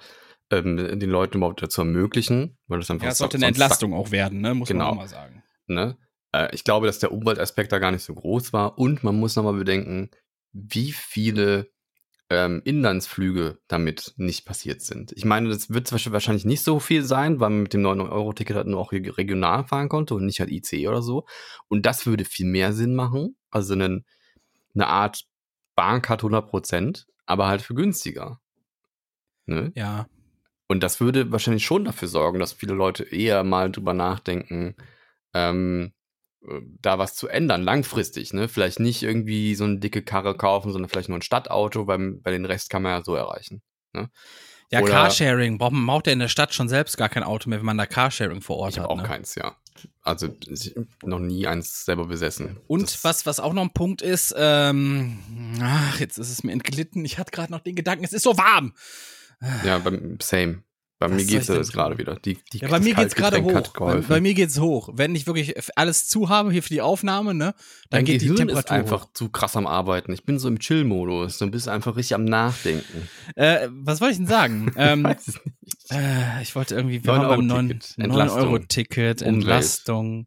ähm, 0.51 0.77
den 0.77 1.11
Leuten 1.11 1.39
überhaupt 1.39 1.63
dazu 1.63 1.81
ermöglichen, 1.81 2.57
weil 2.69 2.79
das 2.81 2.91
einfach 2.91 3.07
Ja, 3.07 3.13
es 3.13 3.19
sollte 3.19 3.39
eine 3.39 3.47
Entlastung 3.47 3.95
auch 3.95 4.11
werden, 4.11 4.41
ne? 4.41 4.55
muss 4.55 4.69
Genau. 4.69 4.85
man 4.85 4.93
auch 4.93 4.97
mal 5.03 5.09
sagen. 5.09 5.43
ne? 5.67 5.97
Äh, 6.33 6.55
ich 6.55 6.63
glaube, 6.63 6.87
dass 6.87 6.99
der 7.01 7.11
Umweltaspekt 7.13 7.73
da 7.73 7.79
gar 7.79 7.91
nicht 7.91 8.05
so 8.05 8.15
groß 8.15 8.53
war 8.53 8.79
und 8.79 9.03
man 9.03 9.17
muss 9.19 9.35
nochmal 9.37 9.55
bedenken, 9.55 10.11
wie 10.53 10.93
viele 10.93 11.73
ähm, 12.31 12.63
Inlandsflüge 12.65 13.59
damit 13.69 14.15
nicht 14.17 14.47
passiert 14.47 14.81
sind. 14.81 15.13
Ich 15.13 15.25
meine, 15.25 15.51
das 15.51 15.71
wird 15.71 15.93
wahrscheinlich 15.93 16.45
nicht 16.45 16.63
so 16.63 16.81
viel 16.81 17.03
sein, 17.05 17.41
weil 17.41 17.51
man 17.51 17.63
mit 17.65 17.75
dem 17.75 17.83
9-Euro-Ticket 17.83 18.57
halt 18.57 18.67
nur 18.67 18.81
auch 18.81 18.93
reg- 18.93 19.17
regional 19.19 19.65
fahren 19.65 19.89
konnte 19.89 20.15
und 20.15 20.25
nicht 20.25 20.41
halt 20.41 20.51
IC 20.51 20.89
oder 20.89 21.03
so. 21.03 21.27
Und 21.69 21.87
das 21.87 22.07
würde 22.07 22.25
viel 22.25 22.47
mehr 22.47 22.73
Sinn 22.73 22.95
machen. 22.95 23.37
Also 23.51 23.75
einen, 23.75 24.07
eine 24.75 24.87
Art 24.87 25.25
Bahncard 25.77 26.23
100%, 26.23 27.07
aber 27.27 27.47
halt 27.47 27.63
für 27.63 27.75
günstiger. 27.75 28.41
Ne? 29.47 29.73
Ja. 29.75 30.07
Und 30.67 30.83
das 30.83 31.01
würde 31.01 31.31
wahrscheinlich 31.31 31.65
schon 31.65 31.85
dafür 31.85 32.09
sorgen, 32.09 32.39
dass 32.39 32.55
viele 32.55 32.75
Leute 32.75 33.05
eher 33.05 33.45
mal 33.45 33.71
drüber 33.71 33.93
nachdenken, 33.93 34.75
ähm, 35.35 35.93
äh, 35.93 36.04
da 36.83 36.99
was 36.99 37.15
zu 37.15 37.29
ändern, 37.29 37.63
langfristig. 37.63 38.33
Ne? 38.33 38.49
Vielleicht 38.49 38.81
nicht 38.81 39.03
irgendwie 39.03 39.55
so 39.55 39.65
eine 39.65 39.79
dicke 39.79 40.03
Karre 40.03 40.37
kaufen, 40.37 40.73
sondern 40.73 40.89
vielleicht 40.89 41.09
nur 41.09 41.19
ein 41.19 41.23
Stadtauto, 41.23 41.87
weil, 41.87 42.19
weil 42.23 42.33
den 42.33 42.45
Rest 42.45 42.71
kann 42.71 42.83
man 42.83 42.93
ja 42.93 43.05
so 43.05 43.15
erreichen. 43.15 43.63
Ne? 43.93 44.11
Ja, 44.71 44.81
Oder- 44.81 44.93
Carsharing. 44.93 45.57
Man 45.59 45.87
braucht 45.87 46.07
ja 46.07 46.13
in 46.13 46.19
der 46.19 46.29
Stadt 46.29 46.55
schon 46.55 46.69
selbst 46.69 46.97
gar 46.97 47.09
kein 47.09 47.23
Auto 47.23 47.49
mehr, 47.49 47.59
wenn 47.59 47.67
man 47.67 47.79
da 47.79 47.87
Carsharing 47.87 48.41
vor 48.41 48.57
Ort 48.57 48.73
Ich 48.73 48.79
hat. 48.79 48.85
habe 48.85 48.93
auch 48.95 48.99
ne? 49.03 49.03
keins, 49.09 49.35
ja. 49.35 49.57
Also 50.03 50.29
ich 50.47 50.75
noch 51.03 51.19
nie 51.19 51.47
eins 51.47 51.85
selber 51.85 52.07
besessen. 52.07 52.59
Und 52.67 52.83
Das- 52.85 53.05
was, 53.05 53.27
was 53.27 53.41
auch 53.41 53.53
noch 53.53 53.63
ein 53.63 53.73
Punkt 53.73 54.03
ist, 54.03 54.35
ähm, 54.37 55.19
ach, 55.63 55.99
jetzt 56.01 56.19
ist 56.19 56.31
es 56.31 56.43
mir 56.45 56.53
entglitten. 56.53 57.05
Ich 57.05 57.19
hatte 57.19 57.31
gerade 57.33 57.53
noch 57.53 57.61
den 57.61 57.75
Gedanken, 57.75 58.05
es 58.05 58.13
ist 58.13 58.23
so 58.23 58.37
warm. 58.39 58.73
Ja, 59.65 59.79
beim 59.79 60.19
Same. 60.21 60.63
Bei 61.01 61.07
Was 61.07 61.17
mir 61.17 61.25
geht 61.25 61.43
ich 61.43 61.49
es 61.49 61.73
gerade 61.73 61.99
wieder. 61.99 62.17
Die, 62.17 62.39
die, 62.53 62.59
Ja, 62.59 62.69
bei 62.69 62.79
mir 62.79 62.95
geht's 62.95 63.17
gerade 63.17 63.43
Kaltgetränk 63.43 63.57
hat 63.67 63.81
hoch. 63.81 63.87
Bei, 63.87 64.15
bei 64.15 64.21
mir 64.21 64.33
geht's 64.35 64.61
hoch. 64.61 64.91
Wenn 64.93 65.15
ich 65.17 65.27
wirklich 65.27 65.55
alles 65.77 66.07
zu 66.07 66.29
habe 66.29 66.53
hier 66.53 66.63
für 66.63 66.69
die 66.69 66.81
Aufnahme, 66.81 67.35
ne, 67.35 67.47
dann 67.47 67.55
Dein 67.91 68.05
geht 68.05 68.21
Gehirn 68.21 68.37
die 68.37 68.43
ist 68.43 68.47
Temperatur 68.49 68.77
einfach 68.77 69.05
hoch. 69.07 69.13
zu 69.13 69.29
krass 69.29 69.57
am 69.57 69.67
Arbeiten. 69.67 70.13
Ich 70.13 70.25
bin 70.25 70.39
so 70.39 70.47
im 70.47 70.61
Chill-Modus. 70.61 71.39
Du 71.39 71.51
bist 71.51 71.69
einfach 71.69 71.97
richtig 71.97 72.15
am 72.15 72.25
Nachdenken. 72.25 73.09
Äh, 73.35 73.69
was 73.71 74.01
wollte 74.01 74.13
ich 74.13 74.19
denn 74.19 74.29
sagen? 74.29 74.73
ähm, 74.77 75.05
es 75.07 75.27
nicht. 75.61 75.91
Äh, 75.91 76.43
ich 76.43 76.55
wollte 76.55 76.77
irgendwie, 76.77 77.05
wir 77.05 77.13
waren 77.13 77.49
beim 77.49 77.67
9-Euro-Ticket, 77.99 79.23
Entlastung. 79.23 80.27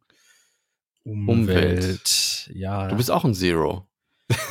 9-Euro-Ticket, 1.05 1.27
Umwelt. 1.29 1.29
Umwelt. 1.29 2.51
Ja, 2.53 2.87
Du 2.89 2.97
bist 2.97 3.09
auch 3.09 3.23
ein 3.23 3.33
Zero. 3.33 3.87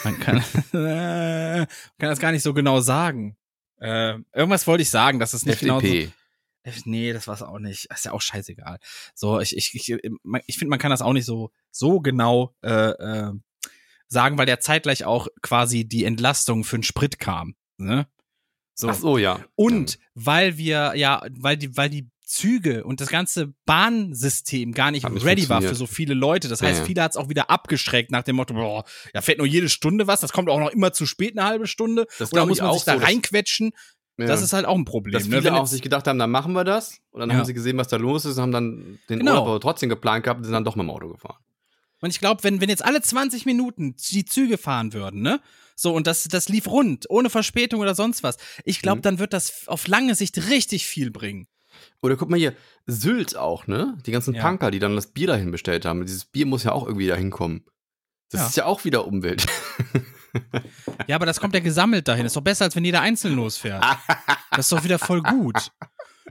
man 0.05 0.19
kann, 0.19 0.37
man 0.73 1.67
kann 1.99 2.09
das 2.11 2.19
gar 2.19 2.33
nicht 2.33 2.43
so 2.43 2.55
genau 2.55 2.81
sagen. 2.81 3.37
Äh, 3.81 4.19
irgendwas 4.33 4.67
wollte 4.67 4.83
ich 4.83 4.91
sagen, 4.91 5.19
dass 5.19 5.33
es 5.33 5.45
nicht 5.45 5.61
genau 5.61 5.81
so, 5.81 5.87
FDP. 5.87 6.13
Nee, 6.85 7.13
das 7.13 7.29
war's 7.29 7.43
auch 7.43 7.59
nicht. 7.59 7.87
Ist 7.91 8.05
ja 8.05 8.13
auch 8.13 8.21
scheißegal. 8.21 8.79
So, 9.15 9.41
ich, 9.41 9.57
ich, 9.57 9.75
ich, 9.75 9.89
ich 10.47 10.59
finde, 10.59 10.71
man 10.71 10.79
kann 10.79 10.91
das 10.91 11.03
auch 11.03 11.13
nicht 11.13 11.27
so, 11.27 11.53
so 11.71 12.01
genau 12.01 12.55
äh, 12.63 12.91
äh, 12.91 13.33
sagen, 14.09 14.39
weil 14.39 14.47
der 14.47 14.61
zeitgleich 14.61 15.05
auch 15.05 15.29
quasi 15.43 15.85
die 15.85 16.05
Entlastung 16.05 16.65
für 16.65 16.79
den 16.79 16.83
Sprit 16.83 17.19
kam. 17.19 17.55
Ne? 17.77 18.09
So. 18.75 18.89
Ach 18.89 18.95
so, 18.95 19.19
ja. 19.19 19.45
Und 19.55 19.99
weil 20.15 20.59
wir, 20.59 20.95
ja, 20.97 21.23
weil 21.31 21.57
die, 21.57 21.77
weil 21.77 21.89
die 21.89 22.09
Züge 22.27 22.85
und 22.85 23.01
das 23.01 23.09
ganze 23.09 23.55
Bahnsystem 23.65 24.73
gar 24.73 24.91
nicht, 24.91 25.05
ready 25.07 25.49
war 25.49 25.63
für 25.63 25.75
so 25.75 25.87
viele 25.87 26.13
Leute. 26.15 26.49
Das 26.49 26.61
Ja, 26.61 26.69
heißt, 26.69 26.81
ja. 26.81 26.85
viele 26.85 27.03
hat 27.03 27.13
es 27.13 27.17
auch 27.17 27.29
wieder 27.29 27.51
abgeschreckt 27.51 28.11
nach 28.11 28.25
dem 28.25 28.37
Motto, 28.37 28.53
boah, 28.55 28.85
da 29.13 29.23
fährt 29.23 29.39
nur 29.39 29.47
jede 29.47 29.69
Stunde 29.69 30.07
was, 30.07 30.21
das 30.21 30.33
kommt 30.33 30.49
auch 30.51 30.59
noch 30.59 30.71
immer 30.71 30.93
zu 30.93 31.07
spät, 31.07 31.39
eine 31.39 31.47
halbe 31.49 31.67
Stunde. 31.67 32.07
Das 32.19 32.33
Oder 32.33 32.45
muss 32.47 32.59
man 32.59 32.69
auch 32.71 32.75
sich 32.75 32.85
da 32.85 32.95
so, 32.95 32.99
dass- 33.01 33.09
reinquetschen? 33.09 33.71
Ja. 34.19 34.27
Das 34.27 34.41
ist 34.43 34.53
halt 34.55 34.65
auch 34.67 34.77
ein 34.77 34.87
Problem. 34.87 35.13
dass 35.13 35.25
ne? 35.25 35.37
viele 35.37 35.45
Wenn 35.45 35.55
auch 35.55 35.67
sich 35.67 35.83
gedacht 35.83 36.07
haben, 36.07 36.19
dann 36.19 36.31
machen 36.31 36.55
wir 36.55 36.65
das. 36.65 37.01
Und 37.11 37.21
dann 37.21 37.31
Ja. 37.31 37.37
haben 37.37 37.45
sie 37.45 37.53
gesehen, 37.55 37.77
was 37.77 37.89
da 37.89 37.97
los 37.97 38.25
ist 38.25 38.37
und 38.39 38.43
haben 38.45 38.53
dann 38.53 38.99
den 39.11 39.19
Genau. 39.19 39.33
Urlaub 39.33 39.49
aber 39.49 39.61
trotzdem 39.61 39.89
geplant 39.91 40.25
gehabt 40.25 40.39
und 40.39 40.45
sind 40.45 40.55
dann 40.55 40.65
doch 40.65 40.75
mit 40.75 40.85
dem 40.85 40.91
Auto 40.91 41.09
gefahren. 41.09 41.37
Und 42.01 42.11
ich 42.11 42.19
glaube, 42.19 42.43
wenn, 42.43 42.61
wenn 42.63 42.69
jetzt 42.71 42.85
alle 42.85 43.03
20 43.03 43.45
Minuten 43.47 43.95
die 44.11 44.25
Züge 44.25 44.57
fahren 44.59 44.93
würden, 44.95 45.21
ne? 45.23 45.41
So, 45.75 45.93
und 45.95 46.07
das, 46.07 46.25
das 46.25 46.49
lief 46.49 46.67
rund, 46.67 47.05
ohne 47.11 47.29
Verspätung 47.29 47.81
oder 47.81 47.95
sonst 47.95 48.23
was. 48.23 48.39
Ich 48.65 48.81
glaube, 48.81 48.99
Mhm. 48.99 49.03
dann 49.03 49.19
wird 49.19 49.33
das 49.35 49.69
auf 49.69 49.87
lange 49.87 50.15
Sicht 50.15 50.49
richtig 50.49 50.87
viel 50.87 51.11
bringen. 51.11 51.47
Oder 52.03 52.17
guck 52.17 52.29
mal 52.31 52.39
hier, 52.39 52.55
Sylt 52.87 53.37
auch, 53.37 53.67
ne? 53.67 53.97
Die 54.07 54.13
ganzen 54.13 54.35
Ja. 54.35 54.43
Punker, 54.47 54.71
die 54.71 54.79
dann 54.79 54.95
das 54.97 55.09
Bier 55.09 55.27
dahin 55.29 55.51
bestellt 55.51 55.85
haben. 55.85 56.05
Dieses 56.07 56.25
Bier 56.25 56.47
muss 56.47 56.65
ja 56.65 56.73
auch 56.73 56.87
irgendwie 56.87 57.07
dahin 57.09 57.31
kommen. 57.31 57.65
Das 58.31 58.41
Ja. 58.41 58.47
ist 58.49 58.57
ja 58.57 58.65
auch 58.67 58.85
wieder 58.85 59.07
Umwelt. 59.07 59.47
Ja, 61.07 61.17
aber 61.17 61.27
das 61.27 61.41
kommt 61.41 61.55
ja 61.55 61.61
gesammelt 61.61 62.09
dahin. 62.09 62.27
Ist 62.27 62.37
doch 62.37 62.43
besser, 62.43 62.65
als 62.67 62.77
wenn 62.77 62.85
jeder 62.85 63.01
einzeln 63.01 63.35
losfährt. 63.35 63.83
Das 64.51 64.67
ist 64.67 64.73
doch 64.73 64.85
wieder 64.85 64.99
voll 64.99 65.23
gut. 65.23 65.73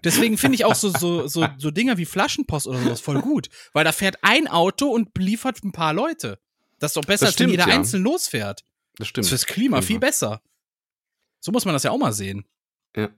Deswegen 0.04 0.38
finde 0.38 0.56
ich 0.56 0.66
auch 0.66 0.76
so, 0.76 0.90
so, 0.90 1.28
so, 1.28 1.48
so 1.58 1.72
Dinger 1.72 1.98
wie 1.98 2.06
Flaschenpost 2.06 2.68
oder 2.68 2.78
sowas 2.80 3.02
voll 3.02 3.22
gut. 3.22 3.50
Weil 3.74 3.84
da 3.86 3.92
fährt 3.92 4.18
ein 4.22 4.48
Auto 4.48 4.88
und 4.88 5.10
liefert 5.18 5.64
ein 5.64 5.72
paar 5.72 5.94
Leute. 5.94 6.38
Das 6.80 6.92
ist 6.92 6.98
doch 6.98 7.06
besser, 7.06 7.26
Das 7.26 7.34
als 7.34 7.40
wenn 7.40 7.50
stimmt, 7.50 7.52
jeder 7.52 7.68
ja. 7.70 7.76
einzeln 7.80 8.04
losfährt. 8.04 8.62
Das 8.62 9.00
Das 9.00 9.08
stimmt. 9.08 9.24
ist 9.26 9.30
fürs 9.30 9.46
Klima 9.48 9.82
viel 9.82 9.96
Mhm. 9.98 10.02
besser. 10.02 10.42
So 11.40 11.52
muss 11.52 11.66
man 11.66 11.74
das 11.74 11.84
ja 11.84 11.92
auch 11.92 11.98
mal 11.98 12.14
sehen. 12.14 12.46
Ja. 12.96 13.10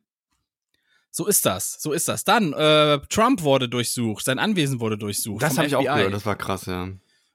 So 1.17 1.25
ist 1.25 1.47
das. 1.47 1.77
So 1.79 1.93
ist 1.93 2.07
das. 2.07 2.25
Dann, 2.25 2.53
äh, 2.53 2.99
Trump 3.09 3.41
wurde 3.41 3.67
durchsucht. 3.67 4.23
Sein 4.23 4.37
Anwesen 4.37 4.79
wurde 4.79 4.99
durchsucht. 4.99 5.41
Das 5.41 5.57
habe 5.57 5.65
ich 5.65 5.75
auch 5.75 5.81
gehört, 5.81 6.13
das 6.13 6.27
war 6.27 6.35
krass, 6.35 6.67
ja. 6.67 6.89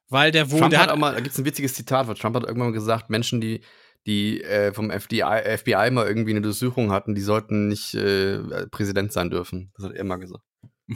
Weil 0.08 0.30
der 0.30 0.52
wohl, 0.52 0.60
Trump 0.60 0.70
der 0.70 0.78
hat 0.78 0.86
hat 0.86 0.94
auch 0.94 1.00
mal, 1.00 1.14
da 1.14 1.18
gibt 1.18 1.32
es 1.32 1.38
ein 1.40 1.44
witziges 1.44 1.74
Zitat, 1.74 2.06
wo 2.06 2.14
Trump 2.14 2.36
hat 2.36 2.44
irgendwann 2.44 2.68
mal 2.68 2.74
gesagt, 2.74 3.10
Menschen, 3.10 3.40
die, 3.40 3.60
die 4.06 4.40
äh, 4.44 4.72
vom 4.72 4.92
FBI, 4.92 5.56
FBI 5.58 5.90
mal 5.90 6.06
irgendwie 6.06 6.30
eine 6.30 6.42
Durchsuchung 6.42 6.92
hatten, 6.92 7.16
die 7.16 7.22
sollten 7.22 7.66
nicht 7.66 7.92
äh, 7.94 8.68
Präsident 8.70 9.10
sein 9.12 9.30
dürfen. 9.30 9.72
Das 9.74 9.86
hat 9.86 9.94
er 9.94 10.04
mal 10.04 10.14
gesagt. 10.14 10.44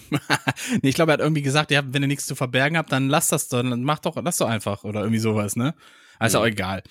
nee, 0.82 0.88
ich 0.88 0.94
glaube, 0.94 1.12
er 1.12 1.14
hat 1.14 1.20
irgendwie 1.20 1.42
gesagt, 1.42 1.70
ja, 1.70 1.82
wenn 1.86 2.02
ihr 2.02 2.08
nichts 2.08 2.26
zu 2.26 2.34
verbergen 2.34 2.76
habt, 2.76 2.92
dann 2.92 3.08
lasst 3.08 3.32
das 3.32 3.48
doch, 3.48 3.62
dann 3.62 3.82
macht 3.82 4.06
doch, 4.06 4.16
lass 4.22 4.38
doch 4.38 4.48
einfach 4.48 4.84
oder 4.84 5.00
irgendwie 5.00 5.18
sowas, 5.20 5.56
ne? 5.56 5.74
Also 6.18 6.38
Mhm. 6.38 6.42
auch 6.42 6.46
egal. 6.48 6.82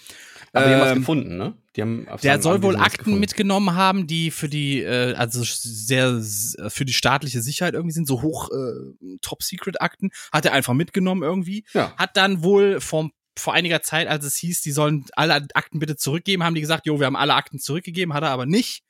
Aber 0.53 0.67
die 0.67 0.73
haben 0.75 0.81
was 0.81 0.91
Ähm, 0.91 0.99
gefunden, 0.99 1.37
ne? 1.37 1.53
Die 1.75 1.81
haben 1.81 2.07
auf 2.07 2.21
Der 2.21 2.41
soll 2.41 2.61
wohl 2.63 2.77
Akten 2.77 2.97
gefunden. 2.99 3.19
mitgenommen 3.19 3.75
haben, 3.75 4.07
die 4.07 4.31
für 4.31 4.47
die, 4.47 4.81
äh, 4.81 5.13
also 5.15 5.41
sehr 5.43 6.21
für 6.69 6.85
die 6.85 6.93
staatliche 6.93 7.41
Sicherheit 7.41 7.73
irgendwie 7.73 7.93
sind, 7.93 8.07
so 8.07 8.21
hoch 8.21 8.49
äh, 8.51 9.17
Top-Secret-Akten, 9.21 10.11
hat 10.31 10.45
er 10.45 10.53
einfach 10.53 10.73
mitgenommen 10.73 11.23
irgendwie. 11.23 11.65
Ja. 11.73 11.93
Hat 11.97 12.15
dann 12.15 12.43
wohl 12.43 12.79
vor, 12.79 13.09
vor 13.37 13.53
einiger 13.53 13.81
Zeit, 13.81 14.07
als 14.07 14.23
es 14.23 14.37
hieß, 14.37 14.61
die 14.61 14.71
sollen 14.71 15.05
alle 15.17 15.45
Akten 15.55 15.79
bitte 15.79 15.97
zurückgeben, 15.97 16.43
haben 16.45 16.55
die 16.55 16.61
gesagt, 16.61 16.85
jo, 16.85 16.99
wir 16.99 17.07
haben 17.07 17.17
alle 17.17 17.33
Akten 17.33 17.59
zurückgegeben, 17.59 18.13
hat 18.13 18.23
er 18.23 18.29
aber 18.29 18.45
nicht. 18.45 18.83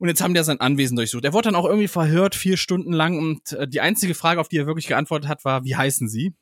Und 0.00 0.08
jetzt 0.08 0.22
haben 0.22 0.32
die 0.32 0.42
sein 0.42 0.60
Anwesen 0.60 0.96
durchsucht. 0.96 1.26
Er 1.26 1.34
wurde 1.34 1.48
dann 1.48 1.54
auch 1.54 1.66
irgendwie 1.66 1.86
verhört, 1.86 2.34
vier 2.34 2.56
Stunden 2.56 2.92
lang. 2.92 3.18
Und 3.18 3.52
äh, 3.52 3.68
die 3.68 3.82
einzige 3.82 4.14
Frage, 4.14 4.40
auf 4.40 4.48
die 4.48 4.56
er 4.56 4.66
wirklich 4.66 4.86
geantwortet 4.86 5.28
hat, 5.28 5.44
war, 5.44 5.62
wie 5.64 5.76
heißen 5.76 6.08
sie? 6.08 6.34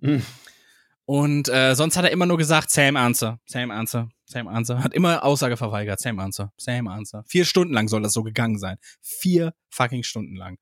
Mhm. 0.00 0.22
Und 1.06 1.48
äh, 1.48 1.74
sonst 1.74 1.96
hat 1.96 2.04
er 2.04 2.10
immer 2.10 2.26
nur 2.26 2.36
gesagt, 2.36 2.70
same 2.70 3.00
answer, 3.00 3.40
same 3.46 3.72
answer, 3.72 4.10
same 4.26 4.50
answer. 4.50 4.84
Hat 4.84 4.92
immer 4.92 5.24
Aussage 5.24 5.56
verweigert, 5.56 6.00
same 6.00 6.22
answer, 6.22 6.52
same 6.58 6.90
answer. 6.90 7.24
Vier 7.26 7.46
Stunden 7.46 7.72
lang 7.72 7.88
soll 7.88 8.02
das 8.02 8.12
so 8.12 8.22
gegangen 8.22 8.58
sein. 8.58 8.76
Vier 9.00 9.54
fucking 9.70 10.02
Stunden 10.02 10.36
lang. 10.36 10.58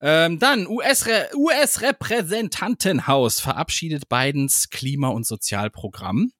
Ähm, 0.00 0.40
dann 0.40 0.66
US-Re- 0.66 1.30
US-Repräsentantenhaus 1.36 3.38
verabschiedet 3.38 4.08
Bidens 4.08 4.68
Klima- 4.70 5.10
und 5.10 5.26
Sozialprogramm. 5.26 6.32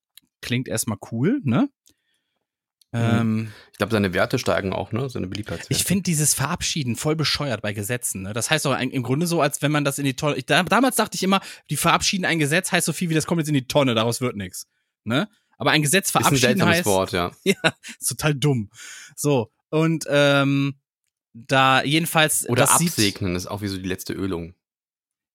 Klingt 0.42 0.66
erstmal 0.66 0.98
cool, 1.12 1.40
ne? 1.44 1.68
Ähm, 2.92 3.52
Ich 3.72 3.78
glaube, 3.78 3.92
seine 3.92 4.12
Werte 4.14 4.38
steigen 4.38 4.72
auch, 4.72 4.90
ne? 4.92 5.08
Seine 5.08 5.26
Beliebtheitswerte. 5.28 5.72
ich 5.72 5.84
finde 5.84 6.02
dieses 6.02 6.34
Verabschieden 6.34 6.96
voll 6.96 7.14
bescheuert 7.16 7.62
bei 7.62 7.72
Gesetzen. 7.72 8.22
Ne? 8.22 8.32
Das 8.32 8.50
heißt 8.50 8.64
doch 8.64 8.78
im 8.78 9.02
Grunde 9.02 9.26
so, 9.26 9.40
als 9.40 9.62
wenn 9.62 9.70
man 9.72 9.84
das 9.84 9.98
in 9.98 10.04
die 10.04 10.14
Tonne. 10.14 10.36
Ich, 10.36 10.46
da, 10.46 10.62
damals 10.64 10.96
dachte 10.96 11.14
ich 11.14 11.22
immer, 11.22 11.40
die 11.70 11.76
verabschieden 11.76 12.24
ein 12.24 12.38
Gesetz 12.38 12.72
heißt 12.72 12.86
so 12.86 12.92
viel 12.92 13.08
wie 13.10 13.14
das 13.14 13.26
kommt 13.26 13.38
jetzt 13.40 13.48
in 13.48 13.54
die 13.54 13.66
Tonne, 13.68 13.94
daraus 13.94 14.20
wird 14.20 14.36
nichts. 14.36 14.66
Ne? 15.04 15.28
Aber 15.56 15.70
ein 15.70 15.82
Gesetz 15.82 16.08
ist 16.08 16.16
ein 16.16 16.22
verabschieden 16.22 16.40
seltsames 16.58 16.76
heißt, 16.78 16.86
Wort, 16.86 17.12
ja. 17.12 17.30
ja, 17.44 17.54
ist 17.98 18.08
total 18.08 18.34
dumm. 18.34 18.70
So 19.14 19.50
und 19.68 20.04
ähm, 20.08 20.74
da 21.32 21.84
jedenfalls 21.84 22.48
Oder 22.48 22.62
das 22.62 22.78
sieht- 22.78 22.88
absegnen 22.88 23.36
ist 23.36 23.46
auch 23.46 23.62
wie 23.62 23.68
so 23.68 23.76
die 23.78 23.88
letzte 23.88 24.14
Ölung. 24.14 24.54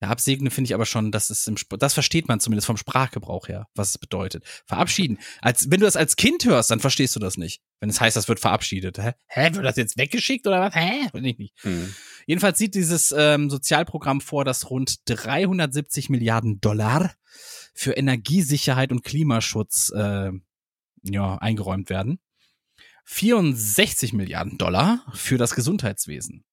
Ja, 0.02 0.10
absegnen 0.10 0.52
finde 0.52 0.68
ich 0.68 0.74
aber 0.74 0.86
schon, 0.86 1.12
das 1.12 1.30
ist 1.30 1.48
im 1.48 1.56
Sp 1.56 1.80
das 1.80 1.94
versteht 1.94 2.28
man 2.28 2.42
zumindest 2.42 2.68
vom 2.68 2.76
Sprachgebrauch 2.76 3.48
her, 3.48 3.68
was 3.76 3.92
es 3.92 3.98
bedeutet. 3.98 4.44
Verabschieden. 4.66 5.20
Als 5.42 5.72
wenn 5.72 5.80
du 5.80 5.86
das 5.86 5.96
als 5.96 6.18
Kind 6.18 6.44
hörst, 6.44 6.70
dann 6.70 6.82
verstehst 6.82 7.16
du 7.16 7.20
das 7.20 7.38
nicht. 7.38 7.62
Wenn 7.80 7.90
es 7.90 8.02
heißt, 8.02 8.18
das 8.18 8.28
wird 8.28 8.42
verabschiedet. 8.42 8.98
Hä? 8.98 9.14
Hä? 9.28 9.54
Wird 9.54 9.66
das 9.66 9.78
jetzt 9.78 9.98
weggeschickt 9.98 10.48
oder 10.48 10.60
was? 10.60 10.76
Hä? 10.76 11.08
Weiß 11.14 11.24
ich 11.24 11.38
nicht. 11.38 11.54
Hm. 11.62 11.96
Jedenfalls 12.28 12.58
sieht 12.58 12.76
dieses 12.76 13.14
ähm, 13.18 13.50
Sozialprogramm 13.50 14.20
vor, 14.20 14.44
dass 14.44 14.70
rund 14.70 14.98
370 15.06 16.10
Milliarden 16.10 16.60
Dollar 16.60 17.14
für 17.74 17.94
Energiesicherheit 17.94 18.92
und 18.92 19.04
Klimaschutz 19.04 19.92
äh, 19.96 20.32
ja, 21.04 21.38
eingeräumt 21.38 21.90
werden. 21.90 22.20
64 23.06 24.14
Milliarden 24.14 24.58
Dollar 24.58 25.06
für 25.14 25.38
das 25.38 25.56
Gesundheitswesen. 25.56 26.44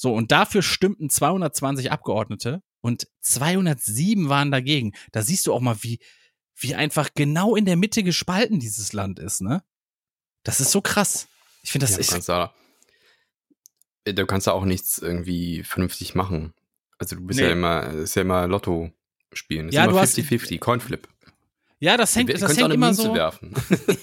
So, 0.00 0.14
und 0.14 0.30
dafür 0.30 0.62
stimmten 0.62 1.10
220 1.10 1.90
Abgeordnete 1.90 2.62
und 2.80 3.08
207 3.20 4.28
waren 4.28 4.52
dagegen. 4.52 4.92
Da 5.10 5.22
siehst 5.22 5.44
du 5.48 5.52
auch 5.52 5.60
mal, 5.60 5.82
wie, 5.82 5.98
wie 6.54 6.76
einfach 6.76 7.10
genau 7.16 7.56
in 7.56 7.64
der 7.64 7.76
Mitte 7.76 8.04
gespalten 8.04 8.60
dieses 8.60 8.92
Land 8.92 9.18
ist, 9.18 9.40
ne? 9.40 9.64
Das 10.44 10.60
ist 10.60 10.70
so 10.70 10.80
krass. 10.80 11.26
Ich 11.62 11.72
finde, 11.72 11.86
das 11.86 11.90
Ja, 11.90 11.96
du 11.96 12.00
ist. 12.02 12.10
kannst 12.12 12.28
da, 12.28 12.54
äh, 14.04 14.14
du 14.14 14.24
kannst 14.24 14.46
da 14.46 14.52
auch 14.52 14.64
nichts 14.64 14.98
irgendwie 14.98 15.64
vernünftig 15.64 16.14
machen. 16.14 16.54
Also 16.98 17.16
du 17.16 17.26
bist 17.26 17.40
Nee. 17.40 17.46
ja 17.46 17.52
immer, 17.52 17.88
ist 17.90 18.14
ja 18.14 18.22
immer 18.22 18.46
Lotto 18.46 18.92
spielen. 19.32 19.68
Es 19.68 19.74
Ja, 19.74 19.82
ist 19.82 19.86
immer 19.86 19.94
du 19.94 20.00
hast- 20.00 20.14
50-50, 20.16 20.60
Coinflip. 20.60 21.08
Ja, 21.80 21.96
das 21.96 22.14
hängt, 22.16 22.32
das 22.32 22.56
hängt 22.56 22.72
immer 22.72 22.86
Münze 22.86 23.02
so. 23.02 23.14
werfen. 23.14 23.54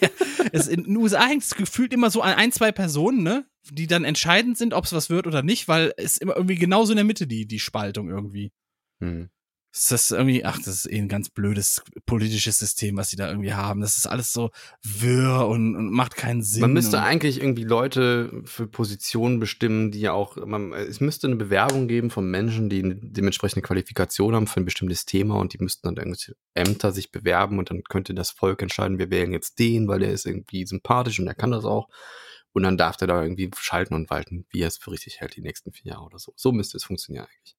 es 0.53 0.67
in 0.67 0.85
den 0.85 0.97
USA 0.97 1.27
hängt 1.27 1.43
es 1.43 1.55
gefühlt 1.55 1.91
immer 1.93 2.09
so 2.09 2.21
an 2.21 2.33
ein, 2.33 2.51
zwei 2.51 2.71
Personen, 2.71 3.23
ne? 3.23 3.45
Die 3.69 3.87
dann 3.87 4.05
entscheidend 4.05 4.57
sind, 4.57 4.73
ob 4.73 4.85
es 4.85 4.93
was 4.93 5.09
wird 5.09 5.27
oder 5.27 5.43
nicht, 5.43 5.67
weil 5.67 5.93
es 5.97 6.17
immer 6.17 6.35
irgendwie 6.35 6.55
genauso 6.55 6.93
in 6.93 6.97
der 6.97 7.05
Mitte 7.05 7.27
die, 7.27 7.47
die 7.47 7.59
Spaltung 7.59 8.09
irgendwie. 8.09 8.53
Hm. 9.01 9.29
Ist 9.75 9.91
das 9.91 10.11
irgendwie, 10.11 10.45
ach, 10.45 10.57
das 10.57 10.67
ist 10.67 10.91
eh 10.91 10.97
ein 10.97 11.09
ganz 11.09 11.27
blödes 11.27 11.83
politisches 12.05 12.59
System, 12.59 12.95
was 12.95 13.09
sie 13.09 13.17
da 13.17 13.27
irgendwie 13.27 13.53
haben. 13.53 13.81
Das 13.81 13.97
ist 13.97 14.07
alles 14.07 14.31
so 14.31 14.51
wirr 14.83 15.47
und, 15.49 15.75
und 15.75 15.91
macht 15.91 16.15
keinen 16.15 16.43
Sinn. 16.43 16.61
Man 16.61 16.71
müsste 16.71 17.01
eigentlich 17.01 17.41
irgendwie 17.41 17.65
Leute 17.65 18.41
für 18.45 18.67
Positionen 18.67 19.37
bestimmen, 19.37 19.91
die 19.91 19.99
ja 19.99 20.13
auch, 20.13 20.37
man, 20.37 20.71
es 20.71 21.01
müsste 21.01 21.27
eine 21.27 21.35
Bewerbung 21.35 21.89
geben 21.89 22.09
von 22.09 22.31
Menschen, 22.31 22.69
die 22.69 22.81
eine 22.81 22.95
dementsprechende 22.95 23.67
Qualifikation 23.67 24.33
haben 24.33 24.47
für 24.47 24.61
ein 24.61 24.65
bestimmtes 24.65 25.05
Thema 25.05 25.35
und 25.35 25.51
die 25.51 25.61
müssten 25.61 25.85
dann 25.85 25.97
irgendwelche 25.97 26.37
Ämter 26.53 26.93
sich 26.93 27.11
bewerben 27.11 27.59
und 27.59 27.69
dann 27.69 27.83
könnte 27.83 28.13
das 28.13 28.31
Volk 28.31 28.61
entscheiden, 28.61 28.97
wir 28.97 29.09
wählen 29.09 29.33
jetzt 29.33 29.59
den, 29.59 29.89
weil 29.89 29.99
der 29.99 30.13
ist 30.13 30.25
irgendwie 30.25 30.65
sympathisch 30.65 31.19
und 31.19 31.27
er 31.27 31.35
kann 31.35 31.51
das 31.51 31.65
auch. 31.65 31.89
Und 32.53 32.63
dann 32.63 32.77
darf 32.77 32.95
der 32.95 33.09
da 33.09 33.21
irgendwie 33.21 33.51
schalten 33.59 33.93
und 33.93 34.09
walten, 34.09 34.45
wie 34.51 34.61
er 34.61 34.69
es 34.69 34.77
für 34.77 34.91
richtig 34.91 35.19
hält, 35.19 35.35
die 35.35 35.41
nächsten 35.41 35.73
vier 35.73 35.91
Jahre 35.91 36.05
oder 36.05 36.19
so. 36.19 36.31
So 36.37 36.53
müsste 36.53 36.77
es 36.77 36.85
funktionieren 36.85 37.25
eigentlich. 37.25 37.57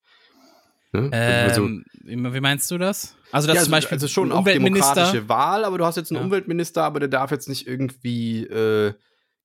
Ne? 1.03 1.45
Also- 1.45 1.65
ähm, 1.65 1.85
wie 2.03 2.17
wie 2.35 2.41
meinst 2.41 2.71
du 2.71 2.79
das? 2.79 3.17
Also, 3.33 3.49
dass 3.49 3.57
ja, 3.57 3.63
zum 3.65 3.73
Beispiel 3.73 3.97
also 3.97 4.09
schon 4.09 4.33
auch 4.33 4.45
demokratische 4.45 5.29
Wahl, 5.29 5.65
aber 5.65 5.79
du 5.79 5.85
hast 5.85 5.97
jetzt 5.97 6.11
einen 6.13 6.21
Ja. 6.21 6.25
Umweltminister, 6.25 6.85
aber 6.85 7.01
der 7.01 7.09
darf 7.09 7.31
jetzt 7.31 7.49
nicht 7.49 7.67
irgendwie, 7.67 8.45
äh, 8.45 8.95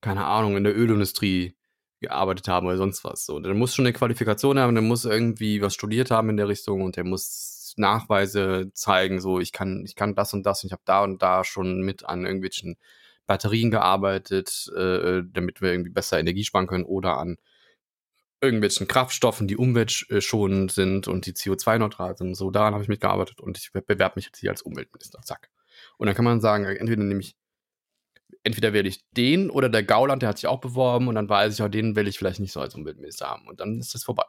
keine 0.02 0.26
Ahnung, 0.26 0.58
in 0.58 0.64
der 0.64 0.78
Ölindustrie 0.78 1.56
gearbeitet 2.00 2.48
haben 2.48 2.68
oder 2.68 2.78
sonst 2.78 3.04
was. 3.04 3.26
So, 3.26 3.40
der 3.40 3.54
muss 3.54 3.76
schon 3.76 3.86
eine 3.86 3.94
Qualifikation 3.94 4.60
haben, 4.60 4.76
der 4.76 4.84
muss 4.84 5.06
irgendwie 5.06 5.62
was 5.62 5.74
studiert 5.74 6.12
haben 6.12 6.30
in 6.30 6.38
der 6.38 6.48
Richtung 6.48 6.82
und 6.82 6.96
der 6.96 7.04
muss 7.04 7.74
Nachweise 7.78 8.72
zeigen, 8.74 9.22
so 9.22 9.40
ich 9.40 9.52
kann, 9.52 9.84
ich 9.86 9.96
kann 9.96 10.16
das 10.16 10.34
und 10.34 10.44
das 10.46 10.64
und 10.64 10.68
ich 10.68 10.74
habe 10.74 10.82
da 10.86 11.04
und 11.04 11.22
da 11.22 11.44
schon 11.44 11.82
mit 11.82 12.06
an 12.06 12.26
irgendwelchen 12.26 12.76
Batterien 13.28 13.72
gearbeitet, 13.72 14.70
äh, 14.76 15.22
damit 15.32 15.62
wir 15.62 15.72
irgendwie 15.72 15.92
besser 15.92 16.20
Energie 16.20 16.44
sparen 16.44 16.68
können 16.68 16.84
oder 16.84 17.18
an 17.18 17.38
irgendwelchen 18.42 18.88
Kraftstoffen, 18.88 19.48
die 19.48 19.56
umweltschonend 19.56 20.72
sind 20.72 21.08
und 21.08 21.26
die 21.26 21.34
CO2-neutral 21.34 22.18
sind. 22.18 22.36
So, 22.36 22.50
daran 22.52 22.74
habe 22.74 22.84
ich 22.84 22.90
mitgearbeitet 22.90 23.40
und 23.40 23.58
ich 23.58 23.72
bewerbe 23.72 24.14
mich 24.16 24.26
jetzt 24.26 24.40
hier 24.40 24.50
als 24.50 24.64
Umweltminister. 24.64 25.22
Zack. 25.22 25.50
Und 25.98 26.08
dann 26.08 26.16
kann 26.16 26.26
man 26.26 26.42
sagen, 26.42 26.66
entweder 26.66 27.04
nehme 27.04 27.22
ich, 27.22 27.36
entweder 28.44 28.74
wähle 28.74 28.90
ich 28.90 29.06
den 29.12 29.50
oder 29.50 29.70
der 29.70 29.84
Gauland, 29.84 30.24
der 30.24 30.30
hat 30.30 30.40
sich 30.40 30.48
auch 30.48 30.60
beworben 30.60 31.08
und 31.08 31.16
dann 31.16 31.30
weiß 31.30 31.54
ich, 31.54 31.62
auch 31.62 31.70
den 31.70 31.96
will 31.96 32.08
ich 32.08 32.18
vielleicht 32.18 32.40
nicht 32.40 32.52
so 32.52 32.60
als 32.60 32.74
Umweltminister 32.76 33.28
haben. 33.28 33.48
Und 33.48 33.60
dann 33.60 33.80
ist 33.80 33.94
das 33.94 34.04
vorbei. 34.04 34.26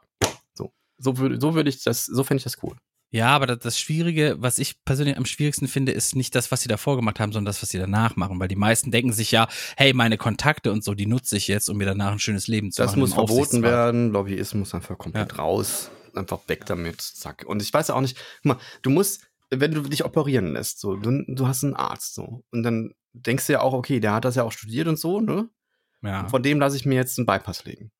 So. 0.53 0.71
So 0.97 1.17
würde, 1.17 1.41
so 1.41 1.55
würde 1.55 1.69
ich 1.69 1.83
das, 1.83 2.05
so 2.05 2.23
fände 2.23 2.37
ich 2.37 2.43
das 2.43 2.61
cool. 2.61 2.77
Ja, 3.13 3.27
aber 3.27 3.45
das, 3.45 3.59
das 3.59 3.79
Schwierige, 3.79 4.37
was 4.39 4.57
ich 4.57 4.83
persönlich 4.85 5.17
am 5.17 5.25
schwierigsten 5.25 5.67
finde, 5.67 5.91
ist 5.91 6.15
nicht 6.15 6.33
das, 6.33 6.51
was 6.51 6.61
sie 6.61 6.67
davor 6.67 6.95
gemacht 6.95 7.19
haben, 7.19 7.31
sondern 7.31 7.45
das, 7.45 7.61
was 7.61 7.69
sie 7.69 7.77
danach 7.77 8.15
machen. 8.15 8.39
Weil 8.39 8.47
die 8.47 8.55
meisten 8.55 8.89
denken 8.89 9.13
sich 9.13 9.29
ja, 9.29 9.47
hey, 9.77 9.93
meine 9.93 10.17
Kontakte 10.17 10.71
und 10.71 10.83
so, 10.83 10.95
die 10.95 11.05
nutze 11.05 11.37
ich 11.37 11.47
jetzt, 11.47 11.69
um 11.69 11.77
mir 11.77 11.85
danach 11.85 12.13
ein 12.13 12.17
schönes 12.17 12.47
Leben 12.47 12.71
zu 12.71 12.81
Das 12.81 12.91
machen. 12.93 13.01
muss 13.01 13.11
im 13.11 13.15
verboten 13.15 13.61
werden. 13.61 14.11
Lobbyismus 14.11 14.73
einfach 14.73 14.97
komplett 14.97 15.37
raus. 15.37 15.91
Einfach 16.15 16.39
weg 16.47 16.65
damit. 16.65 17.01
Zack. 17.01 17.45
Und 17.45 17.61
ich 17.61 17.71
weiß 17.71 17.91
auch 17.91 18.01
nicht, 18.01 18.17
guck 18.41 18.45
mal, 18.45 18.57
du 18.81 18.89
musst, 18.89 19.27
wenn 19.51 19.71
du 19.71 19.81
dich 19.83 20.03
operieren 20.05 20.53
lässt, 20.53 20.79
so, 20.79 20.95
du, 20.95 21.23
du 21.27 21.47
hast 21.47 21.63
einen 21.63 21.75
Arzt, 21.75 22.15
so. 22.15 22.43
Und 22.49 22.63
dann 22.63 22.95
denkst 23.13 23.45
du 23.45 23.53
ja 23.53 23.61
auch, 23.61 23.73
okay, 23.73 23.99
der 23.99 24.13
hat 24.13 24.25
das 24.25 24.33
ja 24.33 24.41
auch 24.43 24.51
studiert 24.51 24.87
und 24.87 24.97
so, 24.97 25.19
ne? 25.19 25.49
Ja. 26.01 26.27
Von 26.29 26.41
dem 26.41 26.59
lasse 26.59 26.77
ich 26.77 26.85
mir 26.87 26.95
jetzt 26.95 27.19
einen 27.19 27.27
Bypass 27.27 27.63
legen. 27.63 27.91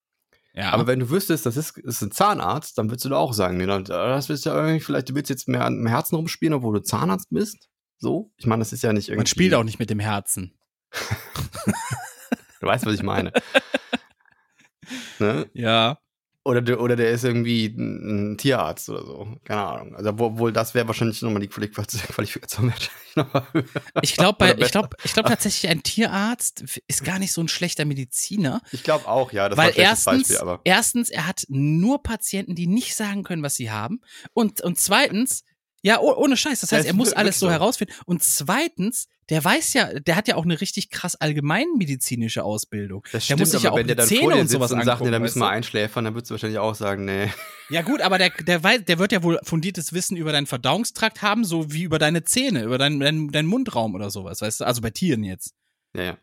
Ja. 0.53 0.71
Aber 0.71 0.87
wenn 0.87 0.99
du 0.99 1.09
wüsstest, 1.09 1.45
das 1.45 1.57
ist, 1.57 1.77
ist 1.79 2.01
ein 2.01 2.11
Zahnarzt, 2.11 2.77
dann 2.77 2.89
würdest 2.89 3.05
du 3.05 3.09
da 3.09 3.17
auch 3.17 3.33
sagen, 3.33 3.57
nee, 3.57 3.65
dann- 3.65 3.83
das 3.85 4.29
willst 4.29 4.45
du 4.45 4.49
ja 4.51 4.55
irgendwie, 4.55 4.79
vielleicht 4.79 5.09
du 5.09 5.15
willst 5.15 5.29
jetzt 5.29 5.47
mehr 5.47 5.65
am 5.65 5.85
Herzen 5.87 6.15
rumspielen, 6.15 6.53
obwohl 6.53 6.75
du 6.75 6.83
Zahnarzt 6.83 7.27
bist. 7.31 7.69
So? 7.97 8.31
Ich 8.37 8.45
meine, 8.45 8.59
das 8.61 8.73
ist 8.73 8.83
ja 8.83 8.91
nicht 8.93 9.07
irgendwie. 9.09 9.19
man 9.19 9.25
spielt 9.27 9.53
auch 9.53 9.63
nicht 9.63 9.79
mit 9.79 9.89
dem 9.89 9.99
Herzen. 9.99 10.53
Du 12.59 12.67
weißt, 12.69 12.85
was 12.85 12.93
ich 12.93 13.03
meine. 13.03 13.33
ne? 15.19 15.49
Ja. 15.53 15.97
Oder, 16.45 16.61
der, 16.61 16.81
oder 16.81 16.97
der 16.97 17.11
ist 17.11 17.23
irgendwie 17.23 17.67
ein, 17.67 18.33
ein 18.33 18.37
Tierarzt 18.37 18.89
oder 18.89 19.05
so. 19.05 19.37
Keine 19.45 19.61
Ahnung. 19.61 19.95
Also, 19.95 20.09
obwohl 20.09 20.51
das 20.51 20.73
wäre 20.73 20.85
wahrscheinlich 20.87 21.21
nochmal 21.21 21.41
die 21.41 21.47
Qualifikation. 21.47 22.73
Ich 24.01 24.13
glaube, 24.15 24.55
ich 24.59 24.71
glaube, 24.71 24.97
ich 25.03 25.13
glaube 25.13 25.29
tatsächlich, 25.29 25.71
ein 25.71 25.83
Tierarzt 25.83 26.81
ist 26.87 27.05
gar 27.05 27.19
nicht 27.19 27.31
so 27.31 27.39
ein 27.39 27.47
schlechter 27.47 27.85
Mediziner, 27.85 28.61
Ich 28.71 28.83
glaube 28.83 29.07
auch, 29.07 29.31
ja. 29.31 29.47
Das 29.47 29.57
war 29.57 29.65
weil 29.65 29.71
ein 29.71 29.75
schlechtes 29.75 30.05
erstens, 30.05 30.27
Beispiel, 30.27 30.37
aber. 30.37 30.61
erstens, 30.65 31.09
er 31.09 31.27
hat 31.27 31.45
nur 31.47 32.03
Patienten, 32.03 32.55
die 32.55 32.67
nicht 32.67 32.95
sagen 32.95 33.23
können, 33.23 33.43
was 33.43 33.55
sie 33.55 33.71
haben, 33.71 34.01
und 34.33 34.59
und 34.61 34.77
zweitens, 34.77 35.45
ja, 35.81 35.99
oh, 35.99 36.13
ohne 36.13 36.35
Scheiß, 36.35 36.59
das 36.59 36.71
heißt, 36.73 36.87
er 36.87 36.93
muss 36.93 37.13
alles 37.13 37.39
so. 37.39 37.49
herausfinden. 37.49 37.93
Und 38.05 38.23
zweitens 38.23 39.07
der 39.29 39.43
weiß 39.43 39.73
ja, 39.73 39.99
der 39.99 40.15
hat 40.15 40.27
ja 40.27 40.35
auch 40.35 40.43
eine 40.43 40.59
richtig 40.59 40.89
krass 40.89 41.15
allgemeinmedizinische 41.15 42.43
Ausbildung. 42.43 43.05
Das 43.11 43.27
der 43.27 43.37
muss 43.37 43.51
sich 43.51 43.63
ja 43.63 43.71
auch 43.71 43.77
wenn 43.77 43.87
der 43.87 43.95
dann 43.95 44.07
Zähne 44.07 44.21
vor 44.21 44.33
dir 44.33 44.41
und 44.41 44.49
sowas 44.49 44.71
und 44.71 44.79
sagt, 44.79 44.89
angucken, 44.89 45.11
da 45.11 45.19
müssen 45.19 45.39
wir 45.39 45.49
einschläfern, 45.49 46.05
dann 46.05 46.13
würdest 46.13 46.29
du 46.29 46.33
wahrscheinlich 46.33 46.59
auch 46.59 46.75
sagen, 46.75 47.05
nee. 47.05 47.29
Ja 47.69 47.81
gut, 47.81 48.01
aber 48.01 48.17
der, 48.17 48.29
der, 48.29 48.63
weiß, 48.63 48.85
der 48.85 48.99
wird 48.99 49.11
ja 49.11 49.23
wohl 49.23 49.39
fundiertes 49.43 49.93
Wissen 49.93 50.17
über 50.17 50.31
deinen 50.31 50.47
Verdauungstrakt 50.47 51.21
haben, 51.21 51.45
so 51.45 51.71
wie 51.71 51.83
über 51.83 51.99
deine 51.99 52.23
Zähne, 52.23 52.63
über 52.63 52.77
deinen, 52.77 52.99
deinen, 52.99 53.31
deinen 53.31 53.47
Mundraum 53.47 53.95
oder 53.95 54.09
sowas, 54.09 54.41
weißt 54.41 54.61
du? 54.61 54.65
Also 54.65 54.81
bei 54.81 54.89
Tieren 54.89 55.23
jetzt. 55.23 55.55
Ja, 55.95 56.03
ja. 56.03 56.17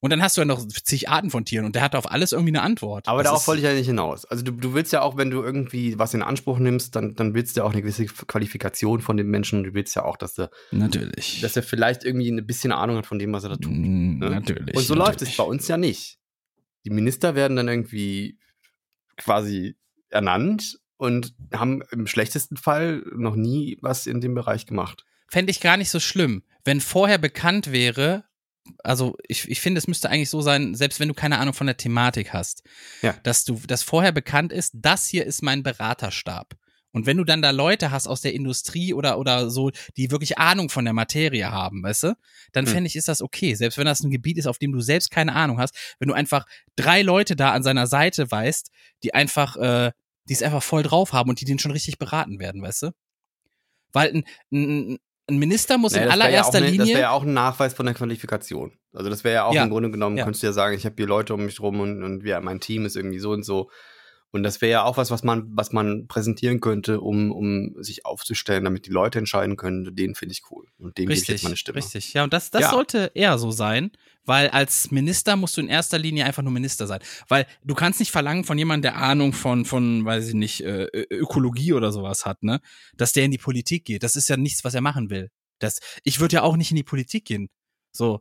Und 0.00 0.10
dann 0.10 0.22
hast 0.22 0.36
du 0.36 0.42
ja 0.42 0.44
noch 0.44 0.66
zig 0.66 1.08
Arten 1.08 1.30
von 1.30 1.44
Tieren 1.44 1.64
und 1.64 1.74
der 1.74 1.82
hat 1.82 1.94
auf 1.94 2.10
alles 2.10 2.32
irgendwie 2.32 2.50
eine 2.50 2.62
Antwort. 2.62 3.08
Aber 3.08 3.22
Das 3.22 3.30
darauf 3.30 3.48
wollte 3.48 3.62
ich 3.62 3.66
ja 3.66 3.72
nicht 3.72 3.86
hinaus. 3.86 4.26
Also 4.26 4.44
du, 4.44 4.52
du 4.52 4.74
willst 4.74 4.92
ja 4.92 5.00
auch, 5.00 5.16
wenn 5.16 5.30
du 5.30 5.42
irgendwie 5.42 5.98
was 5.98 6.12
in 6.12 6.22
Anspruch 6.22 6.58
nimmst, 6.58 6.94
dann, 6.94 7.14
dann 7.14 7.34
willst 7.34 7.56
du 7.56 7.60
ja 7.60 7.64
auch 7.66 7.72
eine 7.72 7.80
gewisse 7.80 8.04
Qualifikation 8.04 9.00
von 9.00 9.16
dem 9.16 9.30
Menschen. 9.30 9.64
Du 9.64 9.72
willst 9.72 9.96
ja 9.96 10.04
auch, 10.04 10.16
dass 10.16 10.38
er, 10.38 10.50
Natürlich. 10.70 11.40
dass 11.40 11.56
er 11.56 11.62
vielleicht 11.62 12.04
irgendwie 12.04 12.30
ein 12.30 12.46
bisschen 12.46 12.72
Ahnung 12.72 12.96
hat 12.98 13.06
von 13.06 13.18
dem, 13.18 13.32
was 13.32 13.44
er 13.44 13.50
da 13.50 13.56
tut. 13.56 13.72
Mm, 13.72 14.18
ne? 14.18 14.30
Natürlich. 14.30 14.76
Und 14.76 14.82
so 14.82 14.94
läuft 14.94 15.22
es 15.22 15.28
natürlich. 15.28 15.36
bei 15.38 15.44
uns 15.44 15.66
ja 15.68 15.78
nicht. 15.78 16.18
Die 16.84 16.90
Minister 16.90 17.34
werden 17.34 17.56
dann 17.56 17.68
irgendwie 17.68 18.38
quasi 19.16 19.76
ernannt 20.10 20.78
und 20.98 21.34
haben 21.52 21.82
im 21.90 22.06
schlechtesten 22.06 22.56
Fall 22.56 23.02
noch 23.14 23.34
nie 23.34 23.78
was 23.80 24.06
in 24.06 24.20
dem 24.20 24.34
Bereich 24.34 24.66
gemacht. 24.66 25.04
Fände 25.28 25.50
ich 25.50 25.60
gar 25.60 25.76
nicht 25.76 25.90
so 25.90 26.00
schlimm, 26.00 26.42
wenn 26.64 26.80
vorher 26.80 27.18
bekannt 27.18 27.72
wäre, 27.72 28.24
also 28.82 29.16
ich, 29.26 29.48
ich 29.48 29.60
finde, 29.60 29.78
es 29.78 29.86
müsste 29.88 30.10
eigentlich 30.10 30.30
so 30.30 30.40
sein, 30.40 30.74
selbst 30.74 31.00
wenn 31.00 31.08
du 31.08 31.14
keine 31.14 31.38
Ahnung 31.38 31.54
von 31.54 31.66
der 31.66 31.76
Thematik 31.76 32.32
hast, 32.32 32.62
Ja. 33.02 33.14
dass 33.22 33.44
du, 33.44 33.60
dass 33.66 33.82
vorher 33.82 34.12
bekannt 34.12 34.52
ist, 34.52 34.72
das 34.74 35.06
hier 35.06 35.24
ist 35.26 35.42
mein 35.42 35.62
Beraterstab. 35.62 36.54
Und 36.92 37.04
wenn 37.04 37.18
du 37.18 37.24
dann 37.24 37.42
da 37.42 37.50
Leute 37.50 37.90
hast 37.90 38.06
aus 38.06 38.22
der 38.22 38.32
Industrie 38.32 38.94
oder, 38.94 39.18
oder 39.18 39.50
so, 39.50 39.70
die 39.98 40.10
wirklich 40.10 40.38
Ahnung 40.38 40.70
von 40.70 40.84
der 40.86 40.94
Materie 40.94 41.50
haben, 41.50 41.82
weißt 41.82 42.04
du, 42.04 42.16
dann 42.52 42.64
Hm. 42.64 42.72
fände 42.72 42.88
ich, 42.88 42.96
ist 42.96 43.08
das 43.08 43.20
okay. 43.20 43.54
Selbst 43.54 43.76
wenn 43.76 43.84
das 43.84 44.00
ein 44.00 44.10
Gebiet 44.10 44.38
ist, 44.38 44.46
auf 44.46 44.56
dem 44.58 44.72
du 44.72 44.80
selbst 44.80 45.10
keine 45.10 45.34
Ahnung 45.34 45.58
hast, 45.58 45.76
wenn 45.98 46.08
du 46.08 46.14
einfach 46.14 46.46
drei 46.74 47.02
Leute 47.02 47.36
da 47.36 47.52
an 47.52 47.62
seiner 47.62 47.86
Seite 47.86 48.30
weißt, 48.30 48.70
die 49.02 49.12
einfach, 49.12 49.56
äh, 49.56 49.92
die 50.28 50.32
es 50.32 50.42
einfach 50.42 50.62
voll 50.62 50.82
drauf 50.82 51.12
haben 51.12 51.28
und 51.28 51.40
die 51.40 51.44
den 51.44 51.58
schon 51.58 51.70
richtig 51.72 51.98
beraten 51.98 52.38
werden, 52.38 52.62
weißt 52.62 52.84
du? 52.84 52.90
Weil 53.92 54.08
ein, 54.14 54.24
ein, 54.50 54.98
ein 55.28 55.38
Minister 55.38 55.76
muss 55.78 55.92
Naja, 55.92 56.04
in 56.04 56.08
wär 56.10 56.16
ja 56.18 56.24
allererster 56.26 56.58
eine- 56.58 56.66
Das 56.68 56.76
wäre 56.76 56.84
Linie. 56.86 57.00
ja 57.00 57.10
auch 57.10 57.22
ein 57.24 57.32
Nachweis 57.34 57.74
von 57.74 57.86
der 57.86 57.94
Qualifikation. 57.94 58.72
Also 58.92 59.10
das 59.10 59.24
wäre 59.24 59.34
ja 59.34 59.44
auch 59.44 59.54
Ja. 59.54 59.64
im 59.64 59.70
Grunde 59.70 59.90
genommen, 59.90 60.16
Ja. 60.16 60.24
könntest 60.24 60.42
du 60.42 60.46
ja 60.46 60.52
sagen, 60.52 60.74
ich 60.76 60.84
habe 60.84 60.94
hier 60.96 61.06
Leute 61.06 61.34
um 61.34 61.44
mich 61.44 61.60
rum 61.60 61.80
und, 61.80 62.02
und 62.02 62.22
wir, 62.24 62.40
mein 62.40 62.60
Team 62.60 62.86
ist 62.86 62.96
irgendwie 62.96 63.18
so 63.18 63.30
und 63.32 63.42
so. 63.42 63.70
Und 64.36 64.42
das 64.44 64.60
wäre 64.60 64.70
ja 64.70 64.82
auch 64.84 64.96
was, 64.96 65.10
was 65.10 65.24
man, 65.24 65.44
was 65.56 65.72
man 65.72 66.06
präsentieren 66.06 66.60
könnte, 66.60 67.00
um, 67.00 67.32
um 67.32 67.74
sich 67.82 68.06
aufzustellen, 68.06 68.64
damit 68.64 68.86
die 68.86 68.90
Leute 68.90 69.18
entscheiden 69.18 69.56
können, 69.56 69.96
den 69.96 70.14
finde 70.14 70.32
ich 70.32 70.42
cool. 70.50 70.66
Und 70.78 70.96
dem 70.98 71.08
gebe 71.08 71.18
ich 71.18 71.26
jetzt 71.26 71.42
meine 71.42 71.56
Stimme. 71.56 71.76
richtig. 71.78 72.12
Ja, 72.14 72.22
und 72.24 72.32
das, 72.32 72.50
das 72.50 72.62
Ja. 72.62 72.70
sollte 72.70 73.10
eher 73.14 73.38
so 73.38 73.50
sein, 73.50 73.90
weil 74.24 74.48
als 74.48 74.90
Minister 74.90 75.36
musst 75.36 75.56
du 75.56 75.60
in 75.60 75.68
erster 75.68 75.98
Linie 75.98 76.24
einfach 76.24 76.42
nur 76.42 76.52
Minister 76.52 76.86
sein. 76.86 77.00
Weil 77.28 77.46
du 77.64 77.74
kannst 77.74 77.98
nicht 78.00 78.10
verlangen 78.12 78.44
von 78.44 78.56
jemandem, 78.58 78.92
der 78.92 78.96
Ahnung 79.02 79.32
von, 79.32 79.64
von, 79.64 80.04
weiß 80.04 80.28
ich 80.28 80.34
nicht, 80.34 80.62
äh, 80.62 80.84
Ökologie 81.10 81.72
oder 81.72 81.90
sowas 81.92 82.26
hat, 82.26 82.42
ne, 82.42 82.60
dass 82.96 83.12
der 83.12 83.24
in 83.24 83.30
die 83.30 83.38
Politik 83.38 83.84
geht. 83.84 84.02
Das 84.02 84.16
ist 84.16 84.28
ja 84.28 84.36
nichts, 84.36 84.64
was 84.64 84.74
er 84.74 84.80
machen 84.80 85.10
will. 85.10 85.30
Das, 85.58 85.80
ich 86.04 86.20
würde 86.20 86.34
ja 86.34 86.42
auch 86.42 86.56
nicht 86.56 86.70
in 86.70 86.76
die 86.76 86.82
Politik 86.82 87.24
gehen. 87.24 87.48
So, 87.92 88.20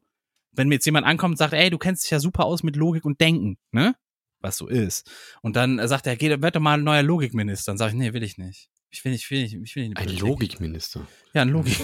wenn 0.54 0.70
mir 0.70 0.76
jetzt 0.76 0.86
jemand 0.86 1.06
ankommt 1.06 1.34
und 1.34 1.38
sagt, 1.38 1.54
ey, 1.54 1.70
du 1.70 1.78
kennst 1.78 2.04
dich 2.04 2.12
ja 2.12 2.20
super 2.20 2.46
aus 2.46 2.64
mit 2.64 2.76
Logik 2.78 3.04
und 3.04 3.20
Denken, 3.20 3.58
ne? 3.72 3.96
Was 4.40 4.58
so 4.58 4.68
ist. 4.68 5.10
Und 5.42 5.56
dann 5.56 5.80
äh, 5.80 5.88
sagt 5.88 6.08
er, 6.08 6.16
geh, 6.16 6.42
werd 6.42 6.56
doch 6.56 6.62
mal 6.62 6.76
ein 6.76 6.84
neuer 6.84 7.04
Logikminister. 7.04 7.72
Dann 7.72 7.78
sage 7.78 7.92
ich, 7.92 7.98
nee, 7.98 8.14
will 8.14 8.24
ich 8.24 8.38
nicht. 8.38 8.70
Ich 8.90 9.04
will 9.04 9.12
nicht, 9.12 9.24
ich 9.24 9.32
will 9.32 9.42
nicht, 9.42 9.54
ich 9.54 9.76
will 9.76 9.90
nicht 9.90 9.98
Ein. 9.98 10.18
Logikminister. 10.18 11.06
Ja, 11.34 11.42
ein 11.42 11.50
Logik. 11.50 11.76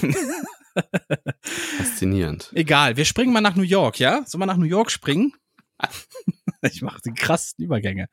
Faszinierend. 1.42 2.52
Egal, 2.56 2.96
wir 2.96 3.06
springen 3.06 3.34
mal 3.34 3.42
nach 3.42 3.56
New 3.56 3.64
York, 3.64 4.00
ja? 4.00 4.24
Sollen 4.26 4.42
wir 4.42 4.46
nach 4.46 4.58
New 4.58 4.66
York 4.66 4.92
springen? 4.92 5.34
ich 6.62 6.82
mache 6.82 7.02
die 7.04 7.12
krassesten 7.12 7.66
Übergänge. 7.66 8.08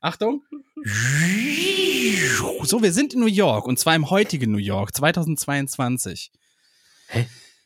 Achtung. 0.00 0.44
So, 2.62 2.82
wir 2.82 2.92
sind 2.92 3.14
in 3.14 3.20
New 3.20 3.26
York 3.26 3.66
und 3.66 3.78
zwar 3.78 3.94
im 3.96 4.08
heutigen 4.10 4.52
New 4.52 4.58
York, 4.58 4.94
2022. 4.94 6.30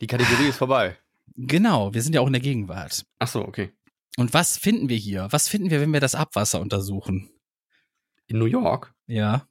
Die 0.01 0.07
Kategorie 0.07 0.49
ist 0.49 0.57
vorbei. 0.57 0.97
Genau, 1.37 1.93
wir 1.95 2.03
sind 2.03 2.15
ja 2.15 2.21
auch 2.21 2.27
in 2.27 2.33
der 2.33 2.43
Gegenwart. 2.43 3.05
Ach 3.19 3.29
so, 3.29 3.47
okay. 3.47 3.73
Und 4.17 4.35
was 4.35 4.59
finden 4.59 4.89
wir 4.89 4.97
hier? 4.97 5.29
Was 5.31 5.49
finden 5.49 5.71
wir, 5.71 5.81
wenn 5.81 5.93
wir 5.93 6.01
das 6.01 6.15
Abwasser 6.15 6.61
untersuchen? 6.61 7.31
In 8.27 8.39
New 8.39 8.47
York? 8.47 8.95
Ja. 9.07 9.47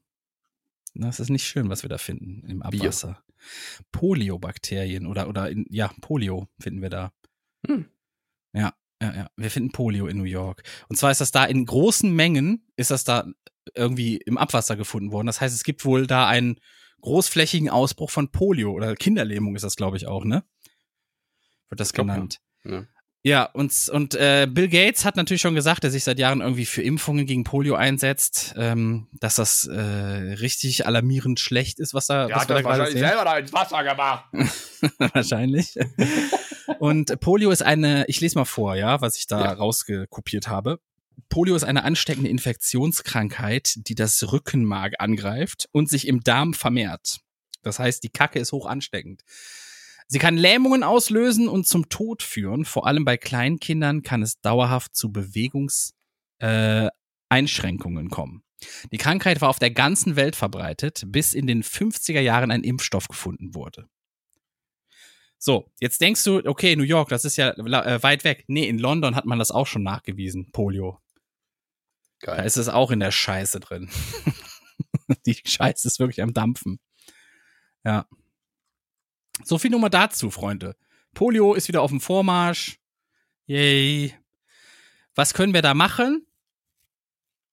Das 0.93 1.19
ist 1.19 1.29
nicht 1.29 1.45
schön, 1.45 1.69
was 1.69 1.83
wir 1.83 1.89
da 1.89 1.97
finden 1.97 2.47
im. 2.49 2.61
Abwasser. 2.61 3.23
Poliobakterien 3.91 5.07
oder, 5.07 5.27
oder 5.27 5.49
in, 5.49 5.65
ja, 5.69 5.91
Polio 6.01 6.47
finden 6.59 6.81
wir 6.81 6.89
da. 6.89 7.11
Hm. 7.65 7.89
Ja, 8.53 8.73
ja, 9.01 9.15
ja. 9.15 9.31
Wir 9.35 9.49
finden 9.49 9.71
Polio 9.71 10.07
in 10.07 10.17
New 10.17 10.25
York. 10.25 10.63
Und 10.89 10.97
zwar 10.97 11.11
ist 11.11 11.21
das 11.21 11.31
da 11.31 11.45
in 11.45 11.65
großen 11.65 12.13
Mengen, 12.13 12.67
ist 12.75 12.91
das 12.91 13.03
da 13.03 13.25
irgendwie 13.73 14.17
im 14.17 14.37
Abwasser 14.37 14.75
gefunden 14.75 15.11
worden. 15.11 15.27
Das 15.27 15.41
heißt, 15.41 15.55
es 15.55 15.63
gibt 15.63 15.85
wohl 15.85 16.05
da 16.05 16.27
einen 16.27 16.59
großflächigen 17.01 17.69
Ausbruch 17.69 18.11
von 18.11 18.31
Polio 18.31 18.71
oder 18.71 18.95
Kinderlähmung 18.95 19.55
ist 19.55 19.63
das, 19.63 19.75
glaube 19.75 19.97
ich, 19.97 20.07
auch, 20.07 20.23
ne? 20.23 20.43
Wird 21.69 21.79
das 21.79 21.89
Ich 21.89 21.93
glaub, 21.93 22.07
ja. 22.07 22.13
genannt. 22.15 22.41
Ja. 22.63 22.85
Ja, 23.23 23.43
und, 23.43 23.71
und 23.89 24.15
äh, 24.15 24.47
Bill 24.49 24.67
Gates 24.67 25.05
hat 25.05 25.15
natürlich 25.15 25.41
schon 25.41 25.53
gesagt, 25.53 25.83
der 25.83 25.91
sich 25.91 26.03
seit 26.03 26.17
Jahren 26.17 26.41
irgendwie 26.41 26.65
für 26.65 26.81
Impfungen 26.81 27.27
gegen 27.27 27.43
Polio 27.43 27.75
einsetzt, 27.75 28.55
ähm, 28.57 29.07
dass 29.13 29.35
das 29.35 29.65
äh, 29.67 29.79
richtig 29.79 30.87
alarmierend 30.87 31.39
schlecht 31.39 31.79
ist, 31.79 31.93
was 31.93 32.07
da, 32.07 32.29
was 32.31 32.49
wir 32.49 32.55
da 32.55 32.61
gerade 32.61 32.91
sehen. 32.91 33.01
da 33.01 33.37
ins 33.37 33.53
Wasser 33.53 33.83
gemacht. 33.83 34.25
wahrscheinlich. 35.13 35.75
Und 36.79 37.19
Polio 37.19 37.51
ist 37.51 37.61
eine, 37.61 38.05
ich 38.07 38.21
lese 38.21 38.39
mal 38.39 38.45
vor, 38.45 38.75
ja, 38.75 39.01
was 39.01 39.17
ich 39.17 39.27
da 39.27 39.39
Ja. 39.39 39.53
rausgekopiert 39.53 40.47
habe. 40.47 40.79
Polio 41.29 41.55
ist 41.55 41.63
eine 41.63 41.83
ansteckende 41.83 42.29
Infektionskrankheit, 42.29 43.73
die 43.87 43.93
das 43.95 44.31
Rückenmark 44.31 44.95
angreift 44.97 45.69
und 45.71 45.89
sich 45.89 46.07
im 46.07 46.21
Darm 46.21 46.53
vermehrt. 46.55 47.19
Das 47.61 47.77
heißt, 47.77 48.03
die 48.03 48.09
Kacke 48.09 48.39
ist 48.39 48.51
hoch 48.51 48.65
ansteckend. 48.65 49.21
Sie 50.11 50.19
kann 50.19 50.35
Lähmungen 50.35 50.83
auslösen 50.83 51.47
und 51.47 51.65
zum 51.65 51.87
Tod 51.87 52.21
führen. 52.21 52.65
Vor 52.65 52.85
allem 52.85 53.05
bei 53.05 53.15
Kleinkindern 53.15 54.01
kann 54.01 54.21
es 54.21 54.41
dauerhaft 54.41 54.93
zu 54.93 55.13
Bewegungseinschränkungen 55.13 58.07
äh, 58.07 58.09
kommen. 58.09 58.43
Die 58.91 58.97
Krankheit 58.97 59.39
war 59.39 59.47
auf 59.47 59.59
der 59.59 59.71
ganzen 59.71 60.17
Welt 60.17 60.35
verbreitet, 60.35 61.05
bis 61.07 61.33
in 61.33 61.47
den 61.47 61.63
50er 61.63 62.19
Jahren 62.19 62.51
ein 62.51 62.65
Impfstoff 62.65 63.07
gefunden 63.07 63.55
wurde. 63.55 63.87
So, 65.37 65.71
jetzt 65.79 66.01
denkst 66.01 66.25
du, 66.25 66.45
okay, 66.45 66.75
New 66.75 66.83
York, 66.83 67.07
das 67.07 67.23
ist 67.23 67.37
ja 67.37 67.51
äh, 67.51 68.03
weit 68.03 68.25
weg. 68.25 68.43
Nee, 68.47 68.67
in 68.67 68.79
London 68.79 69.15
hat 69.15 69.25
man 69.25 69.39
das 69.39 69.49
auch 69.49 69.65
schon 69.65 69.83
nachgewiesen, 69.83 70.51
Polio. 70.51 70.99
Da 72.19 72.35
Geil. 72.35 72.45
ist 72.45 72.57
es 72.57 72.67
auch 72.67 72.91
in 72.91 72.99
der 72.99 73.11
Scheiße 73.11 73.61
drin. 73.61 73.89
Die 75.25 75.39
Scheiße 75.41 75.87
ist 75.87 75.99
wirklich 75.99 76.21
am 76.21 76.33
Dampfen. 76.33 76.81
Ja. 77.85 78.07
So 79.43 79.57
viel 79.57 79.71
nur 79.71 79.79
mal 79.79 79.89
dazu, 79.89 80.29
Freunde. 80.31 80.75
Polio 81.13 81.53
ist 81.53 81.67
wieder 81.67 81.81
auf 81.81 81.91
dem 81.91 82.01
Vormarsch. 82.01 82.77
Yay. 83.45 84.13
Was 85.15 85.33
können 85.33 85.53
wir 85.53 85.61
da 85.61 85.73
machen? 85.73 86.25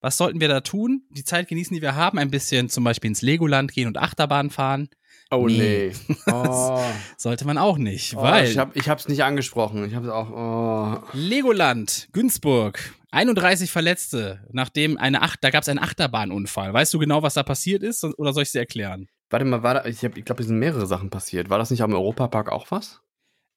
Was 0.00 0.16
sollten 0.16 0.40
wir 0.40 0.46
da 0.48 0.60
tun? 0.60 1.02
Die 1.10 1.24
Zeit 1.24 1.48
genießen, 1.48 1.74
die 1.74 1.82
wir 1.82 1.96
haben. 1.96 2.18
Ein 2.18 2.30
bisschen 2.30 2.68
zum 2.68 2.84
Beispiel 2.84 3.08
ins 3.08 3.22
Legoland 3.22 3.72
gehen 3.72 3.88
und 3.88 3.98
Achterbahn 3.98 4.50
fahren. 4.50 4.88
Oh 5.30 5.46
Nee. 5.48 5.92
nee. 6.08 6.16
Oh. 6.32 6.80
Sollte 7.16 7.44
man 7.46 7.58
auch 7.58 7.76
nicht, 7.78 8.14
Oh, 8.16 8.22
weil 8.22 8.48
ich, 8.48 8.56
hab, 8.58 8.76
ich 8.76 8.88
hab's 8.88 9.08
nicht 9.08 9.24
angesprochen. 9.24 9.84
Ich 9.86 9.94
hab's 9.94 10.08
auch. 10.08 10.30
Oh. 10.30 11.02
Legoland, 11.12 12.08
Günzburg, 12.12 12.94
31 13.10 13.70
Verletzte, 13.70 14.46
nachdem 14.52 14.96
eine 14.96 15.20
Acht, 15.22 15.42
da 15.42 15.50
gab 15.50 15.62
es 15.62 15.68
einen 15.68 15.80
Achterbahnunfall. 15.80 16.72
Weißt 16.72 16.94
du 16.94 16.98
genau, 16.98 17.22
was 17.22 17.34
da 17.34 17.42
passiert 17.42 17.82
ist 17.82 18.04
oder 18.04 18.32
soll 18.32 18.44
ich 18.44 18.52
dir 18.52 18.60
erklären? 18.60 19.08
Warte 19.30 19.44
mal, 19.44 19.62
war 19.62 19.74
da, 19.74 19.84
ich, 19.84 20.04
hab- 20.04 20.16
ich 20.16 20.24
glaube, 20.24 20.42
es 20.42 20.48
sind 20.48 20.58
mehrere 20.58 20.86
Sachen 20.86 21.10
passiert. 21.10 21.50
War 21.50 21.58
das 21.58 21.70
nicht 21.70 21.82
am 21.82 21.92
Europapark 21.92 22.50
auch 22.50 22.70
was? 22.70 23.00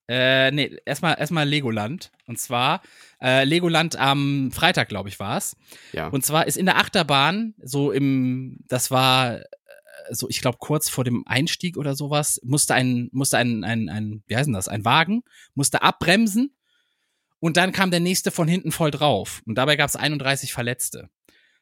Äh, 0.10 0.52
nee, 0.52 0.76
erstmal 0.86 1.18
erstmal 1.18 1.48
Legoland. 1.48 2.12
Und 2.28 2.40
zwar 2.40 2.82
äh, 3.22 3.46
Legoland 3.46 3.96
am 3.96 4.52
Freitag, 4.52 4.90
glaube 4.90 5.08
ich, 5.10 5.20
war 5.20 5.38
es. 5.38 5.56
Ja. 5.94 6.08
Und 6.08 6.26
zwar 6.26 6.48
ist 6.48 6.58
in 6.58 6.66
der 6.66 6.78
Achterbahn, 6.78 7.54
so 7.64 7.92
im, 7.92 8.58
das 8.68 8.92
war 8.92 9.38
äh, 9.40 9.44
so, 10.10 10.28
ich 10.28 10.42
glaube, 10.42 10.58
kurz 10.60 10.90
vor 10.90 11.06
dem 11.06 11.24
Einstieg 11.28 11.78
oder 11.78 11.96
sowas, 11.96 12.42
musste 12.44 12.74
ein, 12.74 13.10
musste 13.14 13.38
ein, 13.38 13.64
ein, 13.64 13.88
ein, 13.88 14.24
wie 14.28 14.36
heißt 14.36 14.50
das, 14.54 14.68
ein 14.68 14.84
Wagen, 14.84 15.24
musste 15.54 15.82
abbremsen 15.84 16.54
und 17.40 17.56
dann 17.56 17.72
kam 17.72 17.92
der 17.92 18.00
nächste 18.02 18.32
von 18.32 18.48
hinten 18.50 18.72
voll 18.74 18.92
drauf. 18.92 19.42
Und 19.46 19.56
dabei 19.56 19.78
gab 19.78 19.88
es 19.88 19.96
31 19.96 20.52
Verletzte. 20.52 21.10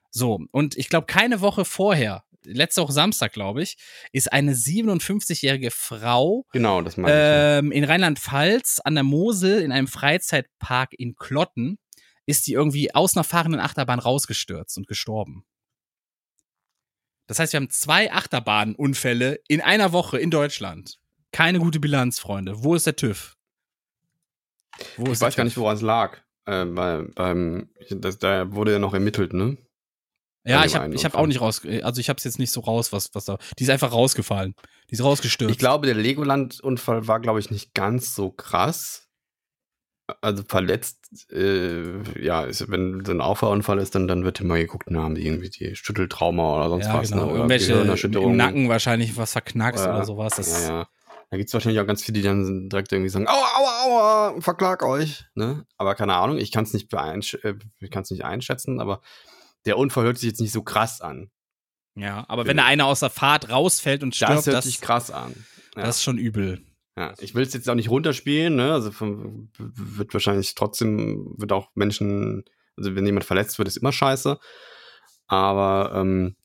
So, 0.09 0.39
und 0.51 0.75
ich 0.75 0.89
glaube, 0.89 1.05
keine 1.05 1.39
Woche 1.41 1.65
vorher, 1.65 2.23
letzte 2.43 2.81
Woche 2.81 2.93
Samstag, 2.93 3.33
glaube 3.33 3.61
ich, 3.61 3.77
ist 4.11 4.31
eine 4.31 4.53
57-jährige 4.53 5.71
Frau 5.71 6.45
genau, 6.51 6.81
das 6.81 6.97
meine 6.97 7.13
ich. 7.13 7.65
ähm, 7.65 7.71
in 7.71 7.83
Rheinland-Pfalz 7.83 8.79
an 8.83 8.95
der 8.95 9.03
Mosel 9.03 9.61
in 9.61 9.71
einem 9.71 9.87
Freizeitpark 9.87 10.93
in 10.97 11.15
Klotten 11.15 11.77
ist 12.25 12.45
die 12.47 12.53
irgendwie 12.53 12.93
aus 12.93 13.17
einer 13.17 13.23
fahrenden 13.23 13.59
Achterbahn 13.59 13.99
rausgestürzt 13.99 14.77
und 14.77 14.87
gestorben. 14.87 15.45
Das 17.27 17.39
heißt, 17.39 17.53
wir 17.53 17.59
haben 17.59 17.69
zwei 17.69 18.11
Achterbahnunfälle 18.11 19.39
in 19.47 19.61
einer 19.61 19.91
Woche 19.91 20.17
in 20.19 20.31
Deutschland. 20.31 20.97
Keine 21.31 21.59
gute 21.59 21.79
Bilanz, 21.79 22.19
Freunde. 22.19 22.63
Wo 22.63 22.75
ist 22.75 22.87
der 22.87 22.95
TÜV? 22.95 23.35
Wo 24.97 25.05
Ich 25.05 25.11
ist 25.13 25.21
weiß 25.21 25.35
der 25.35 25.37
gar 25.37 25.43
nicht, 25.45 25.57
woran 25.57 25.75
es 25.75 25.81
lag. 25.81 26.17
Äh, 26.45 26.65
bei, 26.65 27.03
beim, 27.15 27.69
das, 27.89 28.17
da 28.17 28.51
wurde 28.51 28.71
ja 28.73 28.79
noch 28.79 28.93
ermittelt, 28.93 29.33
ne? 29.33 29.57
Ja, 30.45 30.65
ich 30.65 30.75
habe 30.75 30.93
ich 30.93 31.05
hab 31.05 31.15
auch 31.15 31.27
nicht 31.27 31.41
raus, 31.41 31.61
also 31.83 31.99
ich 31.99 32.09
habe 32.09 32.17
es 32.17 32.23
jetzt 32.23 32.39
nicht 32.39 32.51
so 32.51 32.61
raus, 32.61 32.93
was, 32.93 33.13
was 33.13 33.25
da. 33.25 33.37
Die 33.57 33.63
ist 33.63 33.69
einfach 33.69 33.91
rausgefallen. 33.91 34.55
Die 34.89 34.93
ist 34.93 35.03
rausgestürzt. 35.03 35.51
Ich 35.51 35.59
glaube, 35.59 35.85
der 35.85 35.95
Legoland-Unfall 35.95 37.07
war, 37.07 37.19
glaube 37.19 37.39
ich, 37.39 37.51
nicht 37.51 37.73
ganz 37.73 38.15
so 38.15 38.31
krass. 38.31 39.07
Also 40.21 40.43
verletzt, 40.47 41.31
äh, 41.31 42.01
ja, 42.19 42.43
ist, 42.43 42.71
wenn 42.71 43.05
so 43.05 43.11
ein 43.11 43.21
Auffahrunfall 43.21 43.77
ist, 43.77 43.93
dann, 43.93 44.07
dann 44.07 44.23
wird 44.23 44.41
immer 44.41 44.57
geguckt, 44.57 44.87
na, 44.89 45.03
haben 45.03 45.13
die 45.13 45.23
irgendwie 45.23 45.51
die 45.51 45.75
Schütteltrauma 45.75 46.55
oder 46.55 46.69
sonst 46.69 46.87
ja, 46.87 46.93
was. 46.95 47.11
genau. 47.11 47.25
Ne? 47.25 47.31
Oder 47.31 47.37
Irgendwelche 47.37 48.07
im 48.07 48.35
Nacken 48.35 48.69
wahrscheinlich 48.69 49.17
was 49.17 49.33
verknackst 49.33 49.85
Ja, 49.85 49.93
oder 49.93 50.05
sowas. 50.05 50.33
Das, 50.35 50.63
Ja, 50.63 50.67
ja. 50.67 50.87
Da 51.29 51.37
gibt 51.37 51.49
es 51.49 51.53
wahrscheinlich 51.53 51.79
auch 51.79 51.85
ganz 51.85 52.03
viele, 52.03 52.17
die 52.17 52.23
dann 52.23 52.69
direkt 52.69 52.91
irgendwie 52.91 53.09
sagen, 53.09 53.27
aua, 53.27 53.35
aua, 53.55 53.83
aua, 53.83 54.41
verklag 54.41 54.81
euch. 54.81 55.25
Ne? 55.35 55.63
Aber 55.77 55.93
keine 55.93 56.15
Ahnung, 56.15 56.39
ich 56.39 56.51
kann 56.51 56.63
es 56.63 56.73
nicht, 56.73 56.91
äh, 56.91 57.55
ich 57.79 57.91
kann's 57.91 58.09
nicht 58.09 58.25
einschätzen, 58.25 58.79
aber 58.79 59.01
der 59.65 59.77
Unfall 59.77 60.05
hört 60.05 60.17
sich 60.17 60.27
jetzt 60.29 60.41
nicht 60.41 60.51
so 60.51 60.63
krass 60.63 61.01
an. 61.01 61.29
ja, 61.95 62.25
aber 62.27 62.45
wenn 62.45 62.57
da 62.57 62.65
einer 62.65 62.85
aus 62.85 63.01
der 63.01 63.09
Fahrt 63.09 63.49
rausfällt 63.49 64.03
und 64.03 64.15
stirbt, 64.15 64.31
Das 64.31 64.45
hört 64.45 64.57
das, 64.57 64.65
sich 64.65 64.81
krass 64.81 65.11
an. 65.11 65.33
Ja. 65.75 65.83
das 65.83 65.97
ist 65.97 66.03
schon 66.03 66.17
übel. 66.17 66.63
Ja, 66.97 67.13
ich 67.19 67.33
will 67.35 67.43
es 67.43 67.53
jetzt 67.53 67.69
auch 67.69 67.75
nicht 67.75 67.89
runterspielen, 67.89 68.55
ne? 68.55 68.73
Also 68.73 68.91
wird 69.57 70.13
wahrscheinlich 70.13 70.55
trotzdem, 70.55 71.33
wird 71.37 71.51
auch 71.51 71.69
Menschen, 71.75 72.43
also 72.75 72.95
wenn 72.95 73.05
jemand 73.05 73.25
verletzt 73.25 73.57
wird, 73.57 73.67
ist 73.67 73.77
immer 73.77 73.91
scheiße. 73.93 74.37
Aber 75.27 75.93
ähm, 75.95 76.35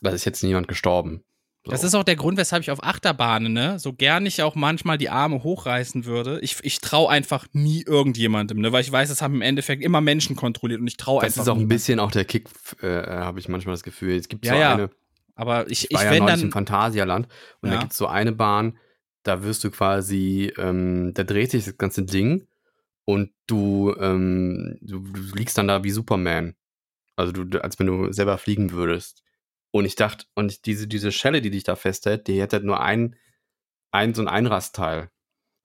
da 0.00 0.10
ist 0.10 0.24
jetzt 0.24 0.42
niemand 0.42 0.68
gestorben. 0.68 1.24
So. 1.64 1.70
Das 1.70 1.82
ist 1.82 1.94
auch 1.94 2.04
der 2.04 2.16
Grund, 2.16 2.36
weshalb 2.36 2.62
ich 2.62 2.70
auf 2.70 2.82
Achterbahnen, 2.84 3.52
ne, 3.54 3.78
so 3.78 3.94
gern 3.94 4.26
ich 4.26 4.42
auch 4.42 4.54
manchmal 4.54 4.98
die 4.98 5.08
Arme 5.08 5.42
hochreißen 5.42 6.04
würde. 6.04 6.38
Ich, 6.42 6.58
ich 6.62 6.78
traue 6.80 7.08
einfach 7.08 7.46
nie 7.52 7.82
irgendjemandem, 7.82 8.60
ne, 8.60 8.70
weil 8.70 8.82
ich 8.82 8.92
weiß, 8.92 9.08
es 9.08 9.22
haben 9.22 9.36
im 9.36 9.40
Endeffekt 9.42 9.82
immer 9.82 10.02
Menschen 10.02 10.36
kontrolliert 10.36 10.80
und 10.82 10.86
ich 10.86 10.98
traue 10.98 11.22
das 11.22 11.32
einfach 11.32 11.42
ist 11.44 11.48
auch 11.48 11.54
ein 11.54 11.58
niemandem. 11.60 11.76
bisschen 11.76 12.00
auch 12.00 12.10
der 12.10 12.26
Kick, 12.26 12.48
äh, 12.82 12.86
habe 13.06 13.40
ich 13.40 13.48
manchmal 13.48 13.72
das 13.72 13.82
Gefühl. 13.82 14.14
Es 14.14 14.28
gibt 14.28 14.44
Ja, 14.44 14.52
so 14.52 14.58
ja. 14.60 14.72
eine, 14.74 14.90
Aber 15.36 15.70
ich, 15.70 15.84
ich 15.84 15.90
ich 15.92 15.96
war 15.96 16.04
ja 16.04 16.10
wenn 16.10 16.18
neulich 16.24 16.42
im 16.42 16.50
dann, 16.50 16.52
Phantasialand 16.52 17.28
und 17.62 17.70
Ja. 17.70 17.76
da 17.76 17.80
gibt 17.80 17.92
es 17.92 17.98
so 17.98 18.08
eine 18.08 18.32
Bahn, 18.32 18.76
da 19.22 19.42
wirst 19.42 19.64
du 19.64 19.70
quasi, 19.70 20.52
ähm, 20.58 21.12
da 21.14 21.24
dreht 21.24 21.50
sich 21.50 21.64
das 21.64 21.78
ganze 21.78 22.02
Ding 22.02 22.46
und 23.06 23.30
du, 23.46 23.94
ähm, 23.98 24.76
du, 24.82 24.98
du 25.00 25.34
liegst 25.34 25.56
dann 25.56 25.68
da 25.68 25.82
wie 25.82 25.90
Superman. 25.92 26.56
Also 27.16 27.32
du, 27.32 27.58
als 27.64 27.78
wenn 27.78 27.86
du 27.86 28.12
selber 28.12 28.36
fliegen 28.36 28.72
würdest. 28.72 29.22
Und 29.74 29.86
ich 29.86 29.96
dachte, 29.96 30.26
und 30.36 30.66
diese, 30.66 30.86
diese 30.86 31.10
Schelle, 31.10 31.42
die 31.42 31.50
dich 31.50 31.64
da 31.64 31.74
festhält, 31.74 32.28
die 32.28 32.40
hätte 32.40 32.60
nur 32.60 32.80
ein, 32.80 33.16
ein 33.90 34.14
so 34.14 34.22
ein 34.22 34.28
Einrastteil. 34.28 35.10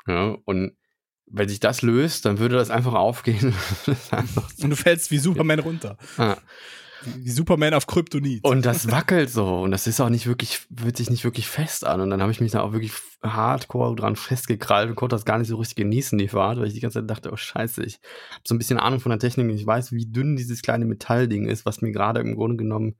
Ja, 0.07 0.35
und 0.45 0.75
wenn 1.27 1.47
sich 1.47 1.59
das 1.59 1.83
löst, 1.83 2.25
dann 2.25 2.39
würde 2.39 2.55
das 2.55 2.71
einfach 2.71 2.95
aufgehen. 2.95 3.53
Und 4.63 4.69
du 4.71 4.75
fällst 4.75 5.11
wie 5.11 5.19
Superman 5.19 5.59
runter. 5.59 5.95
Ah. 6.17 6.37
Wie 7.17 7.29
Superman 7.29 7.75
auf 7.75 7.85
Kryptonit. 7.85 8.43
Und 8.43 8.65
das 8.65 8.89
wackelt 8.89 9.29
so 9.29 9.61
und 9.61 9.69
das 9.69 9.85
ist 9.85 10.01
auch 10.01 10.09
nicht 10.09 10.25
wirklich, 10.25 10.67
fühlt 10.75 10.97
sich 10.97 11.11
nicht 11.11 11.23
wirklich 11.23 11.47
fest 11.47 11.85
an. 11.85 12.01
Und 12.01 12.09
dann 12.09 12.21
habe 12.21 12.31
ich 12.31 12.41
mich 12.41 12.51
da 12.51 12.61
auch 12.61 12.73
wirklich 12.73 12.93
hardcore 13.23 13.95
dran 13.95 14.15
festgekrallt 14.15 14.89
und 14.89 14.95
konnte 14.95 15.15
das 15.15 15.23
gar 15.23 15.37
nicht 15.37 15.49
so 15.49 15.57
richtig 15.57 15.75
genießen, 15.75 16.17
die 16.17 16.29
Fahrt, 16.29 16.57
weil 16.57 16.67
ich 16.67 16.73
die 16.73 16.81
ganze 16.81 16.99
Zeit 16.99 17.09
dachte, 17.09 17.31
oh 17.31 17.37
scheiße, 17.37 17.83
ich 17.83 17.99
habe 18.31 18.41
so 18.43 18.55
ein 18.55 18.57
bisschen 18.57 18.79
Ahnung 18.79 19.01
von 19.01 19.11
der 19.11 19.19
Technik 19.19 19.49
und 19.49 19.55
ich 19.55 19.67
weiß, 19.67 19.91
wie 19.91 20.07
dünn 20.07 20.35
dieses 20.35 20.63
kleine 20.63 20.85
Metallding 20.85 21.47
ist, 21.47 21.67
was 21.67 21.81
mir 21.81 21.91
gerade 21.91 22.21
im 22.21 22.35
Grunde 22.35 22.57
genommen 22.57 22.95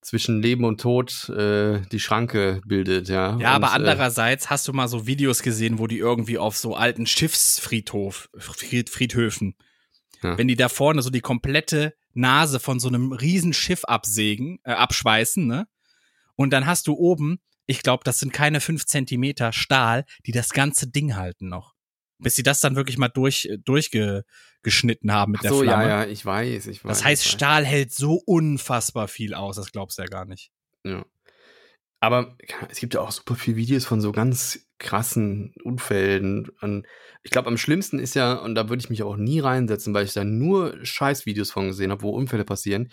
zwischen 0.00 0.40
Leben 0.40 0.64
und 0.64 0.80
Tod 0.80 1.28
äh, 1.30 1.80
die 1.92 2.00
Schranke 2.00 2.60
bildet, 2.64 3.08
ja. 3.08 3.36
Ja, 3.38 3.50
aber 3.52 3.66
Und, 3.68 3.72
äh, 3.72 3.76
andererseits 3.76 4.48
hast 4.50 4.66
du 4.68 4.72
mal 4.72 4.88
so 4.88 5.06
Videos 5.06 5.42
gesehen, 5.42 5.78
wo 5.78 5.86
die 5.86 5.98
irgendwie 5.98 6.38
auf 6.38 6.56
so 6.56 6.74
alten 6.74 7.06
Schiffsfriedhof, 7.06 8.28
Fried, 8.38 8.90
Friedhöfen, 8.90 9.54
Ja. 10.22 10.36
wenn 10.38 10.48
die 10.48 10.56
da 10.56 10.68
vorne 10.68 11.02
so 11.02 11.10
die 11.10 11.20
komplette 11.20 11.94
Nase 12.14 12.58
von 12.60 12.80
so 12.80 12.88
einem 12.88 13.12
riesen 13.12 13.52
Schiff 13.52 13.84
absägen, 13.84 14.58
äh, 14.64 14.72
abschweißen, 14.72 15.46
ne? 15.46 15.66
Und 16.36 16.52
dann 16.52 16.66
hast 16.66 16.86
du 16.86 16.94
oben, 16.94 17.38
ich 17.66 17.82
glaube, 17.82 18.02
das 18.04 18.18
sind 18.18 18.32
keine 18.32 18.60
fünf 18.60 18.86
Zentimeter 18.86 19.52
Stahl, 19.52 20.04
die 20.26 20.32
das 20.32 20.50
ganze 20.50 20.88
Ding 20.88 21.16
halten 21.16 21.48
noch. 21.48 21.74
Bis 22.18 22.34
sie 22.36 22.42
das 22.42 22.60
dann 22.60 22.76
wirklich 22.76 22.98
mal 22.98 23.08
durch, 23.08 23.46
äh, 23.46 23.58
durchgeschnitten 23.58 25.12
haben 25.12 25.32
mit 25.32 25.38
ach 25.40 25.42
der 25.42 25.50
so, 25.52 25.62
Flamme. 25.62 25.82
ja, 25.84 26.04
ja, 26.04 26.06
ich 26.10 26.24
weiß, 26.24 26.66
ich 26.66 26.84
weiß. 26.84 26.88
Das 26.88 27.04
heißt, 27.04 27.24
weiß. 27.24 27.30
Stahl 27.32 27.64
hält 27.64 27.92
so 27.92 28.14
unfassbar 28.26 29.08
viel 29.08 29.34
aus, 29.34 29.56
das 29.56 29.70
glaubst 29.72 29.98
du 29.98 30.02
ja 30.02 30.08
gar 30.08 30.24
nicht. 30.24 30.50
Ja. 30.84 31.04
Aber 32.00 32.36
es 32.68 32.78
gibt 32.78 32.94
ja 32.94 33.00
auch 33.00 33.10
super 33.10 33.34
viele 33.34 33.56
Videos 33.56 33.84
von 33.84 34.00
so 34.00 34.12
ganz 34.12 34.66
krassen 34.78 35.52
Unfällen. 35.64 36.48
Und 36.60 36.86
ich 37.24 37.32
glaube, 37.32 37.48
am 37.48 37.58
schlimmsten 37.58 37.98
ist 37.98 38.14
ja, 38.14 38.34
und 38.34 38.54
da 38.54 38.68
würde 38.68 38.80
ich 38.80 38.90
mich 38.90 39.02
auch 39.02 39.16
nie 39.16 39.40
reinsetzen, 39.40 39.94
weil 39.94 40.04
ich 40.04 40.12
da 40.12 40.22
nur 40.22 40.78
Scheißvideos 40.84 41.50
von 41.50 41.66
gesehen 41.66 41.90
habe, 41.90 42.02
wo 42.02 42.10
Unfälle 42.10 42.44
passieren. 42.44 42.92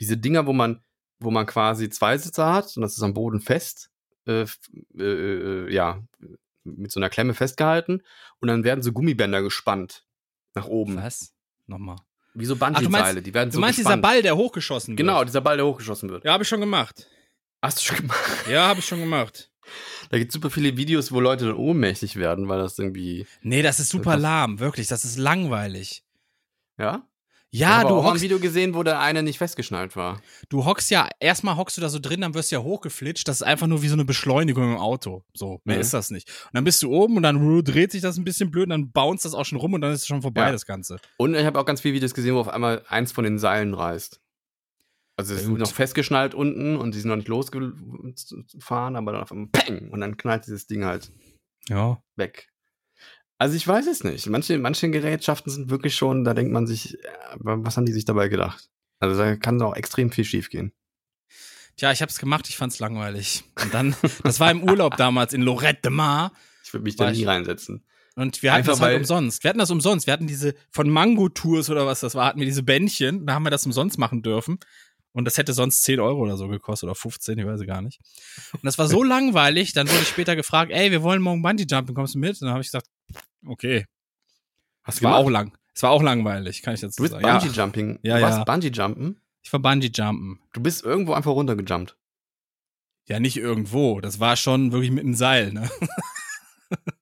Diese 0.00 0.18
Dinger, 0.18 0.46
wo 0.46 0.52
man, 0.52 0.82
wo 1.18 1.30
man 1.30 1.46
quasi 1.46 1.88
zwei 1.88 2.18
Sitze 2.18 2.44
hat 2.44 2.76
und 2.76 2.82
das 2.82 2.92
ist 2.94 3.02
am 3.02 3.14
Boden 3.14 3.40
fest, 3.40 3.90
äh, 4.26 4.42
f- 4.42 4.58
äh, 4.98 5.02
äh, 5.02 5.72
ja, 5.72 6.02
mit 6.64 6.90
so 6.92 7.00
einer 7.00 7.10
Klemme 7.10 7.34
festgehalten 7.34 8.02
und 8.40 8.48
dann 8.48 8.64
werden 8.64 8.82
so 8.82 8.92
Gummibänder 8.92 9.42
gespannt 9.42 10.04
nach 10.54 10.66
oben. 10.66 10.96
Was? 10.96 11.32
Nochmal. 11.66 11.96
Wie 12.34 12.44
so 12.46 12.54
du 12.54 12.60
Bungee-Seile, 12.60 12.88
meinst- 12.88 13.26
die 13.26 13.34
werden 13.34 13.50
Du 13.50 13.54
so 13.56 13.60
meinst 13.60 13.78
dieser 13.78 13.90
gespannt. 13.90 14.02
Ball, 14.02 14.22
der 14.22 14.36
hochgeschossen 14.36 14.92
wird? 14.92 14.96
Genau, 14.98 15.24
dieser 15.24 15.40
Ball, 15.40 15.56
der 15.56 15.66
hochgeschossen 15.66 16.08
wird. 16.10 16.24
Ja, 16.24 16.32
habe 16.32 16.42
ich 16.44 16.48
schon 16.48 16.60
gemacht. 16.60 17.06
Hast 17.60 17.78
du 17.78 17.82
schon 17.84 17.96
gemacht? 17.98 18.46
Ja, 18.50 18.68
habe 18.68 18.80
ich 18.80 18.86
schon 18.86 19.00
gemacht. 19.00 19.50
Da 20.10 20.18
gibt 20.18 20.30
es 20.30 20.34
super 20.34 20.50
viele 20.50 20.76
Videos, 20.76 21.12
wo 21.12 21.20
Leute 21.20 21.46
dann 21.46 21.54
ohnmächtig 21.56 22.16
werden, 22.16 22.48
weil 22.48 22.58
das 22.58 22.78
irgendwie. 22.78 23.26
Nee, 23.42 23.62
das 23.62 23.78
ist 23.80 23.90
super 23.90 24.16
lahm, 24.16 24.58
wirklich. 24.58 24.88
Das 24.88 25.04
ist 25.04 25.18
langweilig. 25.18 26.04
Ja? 26.78 27.06
Ja, 27.54 27.68
habe 27.80 27.88
du 27.90 27.94
mal 28.02 28.14
ein 28.14 28.20
Video 28.22 28.38
gesehen, 28.38 28.74
wo 28.74 28.82
der 28.82 28.98
eine 29.00 29.22
nicht 29.22 29.36
festgeschnallt 29.36 29.94
war. 29.94 30.22
du 30.48 30.64
hockst 30.64 30.90
ja, 30.90 31.08
erstmal 31.20 31.56
hockst 31.56 31.76
du 31.76 31.82
da 31.82 31.90
so 31.90 31.98
drin, 31.98 32.22
dann 32.22 32.32
wirst 32.34 32.50
du 32.50 32.56
ja 32.56 32.62
hochgeflitscht. 32.62 33.28
Das 33.28 33.36
ist 33.36 33.42
einfach 33.42 33.66
nur 33.66 33.82
wie 33.82 33.88
so 33.88 33.94
eine 33.94 34.06
Beschleunigung 34.06 34.72
im 34.72 34.78
Auto. 34.78 35.22
So, 35.34 35.60
mehr 35.64 35.76
Mhm. 35.76 35.82
ist 35.82 35.92
das 35.92 36.10
nicht. 36.10 36.28
Und 36.46 36.50
dann 36.54 36.64
bist 36.64 36.82
du 36.82 36.90
oben 36.90 37.16
und 37.18 37.22
dann 37.24 37.62
dreht 37.64 37.92
sich 37.92 38.00
das 38.00 38.16
ein 38.16 38.24
bisschen 38.24 38.50
blöd 38.50 38.64
und 38.64 38.70
dann 38.70 38.90
bounce 38.90 39.24
das 39.24 39.34
auch 39.34 39.44
schon 39.44 39.58
rum 39.58 39.74
und 39.74 39.82
dann 39.82 39.92
ist 39.92 40.00
es 40.00 40.06
schon 40.06 40.22
vorbei, 40.22 40.46
Ja. 40.46 40.52
das 40.52 40.64
Ganze. 40.64 40.98
Und 41.18 41.34
ich 41.34 41.44
habe 41.44 41.60
auch 41.60 41.66
ganz 41.66 41.82
viele 41.82 41.94
Videos 41.94 42.14
gesehen, 42.14 42.34
wo 42.34 42.40
auf 42.40 42.48
einmal 42.48 42.84
eins 42.88 43.12
von 43.12 43.24
den 43.24 43.38
Seilen 43.38 43.74
reißt. 43.74 44.18
Also 45.18 45.34
es 45.34 45.42
ist 45.42 45.48
noch 45.48 45.70
festgeschnallt 45.70 46.34
unten 46.34 46.76
und 46.76 46.94
die 46.94 47.00
sind 47.00 47.10
noch 47.10 47.16
nicht 47.16 47.28
losgefahren, 47.28 48.96
aber 48.96 49.12
dann 49.12 49.22
auf 49.22 49.30
einmal 49.30 49.48
Peng 49.52 49.90
und 49.90 50.00
dann 50.00 50.16
knallt 50.16 50.46
dieses 50.46 50.66
Ding 50.66 50.86
halt 50.86 51.12
Ja. 51.68 52.02
weg. 52.16 52.48
Also 53.42 53.56
ich 53.56 53.66
weiß 53.66 53.88
es 53.88 54.04
nicht. 54.04 54.28
Manche, 54.28 54.56
manche 54.56 54.88
Gerätschaften 54.88 55.50
sind 55.50 55.68
wirklich 55.68 55.96
schon, 55.96 56.22
da 56.22 56.32
denkt 56.32 56.52
man 56.52 56.68
sich, 56.68 56.94
äh, 56.94 57.08
was 57.40 57.76
haben 57.76 57.86
die 57.86 57.92
sich 57.92 58.04
dabei 58.04 58.28
gedacht? 58.28 58.70
Also 59.00 59.18
da 59.20 59.34
kann 59.34 59.60
auch 59.62 59.74
extrem 59.74 60.12
viel 60.12 60.22
schief 60.24 60.48
gehen. 60.48 60.72
Tja, 61.76 61.90
ich 61.90 62.02
hab's 62.02 62.20
gemacht, 62.20 62.48
ich 62.48 62.56
fand's 62.56 62.78
langweilig. 62.78 63.42
Und 63.60 63.74
dann, 63.74 63.96
das 64.22 64.38
war 64.38 64.52
im 64.52 64.62
Urlaub 64.62 64.96
damals 64.96 65.32
in 65.32 65.42
Lorette 65.42 65.80
de 65.82 65.90
Mar. 65.90 66.32
Ich 66.62 66.72
würde 66.72 66.84
mich 66.84 66.94
da 66.94 67.10
nie 67.10 67.22
ich- 67.22 67.26
reinsetzen. 67.26 67.84
Und 68.14 68.44
wir 68.44 68.52
hatten 68.52 68.58
Einfach 68.60 68.74
das 68.74 68.80
halt 68.80 68.98
umsonst. 68.98 69.42
Wir 69.42 69.48
hatten 69.48 69.58
das 69.58 69.72
umsonst. 69.72 70.06
Wir 70.06 70.12
hatten 70.12 70.28
diese 70.28 70.54
von 70.70 70.88
Mango 70.88 71.28
Tours 71.28 71.68
oder 71.68 71.84
was 71.84 71.98
das 71.98 72.14
war, 72.14 72.26
hatten 72.26 72.38
wir 72.38 72.46
diese 72.46 72.62
Bändchen. 72.62 73.26
Da 73.26 73.34
haben 73.34 73.42
wir 73.42 73.50
das 73.50 73.66
umsonst 73.66 73.98
machen 73.98 74.22
dürfen. 74.22 74.60
Und 75.12 75.24
das 75.24 75.36
hätte 75.36 75.52
sonst 75.52 75.82
10 75.82 75.98
Euro 75.98 76.20
oder 76.20 76.36
so 76.36 76.46
gekostet 76.46 76.86
oder 76.88 76.94
15, 76.94 77.38
ich 77.38 77.44
weiß 77.44 77.60
es 77.60 77.66
gar 77.66 77.82
nicht. 77.82 77.98
Und 78.52 78.64
das 78.64 78.78
war 78.78 78.86
so 78.86 79.02
langweilig, 79.02 79.72
dann 79.72 79.88
wurde 79.88 80.00
ich 80.02 80.08
später 80.08 80.36
gefragt, 80.36 80.70
ey, 80.72 80.92
wir 80.92 81.02
wollen 81.02 81.20
morgen 81.20 81.42
Bungee 81.42 81.66
Jumping, 81.68 81.94
kommst 81.94 82.14
du 82.14 82.18
mit? 82.18 82.32
Und 82.40 82.42
dann 82.42 82.50
habe 82.50 82.60
ich 82.60 82.68
gesagt, 82.68 82.86
okay. 83.46 83.86
Es 84.86 85.02
war 85.02 85.16
auch 85.16 85.30
lang. 85.30 85.56
Es 85.74 85.82
war 85.82 85.90
auch 85.90 86.02
langweilig, 86.02 86.62
kann 86.62 86.74
ich 86.74 86.80
dazu 86.80 86.96
Du 86.96 87.02
bist 87.08 87.12
sagen. 87.12 87.24
Bungee 87.38 87.54
Jumping. 87.56 87.98
Ja, 88.02 88.16
du 88.16 88.22
warst 88.22 88.38
ja. 88.38 88.44
Bungee 88.44 88.68
Jumpen. 88.68 89.20
ich 89.42 89.52
war 89.52 89.60
Bungee 89.60 89.90
Jumpen. 89.94 90.40
Du 90.52 90.60
bist 90.60 90.84
irgendwo 90.84 91.14
einfach 91.14 91.30
runtergejumpt. 91.32 91.96
Ja, 93.08 93.18
nicht 93.20 93.36
irgendwo. 93.36 94.00
Das 94.00 94.20
war 94.20 94.36
schon 94.36 94.70
wirklich 94.72 94.90
mit 94.90 95.04
einem 95.04 95.14
Seil, 95.14 95.52
ne? 95.52 95.68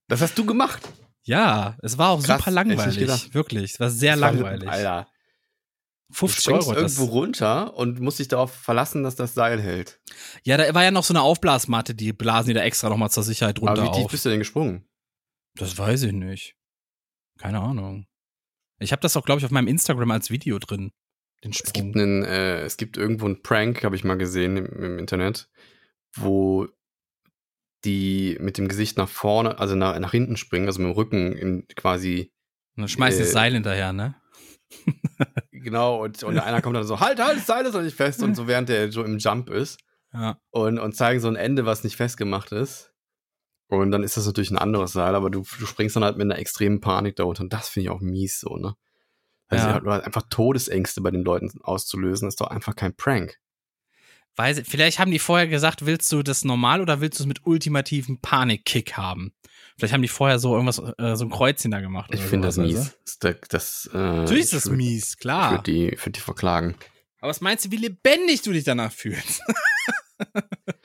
Das 0.09 0.21
hast 0.21 0.37
du 0.37 0.45
gemacht. 0.45 0.89
Ja, 1.23 1.77
es 1.83 1.97
war 1.97 2.11
auch 2.11 2.23
Krass, 2.23 2.39
super 2.39 2.51
langweilig. 2.51 3.33
Wirklich. 3.33 3.75
Es 3.75 3.81
war 3.81 3.89
sehr 3.91 4.13
Das 4.15 4.21
war- 4.21 4.33
langweilig. 4.33 4.69
Alter. 4.69 5.07
Du 6.09 6.15
50 6.17 6.43
springst 6.43 6.69
Euro. 6.69 6.81
Das, 6.81 6.97
irgendwo 6.99 7.13
runter 7.17 7.77
und 7.77 8.01
musst 8.01 8.19
dich 8.19 8.27
darauf 8.27 8.53
verlassen, 8.53 9.05
dass 9.05 9.15
das 9.15 9.35
Seil 9.35 9.61
hält. 9.61 10.01
ja, 10.43 10.57
da 10.57 10.75
war 10.75 10.83
ja 10.83 10.91
noch 10.91 11.05
so 11.05 11.13
eine 11.15 11.23
Aufblasmatte, 11.23 11.95
die 11.95 12.13
blasen 12.13 12.49
die 12.49 12.55
da 12.55 12.63
extra 12.63 12.89
nochmal 12.89 13.11
zur 13.11 13.23
Sicherheit 13.23 13.61
runter 13.61 13.83
Aber 13.83 13.85
wie 13.85 13.97
tief 13.97 14.07
auf. 14.07 14.11
bist 14.11 14.25
du 14.25 14.31
denn 14.31 14.41
gesprungen? 14.41 14.85
Das 15.57 15.77
weiß 15.77 16.05
ich 16.05 16.13
nicht. 16.13 16.57
Keine 17.39 17.61
Ahnung. 17.61 18.07
Ich 18.79 18.93
habe 18.93 19.01
das 19.03 19.17
auch, 19.17 19.25
glaube 19.25 19.41
ich, 19.41 19.45
auf 19.45 19.51
meinem 19.51 19.69
Instagram 19.69 20.11
als 20.11 20.31
Video 20.31 20.59
drin. 20.59 20.93
Den 21.45 21.53
Es 21.53 21.59
Sprung. 21.59 21.73
gibt, 21.73 21.97
einen, 21.97 22.23
äh, 22.25 22.61
es 22.63 22.77
gibt 22.77 22.97
irgendwo 22.97 23.27
einen 23.27 23.43
Prank, 23.43 23.83
habe 23.85 23.97
ich 23.97 24.05
mal 24.05 24.17
gesehen 24.19 24.57
im, 24.57 24.67
im 24.67 24.99
Internet, 24.99 25.49
wo 26.17 26.69
die 27.85 28.37
mit 28.41 28.59
dem 28.59 28.69
Gesicht 28.69 28.99
nach 28.99 29.09
vorne, 29.09 29.59
also 29.59 29.75
nach, 29.75 29.99
nach 29.99 30.11
hinten 30.11 30.37
springen, 30.37 30.67
also 30.67 30.81
mit 30.83 30.91
dem 30.91 30.95
Rücken 30.95 31.33
in 31.33 31.67
quasi, 31.77 32.31
Und 32.77 32.83
dann 32.83 32.89
schmeißt 32.89 33.19
äh, 33.19 33.23
das 33.23 33.33
Seil 33.33 33.55
hinterher, 33.55 33.93
ne? 33.95 34.15
genau, 35.51 36.03
und, 36.05 36.23
und 36.23 36.39
einer 36.39 36.61
kommt 36.63 36.77
dann 36.77 36.85
so, 36.85 37.01
halt, 37.01 37.19
halt, 37.21 37.39
das 37.39 37.47
Seil 37.47 37.65
ist 37.65 37.73
noch 37.75 37.83
nicht 37.83 37.97
fest, 37.97 38.23
und 38.23 38.35
so 38.35 38.47
während 38.47 38.69
der 38.69 38.93
so 38.93 39.03
im 39.03 39.17
Jump 39.19 39.49
ist 39.49 39.81
Ja. 40.13 40.39
und, 40.51 40.79
und 40.79 40.95
zeigen 40.95 41.21
so 41.21 41.29
ein 41.29 41.37
Ende, 41.37 41.65
was 41.65 41.83
nicht 41.85 41.97
festgemacht 41.97 42.53
ist. 42.53 42.90
Und 43.71 43.91
dann 43.93 44.03
ist 44.03 44.17
das 44.17 44.27
natürlich 44.27 44.51
ein 44.51 44.59
anderes 44.59 44.93
Seil, 44.93 45.15
aber 45.15 45.31
du, 45.31 45.45
du 45.59 45.67
springst 45.67 45.97
dann 45.97 46.05
halt 46.05 46.17
mit 46.17 46.25
einer 46.25 46.39
extremen 46.39 46.81
Panik 46.81 47.17
da 47.17 47.25
unter. 47.25 47.43
Und 47.43 47.53
das 47.53 47.69
finde 47.69 47.85
ich 47.85 47.91
auch 47.91 48.01
mies 48.01 48.41
so, 48.41 48.57
ne? 48.57 48.75
Also 49.49 49.67
Ja. 49.69 49.83
ja. 49.85 50.01
einfach 50.01 50.23
Todesängste 50.31 51.01
bei 51.01 51.11
den 51.11 51.23
Leuten 51.25 51.51
auszulösen, 51.63 52.29
ist 52.29 52.41
doch 52.41 52.49
einfach 52.49 52.75
kein 52.77 52.95
Prank. 52.95 53.37
Weiß, 54.37 54.59
ich- 54.59 54.67
vielleicht 54.69 54.99
haben 54.99 55.11
die 55.11 55.19
vorher 55.19 55.49
gesagt, 55.49 55.87
willst 55.87 56.11
du 56.13 56.23
das 56.23 56.45
normal 56.45 56.81
oder 56.81 57.01
willst 57.01 57.19
du 57.19 57.25
es 57.25 57.27
mit 57.29 57.47
ultimativen 57.47 58.21
Panikkick 58.21 58.95
haben? 58.97 59.33
Vielleicht 59.77 59.93
haben 59.95 60.03
die 60.03 60.09
vorher 60.09 60.39
so 60.39 60.53
irgendwas, 60.55 60.79
äh, 60.99 61.17
so 61.17 61.25
ein 61.25 61.31
Kreuzchen 61.31 61.71
da 61.71 61.81
gemacht. 61.81 62.11
Ich 62.15 62.21
finde 62.21 62.49
das 62.49 62.57
mies. 62.59 62.77
weißt 63.23 63.53
Das, 63.53 63.87
äh, 63.87 63.91
du? 63.93 63.99
Natürlich 63.99 64.45
ist 64.45 64.53
das 64.53 64.67
ich 64.67 64.73
würd- 64.73 64.77
mies, 64.77 65.11
Ich 65.15 65.19
klar. 65.19 65.51
würde 65.53 65.63
die, 65.65 65.89
ich 65.91 66.07
würd 66.07 66.17
die 66.17 66.21
verklagen. 66.21 66.75
Aber 67.21 67.31
was 67.31 67.41
meinst 67.41 67.65
du, 67.65 67.71
wie 67.71 67.77
lebendig 67.77 68.43
du 68.43 68.53
dich 68.53 68.65
danach 68.65 68.93
fühlst? 68.93 69.43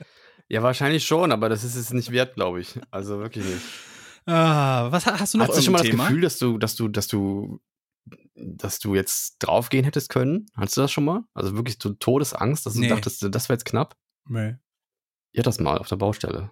Ja, 0.48 0.62
wahrscheinlich 0.62 1.06
schon, 1.06 1.32
aber 1.32 1.50
das 1.50 1.64
ist 1.64 1.76
es 1.76 1.92
nicht 1.92 2.12
wert, 2.12 2.36
glaube 2.36 2.62
ich. 2.62 2.80
Also 2.92 3.20
wirklich 3.20 3.46
nicht. 3.46 3.62
ah, 4.28 4.92
was 4.92 5.06
hast 5.06 5.34
du 5.34 5.38
noch 5.40 5.48
Hast 5.48 5.58
du 5.58 5.62
schon 5.62 5.74
mal 5.74 5.80
das 5.80 5.88
Thema? 5.88 6.08
Gefühl, 6.08 6.22
dass 6.22 6.38
du, 6.38 6.58
dass 6.58 6.76
du, 6.76 6.88
dass 6.88 7.08
du, 7.08 7.60
dass 8.36 8.80
du 8.80 8.94
jetzt 8.96 9.38
draufgehen 9.40 9.84
hättest 9.86 10.10
können? 10.10 10.46
Hattest 10.56 10.78
du 10.78 10.82
das 10.82 10.92
schon 10.92 11.06
mal? 11.06 11.24
Also 11.34 11.56
wirklich 11.56 11.78
so 11.82 11.94
Todesangst, 11.94 12.66
dass 12.66 12.74
du 12.74 12.82
Nee. 12.82 12.90
dachtest, 12.90 13.24
das 13.24 13.50
wäre 13.50 13.56
jetzt 13.56 13.66
knapp? 13.66 13.96
Nee. 14.28 14.56
Ja, 15.34 15.44
das 15.44 15.60
mal 15.60 15.78
auf 15.80 15.88
der 15.90 15.96
Baustelle. 15.98 16.52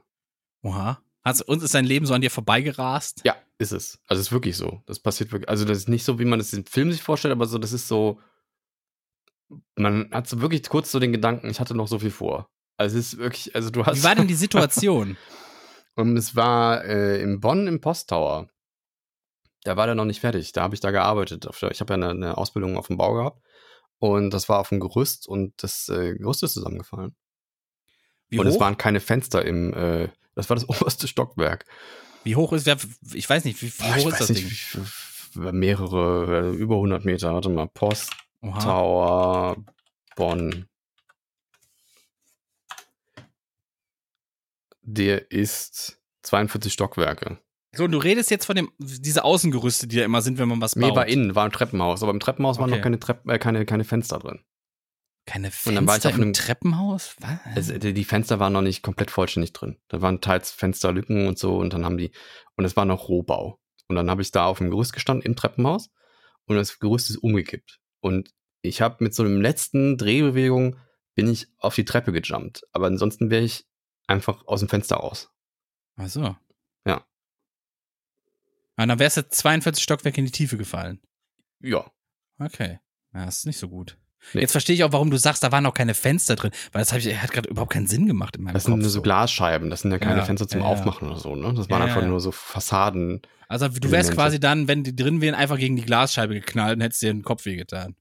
Oha. 0.64 1.02
Hast, 1.24 1.42
uns 1.44 1.64
ist 1.64 1.74
dein 1.74 1.86
Leben 1.86 2.06
so 2.06 2.14
an 2.14 2.22
dir 2.22 2.32
vorbeigerast? 2.32 3.22
Ja, 3.24 3.36
ist 3.58 3.72
es. 3.72 4.00
Also 4.08 4.20
es 4.20 4.28
ist 4.28 4.32
wirklich 4.34 4.58
so. 4.58 4.82
Das 4.88 5.00
passiert 5.00 5.32
wirklich. 5.32 5.48
Also 5.50 5.64
das 5.66 5.78
ist 5.78 5.88
nicht 5.90 6.04
so, 6.04 6.20
wie 6.20 6.26
man 6.26 6.40
es 6.40 6.52
im 6.52 6.66
Film 6.66 6.92
sich 6.92 7.02
vorstellt, 7.02 7.32
aber 7.32 7.46
so, 7.46 7.58
das 7.60 7.72
ist 7.72 7.88
so. 7.88 8.20
Man 9.76 10.10
hat 10.12 10.28
so 10.28 10.42
wirklich 10.42 10.64
kurz 10.68 10.92
so 10.92 11.00
den 11.00 11.12
Gedanken, 11.12 11.50
ich 11.50 11.60
hatte 11.60 11.76
noch 11.76 11.88
so 11.88 12.00
viel 12.00 12.12
vor. 12.12 12.50
Also 12.78 12.98
es 12.98 13.14
ist 13.14 13.20
wirklich, 13.20 13.56
also 13.56 13.70
du 13.70 13.86
hast. 13.86 13.98
Wie 13.98 14.04
war 14.04 14.16
denn 14.16 14.28
die 14.28 14.34
Situation? 14.36 15.18
Und 15.96 16.18
es 16.18 16.36
war 16.36 16.84
äh, 16.86 17.22
in 17.22 17.40
Bonn 17.40 17.68
im 17.68 17.82
Posttower. 17.82 18.50
Da 19.64 19.78
war 19.78 19.86
der 19.86 19.96
noch 19.96 20.06
nicht 20.06 20.20
fertig. 20.20 20.52
Da 20.52 20.64
habe 20.64 20.76
ich 20.76 20.82
da 20.82 20.92
gearbeitet. 20.92 21.46
Der, 21.46 21.72
ich 21.72 21.80
habe 21.80 21.94
ja 21.94 21.96
eine, 21.96 22.10
eine 22.10 22.38
Ausbildung 22.38 22.78
auf 22.78 22.88
dem 22.88 22.98
Bau 22.98 23.14
gehabt. 23.14 23.42
Und 24.00 24.32
das 24.32 24.50
war 24.50 24.60
auf 24.60 24.70
dem 24.70 24.82
Gerüst 24.82 25.28
und 25.28 25.54
das 25.64 25.88
äh, 25.88 26.16
Gerüst 26.16 26.44
ist 26.44 26.54
zusammengefallen. 26.54 27.16
Wie 28.28 28.40
und 28.40 28.48
hoch? 28.48 28.54
es 28.54 28.60
waren 28.60 28.78
keine 28.78 29.00
Fenster 29.00 29.46
im, 29.46 29.74
äh, 29.74 30.10
das 30.36 30.50
war 30.50 30.56
das 30.56 30.68
oberste 30.70 31.08
Stockwerk. 31.08 31.66
wie 32.26 32.36
hoch 32.36 32.52
ist, 32.52 32.66
wer, 32.66 32.76
ich 33.14 33.30
weiß 33.30 33.46
nicht, 33.46 33.62
wie, 33.62 33.72
wie 33.72 34.02
hoch 34.02 34.10
ist 34.10 34.20
das 34.20 34.30
nicht, 34.30 34.74
Ding? 34.74 34.86
wie 35.36 35.52
mehrere, 35.54 36.50
äh, 36.50 36.56
über 36.56 36.76
100 36.76 37.06
Meter. 37.06 37.34
Warte 37.34 37.48
mal, 37.48 37.68
Post 37.68 38.12
Oha. 38.42 38.60
Tower 38.60 39.56
Bonn. 40.18 40.68
Der 44.84 45.32
ist 45.32 46.00
42 46.24 46.72
Stockwerke. 46.74 47.40
So, 47.76 47.86
und 47.86 47.92
du 47.92 47.98
redest 47.98 48.30
jetzt 48.30 48.46
von 48.46 48.56
dem, 48.56 48.72
diese 48.78 49.24
Außengerüste, 49.24 49.88
die 49.88 49.96
da 49.98 50.04
immer 50.06 50.22
sind, 50.22 50.38
wenn 50.38 50.48
man 50.48 50.62
was 50.62 50.76
Nee, 50.76 50.88
baut. 50.90 50.96
war 50.98 51.08
innen, 51.08 51.34
war 51.36 51.46
im 51.46 51.52
Treppenhaus. 51.52 52.04
Aber 52.04 52.12
im 52.12 52.20
Treppenhaus 52.20 52.60
waren 52.60 52.70
Okay. 52.70 52.78
noch 52.78 52.84
keine, 52.84 53.00
Trepp, 53.00 53.28
äh, 53.28 53.40
keine, 53.40 53.66
keine 53.66 53.84
Fenster 53.84 54.20
drin. 54.20 54.44
Keine 55.26 55.52
Und 55.66 55.76
dann 55.76 55.88
war 55.88 55.96
ich 55.96 56.02
Fenster 56.04 56.18
im 56.18 56.22
einem- 56.24 56.34
Treppenhaus? 56.34 57.16
Was? 57.22 57.40
Also, 57.56 57.78
die 57.80 57.94
die 57.94 58.04
Fenster 58.04 58.40
waren 58.40 58.54
noch 58.54 58.62
nicht 58.62 58.84
komplett 58.84 59.10
vollständig 59.10 59.54
drin. 59.54 59.78
Da 59.88 60.02
waren 60.02 60.22
teils 60.22 60.52
Fensterlücken 60.52 61.28
und 61.28 61.40
so 61.40 61.58
und 61.58 61.74
dann 61.74 61.86
haben 61.86 61.98
die, 61.98 62.12
und 62.58 62.66
es 62.66 62.76
war 62.76 62.86
noch 62.86 63.08
Rohbau. 63.08 63.60
Und 63.88 63.96
dann 63.96 64.10
habe 64.10 64.22
ich 64.22 64.32
da 64.32 64.46
auf 64.46 64.58
dem 64.60 64.70
Gerüst 64.70 64.94
gestanden 64.94 65.26
im 65.26 65.36
Treppenhaus 65.36 65.90
und 66.46 66.58
das 66.58 66.78
Gerüst 66.80 67.10
ist 67.10 67.18
umgekippt. 67.18 67.80
Und 68.02 68.32
ich 68.62 68.82
habe 68.82 69.02
mit 69.04 69.16
so 69.16 69.24
einem 69.24 69.42
letzten 69.42 69.98
Drehbewegung 69.98 70.76
bin 71.16 71.28
ich 71.30 71.48
auf 71.58 71.74
die 71.76 71.86
Treppe 71.86 72.12
gejumpt. 72.12 72.64
Aber 72.72 72.88
ansonsten 72.88 73.30
wäre 73.32 73.44
ich 73.44 73.66
einfach 74.08 74.46
aus 74.48 74.60
dem 74.60 74.70
Fenster 74.70 74.98
raus. 74.98 75.30
Ach 75.98 76.08
so. 76.08 76.36
Ja. 76.86 77.06
Und 78.78 78.88
dann 78.88 79.00
wärst 79.00 79.18
du 79.18 79.28
42 79.30 79.84
Stockwerke 79.84 80.20
in 80.20 80.26
die 80.26 80.32
Tiefe 80.32 80.58
gefallen. 80.58 81.00
Ja. 81.60 81.86
Okay. 82.40 82.80
Ja, 83.14 83.26
das 83.26 83.38
ist 83.40 83.46
nicht 83.46 83.58
so 83.60 83.70
gut. 83.70 83.98
Nee. 84.34 84.42
Jetzt 84.42 84.52
verstehe 84.54 84.74
ich 84.76 84.84
auch, 84.86 84.94
warum 84.94 85.12
du 85.12 85.18
sagst, 85.18 85.44
da 85.44 85.52
waren 85.52 85.64
noch 85.66 85.74
keine 85.74 85.94
Fenster 85.94 86.36
drin. 86.36 86.52
Weil 86.72 86.84
das 86.84 86.94
ich, 86.94 87.22
hat 87.22 87.32
gerade 87.32 87.50
überhaupt 87.50 87.74
keinen 87.74 87.88
Sinn 87.88 88.08
gemacht 88.08 88.38
in 88.38 88.44
meinem 88.44 88.54
Das 88.54 88.64
Kopf. 88.64 88.72
sind 88.74 88.80
nur 88.80 88.90
so 88.90 89.02
Glasscheiben, 89.02 89.70
das 89.70 89.82
sind 89.82 89.92
ja 89.92 90.00
keine 90.00 90.20
Ja, 90.20 90.26
Fenster 90.26 90.48
zum 90.48 90.62
ja. 90.62 90.66
Aufmachen 90.66 91.10
oder 91.10 91.20
so, 91.20 91.36
ne? 91.36 91.54
Das 91.54 91.70
waren 91.70 91.82
Ja, 91.82 91.88
einfach 91.94 92.08
nur 92.08 92.20
so 92.22 92.32
Fassaden. 92.32 93.22
Also 93.50 93.68
du 93.68 93.74
wärst 93.92 94.10
Elemente. 94.10 94.16
quasi 94.16 94.40
dann, 94.40 94.68
wenn 94.70 94.84
die 94.86 94.96
drin 94.96 95.20
wären, 95.22 95.36
einfach 95.36 95.58
gegen 95.58 95.76
die 95.76 95.84
Glasscheibe 95.84 96.34
geknallt 96.36 96.78
und 96.78 96.82
hättest 96.82 97.02
dir 97.02 97.14
den 97.14 97.22
Kopf 97.24 97.46
wehgetan. 97.46 97.96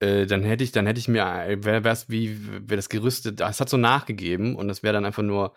Äh, 0.00 0.26
dann 0.26 0.42
hätte 0.42 0.64
ich, 0.64 0.72
dann 0.72 0.86
hätte 0.86 0.98
ich 0.98 1.08
mir, 1.08 1.22
wäre 1.62 1.88
es 1.88 2.08
wie, 2.08 2.36
wäre 2.46 2.76
das 2.76 2.88
gerüstet, 2.88 3.40
es 3.40 3.60
hat 3.60 3.68
so 3.68 3.76
nachgegeben 3.76 4.56
und 4.56 4.70
es 4.70 4.82
wäre 4.82 4.94
dann 4.94 5.04
einfach 5.04 5.22
nur 5.22 5.54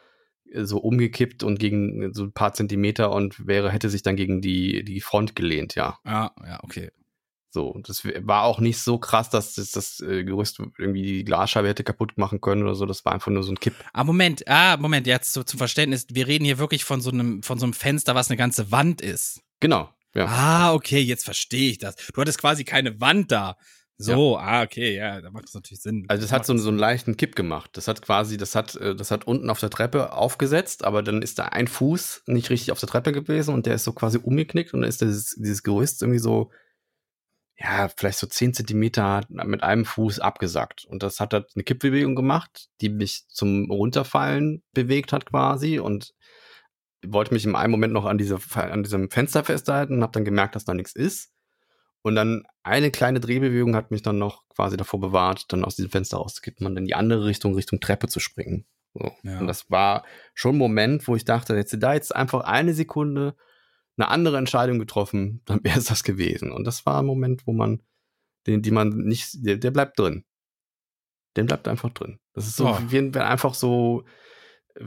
äh, 0.52 0.66
so 0.66 0.80
umgekippt 0.80 1.44
und 1.44 1.60
gegen 1.60 2.14
so 2.14 2.24
ein 2.24 2.34
paar 2.34 2.54
Zentimeter 2.54 3.12
und 3.12 3.48
wäre, 3.48 3.72
hätte 3.72 3.90
sich 3.90 4.04
dann 4.04 4.18
gegen 4.18 4.42
die, 4.42 4.84
die 4.84 5.00
Front 5.00 5.36
gelehnt, 5.36 5.76
ja. 5.76 5.98
Ah, 6.04 6.32
ja, 6.46 6.60
okay. 6.64 6.92
So, 7.52 7.80
das 7.86 8.04
war 8.04 8.44
auch 8.44 8.60
nicht 8.60 8.80
so 8.80 8.98
krass, 8.98 9.30
dass 9.30 9.54
das, 9.54 9.70
das 9.72 10.00
äh, 10.00 10.24
Gerüst 10.24 10.60
irgendwie 10.80 11.04
die 11.04 11.24
Glasscheibe 11.24 11.68
hätte 11.68 11.84
kaputt 11.84 12.18
machen 12.18 12.42
können 12.42 12.64
oder 12.64 12.74
so. 12.74 12.88
Das 12.88 13.06
war 13.06 13.14
einfach 13.14 13.32
nur 13.32 13.44
so 13.44 13.52
ein 13.52 13.60
Kipp. 13.60 13.76
Ah, 13.94 14.04
Moment, 14.04 14.48
ah, 14.48 14.76
Moment, 14.78 15.06
jetzt 15.06 15.34
so 15.34 15.44
zum 15.44 15.60
Verständnis, 15.60 16.08
wir 16.10 16.26
reden 16.26 16.46
hier 16.46 16.58
wirklich 16.58 16.84
von 16.84 17.00
so 17.00 17.12
einem, 17.12 17.44
von 17.44 17.60
so 17.60 17.68
einem 17.68 17.74
Fenster, 17.74 18.16
was 18.16 18.32
eine 18.32 18.38
ganze 18.38 18.72
Wand 18.72 19.02
ist. 19.02 19.42
Genau, 19.60 19.88
ja. 20.16 20.26
Ah, 20.26 20.74
okay, 20.74 21.00
jetzt 21.00 21.26
verstehe 21.26 21.70
ich 21.70 21.78
das. 21.78 21.96
Du 21.96 22.20
hattest 22.20 22.40
quasi 22.40 22.64
keine 22.64 23.00
Wand 23.00 23.32
da. 23.32 23.56
So, 23.98 24.38
ah, 24.38 24.64
okay, 24.64 24.96
ja, 24.96 25.22
da 25.22 25.30
macht 25.30 25.46
das 25.46 25.54
natürlich 25.54 25.82
Sinn. 25.82 26.06
Also 26.08 26.24
das 26.24 26.32
hat 26.32 26.46
so, 26.46 26.58
so 26.58 26.70
einen 26.70 26.80
leichten 26.80 27.16
Kipp 27.16 27.36
gemacht. 27.36 27.70
Das 27.74 27.88
hat 27.88 28.02
quasi, 28.02 28.38
das 28.38 28.56
hat, 28.56 28.76
äh, 28.76 28.96
das 28.96 29.12
hat 29.12 29.26
unten 29.28 29.50
auf 29.50 29.60
der 29.60 29.70
Treppe 29.70 30.14
aufgesetzt, 30.14 30.84
aber 30.84 31.04
dann 31.04 31.22
ist 31.22 31.40
da 31.40 31.46
ein 31.46 31.68
Fuß 31.68 32.24
nicht 32.26 32.50
richtig 32.50 32.72
auf 32.72 32.80
der 32.80 32.90
Treppe 32.90 33.12
gewesen 33.12 33.54
und 33.54 33.66
der 33.66 33.76
ist 33.76 33.84
so 33.84 33.94
quasi 33.94 34.18
umgeknickt 34.18 34.74
und 34.74 34.82
dann 34.82 34.90
ist 34.90 35.02
dieses, 35.02 35.36
dieses 35.36 35.64
Gerüst 35.64 36.02
irgendwie 36.02 36.20
so, 36.20 36.52
ja, 37.58 37.88
vielleicht 37.96 38.18
so 38.18 38.28
10 38.28 38.54
Zentimeter 38.54 39.22
mit 39.30 39.62
einem 39.64 39.86
Fuß 39.86 40.20
abgesackt. 40.20 40.86
Und 40.86 41.04
das 41.04 41.20
hat 41.20 41.34
halt 41.34 41.52
eine 41.56 41.64
Kippbewegung 41.64 42.16
gemacht, 42.16 42.68
die 42.82 42.90
mich 42.90 43.26
zum 43.30 43.70
Runterfallen 43.70 44.64
bewegt 44.74 45.14
hat 45.14 45.28
quasi 45.28 45.80
und 45.80 46.14
wollte 47.06 47.34
mich 47.34 47.46
im 47.46 47.56
einen 47.56 47.72
Moment 47.72 47.94
noch 47.94 48.06
an, 48.06 48.18
diese, 48.18 48.40
an 48.56 48.84
diesem 48.84 49.10
Fenster 49.10 49.44
festhalten 49.44 49.96
und 49.96 50.04
habe 50.04 50.14
dann 50.14 50.26
gemerkt, 50.26 50.56
dass 50.56 50.66
da 50.66 50.74
nichts 50.74 50.96
ist. 50.96 51.33
Und 52.04 52.16
dann 52.16 52.44
eine 52.64 52.92
kleine 52.92 53.20
Drehbewegung 53.20 53.76
hat 53.76 53.90
mich 53.90 54.02
dann 54.02 54.20
noch 54.20 54.48
quasi 54.50 54.78
davor 54.78 55.00
bewahrt, 55.00 55.52
dann 55.52 55.66
aus 55.66 55.76
diesem 55.76 55.90
Fenster 55.90 56.18
rauszukippen 56.18 56.68
und 56.68 56.78
in 56.78 56.86
die 56.86 56.96
andere 56.96 57.26
Richtung, 57.26 57.56
Richtung 57.56 57.80
Treppe 57.80 58.08
zu 58.08 58.20
springen. 58.20 58.66
So. 58.94 59.12
Ja. 59.24 59.40
Und 59.40 59.48
das 59.48 59.72
war 59.72 60.04
schon 60.34 60.56
ein 60.56 60.60
Moment, 60.60 61.08
wo 61.08 61.16
ich 61.16 61.26
dachte, 61.26 61.58
hätte 61.58 61.78
da 61.78 61.94
jetzt 61.94 62.16
einfach 62.16 62.42
eine 62.42 62.74
Sekunde 62.74 63.36
eine 63.98 64.08
andere 64.10 64.38
Entscheidung 64.38 64.80
getroffen, 64.80 65.42
dann 65.46 65.64
wäre 65.64 65.80
es 65.80 65.86
das 65.86 66.04
gewesen. 66.04 66.52
Und 66.52 66.66
das 66.66 66.86
war 66.86 67.00
ein 67.00 67.06
Moment, 67.06 67.48
wo 67.48 67.54
man, 67.54 67.82
den, 68.48 68.62
die 68.62 68.72
man 68.72 68.90
nicht, 68.90 69.46
der, 69.46 69.58
der 69.58 69.72
bleibt 69.72 69.98
drin. 70.00 70.26
Der 71.36 71.44
bleibt 71.44 71.68
einfach 71.68 71.90
drin. 71.90 72.20
Das 72.34 72.46
ist 72.46 72.58
so, 72.58 72.78
wie 72.90 73.14
wenn 73.14 73.16
einfach 73.16 73.54
so, 73.54 74.04
äh, 74.76 74.86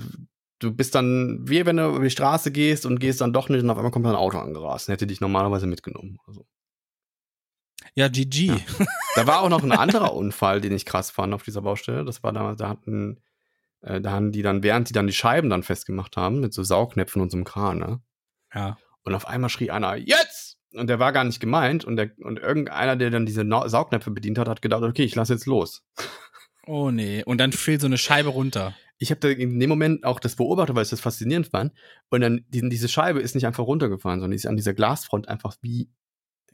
du 0.58 0.72
bist 0.72 0.94
dann, 0.94 1.40
wie 1.42 1.66
wenn 1.66 1.76
du 1.76 1.88
über 1.88 2.04
die 2.04 2.10
Straße 2.10 2.52
gehst 2.52 2.86
und 2.86 3.00
gehst 3.00 3.20
dann 3.20 3.32
doch 3.32 3.48
nicht 3.48 3.62
und 3.62 3.70
auf 3.70 3.76
einmal 3.76 3.90
kommt 3.90 4.06
ein 4.06 4.14
Auto 4.14 4.38
angerast 4.38 4.88
und 4.88 4.92
hätte 4.92 5.06
dich 5.06 5.20
normalerweise 5.20 5.66
mitgenommen. 5.66 6.18
Also. 6.26 6.46
Ja, 7.96 8.08
GG. 8.08 8.46
Ja. 8.46 8.56
Da 9.16 9.26
war 9.26 9.40
auch 9.40 9.48
noch 9.48 9.62
ein 9.64 9.72
anderer 9.72 10.14
Unfall, 10.14 10.60
den 10.60 10.72
ich 10.72 10.84
krass 10.84 11.10
fand 11.10 11.32
auf 11.34 11.42
dieser 11.42 11.62
Baustelle. 11.62 12.04
Das 12.04 12.22
war 12.22 12.32
damals, 12.32 12.58
da 12.58 12.68
hatten, 12.68 13.22
äh, 13.80 14.00
da 14.00 14.12
haben 14.12 14.30
die 14.30 14.42
dann, 14.42 14.62
während 14.62 14.88
die 14.88 14.92
dann 14.92 15.06
die 15.06 15.14
Scheiben 15.14 15.48
dann 15.48 15.62
festgemacht 15.62 16.16
haben, 16.18 16.40
mit 16.40 16.52
so 16.52 16.62
Saugnäpfen 16.62 17.22
und 17.22 17.30
so 17.30 17.38
einem 17.38 17.44
Kran, 17.44 17.78
ne? 17.78 18.00
Ja. 18.54 18.76
Und 19.04 19.14
auf 19.14 19.26
einmal 19.26 19.50
schrie 19.50 19.70
einer, 19.70 19.96
jetzt! 19.96 20.58
Und 20.74 20.88
der 20.88 20.98
war 20.98 21.12
gar 21.12 21.24
nicht 21.24 21.40
gemeint. 21.40 21.86
Und, 21.86 21.96
der, 21.96 22.10
und 22.18 22.38
irgendeiner, 22.38 22.96
der 22.96 23.08
dann 23.10 23.24
diese 23.24 23.44
No- 23.44 23.66
Saugnäpfe 23.66 24.10
bedient 24.10 24.38
hat, 24.38 24.48
hat 24.48 24.60
gedacht, 24.60 24.82
okay, 24.82 25.04
ich 25.04 25.14
lasse 25.14 25.32
jetzt 25.32 25.46
los. 25.46 25.82
Oh 26.66 26.90
nee. 26.90 27.24
Und 27.24 27.38
dann 27.38 27.52
fiel 27.52 27.80
so 27.80 27.86
eine 27.86 27.96
Scheibe 27.96 28.28
runter. 28.28 28.74
Ich 28.98 29.10
habe 29.10 29.20
da 29.20 29.28
in 29.28 29.58
dem 29.58 29.70
Moment 29.70 30.04
auch 30.04 30.20
das 30.20 30.36
beobachtet, 30.36 30.74
weil 30.76 30.82
ich 30.82 30.90
das 30.90 31.00
faszinierend 31.00 31.46
fand. 31.48 31.72
Und 32.10 32.20
dann, 32.20 32.44
die, 32.48 32.68
diese 32.68 32.88
Scheibe 32.88 33.20
ist 33.20 33.34
nicht 33.34 33.46
einfach 33.46 33.64
runtergefallen, 33.64 34.20
sondern 34.20 34.32
die 34.32 34.36
ist 34.36 34.46
an 34.46 34.56
dieser 34.56 34.74
Glasfront 34.74 35.28
einfach 35.28 35.56
wie, 35.62 35.88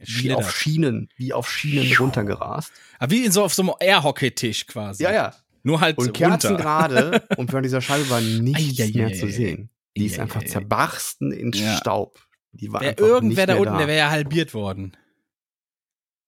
wie 0.05 0.33
auf 0.33 0.55
Schienen, 0.57 1.09
wie 1.16 1.33
auf 1.33 1.51
Schienen 1.51 1.97
runtergerast. 1.97 2.73
Aber 2.99 3.11
wie 3.11 3.24
in 3.24 3.33
so 3.33 3.43
auf 3.45 3.55
so 3.55 3.62
einem 3.62 3.73
Airhockey-Tisch 3.81 4.66
quasi. 4.66 5.03
Ja, 5.05 5.12
ja. 5.12 5.35
Nur 5.62 5.81
halt 5.81 5.99
Und. 5.99 6.12
Kerzen 6.12 6.57
gerade 6.57 7.23
und 7.37 7.51
von 7.51 7.62
dieser 7.62 7.81
Scheibe 7.81 8.11
war 8.11 8.20
nichts 8.20 8.81
Ei, 8.81 8.85
ei, 8.85 8.91
mehr 8.95 9.12
zu 9.15 9.29
sehen. 9.29 9.70
Die 9.97 10.07
ist 10.07 10.19
ei, 10.19 10.23
einfach 10.23 10.41
ei, 10.41 10.45
ei. 10.45 10.49
zerbarsten 10.49 11.33
in 11.33 11.53
Ja. 11.53 11.77
Staub. 11.77 12.19
Die 12.53 12.73
war 12.73 12.81
einfach 12.83 12.99
irgendwer 13.05 13.47
da 13.47 13.57
unten, 13.57 13.79
der 13.79 13.87
wäre 13.87 13.99
ja 13.99 14.11
halbiert 14.11 14.53
worden. 14.55 14.97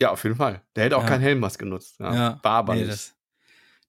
Ja, 0.01 0.11
auf 0.11 0.23
jeden 0.25 0.37
Fall. 0.37 0.63
Der 0.77 0.85
hätte 0.85 0.97
auch 0.97 1.03
Ja. 1.03 1.09
keinen 1.09 1.21
Helm 1.23 1.43
was 1.43 1.59
genutzt. 1.59 1.97
Ja. 2.01 2.39
War 2.43 2.53
aber 2.53 2.75
nee, 2.75 2.81
nicht. 2.83 2.93
das, 2.93 3.15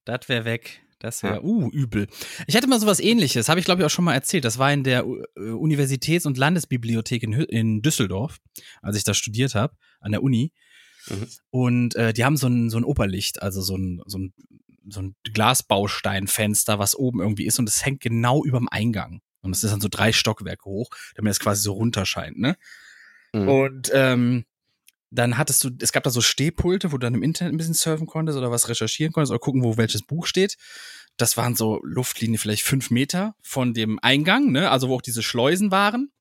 das 0.04 0.30
wäre 0.30 0.46
weg. 0.46 0.82
Das 1.06 1.22
wäre, 1.22 1.36
Ja. 1.36 1.44
uh, 1.44 1.70
übel. 1.70 2.08
Ich 2.48 2.56
hatte 2.56 2.66
mal 2.66 2.80
sowas 2.80 3.00
ähnliches, 3.00 3.48
habe 3.48 3.60
ich 3.60 3.66
glaube 3.66 3.82
ich 3.82 3.86
auch 3.86 3.92
schon 3.92 4.06
mal 4.06 4.16
erzählt. 4.16 4.44
Das 4.44 4.58
war 4.58 4.74
in 4.74 4.84
der 4.84 5.02
äh, 5.36 5.50
Universitäts- 5.52 6.26
und 6.26 6.36
Landesbibliothek 6.36 7.22
in, 7.22 7.34
in 7.34 7.82
Düsseldorf, 7.84 8.40
als 8.82 8.98
ich 8.98 9.04
da 9.04 9.14
studiert 9.14 9.54
habe, 9.54 9.76
an 10.00 10.14
der 10.14 10.24
Uni. 10.24 10.52
Mhm. 11.08 11.28
Und 11.52 11.96
äh, 11.96 12.12
die 12.12 12.26
haben 12.26 12.38
so 12.38 12.48
ein, 12.48 12.72
so 12.72 12.78
ein 12.78 12.84
Oberlicht, 12.84 13.44
also 13.44 13.62
so 13.62 13.78
ein, 13.78 14.02
so 14.08 14.18
ein, 14.18 14.34
so 14.90 15.02
ein 15.02 15.16
Glasbausteinfenster, 15.32 16.80
was 16.80 16.96
oben 16.96 17.20
irgendwie 17.20 17.46
ist 17.46 17.60
und 17.60 17.70
es 17.70 17.86
hängt 17.86 18.02
genau 18.02 18.44
überm 18.44 18.68
Eingang. 18.68 19.22
Und 19.42 19.56
es 19.56 19.64
ist 19.64 19.70
dann 19.70 19.82
so 19.82 19.90
drei 19.90 20.12
Stockwerke 20.12 20.66
hoch, 20.66 20.90
damit 21.14 21.32
es 21.32 21.40
quasi 21.40 21.62
so 21.62 21.74
runterscheint, 21.74 22.40
ne? 22.40 22.58
Mhm. 23.32 23.48
Und 23.48 23.92
ähm, 23.94 24.46
dann 25.12 25.38
hattest 25.38 25.64
du, 25.64 25.70
es 25.80 25.92
gab 25.92 26.04
da 26.04 26.10
so 26.10 26.22
Stehpulte, 26.22 26.92
wo 26.92 26.98
du 26.98 27.06
dann 27.06 27.14
im 27.14 27.24
Internet 27.24 27.54
ein 27.54 27.58
bisschen 27.58 27.74
surfen 27.74 28.08
konntest 28.08 28.38
oder 28.38 28.52
was 28.52 28.70
recherchieren 28.70 29.14
konntest 29.14 29.32
oder 29.32 29.40
gucken, 29.40 29.64
wo 29.64 29.78
welches 29.78 30.04
Buch 30.04 30.26
steht. 30.26 30.58
Das 31.18 31.38
waren 31.38 31.56
so 31.56 31.80
Luftlinie 31.84 32.38
vielleicht 32.38 32.64
fünf 32.64 32.92
Meter 32.92 33.36
von 33.42 33.74
dem 33.74 34.00
Eingang, 34.02 34.52
ne? 34.52 34.70
Also 34.70 34.90
wo 34.90 34.96
auch 34.96 35.02
diese 35.02 35.24
Schleusen 35.24 35.72
waren. 35.72 36.12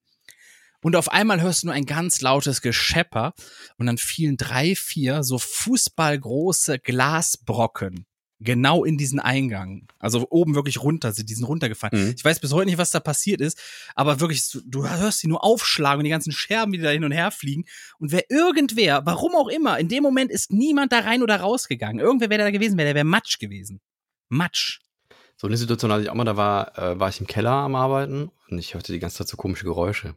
Und 0.83 0.97
auf 0.97 1.11
einmal 1.11 1.41
hörst 1.41 1.63
du 1.63 1.69
nur 1.69 1.75
ein 1.75 1.87
ganz 1.87 2.21
lautes 2.21 2.61
Geschepper 2.61 3.33
und 3.79 3.87
dann 3.87 3.97
fielen 3.97 4.37
drei, 4.37 4.75
vier 4.77 5.25
so 5.25 5.39
fußballgroße 5.39 6.79
Glasbrocken 6.79 8.07
Genau 8.45 8.85
in 8.85 8.99
diesen 8.99 9.21
Eingang. 9.21 9.89
Also 9.99 10.27
oben 10.31 10.55
wirklich 10.55 10.83
runter, 10.83 11.13
sind 11.13 11.31
die 11.31 11.43
runtergefallen. 11.43 12.09
Mhm. 12.09 12.15
Ich 12.17 12.25
weiß 12.25 12.41
bis 12.41 12.53
heute 12.53 12.67
nicht, 12.67 12.79
was 12.79 12.91
da 12.91 13.01
passiert 13.01 13.41
ist, 13.41 13.59
aber 13.95 14.21
wirklich, 14.21 14.57
du 14.67 14.89
hörst 14.89 15.21
sie 15.21 15.29
nur 15.29 15.43
aufschlagen 15.43 16.01
und 16.01 16.05
die 16.05 16.11
ganzen 16.11 16.33
Scherben, 16.33 16.73
die 16.73 16.79
da 16.79 16.91
hin 16.91 17.05
und 17.05 17.13
her 17.13 17.31
fliegen. 17.31 17.65
Und 17.99 18.13
wer 18.13 18.31
irgendwer, 18.31 19.05
warum 19.07 19.35
auch 19.35 19.49
immer, 19.49 19.79
in 19.79 19.89
dem 19.89 20.03
Moment 20.03 20.31
ist 20.31 20.53
niemand 20.53 20.93
da 20.93 21.01
rein 21.01 21.23
oder 21.23 21.41
rausgegangen. 21.41 22.01
Irgendwer 22.01 22.31
wäre 22.31 22.43
da 22.43 22.51
gewesen, 22.51 22.77
wäre 22.77 22.89
der 22.89 22.95
wäre 22.95 23.05
Matsch 23.05 23.39
gewesen. 23.39 23.81
Matsch. 24.29 24.81
So 25.37 25.47
eine 25.47 25.57
Situation 25.57 25.91
hatte 25.91 26.03
ich 26.03 26.11
auch 26.11 26.15
mal, 26.15 26.25
da 26.25 26.37
war, 26.37 26.79
äh, 26.79 27.01
war 27.01 27.09
ich 27.09 27.21
im 27.21 27.27
Keller 27.27 27.51
am 27.51 27.75
Arbeiten 27.75 28.31
und 28.49 28.59
ich 28.59 28.75
hörte 28.75 28.93
die 28.93 28.99
ganze 28.99 29.19
Zeit 29.19 29.29
so 29.29 29.37
komische 29.37 29.65
Geräusche. 29.65 30.17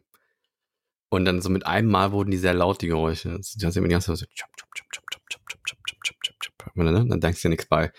Und 1.08 1.24
dann 1.24 1.40
so 1.40 1.48
mit 1.48 1.66
einem 1.66 1.88
Mal 1.88 2.12
wurden 2.12 2.30
die 2.30 2.36
sehr 2.36 2.54
laut, 2.54 2.82
die 2.82 2.88
Geräusche. 2.88 3.30
Also 3.30 3.58
die 3.58 3.88
ganze 3.88 4.06
Zeit 4.06 4.18
so, 4.18 4.26
chop, 4.34 4.50
chop, 4.56 4.68
chop, 4.74 4.86
chop. 4.92 5.07
Und 6.74 7.10
dann, 7.10 7.20
denkst 7.20 7.42
du 7.42 7.48
dir 7.48 7.50
nichts 7.50 7.66
bei. 7.66 7.92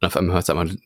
Und 0.00 0.06
auf 0.06 0.16
einmal 0.16 0.34
hörst 0.34 0.48
du 0.48 0.52
einmal 0.52 0.76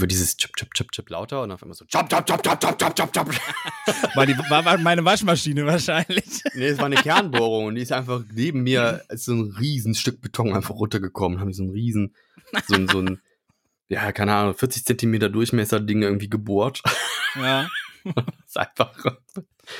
wird 0.00 0.12
dieses 0.12 0.36
chop, 0.36 0.52
chop, 0.56 0.72
chop, 0.74 0.92
chop 0.92 1.10
lauter 1.10 1.42
und 1.42 1.50
auf 1.50 1.62
einmal 1.62 1.74
so 1.76 1.84
chop, 1.86 2.08
chop, 2.08 2.26
chop, 2.26 2.42
chop, 2.42 2.60
chop, 2.60 2.78
chop, 2.78 2.94
chop, 2.94 3.12
chop. 3.12 3.28
War, 4.14 4.26
die, 4.26 4.36
war, 4.36 4.78
meine 4.78 5.04
Waschmaschine 5.04 5.64
wahrscheinlich. 5.64 6.42
Nee, 6.54 6.66
es 6.66 6.78
war 6.78 6.86
eine 6.86 6.96
Kernbohrung 6.96 7.66
und 7.66 7.74
die 7.74 7.82
ist 7.82 7.92
einfach 7.92 8.22
neben 8.32 8.62
mir 8.62 9.02
als 9.08 9.24
so 9.24 9.32
ein 9.32 9.54
riesen 9.58 9.94
Stück 9.94 10.20
Beton 10.20 10.52
einfach 10.52 10.74
runtergekommen. 10.74 11.40
Haben 11.40 11.48
die 11.48 11.54
so 11.54 11.62
ein 11.62 11.70
riesen, 11.70 12.14
so 12.66 12.74
ein, 12.74 12.86
so 12.86 13.00
ein, 13.00 13.20
ja, 13.88 14.12
keine 14.12 14.34
Ahnung, 14.34 14.54
40 14.54 14.84
Zentimeter 14.84 15.30
Durchmesser 15.30 15.80
Ding 15.80 16.02
irgendwie 16.02 16.30
gebohrt. 16.30 16.82
Ja. 17.36 17.68
Das 18.04 18.24
ist 18.46 18.56
einfach, 18.56 19.16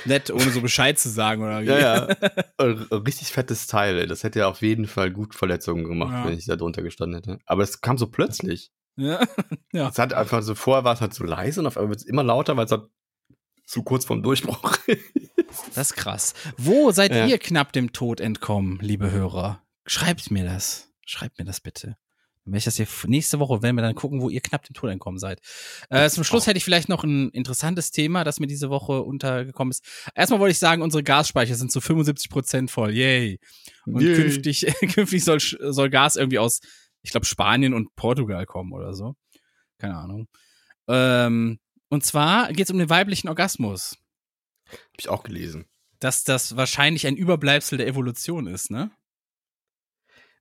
Nett, 0.05 0.31
ohne 0.31 0.51
so 0.51 0.61
Bescheid 0.61 0.99
zu 0.99 1.09
sagen, 1.09 1.43
oder 1.43 1.63
wie? 1.63 1.67
ja, 1.67 1.79
ja, 1.79 2.17
richtig 2.97 3.29
fettes 3.29 3.67
Teil. 3.67 3.99
ey. 3.99 4.07
Das 4.07 4.23
hätte 4.25 4.41
ja 4.41 4.49
auf 4.49 4.61
jeden 4.63 4.87
Fall 4.87 5.11
gut 5.11 5.35
Verletzungen 5.35 5.85
gemacht, 5.85 6.13
Ja. 6.13 6.25
wenn 6.27 6.37
ich 6.39 6.47
da 6.47 6.57
drunter 6.57 6.83
gestanden 6.83 7.17
hätte. 7.17 7.39
Aber 7.47 7.63
es 7.63 7.81
kam 7.81 7.99
so 7.99 8.07
plötzlich. 8.09 8.71
Ja. 8.97 9.21
ja. 9.73 9.89
Es 9.89 9.99
hat 9.99 10.13
einfach 10.13 10.43
so, 10.43 10.55
vorher 10.55 10.85
war 10.85 10.95
es 10.95 11.01
halt 11.01 11.15
so 11.15 11.25
leise 11.25 11.61
und 11.61 11.67
auf 11.67 11.77
einmal 11.77 11.91
wird 11.91 12.01
es 12.01 12.07
immer 12.07 12.23
lauter, 12.23 12.57
weil 12.57 12.65
es 12.67 12.71
halt 12.73 12.89
zu 13.65 13.83
kurz 13.83 14.05
vorm 14.05 14.23
Durchbruch 14.23 14.77
Das 15.75 15.91
ist 15.91 15.97
krass. 15.97 16.35
Wo 16.57 16.91
seid 16.91 17.13
Ja. 17.15 17.27
ihr 17.27 17.39
knapp 17.39 17.73
dem 17.73 17.93
Tod 17.93 18.21
entkommen, 18.21 18.79
liebe 18.81 19.11
Hörer? 19.11 19.63
Schreibt 19.87 20.31
mir 20.31 20.45
das. 20.45 20.91
Schreibt 21.07 21.39
mir 21.39 21.45
das 21.47 21.61
bitte. 21.61 21.97
Dann 22.49 22.53
werde 22.53 22.59
ich 22.61 22.65
das 22.65 22.77
hier 22.77 22.87
nächste 23.11 23.39
Woche, 23.41 23.61
wenn 23.61 23.75
wir 23.75 23.83
dann 23.83 23.95
gucken, 23.95 24.23
wo 24.23 24.31
ihr 24.31 24.41
knapp 24.41 24.65
dem 24.65 24.73
Tod 24.73 24.91
entkommen 24.91 25.19
seid. 25.19 25.41
Äh, 25.91 26.09
zum 26.09 26.25
Schluss 26.25 26.47
hätte 26.47 26.57
ich 26.57 26.65
vielleicht 26.65 26.89
noch 26.89 27.05
ein 27.05 27.29
interessantes 27.31 27.91
Thema, 27.91 28.25
das 28.25 28.41
mir 28.41 28.47
diese 28.47 28.71
Woche 28.71 29.03
untergekommen 29.03 29.71
ist. 29.71 29.85
Erstmal 30.15 30.41
wollte 30.41 30.53
ich 30.53 30.59
sagen, 30.59 30.81
unsere 30.81 31.03
Gasspeicher 31.03 31.57
sind 31.57 31.71
zu 31.71 31.83
75 31.83 32.31
Prozent 32.31 32.71
voll. 32.71 32.95
Yay. 32.95 33.39
Und 33.85 34.01
Yay. 34.01 34.15
künftig, 34.15 34.67
künftig 34.95 35.25
soll, 35.25 35.41
soll 35.41 35.91
Gas 35.91 36.17
irgendwie 36.17 36.39
aus, 36.39 36.61
ich 37.03 37.11
glaube, 37.11 37.27
Spanien 37.27 37.75
und 37.75 37.95
Portugal 37.97 38.47
kommen 38.47 38.73
oder 38.73 38.95
so. 38.95 39.15
Keine 39.77 39.97
Ahnung. 39.97 40.29
Ähm, 40.89 41.59
und 41.91 42.03
zwar 42.03 42.51
geht 42.55 42.65
es 42.67 42.71
um 42.71 42.79
den 42.79 42.89
weiblichen 42.89 43.29
Orgasmus 43.29 43.99
Hab 44.71 44.79
ich 44.99 45.11
auch 45.11 45.23
gelesen. 45.23 45.67
dass 46.01 46.25
das 46.25 46.57
wahrscheinlich 46.57 47.07
ein 47.07 47.17
Überbleibsel 47.17 47.77
der 47.77 47.89
Evolution 47.89 48.47
ist, 48.47 48.71
ne? 48.71 48.91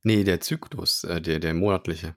Nee, 0.03 0.23
der 0.23 0.39
Zyklus, 0.39 1.03
äh, 1.03 1.21
der, 1.21 1.39
der 1.39 1.53
monatliche. 1.53 2.15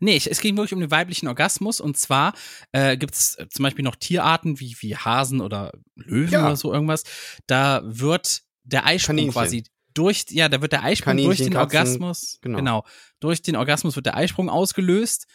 Nee, 0.00 0.20
es 0.24 0.40
ging 0.40 0.56
wirklich 0.56 0.72
um 0.72 0.80
den 0.80 0.90
weiblichen 0.90 1.28
Orgasmus 1.28 1.80
und 1.80 1.96
zwar 1.96 2.34
äh, 2.72 2.96
gibt 2.96 3.14
es 3.14 3.36
zum 3.50 3.62
Beispiel 3.62 3.84
noch 3.84 3.94
Tierarten 3.96 4.58
wie, 4.58 4.76
wie 4.80 4.96
Hasen 4.96 5.40
oder 5.40 5.72
Löwen 5.94 6.32
Ja. 6.32 6.46
oder 6.46 6.56
so 6.56 6.72
irgendwas. 6.72 7.04
Da 7.46 7.82
wird 7.84 8.42
der 8.64 8.86
Eisprung 8.86 9.16
Kaninchen. 9.16 9.32
quasi 9.32 9.64
durch, 9.94 10.24
ja, 10.30 10.48
da 10.48 10.60
wird 10.60 10.72
der 10.72 10.82
Eisprung 10.82 11.16
durch 11.16 11.38
Kaninchen, 11.38 11.46
den 11.46 11.52
Katzen, 11.54 11.76
Orgasmus, 11.78 12.38
genau. 12.42 12.58
genau, 12.58 12.84
durch 13.20 13.42
den 13.42 13.54
Orgasmus 13.54 13.94
wird 13.94 14.06
der 14.06 14.16
Eisprung 14.16 14.48
ausgelöst. 14.50 15.26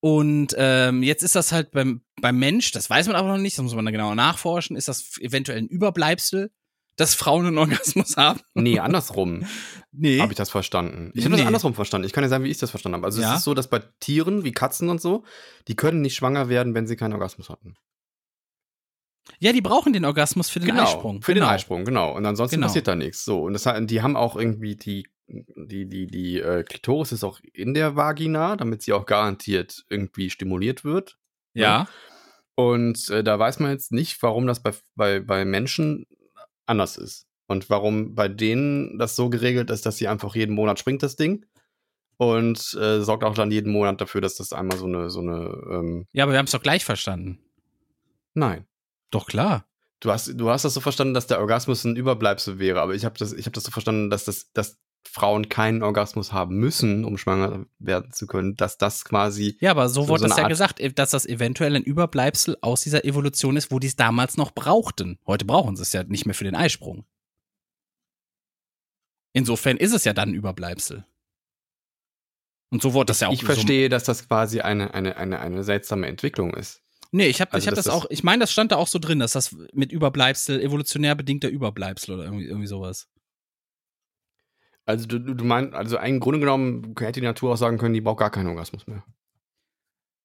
Und 0.00 0.54
ähm, 0.58 1.02
jetzt 1.02 1.22
ist 1.22 1.34
das 1.34 1.52
halt 1.52 1.70
beim, 1.70 2.02
beim 2.20 2.38
Mensch, 2.38 2.72
das 2.72 2.88
weiß 2.90 3.06
man 3.06 3.16
aber 3.16 3.28
noch 3.28 3.38
nicht, 3.38 3.56
das 3.56 3.62
muss 3.62 3.74
man 3.74 3.84
dann 3.84 3.92
genauer 3.92 4.14
nachforschen, 4.14 4.76
ist 4.76 4.88
das 4.88 5.18
eventuell 5.18 5.58
ein 5.58 5.66
Überbleibsel, 5.68 6.50
dass 6.96 7.14
Frauen 7.14 7.46
einen 7.46 7.58
Orgasmus 7.58 8.16
haben? 8.16 8.40
Nee, 8.54 8.78
andersrum 8.78 9.46
Nee. 9.92 10.20
habe 10.20 10.32
ich 10.32 10.36
das 10.36 10.50
verstanden. 10.50 11.10
Ich 11.14 11.24
habe 11.24 11.32
das 11.32 11.40
Nee. 11.40 11.46
andersrum 11.46 11.74
verstanden. 11.74 12.06
Ich 12.06 12.12
kann 12.12 12.24
ja 12.24 12.28
sagen, 12.28 12.44
wie 12.44 12.50
ich 12.50 12.58
das 12.58 12.70
verstanden 12.70 12.96
habe. 12.96 13.06
Also 13.06 13.20
Ja? 13.20 13.32
es 13.32 13.38
ist 13.38 13.44
so, 13.44 13.54
dass 13.54 13.68
bei 13.68 13.80
Tieren 14.00 14.44
wie 14.44 14.52
Katzen 14.52 14.88
und 14.88 15.00
so, 15.00 15.24
die 15.68 15.76
können 15.76 16.00
nicht 16.00 16.14
schwanger 16.14 16.48
werden, 16.48 16.74
wenn 16.74 16.86
sie 16.86 16.96
keinen 16.96 17.12
Orgasmus 17.12 17.48
hatten. 17.48 17.76
Ja, 19.38 19.52
die 19.52 19.62
brauchen 19.62 19.92
den 19.92 20.04
Orgasmus 20.04 20.50
für 20.50 20.60
den 20.60 20.68
genau, 20.70 20.82
Eisprung. 20.82 21.22
Für 21.22 21.32
genau. 21.34 21.46
den 21.46 21.54
Eisprung, 21.54 21.84
genau. 21.84 22.14
Und 22.14 22.26
ansonsten 22.26 22.56
Genau. 22.56 22.66
passiert 22.66 22.88
da 22.88 22.94
nichts. 22.94 23.24
So, 23.24 23.42
und 23.42 23.54
das, 23.54 23.68
die 23.86 24.02
haben 24.02 24.16
auch 24.16 24.36
irgendwie 24.36 24.76
die, 24.76 25.06
die, 25.28 25.88
die, 25.88 26.06
die 26.06 26.40
äh, 26.40 26.62
Klitoris 26.62 27.12
ist 27.12 27.24
auch 27.24 27.40
in 27.54 27.72
der 27.74 27.96
Vagina, 27.96 28.56
damit 28.56 28.82
sie 28.82 28.92
auch 28.92 29.06
garantiert 29.06 29.84
irgendwie 29.88 30.28
stimuliert 30.28 30.84
wird. 30.84 31.16
Ja. 31.54 31.88
Und 32.54 33.08
äh, 33.10 33.24
da 33.24 33.38
weiß 33.38 33.60
man 33.60 33.70
jetzt 33.70 33.92
nicht, 33.92 34.22
warum 34.22 34.46
das 34.46 34.62
bei, 34.62 34.72
bei, 34.94 35.20
bei 35.20 35.44
Menschen 35.44 36.06
anders 36.66 36.96
ist. 36.96 37.26
Und 37.46 37.68
warum 37.70 38.14
bei 38.14 38.28
denen 38.28 38.98
das 38.98 39.16
so 39.16 39.28
geregelt 39.28 39.70
ist, 39.70 39.84
dass 39.86 39.96
sie 39.96 40.08
einfach 40.08 40.34
jeden 40.34 40.54
Monat 40.54 40.78
springt, 40.78 41.02
das 41.02 41.16
Ding. 41.16 41.44
Und 42.16 42.74
äh, 42.80 43.00
sorgt 43.00 43.24
auch 43.24 43.34
dann 43.34 43.50
jeden 43.50 43.72
Monat 43.72 44.00
dafür, 44.00 44.20
dass 44.20 44.36
das 44.36 44.52
einmal 44.52 44.78
so 44.78 44.86
eine, 44.86 45.10
so 45.10 45.20
eine, 45.20 45.50
ähm, 45.70 46.06
Ja, 46.12 46.24
aber 46.24 46.32
wir 46.32 46.38
haben 46.38 46.46
es 46.46 46.52
doch 46.52 46.62
gleich 46.62 46.84
verstanden. 46.84 47.38
nein. 48.34 48.66
Doch 49.10 49.26
klar. 49.26 49.66
Du 50.00 50.10
hast, 50.10 50.32
du 50.34 50.50
hast 50.50 50.64
das 50.64 50.74
so 50.74 50.80
verstanden, 50.80 51.14
dass 51.14 51.28
der 51.28 51.38
Orgasmus 51.38 51.84
ein 51.84 51.94
Überbleibsel 51.94 52.58
wäre, 52.58 52.80
aber 52.80 52.94
ich 52.94 53.04
habe 53.04 53.16
das, 53.16 53.32
ich 53.32 53.46
hab 53.46 53.52
das 53.52 53.62
so 53.62 53.70
verstanden, 53.70 54.10
dass, 54.10 54.24
das, 54.24 54.50
dass 54.52 54.76
Frauen 55.06 55.48
keinen 55.48 55.82
Orgasmus 55.82 56.32
haben 56.32 56.56
müssen, 56.56 57.04
um 57.04 57.18
schwanger 57.18 57.66
werden 57.78 58.10
zu 58.12 58.26
können, 58.26 58.56
dass 58.56 58.78
das 58.78 59.04
quasi. 59.04 59.56
Ja, 59.60 59.70
aber 59.70 59.88
so, 59.88 60.02
So- 60.02 60.08
wurde 60.08 60.22
so 60.22 60.28
das 60.28 60.32
eine 60.32 60.40
ja 60.40 60.44
Art- 60.44 60.50
gesagt, 60.50 60.80
äh, 60.80 60.92
dass 60.92 61.10
das 61.10 61.26
eventuell 61.26 61.76
ein 61.76 61.82
Überbleibsel 61.84 62.56
aus 62.62 62.82
dieser 62.82 63.04
Evolution 63.04 63.56
ist, 63.56 63.70
wo 63.70 63.78
die 63.78 63.86
es 63.86 63.96
damals 63.96 64.36
noch 64.36 64.52
brauchten. 64.52 65.18
Heute 65.26 65.44
brauchen 65.44 65.76
sie 65.76 65.82
es 65.82 65.92
ja 65.92 66.02
nicht 66.04 66.26
mehr 66.26 66.34
für 66.34 66.44
den 66.44 66.54
Eisprung. 66.56 67.04
Insofern 69.32 69.76
ist 69.76 69.92
es 69.92 70.04
ja 70.04 70.12
dann 70.12 70.30
ein 70.30 70.34
Überbleibsel. 70.34 71.04
Und 72.70 72.82
so 72.82 72.92
wurde 72.92 73.06
das 73.06 73.20
ja 73.20 73.28
auch 73.28 73.32
ich 73.32 73.40
so- 73.40 73.46
verstehe, 73.46 73.88
dass 73.88 74.04
das 74.04 74.26
quasi 74.28 74.60
eine, 74.60 74.94
eine, 74.94 75.16
eine, 75.16 75.38
eine 75.40 75.64
seltsame 75.64 76.06
Entwicklung 76.06 76.54
ist. 76.54 76.82
Nee, 77.12 77.26
ich 77.28 77.40
habe 77.40 77.52
Also, 77.52 77.64
ich 77.64 77.68
hab 77.68 77.74
das 77.76 77.84
das- 77.84 77.94
auch, 77.94 78.06
ich 78.10 78.24
meine, 78.24 78.40
das 78.40 78.50
stand 78.52 78.72
da 78.72 78.76
auch 78.76 78.88
so 78.88 78.98
drin, 78.98 79.20
dass 79.20 79.32
das 79.32 79.54
mit 79.72 79.92
Überbleibsel, 79.92 80.60
evolutionär 80.60 81.14
bedingter 81.14 81.48
Überbleibsel 81.48 82.14
oder 82.14 82.24
irgendwie, 82.24 82.46
irgendwie 82.46 82.66
sowas. 82.66 83.08
Also 84.86 85.06
du, 85.06 85.18
du 85.18 85.44
meinst, 85.44 85.74
also 85.74 85.98
im 85.98 86.20
Grunde 86.20 86.40
genommen 86.40 86.94
hätte 86.98 87.20
die 87.20 87.26
Natur 87.26 87.52
auch 87.52 87.56
sagen 87.56 87.78
können, 87.78 87.94
die 87.94 88.00
braucht 88.02 88.18
gar 88.18 88.30
keinen 88.30 88.48
Orgasmus 88.48 88.86
mehr. 88.86 89.04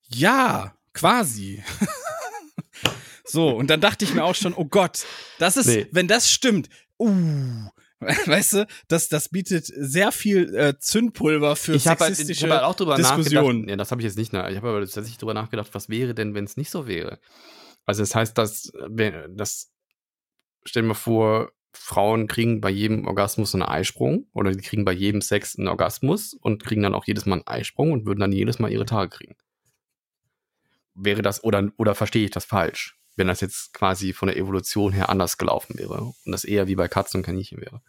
Ja, 0.09 0.75
quasi. 0.93 1.63
so, 3.25 3.49
und 3.49 3.69
dann 3.69 3.81
dachte 3.81 4.05
ich 4.05 4.13
mir 4.13 4.23
auch 4.23 4.35
schon, 4.35 4.53
oh 4.53 4.65
Gott, 4.65 5.05
das 5.37 5.55
ist, 5.57 5.67
Nee. 5.67 5.87
wenn 5.91 6.07
das 6.07 6.29
stimmt, 6.31 6.69
uh, 6.99 7.09
weißt 7.99 8.53
du, 8.53 8.67
das, 8.87 9.07
das 9.09 9.29
bietet 9.29 9.65
sehr 9.65 10.11
viel 10.11 10.53
äh, 10.55 10.77
Zündpulver 10.79 11.55
für 11.55 11.73
ich 11.75 11.87
halt, 11.87 11.99
sexistische 11.99 12.45
ich 12.45 12.51
hab 12.51 12.57
halt 12.59 12.63
auch 12.69 12.75
drüber 12.75 12.95
Diskussionen. 12.95 13.67
Ja, 13.67 13.75
das 13.75 13.91
habe 13.91 14.01
ich 14.01 14.05
jetzt 14.05 14.17
nicht. 14.17 14.33
nach- 14.33 14.49
Ich 14.49 14.55
habe 14.57 14.69
aber 14.69 14.79
tatsächlich 14.81 15.17
drüber 15.17 15.33
nachgedacht, 15.33 15.69
was 15.73 15.89
wäre 15.89 16.13
denn, 16.15 16.33
wenn 16.33 16.45
es 16.45 16.57
nicht 16.57 16.71
so 16.71 16.87
wäre? 16.87 17.19
Also 17.85 18.01
das 18.01 18.15
heißt, 18.15 18.37
dass, 18.37 18.71
wenn- 18.87 19.35
das 19.35 19.71
stell 20.65 20.83
dir 20.83 20.89
mal 20.89 20.93
vor, 20.93 21.51
Frauen 21.73 22.27
kriegen 22.27 22.61
bei 22.61 22.69
jedem 22.69 23.05
Orgasmus 23.07 23.53
einen 23.53 23.63
Eisprung 23.63 24.27
oder 24.33 24.51
die 24.51 24.61
kriegen 24.61 24.85
bei 24.85 24.91
jedem 24.91 25.21
Sex 25.21 25.57
einen 25.57 25.67
Orgasmus 25.67 26.33
und 26.33 26.63
kriegen 26.63 26.81
dann 26.81 26.95
auch 26.95 27.05
jedes 27.05 27.25
Mal 27.25 27.35
einen 27.35 27.47
Eisprung 27.47 27.91
und 27.91 28.05
würden 28.05 28.19
dann 28.19 28.31
jedes 28.31 28.59
Mal 28.59 28.71
ihre 28.71 28.85
Tage 28.85 29.09
kriegen. 29.09 29.35
Wäre 30.95 31.21
das, 31.21 31.43
oder, 31.43 31.71
oder 31.77 31.95
verstehe 31.95 32.25
ich 32.25 32.31
das 32.31 32.45
falsch? 32.45 32.97
Wenn 33.15 33.27
das 33.27 33.41
jetzt 33.41 33.73
quasi 33.73 34.13
von 34.13 34.27
der 34.27 34.37
Evolution 34.37 34.93
her 34.93 35.09
anders 35.09 35.37
gelaufen 35.37 35.77
wäre 35.77 36.01
und 36.01 36.31
das 36.31 36.43
eher 36.43 36.67
wie 36.67 36.75
bei 36.75 36.87
Katzen 36.87 37.19
und 37.19 37.25
Kaninchen 37.25 37.61
wäre. 37.61 37.81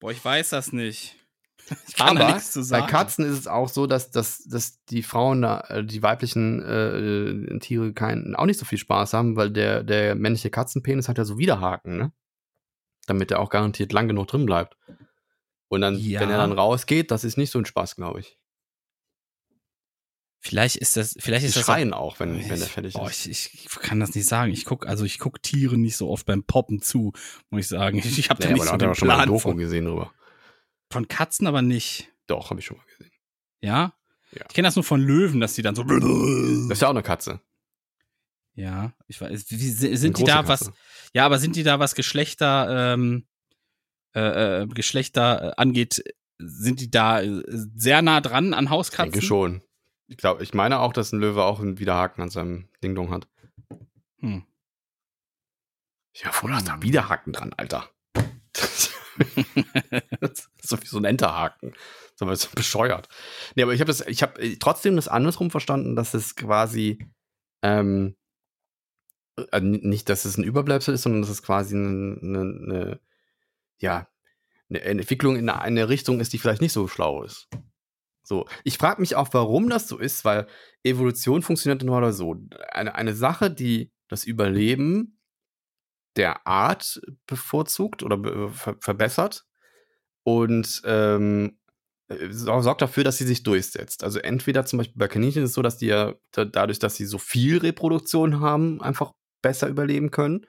Boah, 0.00 0.10
ich 0.10 0.24
weiß 0.24 0.50
das 0.50 0.72
nicht. 0.72 1.16
Ich 1.86 1.94
kann 1.94 2.16
Aber 2.16 2.32
nichts 2.32 2.52
zu 2.52 2.68
bei. 2.68 2.82
Katzen 2.82 3.24
ist 3.24 3.38
es 3.38 3.46
auch 3.46 3.68
so, 3.68 3.86
dass, 3.86 4.10
dass, 4.10 4.42
dass 4.44 4.82
die 4.86 5.02
Frauen, 5.02 5.42
da, 5.42 5.60
äh, 5.68 5.84
die 5.84 6.02
weiblichen 6.02 6.62
äh, 6.62 7.58
Tiere 7.60 7.92
kein, 7.92 8.34
auch 8.34 8.46
nicht 8.46 8.58
so 8.58 8.64
viel 8.64 8.78
Spaß 8.78 9.12
haben, 9.12 9.36
weil 9.36 9.50
der, 9.50 9.84
der 9.84 10.16
männliche 10.16 10.50
Katzenpenis 10.50 11.08
hat 11.08 11.18
ja 11.18 11.24
so 11.24 11.38
Widerhaken, 11.38 11.96
ne? 11.96 12.12
Damit 13.10 13.32
er 13.32 13.40
auch 13.40 13.50
garantiert 13.50 13.92
lang 13.92 14.06
genug 14.06 14.28
drin 14.28 14.46
bleibt. 14.46 14.76
Und 15.68 15.80
dann, 15.80 15.98
Ja. 15.98 16.20
wenn 16.20 16.30
er 16.30 16.38
dann 16.38 16.52
rausgeht, 16.52 17.10
das 17.10 17.24
ist 17.24 17.36
nicht 17.36 17.50
so 17.50 17.58
ein 17.58 17.66
Spaß, 17.66 17.96
glaube 17.96 18.20
ich. 18.20 18.38
Vielleicht 20.42 20.76
ist 20.76 20.96
das, 20.96 21.16
vielleicht 21.18 21.44
ist 21.44 21.54
Die 21.54 21.58
das 21.58 21.66
schreien 21.66 21.92
auch, 21.92 22.18
wenn, 22.18 22.34
wenn 22.38 22.48
der 22.48 22.56
ich, 22.58 22.72
fertig 22.72 22.94
boah, 22.94 23.10
ist. 23.10 23.26
ich, 23.26 23.52
ich 23.52 23.68
kann 23.68 24.00
das 24.00 24.14
nicht 24.14 24.26
sagen. 24.26 24.52
Ich 24.52 24.64
guck, 24.64 24.86
also 24.86 25.04
ich 25.04 25.18
guck 25.18 25.42
Tiere 25.42 25.76
nicht 25.76 25.96
so 25.96 26.08
oft 26.08 26.24
beim 26.24 26.44
Poppen 26.44 26.80
zu, 26.80 27.12
muss 27.50 27.60
ich 27.62 27.68
sagen. 27.68 27.98
Ich, 27.98 28.18
ich 28.18 28.30
habe 28.30 28.40
da 28.40 28.48
Nee, 28.48 28.54
nicht 28.54 28.62
aber 28.62 28.70
so 28.70 28.76
da 28.78 28.86
den 28.86 28.94
schon 28.94 29.08
mal 29.08 29.14
Plan 29.16 29.28
Doku 29.28 29.38
von, 29.40 29.56
gesehen 29.58 29.84
drüber. 29.84 30.14
von 30.90 31.08
Katzen, 31.08 31.46
aber 31.46 31.60
nicht. 31.60 32.08
Doch, 32.26 32.48
habe 32.50 32.60
ich 32.60 32.66
schon 32.66 32.78
mal 32.78 32.86
gesehen. 32.86 33.12
Ja? 33.60 33.92
Ja. 34.32 34.44
Ich 34.48 34.54
kenne 34.54 34.68
das 34.68 34.76
nur 34.76 34.84
von 34.84 35.00
Löwen, 35.02 35.40
dass 35.40 35.54
die 35.54 35.62
dann 35.62 35.74
so. 35.74 35.82
Das 35.82 36.72
ist 36.72 36.80
ja 36.80 36.86
auch 36.88 36.92
eine 36.92 37.02
Katze. 37.02 37.40
Ja, 38.54 38.94
ich 39.08 39.20
weiß. 39.20 39.44
Wie, 39.50 39.68
sind 39.96 40.18
die 40.18 40.24
da 40.24 40.42
Katze. 40.42 40.48
was? 40.48 40.72
Ja, 41.14 41.26
aber 41.26 41.38
sind 41.38 41.56
die 41.56 41.62
da 41.62 41.78
was 41.78 41.94
Geschlechter, 41.94 42.94
ähm, 42.94 43.26
äh, 44.14 44.62
äh, 44.62 44.66
Geschlechter 44.66 45.50
äh, 45.50 45.52
angeht, 45.56 46.02
sind 46.38 46.80
die 46.80 46.90
da 46.90 47.20
äh, 47.20 47.42
sehr 47.46 48.02
nah 48.02 48.20
dran 48.20 48.54
an 48.54 48.64
Ich 48.64 48.70
Hauskatzen? 48.70 49.12
denke 49.12 49.26
schon. 49.26 49.62
Ich 50.06 50.16
glaube, 50.16 50.42
ich 50.42 50.54
meine 50.54 50.80
auch, 50.80 50.92
dass 50.92 51.12
ein 51.12 51.20
Löwe 51.20 51.44
auch 51.44 51.60
einen 51.60 51.78
Widerhaken 51.78 52.22
an 52.22 52.30
seinem 52.30 52.68
Ding-Dong 52.82 53.10
hat. 53.10 53.28
Hm. 54.20 54.44
Ja, 56.16 56.32
vor, 56.32 56.50
da 56.50 56.58
ist 56.58 56.68
da 56.68 56.82
Widerhaken 56.82 57.32
dran, 57.32 57.52
Alter. 57.56 57.88
das 60.20 60.30
ist 60.30 60.50
so 60.62 60.80
wie 60.80 60.86
so 60.86 60.98
ein 60.98 61.04
Enterhaken. 61.04 61.74
So 62.16 62.26
was 62.26 62.46
bescheuert. 62.46 63.08
Nee, 63.54 63.62
aber 63.62 63.72
ich 63.72 63.80
habe 63.80 63.88
das, 63.88 64.00
ich 64.06 64.22
habe 64.22 64.58
trotzdem 64.58 64.96
das 64.96 65.08
andersrum 65.08 65.50
verstanden, 65.50 65.96
dass 65.96 66.14
es 66.14 66.36
quasi 66.36 67.06
ähm, 67.62 68.16
n- 69.52 69.80
nicht, 69.82 70.08
dass 70.08 70.24
es 70.24 70.36
ein 70.36 70.44
Überbleibsel 70.44 70.94
ist, 70.94 71.02
sondern 71.02 71.22
dass 71.22 71.30
es 71.30 71.42
quasi 71.42 71.76
eine, 71.76 72.18
eine, 72.22 72.40
eine 72.40 73.00
ja, 73.78 74.08
eine 74.68 74.82
Entwicklung 74.82 75.36
in 75.36 75.48
eine, 75.48 75.88
Richtung 75.88 76.20
ist, 76.20 76.32
die 76.32 76.38
vielleicht 76.38 76.62
nicht 76.62 76.72
so 76.72 76.86
schlau 76.86 77.24
ist. 77.24 77.48
So, 78.22 78.46
ich 78.62 78.78
frage 78.78 79.00
mich 79.00 79.16
auch, 79.16 79.28
warum 79.32 79.68
das 79.68 79.88
so 79.88 79.98
ist, 79.98 80.24
weil 80.24 80.46
Evolution 80.84 81.42
funktioniert 81.42 81.82
nur 81.82 81.98
oder 81.98 82.12
so. 82.12 82.36
Eine, 82.70 82.94
eine 82.94 83.14
Sache, 83.14 83.50
die 83.50 83.90
das 84.08 84.24
Überleben 84.24 85.18
der 86.16 86.46
Art 86.46 87.00
bevorzugt 87.26 88.02
oder 88.02 88.50
ver 88.50 88.76
verbessert 88.80 89.46
und 90.22 90.82
ähm, 90.84 91.58
äh, 92.08 92.30
sor- 92.30 92.62
sorgt 92.62 92.82
dafür, 92.82 93.04
dass 93.04 93.18
sie 93.18 93.26
sich 93.26 93.42
durchsetzt. 93.42 94.04
Also 94.04 94.18
entweder 94.18 94.64
zum 94.66 94.78
Beispiel 94.78 94.98
bei 94.98 95.08
Kaninchen 95.08 95.42
ist 95.42 95.50
es 95.50 95.54
so, 95.54 95.62
dass 95.62 95.78
die 95.78 95.86
ja 95.86 96.14
da, 96.32 96.44
dadurch, 96.44 96.78
dass 96.78 96.96
sie 96.96 97.06
so 97.06 97.18
viel 97.18 97.58
Reproduktion 97.58 98.40
haben, 98.40 98.80
einfach 98.82 99.12
besser 99.42 99.68
überleben 99.68 100.10
können. 100.10 100.46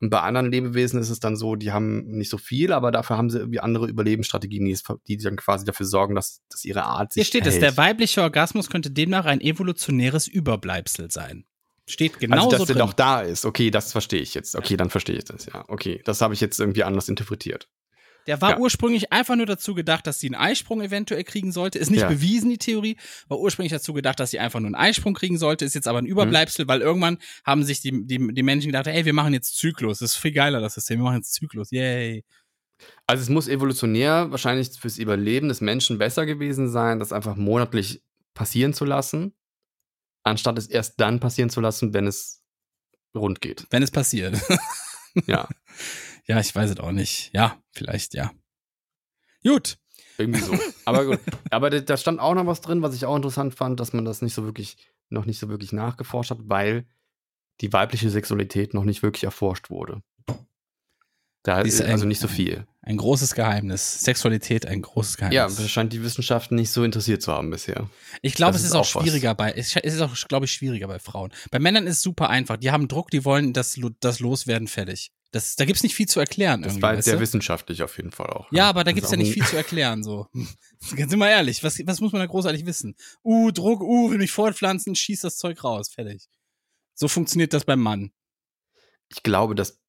Und 0.00 0.10
bei 0.10 0.20
anderen 0.20 0.50
Lebewesen 0.50 1.00
ist 1.00 1.10
es 1.10 1.20
dann 1.20 1.36
so, 1.36 1.56
die 1.56 1.72
haben 1.72 2.04
nicht 2.06 2.30
so 2.30 2.38
viel, 2.38 2.72
aber 2.72 2.90
dafür 2.92 3.16
haben 3.16 3.30
sie 3.30 3.38
irgendwie 3.38 3.60
andere 3.60 3.88
Überlebensstrategien, 3.88 4.64
die, 4.64 4.72
es 4.72 5.22
dann 5.22 5.36
quasi 5.36 5.64
dafür 5.64 5.86
sorgen, 5.86 6.14
dass, 6.14 6.42
dass 6.50 6.64
ihre 6.64 6.84
Art 6.84 7.12
sich 7.12 7.22
Hier 7.22 7.26
steht 7.26 7.46
es, 7.46 7.54
hält. 7.54 7.62
der 7.62 7.76
weibliche 7.76 8.22
Orgasmus 8.22 8.68
könnte 8.70 8.90
demnach 8.90 9.24
ein 9.24 9.40
evolutionäres 9.40 10.28
Überbleibsel 10.28 11.10
sein. 11.10 11.44
Steht 11.86 12.18
genau 12.18 12.36
also, 12.36 12.50
dass 12.50 12.58
so 12.60 12.64
der 12.66 12.76
drin. 12.76 12.86
doch 12.86 12.92
da 12.94 13.20
ist. 13.20 13.44
Okay, 13.44 13.70
das 13.70 13.92
verstehe 13.92 14.20
ich 14.20 14.34
jetzt. 14.34 14.56
Okay, 14.56 14.76
dann 14.76 14.90
verstehe 14.90 15.16
ich 15.16 15.24
das, 15.24 15.46
ja. 15.46 15.64
Okay, 15.68 16.00
das 16.04 16.20
habe 16.22 16.34
ich 16.34 16.40
jetzt 16.40 16.58
irgendwie 16.58 16.84
anders 16.84 17.08
interpretiert. 17.08 17.68
Der 18.26 18.40
war 18.40 18.50
Ja. 18.52 18.58
ursprünglich 18.58 19.12
einfach 19.12 19.36
nur 19.36 19.46
dazu 19.46 19.74
gedacht, 19.74 20.06
dass 20.06 20.18
sie 20.20 20.28
einen 20.28 20.34
Eisprung 20.34 20.80
eventuell 20.80 21.24
kriegen 21.24 21.52
sollte. 21.52 21.78
Ist 21.78 21.90
nicht 21.90 22.00
Ja. 22.00 22.08
bewiesen, 22.08 22.50
die 22.50 22.58
Theorie. 22.58 22.96
War 23.28 23.38
ursprünglich 23.38 23.72
dazu 23.72 23.92
gedacht, 23.92 24.18
dass 24.20 24.30
sie 24.30 24.38
einfach 24.38 24.60
nur 24.60 24.68
einen 24.68 24.74
Eisprung 24.74 25.14
kriegen 25.14 25.36
sollte. 25.38 25.64
Ist 25.64 25.74
jetzt 25.74 25.88
aber 25.88 25.98
ein 25.98 26.06
Überbleibsel, 26.06 26.66
weil 26.68 26.80
irgendwann 26.80 27.18
haben 27.44 27.64
sich 27.64 27.80
die, 27.80 28.06
die, 28.06 28.32
die 28.32 28.42
Menschen 28.42 28.68
gedacht, 28.68 28.86
ey, 28.86 29.04
wir 29.04 29.12
machen 29.12 29.34
jetzt 29.34 29.56
Zyklus. 29.58 29.98
Das 29.98 30.12
ist 30.12 30.16
viel 30.16 30.32
geiler, 30.32 30.60
das 30.60 30.74
System. 30.74 31.00
Wir 31.00 31.04
machen 31.04 31.16
jetzt 31.16 31.34
Zyklus. 31.34 31.70
Yay. 31.70 32.24
Also 33.06 33.22
es 33.22 33.28
muss 33.28 33.46
evolutionär 33.48 34.30
wahrscheinlich 34.30 34.70
fürs 34.78 34.98
Überleben 34.98 35.48
des 35.48 35.60
Menschen 35.60 35.98
besser 35.98 36.26
gewesen 36.26 36.68
sein, 36.70 36.98
das 36.98 37.12
einfach 37.12 37.36
monatlich 37.36 38.02
passieren 38.34 38.74
zu 38.74 38.84
lassen, 38.84 39.32
anstatt 40.24 40.58
es 40.58 40.66
erst 40.66 41.00
dann 41.00 41.20
passieren 41.20 41.50
zu 41.50 41.60
lassen, 41.60 41.94
wenn 41.94 42.06
es 42.06 42.42
rund 43.14 43.40
geht. 43.40 43.66
Wenn 43.70 43.82
es 43.82 43.90
passiert. 43.92 44.36
Ja, 45.26 45.48
ja, 46.26 46.40
ich 46.40 46.54
weiß 46.54 46.70
es 46.70 46.78
auch 46.80 46.92
nicht. 46.92 47.30
Ja, 47.34 47.58
vielleicht, 47.72 48.14
ja. 48.14 48.30
Gut. 49.44 49.76
irgendwie 50.18 50.40
so. 50.40 50.56
Aber 50.84 51.04
gut. 51.06 51.20
Aber 51.50 51.70
da- 51.70 51.96
stand 51.96 52.20
auch 52.20 52.34
noch 52.34 52.46
was 52.46 52.60
drin, 52.60 52.82
was 52.82 52.94
ich 52.94 53.04
auch 53.06 53.16
interessant 53.16 53.54
fand, 53.54 53.78
dass 53.80 53.92
man 53.92 54.04
das 54.04 54.22
nicht 54.22 54.34
so 54.34 54.44
wirklich, 54.44 54.76
noch 55.10 55.26
nicht 55.26 55.38
so 55.38 55.48
wirklich 55.48 55.72
nachgeforscht 55.72 56.30
hat, 56.30 56.38
weil 56.44 56.86
die 57.60 57.72
weibliche 57.72 58.10
Sexualität 58.10 58.74
noch 58.74 58.84
nicht 58.84 59.02
wirklich 59.02 59.24
erforscht 59.24 59.70
wurde. 59.70 60.02
Da 61.42 61.60
Ist 61.60 61.74
ist 61.74 61.82
ein- 61.82 61.90
also 61.92 62.06
nicht 62.06 62.20
so 62.20 62.28
viel. 62.28 62.66
Ein 62.80 62.96
großes 62.96 63.34
Geheimnis. 63.34 64.00
Sexualität, 64.00 64.64
ein 64.66 64.80
großes 64.80 65.18
Ja, 65.20 65.28
Geheimnis. 65.28 65.56
das 65.56 65.70
scheint 65.70 65.92
die 65.92 66.02
Wissenschaft 66.02 66.52
nicht 66.52 66.70
so 66.70 66.84
interessiert 66.84 67.20
zu 67.22 67.32
haben 67.32 67.50
bisher. 67.50 67.88
Ich 68.22 68.34
glaube, 68.34 68.56
es 68.56 68.62
ist 68.62 68.68
ist 68.68 68.74
auch 68.74 68.80
auch 68.80 68.94
was. 68.94 69.02
schwieriger 69.02 69.34
bei, 69.34 69.52
es 69.52 69.76
ist 69.76 70.00
auch, 70.00 70.14
glaube 70.28 70.46
ich, 70.46 70.52
schwieriger 70.52 70.86
bei 70.88 70.98
Frauen. 70.98 71.32
Bei 71.50 71.58
Männern 71.58 71.86
ist 71.86 71.98
es 71.98 72.02
super 72.02 72.30
einfach. 72.30 72.56
Die 72.56 72.70
haben 72.70 72.88
Druck, 72.88 73.10
die 73.10 73.24
wollen 73.26 73.52
das, 73.52 73.78
das 74.00 74.20
loswerden, 74.20 74.68
fertig. 74.68 75.12
Das, 75.34 75.56
da 75.56 75.64
gibt's 75.64 75.82
nicht 75.82 75.96
viel 75.96 76.06
zu 76.06 76.20
erklären. 76.20 76.62
Das 76.62 76.80
war 76.80 77.02
sehr 77.02 77.18
wissenschaftlich 77.18 77.82
auf 77.82 77.96
jeden 77.96 78.12
Fall 78.12 78.28
auch. 78.28 78.46
Ja, 78.52 78.68
aber 78.68 78.84
da 78.84 78.92
gibt's 78.92 79.10
ja 79.10 79.16
nicht 79.16 79.32
viel 79.32 79.44
zu 79.44 79.56
erklären, 79.56 80.04
so. 80.04 80.28
Ganz 80.94 81.12
immer 81.12 81.28
ehrlich, 81.28 81.64
was, 81.64 81.84
was 81.84 82.00
muss 82.00 82.12
man 82.12 82.20
da 82.20 82.26
großartig 82.26 82.66
wissen? 82.66 82.94
Uh, 83.24 83.50
Druck, 83.50 83.80
uh, 83.80 84.12
will 84.12 84.18
mich 84.18 84.30
fortpflanzen, 84.30 84.94
schieß 84.94 85.22
das 85.22 85.36
Zeug 85.36 85.64
raus, 85.64 85.88
fertig. 85.88 86.28
So 86.94 87.08
funktioniert 87.08 87.52
das 87.52 87.64
beim 87.64 87.80
Mann. 87.80 88.12
Ich 89.10 89.24
glaube, 89.24 89.56
dass 89.56 89.80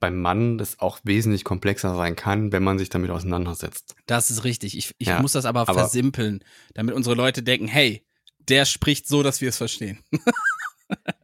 beim 0.00 0.20
Mann 0.20 0.58
das 0.58 0.78
auch 0.80 1.00
wesentlich 1.02 1.44
komplexer 1.44 1.94
sein 1.94 2.14
kann, 2.14 2.52
wenn 2.52 2.62
man 2.62 2.78
sich 2.78 2.90
damit 2.90 3.10
auseinandersetzt. 3.10 3.94
Das 4.04 4.30
ist 4.30 4.44
richtig. 4.44 4.76
Ich, 4.76 4.94
ich 4.98 5.08
Ja, 5.08 5.22
muss 5.22 5.32
das 5.32 5.46
aber, 5.46 5.60
aber- 5.60 5.72
versimpeln, 5.72 6.44
damit 6.74 6.94
unsere 6.94 7.14
Leute 7.16 7.42
denken, 7.42 7.68
hey, 7.68 8.04
der 8.38 8.66
spricht 8.66 9.08
so, 9.08 9.22
dass 9.22 9.40
wir 9.40 9.48
es 9.48 9.56
verstehen. 9.56 10.04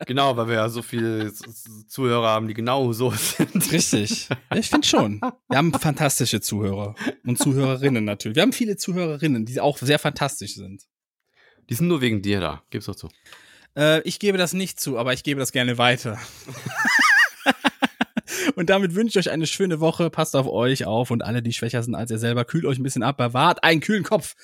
Genau, 0.06 0.36
weil 0.36 0.48
wir 0.48 0.55
ja 0.55 0.68
so 0.68 0.82
viele 0.82 1.32
Zuhörer 1.88 2.28
haben, 2.28 2.48
die 2.48 2.55
genau 2.55 2.93
so 2.93 3.10
sind. 3.16 3.72
Richtig. 3.72 4.28
Ich 4.55 4.68
finde 4.68 4.86
schon. 4.86 5.20
Wir 5.48 5.59
haben 5.59 5.72
fantastische 5.72 6.40
Zuhörer 6.40 6.94
und 7.24 7.38
Zuhörerinnen 7.38 8.05
natürlich. 8.05 8.36
Wir 8.36 8.43
haben 8.43 8.52
viele 8.52 8.76
Zuhörerinnen, 8.76 9.44
die 9.44 9.60
auch 9.60 9.78
sehr 9.78 9.98
fantastisch 9.98 10.55
sind. 10.55 10.84
Die 11.68 11.74
sind 11.74 11.88
nur 11.88 12.01
wegen 12.01 12.22
dir 12.22 12.40
da. 12.40 12.62
Gib's 12.70 12.86
doch 12.86 12.94
zu. 12.94 13.09
Äh, 13.76 14.01
ich 14.02 14.18
gebe 14.18 14.38
das 14.38 14.52
nicht 14.52 14.80
zu, 14.80 14.98
aber 14.98 15.12
ich 15.12 15.24
gebe 15.24 15.40
das 15.40 15.52
gerne 15.52 15.78
weiter. 15.78 16.18
und 18.55 18.70
damit 18.70 18.94
wünsche 18.94 19.18
ich 19.18 19.26
euch 19.26 19.32
eine 19.32 19.47
schöne 19.47 19.80
Woche. 19.80 20.10
Passt 20.10 20.36
auf 20.36 20.47
euch 20.47 20.84
auf 20.86 21.10
und 21.10 21.24
alle, 21.24 21.43
die 21.43 21.52
schwächer 21.52 21.82
sind 21.82 21.94
als 21.94 22.10
ihr 22.10 22.18
selber, 22.18 22.44
kühlt 22.44 22.64
euch 22.64 22.78
ein 22.78 22.84
bisschen 22.84 23.02
ab, 23.02 23.16
bewahrt 23.16 23.64
einen 23.64 23.80
kühlen 23.80 24.05
Kopf. 24.05 24.36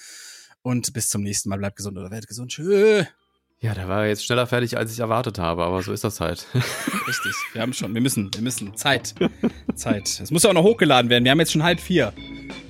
Und 0.62 0.92
bis 0.92 1.08
zum 1.08 1.22
nächsten 1.22 1.48
Mal. 1.48 1.58
Bleibt 1.58 1.76
gesund 1.76 1.98
oder 1.98 2.10
werdet 2.10 2.28
gesund. 2.28 2.50
Tschö. 2.52 3.04
Ja, 3.62 3.74
der 3.74 3.88
war 3.88 4.06
jetzt 4.06 4.24
schneller 4.26 4.46
fertig, 4.48 4.76
als 4.76 4.92
ich 4.92 4.98
erwartet 4.98 5.38
habe, 5.38 5.62
aber 5.62 5.82
so 5.82 5.92
ist 5.92 6.02
das 6.02 6.18
halt. 6.20 6.46
Richtig. 6.54 7.32
Wir 7.52 7.62
haben 7.62 7.72
schon, 7.72 7.94
wir 7.94 8.00
müssen, 8.00 8.28
wir 8.34 8.42
müssen. 8.42 8.76
Zeit. 8.76 9.14
Zeit. 9.76 10.20
Es 10.20 10.30
muss 10.32 10.42
ja 10.42 10.50
auch 10.50 10.54
noch 10.54 10.64
hochgeladen 10.64 11.08
werden. 11.10 11.22
Wir 11.24 11.30
haben 11.30 11.38
jetzt 11.38 11.52
schon 11.52 11.62
halb 11.62 11.78
vier. 11.78 12.12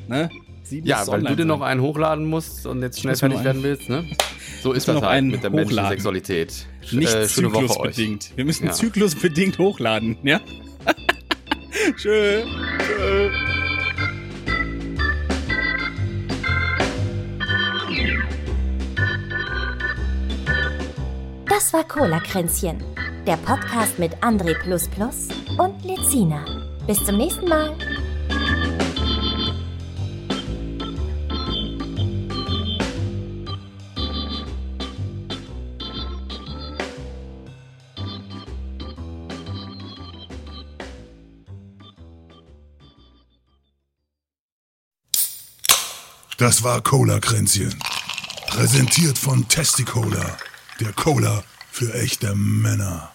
Ne? 0.06 0.28
Sieben 0.64 0.86
ja, 0.86 1.06
weil 1.06 1.22
du 1.22 1.34
dir 1.34 1.44
noch 1.46 1.62
einen 1.62 1.80
hochladen 1.80 2.26
musst 2.26 2.66
und 2.66 2.82
jetzt 2.82 3.00
schnell 3.00 3.16
fertig 3.16 3.42
werden 3.42 3.62
willst, 3.62 3.88
ne? 3.88 4.04
So 4.62 4.72
ist 4.72 4.86
das 4.86 4.94
noch 4.96 5.02
halt 5.02 5.12
einen 5.12 5.30
mit 5.30 5.42
der 5.42 5.50
menschlichen 5.50 5.78
hochladen. 5.78 5.90
Sexualität. 5.98 6.52
Sch- 6.86 6.96
Nicht 6.96 7.14
äh, 7.14 7.26
zyklusbedingt. 7.26 8.32
Wir 8.36 8.44
müssen 8.44 8.66
Ja. 8.66 8.72
zyklusbedingt 8.72 9.58
hochladen, 9.58 10.18
ja? 10.22 10.40
Tschö. 11.96 12.42
Tschö. 12.78 13.30
Das 21.62 21.72
war 21.72 21.84
Cola 21.84 22.18
Kränzchen, 22.18 22.82
der 23.24 23.36
Podcast 23.36 23.96
mit 23.96 24.12
André 24.16 24.52
und 25.58 25.84
Lezina. 25.84 26.44
Bis 26.88 27.04
zum 27.04 27.16
nächsten 27.16 27.48
Mal. 27.48 27.78
Das 46.38 46.64
war 46.64 46.80
Cola 46.82 47.20
Kränzchen. 47.20 47.78
Präsentiert 48.48 49.16
von 49.16 49.46
Testicola, 49.46 50.36
der 50.80 50.92
Cola 50.94 51.44
für 51.72 51.94
echte 51.94 52.34
Männer. 52.34 53.11